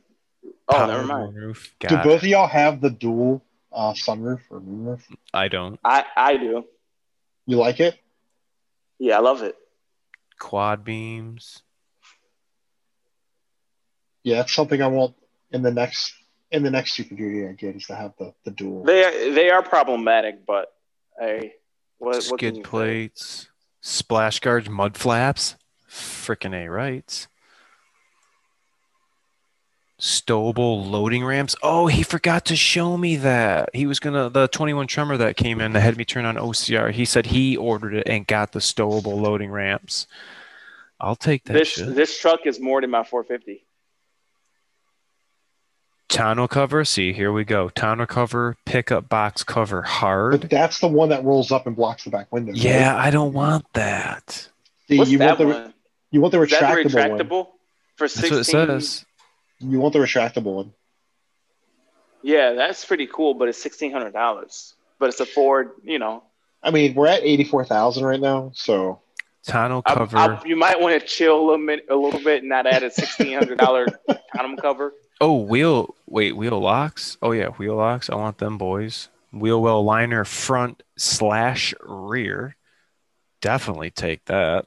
Oh, 0.69 0.73
Power 0.75 0.87
never 0.87 1.05
mind. 1.05 1.35
Roof. 1.35 1.75
Do 1.81 1.89
Got 1.89 2.05
both 2.05 2.23
it. 2.23 2.27
of 2.27 2.29
y'all 2.29 2.47
have 2.47 2.81
the 2.81 2.91
dual 2.91 3.43
uh, 3.73 3.93
sunroof 3.93 4.41
or 4.51 4.61
moonroof? 4.61 5.03
I 5.33 5.49
don't. 5.49 5.81
I 5.85 6.05
I 6.17 6.37
do. 6.37 6.65
You 7.47 7.57
like 7.57 7.81
it? 7.81 7.99
Yeah, 8.99 9.19
I 9.19 9.21
love 9.21 9.43
it. 9.43 9.57
Quad 10.39 10.85
beams. 10.85 11.63
Yeah, 14.23 14.41
it's 14.41 14.55
something 14.55 14.81
I 14.81 14.87
want 14.87 15.15
in 15.51 15.63
the 15.63 15.71
next 15.71 16.15
in 16.55 16.63
the 16.63 16.71
next 16.71 16.93
Super 16.95 17.15
Duty 17.15 17.47
I 17.47 17.53
get 17.53 17.77
is 17.77 17.87
to 17.87 17.95
have 17.97 18.13
the 18.19 18.33
the 18.45 18.51
dual. 18.53 18.85
They 18.85 19.05
are, 19.05 19.33
they 19.35 19.51
are 19.51 19.63
problematic, 19.63 20.47
but 20.47 20.73
hey, 21.19 21.53
what, 21.99 22.15
what 22.15 22.15
can 22.15 22.23
skid 22.23 22.57
you 22.57 22.63
say? 22.63 22.69
plates, 22.69 23.49
splash 23.81 24.41
guards, 24.41 24.69
mud 24.69 24.97
flaps. 24.97 25.57
Frickin' 25.91 26.55
A 26.55 26.69
rights. 26.69 27.29
Stowable 30.01 30.91
loading 30.91 31.25
ramps. 31.25 31.55
Oh, 31.63 31.87
he 31.87 32.03
forgot 32.03 32.45
to 32.47 32.57
show 32.57 32.97
me 32.97 33.15
that. 33.17 33.71
He 33.73 33.87
was 33.87 34.01
gonna 34.01 34.29
the 34.29 34.49
21 34.49 34.89
Tremor 34.89 35.17
that 35.19 35.37
came 35.37 35.61
in 35.61 35.73
that 35.73 35.81
had 35.81 35.97
me 35.97 36.05
turn 36.05 36.25
on 36.25 36.35
OCR. 36.35 36.91
He 36.91 37.05
said 37.05 37.27
he 37.27 37.57
ordered 37.57 37.95
it 37.95 38.09
and 38.09 38.27
got 38.27 38.51
the 38.53 38.59
stowable 38.59 39.21
loading 39.21 39.53
ramps. 39.53 40.09
I'll 41.01 41.15
take 41.17 41.45
that 41.45 41.53
This 41.53 41.69
shit. 41.69 41.95
this 41.95 42.19
truck 42.19 42.41
is 42.45 42.59
more 42.59 42.81
than 42.81 42.91
my 42.91 43.05
450. 43.05 43.65
Tonneau 46.09 46.47
cover. 46.49 46.85
See, 46.85 47.13
here 47.13 47.33
we 47.33 47.45
go. 47.45 47.69
Tonneau 47.71 48.07
cover, 48.07 48.57
pickup 48.67 49.09
box 49.09 49.43
cover, 49.43 49.83
hard. 49.83 50.41
But 50.41 50.51
that's 50.51 50.79
the 50.79 50.89
one 50.89 51.09
that 51.09 51.25
rolls 51.25 51.51
up 51.51 51.67
and 51.67 51.75
blocks 51.75 52.05
the 52.05 52.11
back 52.11 52.31
window. 52.33 52.53
right? 52.53 52.61
Yeah, 52.61 52.97
I 52.97 53.11
don't 53.11 53.33
want 53.33 53.65
that. 53.73 54.49
See, 54.89 54.99
What's 54.99 55.11
you 55.11 55.19
that 55.19 55.39
want 55.39 55.39
the 55.39 55.47
one? 55.47 55.75
you 56.11 56.21
want 56.21 56.33
the 56.33 56.43
Is 56.43 56.51
that 56.51 56.61
the 56.61 56.67
retractable, 56.89 57.09
one. 57.11 57.19
retractable 57.19 57.47
for 57.97 58.05
That's 58.09 58.15
16? 58.15 58.31
what 58.61 58.71
it 58.71 58.81
says. 58.83 59.05
You 59.61 59.81
want 59.81 59.93
the 59.95 59.99
retractable 60.01 60.55
one. 60.57 60.73
Yeah, 62.23 62.53
that's 62.53 62.85
pretty 62.85 63.07
cool, 63.07 63.35
but 63.35 63.49
it's 63.49 63.61
sixteen 63.63 63.93
hundred 63.93 64.13
dollars. 64.13 64.75
But 64.99 65.09
it's 65.11 65.21
a 65.21 65.27
Ford, 65.27 65.73
you 65.83 65.99
know. 65.99 66.23
I 66.63 66.71
mean, 66.71 66.95
we're 66.95 67.07
at 67.09 67.23
eighty 67.23 67.45
four 67.45 67.65
thousand 67.65 68.05
right 68.05 68.21
now, 68.21 68.53
so 68.55 69.01
Tonneau 69.47 69.83
cover. 69.85 70.17
I- 70.17 70.43
you 70.47 70.57
might 70.57 70.81
want 70.81 70.99
to 71.01 71.07
chill 71.07 71.39
a 71.39 71.45
little 71.51 71.67
bit, 71.67 71.87
a 71.91 71.95
little 71.97 72.21
bit, 72.21 72.41
and 72.43 72.49
not 72.49 72.67
add 72.67 72.83
a 72.83 72.91
sixteen 72.91 73.35
hundred 73.37 73.59
dollar 73.59 73.87
condom 74.37 74.57
cover. 74.57 74.93
Oh, 75.21 75.39
wheel. 75.41 75.95
Wait, 76.07 76.37
wheel 76.37 76.59
locks. 76.61 77.17
Oh 77.23 77.33
yeah, 77.33 77.49
wheel 77.49 77.77
locks. 77.77 78.11
I 78.11 78.15
want 78.17 78.39
them 78.39 78.59
boys. 78.59 79.09
Wheel 79.33 79.61
well 79.63 79.83
liner 79.85 80.25
front 80.25 80.83
slash 80.97 81.75
rear. 81.81 82.57
Definitely 83.41 83.91
take 83.91 84.25
that. 84.27 84.67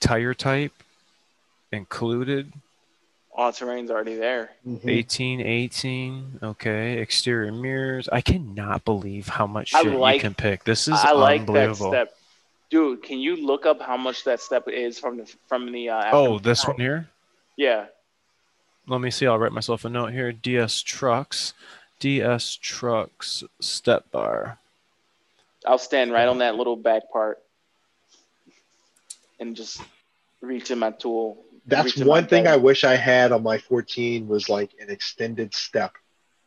Tire 0.00 0.34
type 0.34 0.72
included. 1.70 2.52
All 3.34 3.52
terrain's 3.52 3.90
already 3.90 4.16
there. 4.16 4.50
mhm. 4.66 4.86
18, 4.88 5.40
18. 5.40 6.40
Okay. 6.42 6.98
Exterior 6.98 7.50
mirrors. 7.52 8.08
I 8.10 8.20
cannot 8.20 8.84
believe 8.84 9.28
how 9.28 9.46
much 9.46 9.68
shit 9.70 9.86
like- 9.94 10.16
you 10.16 10.20
can 10.20 10.34
pick. 10.34 10.64
This 10.64 10.86
is 10.86 10.94
I 10.94 11.12
like 11.12 11.46
that 11.46 11.48
unbelievable. 11.48 11.90
step, 11.92 12.14
dude. 12.72 13.02
Can 13.02 13.20
you 13.20 13.36
look 13.36 13.66
up 13.66 13.80
how 13.80 13.96
much 13.96 14.24
that 14.24 14.40
step 14.40 14.66
is 14.66 14.98
from 14.98 15.18
the 15.18 15.32
from 15.46 15.70
the? 15.70 15.90
Uh, 15.90 16.10
oh, 16.12 16.38
this 16.40 16.66
one 16.66 16.76
here. 16.76 17.08
Yeah, 17.56 17.86
Let 18.88 19.02
me 19.02 19.10
see. 19.10 19.26
I'll 19.26 19.38
write 19.38 19.52
myself 19.52 19.84
a 19.84 19.90
note 19.90 20.12
here. 20.12 20.32
DS 20.32 20.80
Trucks. 20.80 21.52
DS 22.00 22.56
Trucks 22.60 23.44
step 23.60 24.10
bar. 24.10 24.58
I'll 25.64 25.78
stand 25.78 26.10
right 26.10 26.26
on 26.26 26.38
that 26.38 26.56
little 26.56 26.74
back 26.74 27.12
part 27.12 27.38
and 29.38 29.54
just 29.54 29.80
reach 30.40 30.72
in 30.72 30.80
my 30.80 30.90
tool. 30.90 31.44
That's 31.66 31.84
reach 31.84 31.96
in 31.98 32.04
my 32.04 32.08
one 32.08 32.26
thing. 32.26 32.48
I 32.48 32.56
wish 32.56 32.82
I 32.82 32.96
had 32.96 33.30
on 33.30 33.44
my 33.44 33.58
14 33.58 34.26
was 34.26 34.48
like 34.48 34.72
an 34.80 34.90
extended 34.90 35.54
step 35.54 35.92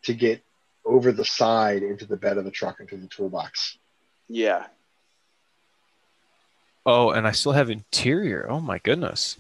to 0.03 0.13
get 0.13 0.41
over 0.84 1.13
the 1.13 1.23
side 1.23 1.84
into 1.84 2.05
the 2.05 2.17
bed 2.17 2.38
of 2.38 2.43
the 2.43 2.51
truck 2.51 2.82
into 2.82 2.97
the 2.97 3.07
toolbox. 3.07 3.78
Yeah, 4.28 4.65
Oh, 6.86 7.09
and 7.11 7.27
I 7.27 7.31
still 7.31 7.53
have 7.53 7.69
interior. 7.69 8.47
Oh 8.49 8.59
my 8.61 8.79
goodness. 8.79 9.38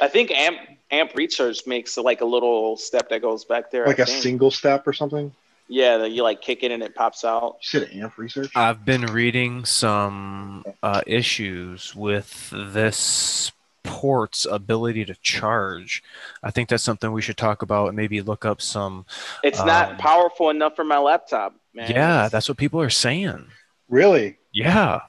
I 0.00 0.08
think 0.08 0.30
Amp 0.30 0.58
Amp 0.90 1.14
Research 1.14 1.66
makes 1.66 1.96
like 1.96 2.20
a 2.20 2.24
little 2.24 2.76
step 2.76 3.08
that 3.10 3.22
goes 3.22 3.44
back 3.44 3.70
there. 3.70 3.86
Like 3.86 4.00
I 4.00 4.04
a 4.04 4.06
think. 4.06 4.22
single 4.22 4.50
step 4.50 4.86
or 4.86 4.92
something. 4.92 5.32
Yeah, 5.68 5.96
that 5.98 6.10
you 6.10 6.22
like 6.22 6.42
kick 6.42 6.62
it 6.62 6.70
and 6.70 6.82
it 6.82 6.94
pops 6.94 7.24
out. 7.24 7.56
You 7.60 7.80
said 7.80 7.90
amp 7.92 8.16
research? 8.18 8.52
I've 8.54 8.84
been 8.84 9.06
reading 9.06 9.64
some 9.64 10.64
uh, 10.80 11.00
issues 11.06 11.92
with 11.94 12.50
this 12.52 13.50
port's 13.82 14.44
ability 14.44 15.04
to 15.06 15.14
charge. 15.22 16.04
I 16.42 16.52
think 16.52 16.68
that's 16.68 16.84
something 16.84 17.10
we 17.10 17.22
should 17.22 17.36
talk 17.36 17.62
about 17.62 17.88
and 17.88 17.96
maybe 17.96 18.20
look 18.22 18.44
up 18.44 18.62
some. 18.62 19.06
It's 19.42 19.58
Um, 19.58 19.66
not 19.66 19.98
powerful 19.98 20.50
enough 20.50 20.76
for 20.76 20.84
my 20.84 20.98
laptop, 20.98 21.56
man. 21.74 21.90
Yeah, 21.90 22.28
that's 22.28 22.48
what 22.48 22.58
people 22.58 22.80
are 22.80 22.90
saying. 22.90 23.46
Really? 23.88 24.38
Yeah, 24.52 25.00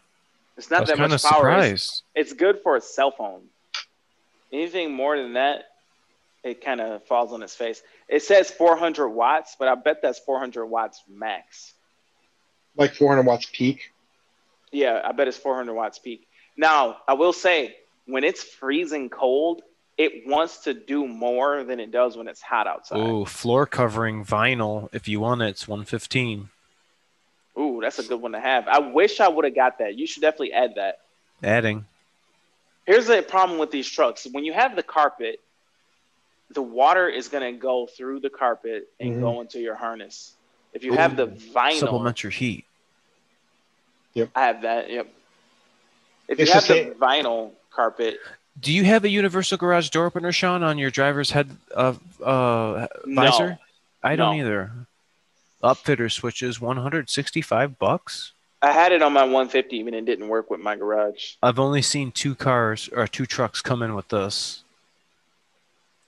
it's 0.58 0.70
not 0.72 0.88
that 0.88 0.97
much 0.97 1.10
power. 1.10 1.14
It's, 1.14 1.24
surprised. 1.24 2.03
it's 2.16 2.34
good 2.34 2.60
for 2.64 2.76
a 2.76 2.82
cell 2.82 3.12
phone. 3.12 3.41
Anything 4.51 4.93
more 4.93 5.18
than 5.18 5.34
that, 5.34 5.65
it 6.44 6.64
kind 6.64 6.80
of 6.82 7.03
falls 7.06 7.34
on 7.34 7.44
its 7.44 7.56
face. 7.56 7.82
It 8.07 8.23
says 8.23 8.49
400 8.49 9.10
watts, 9.10 9.56
but 9.60 9.68
I 9.68 9.76
bet 9.76 10.02
that's 10.02 10.19
400 10.19 10.65
watts 10.65 11.03
max. 11.10 11.73
Like 12.76 12.94
400 12.94 13.26
watts 13.26 13.48
peak? 13.52 13.91
Yeah, 14.72 15.02
I 15.03 15.11
bet 15.11 15.27
it's 15.27 15.38
400 15.38 15.73
watts 15.73 15.99
peak. 15.99 16.27
Now, 16.56 16.98
I 17.07 17.14
will 17.14 17.34
say, 17.34 17.76
when 18.06 18.23
it's 18.23 18.44
freezing 18.44 19.10
cold, 19.10 19.61
it 19.98 20.27
wants 20.27 20.60
to 20.60 20.73
do 20.73 21.07
more 21.07 21.64
than 21.64 21.80
it 21.80 21.91
does 21.91 22.15
when 22.15 22.27
it's 22.27 22.41
hot 22.41 22.68
outside. 22.68 22.99
Ooh, 22.99 23.22
Oh, 23.22 23.26
floor 23.26 23.65
covering 23.65 24.23
vinyl. 24.23 24.90
If 24.94 25.07
you 25.07 25.19
want 25.19 25.41
it, 25.41 25.49
it's 25.49 25.68
115. 25.68 26.49
That's 27.82 28.00
a 28.00 28.04
good 28.04 28.22
one 28.22 28.34
to 28.34 28.40
have. 28.40 28.68
I 28.68 28.80
wish 28.80 29.20
I 29.20 29.28
would 29.28 29.46
have 29.46 29.56
got 29.56 29.80
that. 29.80 29.96
You 29.98 30.06
should 30.08 30.22
definitely 30.22 30.54
add 30.54 30.76
that. 30.76 31.00
Adding. 31.44 31.86
Here's 32.86 33.08
the 33.08 33.22
problem 33.22 33.60
with 33.60 33.72
these 33.72 33.90
trucks. 33.90 34.28
When 34.32 34.46
you 34.46 34.54
have 34.54 34.76
the 34.76 34.84
carpet, 34.84 35.40
the 36.52 36.62
water 36.62 37.10
is 37.10 37.28
going 37.28 37.54
to 37.54 37.60
go 37.60 37.88
through 37.88 38.22
the 38.22 38.30
carpet 38.30 38.88
and 39.00 39.16
Mhm. 39.18 39.22
go 39.22 39.42
into 39.42 39.60
your 39.60 39.76
harness. 39.76 40.34
If 40.74 40.84
you 40.84 40.94
have 40.94 41.16
the 41.18 41.28
vinyl, 41.28 41.80
Supplement 41.80 42.24
your 42.24 42.30
heat. 42.32 42.66
Yep. 44.14 44.30
I 44.36 44.46
have 44.46 44.62
that. 44.62 44.90
Yep. 44.90 45.08
If 46.28 46.40
It's 46.40 46.50
you 46.50 46.54
have 46.54 46.68
the 46.68 46.74
the 46.74 46.84
same- 46.92 46.94
vinyl 46.96 47.52
carpet, 47.72 48.20
Do 48.60 48.74
you 48.74 48.86
have 48.86 49.04
a 49.06 49.10
universal 49.10 49.56
garage 49.58 49.90
door 49.90 50.06
opener, 50.08 50.32
Sean, 50.32 50.64
on 50.64 50.78
your 50.80 50.90
driver's 50.90 51.30
head 51.32 51.50
uh, 51.76 51.94
uh, 52.24 52.88
visor? 53.06 53.50
no. 53.50 53.58
I 54.04 54.16
don't 54.16 54.36
No. 54.38 54.42
either. 54.44 54.72
Upfitter 55.64 56.12
switches, 56.12 56.62
165 56.62 57.80
bucks. 57.80 58.34
I 58.62 58.72
had 58.72 58.92
it 58.92 59.02
on 59.02 59.14
my 59.14 59.24
150 59.24 59.82
and 59.82 59.96
it 59.96 60.06
didn't 60.06 60.28
work 60.28 60.50
with 60.50 60.60
my 60.60 60.76
garage. 60.76 61.34
I've 61.44 61.60
only 61.60 61.82
seen 61.82 62.12
two 62.12 62.36
cars 62.36 62.90
or 62.92 63.08
two 63.08 63.26
trucks 63.26 63.62
come 63.62 63.82
in 63.82 63.96
with 63.96 64.08
this. 64.10 64.64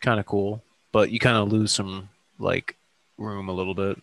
Kind 0.02 0.20
of 0.20 0.26
cool, 0.26 0.64
but 0.92 1.12
you 1.12 1.20
kind 1.20 1.38
of 1.38 1.52
lose 1.52 1.72
some 1.72 2.10
like 2.40 2.76
room 3.18 3.50
a 3.50 3.54
little 3.54 3.74
bit. 3.76 4.02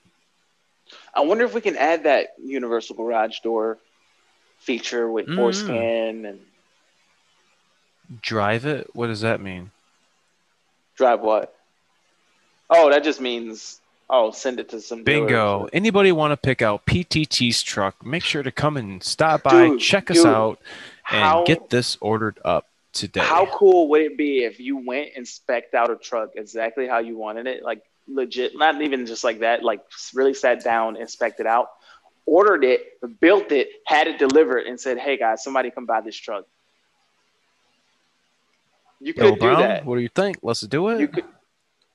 I 1.15 1.21
wonder 1.23 1.45
if 1.45 1.55
we 1.55 1.61
can 1.61 1.77
add 1.77 2.05
that 2.05 2.35
universal 2.43 2.95
garage 2.95 3.41
door 3.41 3.79
feature 4.59 5.11
with 5.11 5.27
Mm. 5.27 5.37
FORScan 5.37 6.29
and 6.29 6.41
Drive 8.23 8.67
it. 8.67 8.89
What 8.95 9.09
does 9.09 9.23
that 9.23 9.41
mean? 9.41 9.71
drive 10.97 11.21
what? 11.21 11.55
Oh, 12.71 12.89
that 12.91 13.05
just 13.05 13.21
means 13.21 13.81
oh, 14.11 14.31
send 14.31 14.61
it 14.61 14.69
to 14.71 14.81
some. 14.81 15.03
Bingo. 15.03 15.69
Anybody 15.73 16.13
want 16.13 16.33
to 16.33 16.37
pick 16.37 16.63
out 16.63 16.87
PTT's 16.87 17.63
truck? 17.63 18.05
Make 18.05 18.23
sure 18.23 18.43
to 18.43 18.53
come 18.53 18.77
and 18.77 19.03
stop 19.03 19.43
by, 19.43 19.69
Dude, 19.69 19.81
check 19.81 20.11
us 20.11 20.25
out, 20.25 20.61
and 21.11 21.23
How 21.23 21.45
get 21.45 21.71
this 21.71 21.97
ordered 22.01 22.39
up 22.45 22.67
today. 22.93 23.21
How 23.21 23.47
cool 23.47 23.89
would 23.89 24.03
it 24.03 24.17
be 24.17 24.45
if 24.45 24.59
you 24.59 24.77
went 24.79 25.11
and 25.17 25.27
specced 25.27 25.75
out 25.75 25.91
a 25.91 25.97
truck 25.97 26.31
exactly 26.35 26.87
how 26.89 26.99
you 26.99 27.17
wanted 27.17 27.47
it, 27.47 27.63
like 27.63 27.83
legit, 28.09 28.57
not 28.57 28.81
even 28.81 29.07
just 29.07 29.25
like 29.25 29.41
that, 29.41 29.63
like 29.63 29.81
really 30.15 30.35
sat 30.35 30.63
down, 30.63 30.97
inspected 30.97 31.47
out, 31.47 31.71
ordered 32.25 32.65
it, 32.65 32.99
built 33.21 33.53
it, 33.53 33.69
had 33.87 34.07
it 34.07 34.19
delivered, 34.19 34.67
and 34.67 34.81
said, 34.81 34.99
"Hey 34.99 35.17
guys, 35.17 35.45
somebody 35.45 35.71
come 35.71 35.87
buy 35.87 36.01
this 36.01 36.17
truck." 36.17 36.45
You 39.01 39.13
Yo, 39.15 39.31
could 39.31 39.39
Brown, 39.39 39.57
do 39.57 39.63
that. 39.63 39.85
what 39.85 39.97
do 39.97 40.01
you 40.01 40.09
think? 40.09 40.39
Let's 40.43 40.63
do 40.63 40.89
it. 40.89 41.01
You 41.01 41.09
could. 41.09 41.25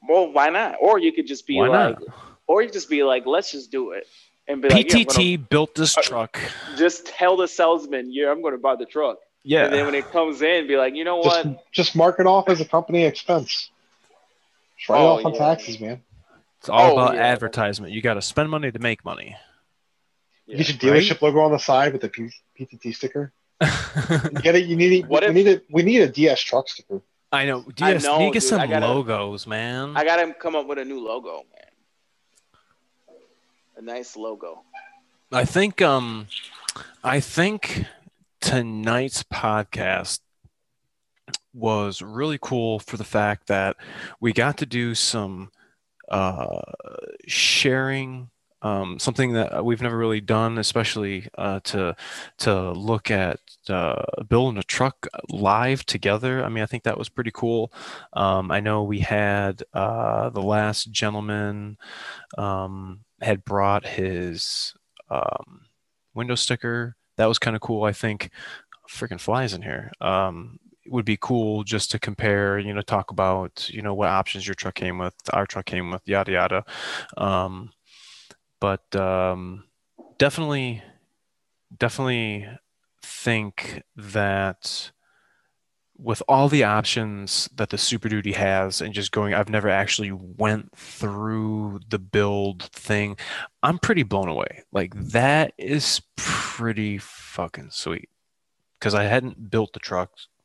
Well, 0.07 0.31
why 0.31 0.49
not? 0.49 0.77
Or 0.81 0.99
you 0.99 1.11
could 1.13 1.27
just 1.27 1.45
be 1.47 1.57
Why 1.57 1.67
like, 1.67 1.99
not? 1.99 2.07
or 2.47 2.61
you 2.61 2.69
just 2.71 2.89
be 2.89 3.03
like, 3.03 3.25
"Let's 3.25 3.51
just 3.51 3.71
do 3.71 3.91
it," 3.91 4.07
and 4.47 4.61
be 4.61 4.69
like, 4.69 4.77
"Yeah, 4.87 5.03
gonna- 5.03 5.05
PTT 5.05 5.49
built 5.49 5.75
this 5.75 5.97
Uh, 5.97 6.01
truck. 6.01 6.39
just 6.77 7.05
tell 7.05 7.37
the 7.37 7.47
salesman, 7.47 8.11
yeah, 8.11 8.31
I'm 8.31 8.41
going 8.41 8.53
to 8.53 8.59
buy 8.59 8.75
the 8.75 8.85
truck. 8.85 9.17
Yeah. 9.43 9.65
And 9.65 9.73
then 9.73 9.85
when 9.85 9.95
it 9.95 10.05
comes 10.11 10.41
in, 10.41 10.67
be 10.67 10.75
like, 10.77 10.95
you 10.95 11.03
know 11.03 11.17
what? 11.17 11.71
just 11.71 11.95
mark 11.95 12.19
it 12.19 12.27
off 12.27 12.47
as 12.49 12.61
a 12.61 12.65
company 12.65 13.05
expense. 13.05 13.69
Just 14.77 14.89
write 14.89 14.99
it 14.99 15.03
Oh, 15.03 15.07
off 15.19 15.25
on 15.25 15.33
yeah. 15.33 15.39
taxes, 15.39 15.79
man. 15.79 16.01
It's 16.59 16.69
all 16.69 16.91
Oh, 16.91 16.93
about 16.93 17.15
yeah. 17.15 17.21
advertisement. 17.21 17.91
You 17.93 18.01
got 18.01 18.15
to 18.15 18.21
spend 18.21 18.49
money 18.51 18.71
to 18.71 18.79
make 18.79 19.03
money. 19.03 19.35
Yeah. 20.47 20.57
Get 20.57 20.69
your 20.83 20.93
dealership 20.93 21.21
logo 21.21 21.39
on 21.39 21.51
the 21.51 21.57
side 21.59 21.91
with 21.93 22.01
the 22.01 22.09
PTT 22.09 22.93
sticker. 22.93 23.31
Get 24.41 24.55
it. 24.55 24.65
You 24.65 24.75
need. 24.75 25.07
What 25.07 25.21
we 25.23 25.29
if- 25.29 25.33
need 25.33 25.47
a 25.47 25.61
we 25.71 25.83
need 25.83 26.01
a 26.01 26.07
DS 26.07 26.39
truck 26.41 26.67
sticker. 26.67 27.01
I 27.31 27.45
know. 27.45 27.65
I 27.81 27.93
DS, 27.93 28.03
know, 28.03 28.19
you 28.19 28.25
get 28.33 28.41
dude. 28.41 28.43
some 28.49 28.69
gotta- 28.69 28.85
logos, 28.87 29.47
man. 29.47 29.95
I 29.95 30.03
got 30.03 30.17
to 30.17 30.33
come 30.33 30.55
up 30.55 30.67
with 30.67 30.77
a 30.79 30.85
new 30.85 30.99
logo, 30.99 31.43
man. 31.53 32.57
A 33.77 33.81
nice 33.81 34.15
logo. 34.17 34.63
I 35.31 35.45
think 35.45 35.81
um 35.81 36.27
I 37.03 37.21
think 37.21 37.85
tonight's 38.41 39.23
podcast 39.23 40.19
was 41.53 42.01
really 42.01 42.37
cool 42.41 42.79
for 42.79 42.97
the 42.97 43.03
fact 43.05 43.47
that 43.47 43.77
we 44.19 44.33
got 44.33 44.57
to 44.57 44.65
do 44.65 44.93
some 44.93 45.51
uh 46.09 46.59
sharing 47.27 48.29
um 48.61 48.99
something 48.99 49.33
that 49.33 49.63
we've 49.65 49.81
never 49.81 49.97
really 49.97 50.21
done 50.21 50.57
especially 50.57 51.27
uh 51.37 51.59
to 51.61 51.95
to 52.37 52.71
look 52.71 53.09
at 53.11 53.39
uh 53.69 54.03
building 54.27 54.57
a 54.57 54.63
truck 54.63 55.07
live 55.29 55.85
together 55.85 56.43
i 56.43 56.49
mean 56.49 56.63
i 56.63 56.67
think 56.67 56.83
that 56.83 56.97
was 56.97 57.09
pretty 57.09 57.31
cool 57.33 57.71
um 58.13 58.51
i 58.51 58.59
know 58.59 58.83
we 58.83 58.99
had 58.99 59.63
uh 59.73 60.29
the 60.29 60.41
last 60.41 60.91
gentleman 60.91 61.77
um 62.37 63.01
had 63.21 63.45
brought 63.45 63.85
his 63.85 64.73
um, 65.09 65.61
window 66.13 66.35
sticker. 66.35 66.95
That 67.17 67.27
was 67.27 67.39
kind 67.39 67.55
of 67.55 67.61
cool. 67.61 67.83
I 67.83 67.91
think 67.91 68.31
freaking 68.89 69.19
flies 69.19 69.53
in 69.53 69.61
here. 69.61 69.91
Um, 70.01 70.59
it 70.85 70.91
would 70.91 71.05
be 71.05 71.17
cool 71.17 71.63
just 71.63 71.91
to 71.91 71.99
compare, 71.99 72.57
you 72.57 72.73
know, 72.73 72.81
talk 72.81 73.11
about, 73.11 73.69
you 73.69 73.81
know, 73.81 73.93
what 73.93 74.09
options 74.09 74.47
your 74.47 74.55
truck 74.55 74.73
came 74.75 74.97
with, 74.97 75.13
our 75.31 75.45
truck 75.45 75.65
came 75.65 75.91
with, 75.91 76.01
yada 76.07 76.31
yada. 76.31 76.65
But 78.61 78.95
um, 78.95 79.65
definitely, 80.17 80.81
definitely 81.77 82.47
think 83.01 83.83
that 83.97 84.91
with 85.97 86.23
all 86.27 86.47
the 86.47 86.63
options 86.63 87.49
that 87.55 87.69
the 87.69 87.77
Super 87.77 88.07
Duty 88.07 88.31
has 88.31 88.79
and 88.81 88.93
just 88.93 89.11
going, 89.11 89.33
I've 89.33 89.49
never 89.49 89.69
actually 89.69 90.11
went 90.11 90.75
through 90.75 91.79
the 91.89 91.99
build 91.99 92.63
thing. 92.63 93.17
I'm 93.61 93.77
pretty 93.77 94.03
blown 94.03 94.27
away. 94.27 94.63
Like 94.71 94.93
that 94.95 95.53
is 95.57 96.01
pretty 96.15 96.97
fucking 96.97 97.71
sweet. 97.71 98.09
Because 98.79 98.93
I 98.95 99.03
hadn't 99.03 99.51
built 99.51 99.73
the 99.73 99.79
truck, 99.79 100.11
but 100.11 100.40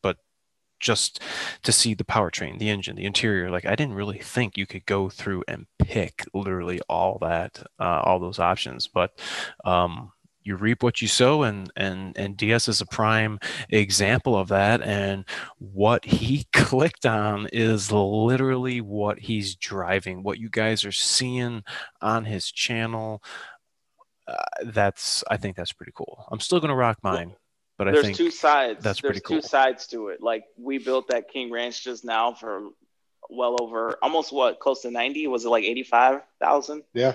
just 0.81 1.21
to 1.63 1.73
see 1.73 1.95
the 1.95 2.05
powertrain, 2.05 2.59
the 2.59 2.71
engine, 2.71 2.97
the 2.97 3.05
interior, 3.05 3.51
like 3.51 3.65
I 3.65 3.75
didn't 3.77 3.95
really 3.95 4.19
think 4.19 4.57
you 4.57 4.67
could 4.67 4.87
go 4.87 5.09
through 5.09 5.45
and 5.49 5.67
pick 5.79 6.25
literally 6.35 6.81
all 6.89 7.19
that, 7.21 7.63
uh, 7.79 8.01
all 8.05 8.19
those 8.19 8.39
options. 8.39 8.89
But 8.89 9.19
um, 9.65 10.13
you 10.47 10.55
reap 10.57 10.83
what 10.83 11.03
you 11.03 11.09
sow, 11.09 11.43
and 11.43 11.71
and 11.77 12.17
and 12.17 12.37
DS 12.37 12.69
is 12.69 12.81
a 12.81 12.87
prime 12.87 13.41
example 13.69 14.37
of 14.37 14.49
that. 14.49 14.81
And 14.81 15.25
what 15.59 16.05
he 16.05 16.47
clicked 16.53 17.05
on 17.05 17.49
is 17.53 17.91
literally 17.91 18.81
what 18.81 19.19
he's 19.19 19.57
driving. 19.57 20.23
What 20.23 20.39
you 20.39 20.49
guys 20.49 20.85
are 20.85 20.93
seeing 20.93 21.65
on 22.01 22.25
his 22.25 22.51
channel. 22.51 23.23
Uh, 24.29 24.37
that's 24.67 25.25
I 25.31 25.37
think 25.37 25.57
that's 25.57 25.73
pretty 25.73 25.93
cool. 25.95 26.25
I'm 26.31 26.41
still 26.41 26.61
gonna 26.61 26.77
rock 26.77 26.99
mine, 27.03 27.35
but 27.79 27.89
I 27.89 27.93
There's 27.93 28.05
think 28.07 28.17
two 28.17 28.31
sides. 28.31 28.83
that's 28.83 29.01
There's 29.01 29.13
pretty 29.13 29.21
cool. 29.21 29.41
two 29.41 29.47
sides 29.47 29.87
to 29.89 30.09
it. 30.09 30.23
Like 30.23 30.45
we 30.59 30.79
built 30.79 31.09
that 31.09 31.31
King 31.31 31.51
Ranch 31.51 31.83
just 31.85 32.05
now 32.05 32.33
for 32.35 32.69
well 33.29 33.57
over 33.61 33.99
almost 34.03 34.33
what 34.33 34.61
close 34.61 34.83
to 34.83 34.91
90 34.91 35.27
was 35.27 35.45
it 35.45 35.49
like 35.49 35.65
85,000 35.65 36.85
Yeah. 36.95 37.15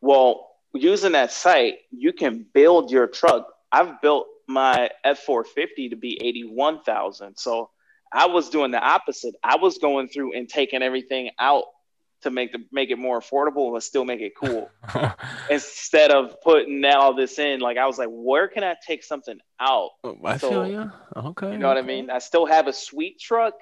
well 0.00 0.50
using 0.72 1.12
that 1.12 1.32
site 1.32 1.78
you 1.90 2.12
can 2.12 2.46
build 2.54 2.92
your 2.92 3.08
truck 3.08 3.48
I've 3.72 4.00
built 4.00 4.28
my 4.46 4.90
F450 5.04 5.90
to 5.90 5.96
be 5.96 6.16
81,000 6.22 7.36
so 7.36 7.70
I 8.12 8.26
was 8.26 8.50
doing 8.50 8.70
the 8.70 8.78
opposite 8.80 9.34
I 9.42 9.56
was 9.56 9.78
going 9.78 10.08
through 10.08 10.34
and 10.36 10.48
taking 10.48 10.80
everything 10.80 11.30
out 11.40 11.64
to 12.22 12.30
make 12.30 12.52
the 12.52 12.58
make 12.72 12.90
it 12.90 12.98
more 12.98 13.20
affordable 13.20 13.72
but 13.72 13.82
still 13.82 14.04
make 14.04 14.20
it 14.20 14.32
cool 14.38 14.70
instead 15.50 16.10
of 16.10 16.40
putting 16.42 16.84
all 16.84 17.14
this 17.14 17.38
in 17.38 17.60
like 17.60 17.76
I 17.76 17.86
was 17.86 17.98
like 17.98 18.08
where 18.10 18.48
can 18.48 18.64
I 18.64 18.74
take 18.86 19.02
something 19.04 19.38
out 19.60 19.90
I 20.24 20.36
So, 20.38 20.50
feel 20.50 20.66
you. 20.66 20.90
Okay. 21.16 21.52
you 21.52 21.58
know 21.58 21.68
what 21.68 21.78
I 21.78 21.82
mean? 21.82 22.10
I 22.10 22.18
still 22.18 22.46
have 22.46 22.66
a 22.66 22.72
sweet 22.72 23.18
truck, 23.20 23.54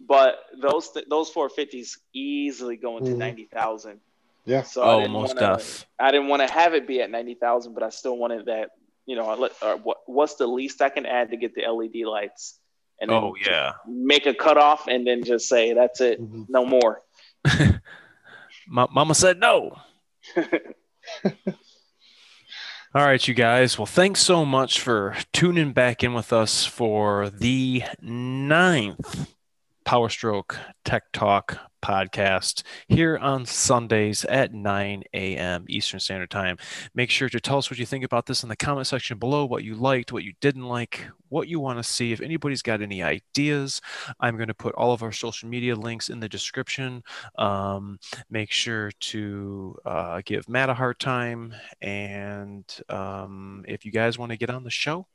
but 0.00 0.36
those 0.60 0.90
th- 0.90 1.06
those 1.08 1.30
450s 1.32 1.98
easily 2.12 2.76
go 2.76 2.98
into 2.98 3.12
Mhm. 3.12 3.18
90,000. 3.18 4.00
Yeah. 4.44 4.62
So 4.62 4.82
I 4.82 4.94
Oh, 4.94 4.98
didn't 4.98 5.12
most 5.12 5.36
wanna. 5.36 5.58
I 5.98 6.10
didn't 6.10 6.28
want 6.28 6.46
to 6.46 6.52
have 6.52 6.74
it 6.74 6.86
be 6.86 7.00
at 7.00 7.10
90,000, 7.10 7.74
but 7.74 7.82
I 7.82 7.90
still 7.90 8.16
wanted 8.16 8.46
that. 8.46 8.70
You 9.06 9.16
know, 9.16 9.32
let, 9.34 9.52
uh, 9.62 9.76
what 9.76 9.98
what's 10.06 10.34
the 10.36 10.46
least 10.46 10.82
I 10.82 10.88
can 10.88 11.06
add 11.06 11.30
to 11.30 11.36
get 11.36 11.54
the 11.54 11.62
LED 11.62 12.04
lights? 12.04 12.58
And 13.00 13.10
Oh 13.10 13.34
yeah. 13.40 13.72
make 13.86 14.26
a 14.26 14.34
cutoff 14.34 14.86
and 14.88 15.06
then 15.06 15.24
just 15.24 15.48
say 15.48 15.72
that's 15.72 16.00
it, 16.00 16.20
Mhm. 16.20 16.46
no 16.48 16.64
more. 16.64 17.02
Ma- 18.68 18.88
Mama 18.90 19.14
said 19.14 19.38
no. 19.38 19.76
All 22.94 23.06
right, 23.06 23.26
you 23.26 23.32
guys. 23.32 23.78
Well, 23.78 23.86
thanks 23.86 24.20
so 24.20 24.44
much 24.44 24.80
for 24.80 25.16
tuning 25.32 25.72
back 25.72 26.04
in 26.04 26.12
with 26.12 26.30
us 26.32 26.66
for 26.66 27.30
the 27.30 27.84
ninth 28.02 29.34
Power 29.84 30.10
Stroke 30.10 30.58
Tech 30.84 31.04
Talk 31.12 31.58
podcast 31.82 32.62
here 32.88 33.18
on 33.18 33.44
Sundays 33.44 34.24
at 34.24 34.54
9 34.54 35.02
a.m. 35.12 35.64
Eastern 35.68 36.00
Standard 36.00 36.30
Time. 36.30 36.56
Make 36.94 37.10
sure 37.10 37.28
to 37.28 37.40
tell 37.40 37.58
us 37.58 37.70
what 37.70 37.78
you 37.78 37.84
think 37.84 38.04
about 38.04 38.26
this 38.26 38.42
in 38.42 38.48
the 38.48 38.56
comment 38.56 38.86
section 38.86 39.18
below, 39.18 39.44
what 39.44 39.64
you 39.64 39.74
liked, 39.74 40.12
what 40.12 40.24
you 40.24 40.32
didn't 40.40 40.64
like, 40.64 41.06
what 41.28 41.48
you 41.48 41.60
want 41.60 41.78
to 41.78 41.82
see. 41.82 42.12
If 42.12 42.20
anybody's 42.20 42.62
got 42.62 42.80
any 42.80 43.02
ideas, 43.02 43.80
I'm 44.20 44.36
going 44.36 44.48
to 44.48 44.54
put 44.54 44.74
all 44.74 44.92
of 44.92 45.02
our 45.02 45.12
social 45.12 45.48
media 45.48 45.74
links 45.74 46.08
in 46.08 46.20
the 46.20 46.28
description. 46.28 47.02
Um, 47.36 47.98
make 48.30 48.50
sure 48.50 48.90
to 48.90 49.76
uh, 49.84 50.22
give 50.24 50.48
Matt 50.48 50.70
a 50.70 50.74
hard 50.74 50.98
time. 50.98 51.54
And 51.80 52.64
um, 52.88 53.64
if 53.68 53.84
you 53.84 53.92
guys 53.92 54.18
want 54.18 54.30
to 54.30 54.38
get 54.38 54.50
on 54.50 54.64
the 54.64 54.70
show, 54.70 55.06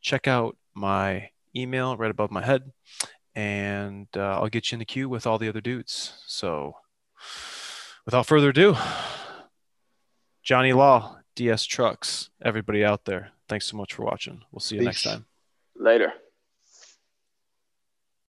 check 0.00 0.26
out 0.26 0.56
my 0.74 1.30
email 1.56 1.96
right 1.96 2.10
above 2.10 2.30
my 2.30 2.44
head, 2.44 2.72
and 3.38 4.08
uh, 4.16 4.40
I'll 4.40 4.48
get 4.48 4.72
you 4.72 4.74
in 4.74 4.80
the 4.80 4.84
queue 4.84 5.08
with 5.08 5.24
all 5.24 5.38
the 5.38 5.48
other 5.48 5.60
dudes. 5.60 6.14
So, 6.26 6.74
without 8.04 8.26
further 8.26 8.48
ado, 8.48 8.76
Johnny 10.42 10.72
Law, 10.72 11.18
DS 11.36 11.64
Trucks, 11.64 12.30
everybody 12.44 12.84
out 12.84 13.04
there, 13.04 13.30
thanks 13.48 13.66
so 13.66 13.76
much 13.76 13.94
for 13.94 14.04
watching. 14.04 14.42
We'll 14.50 14.58
see 14.58 14.74
you 14.74 14.82
next 14.82 15.04
time. 15.04 15.26
Later. 15.76 16.14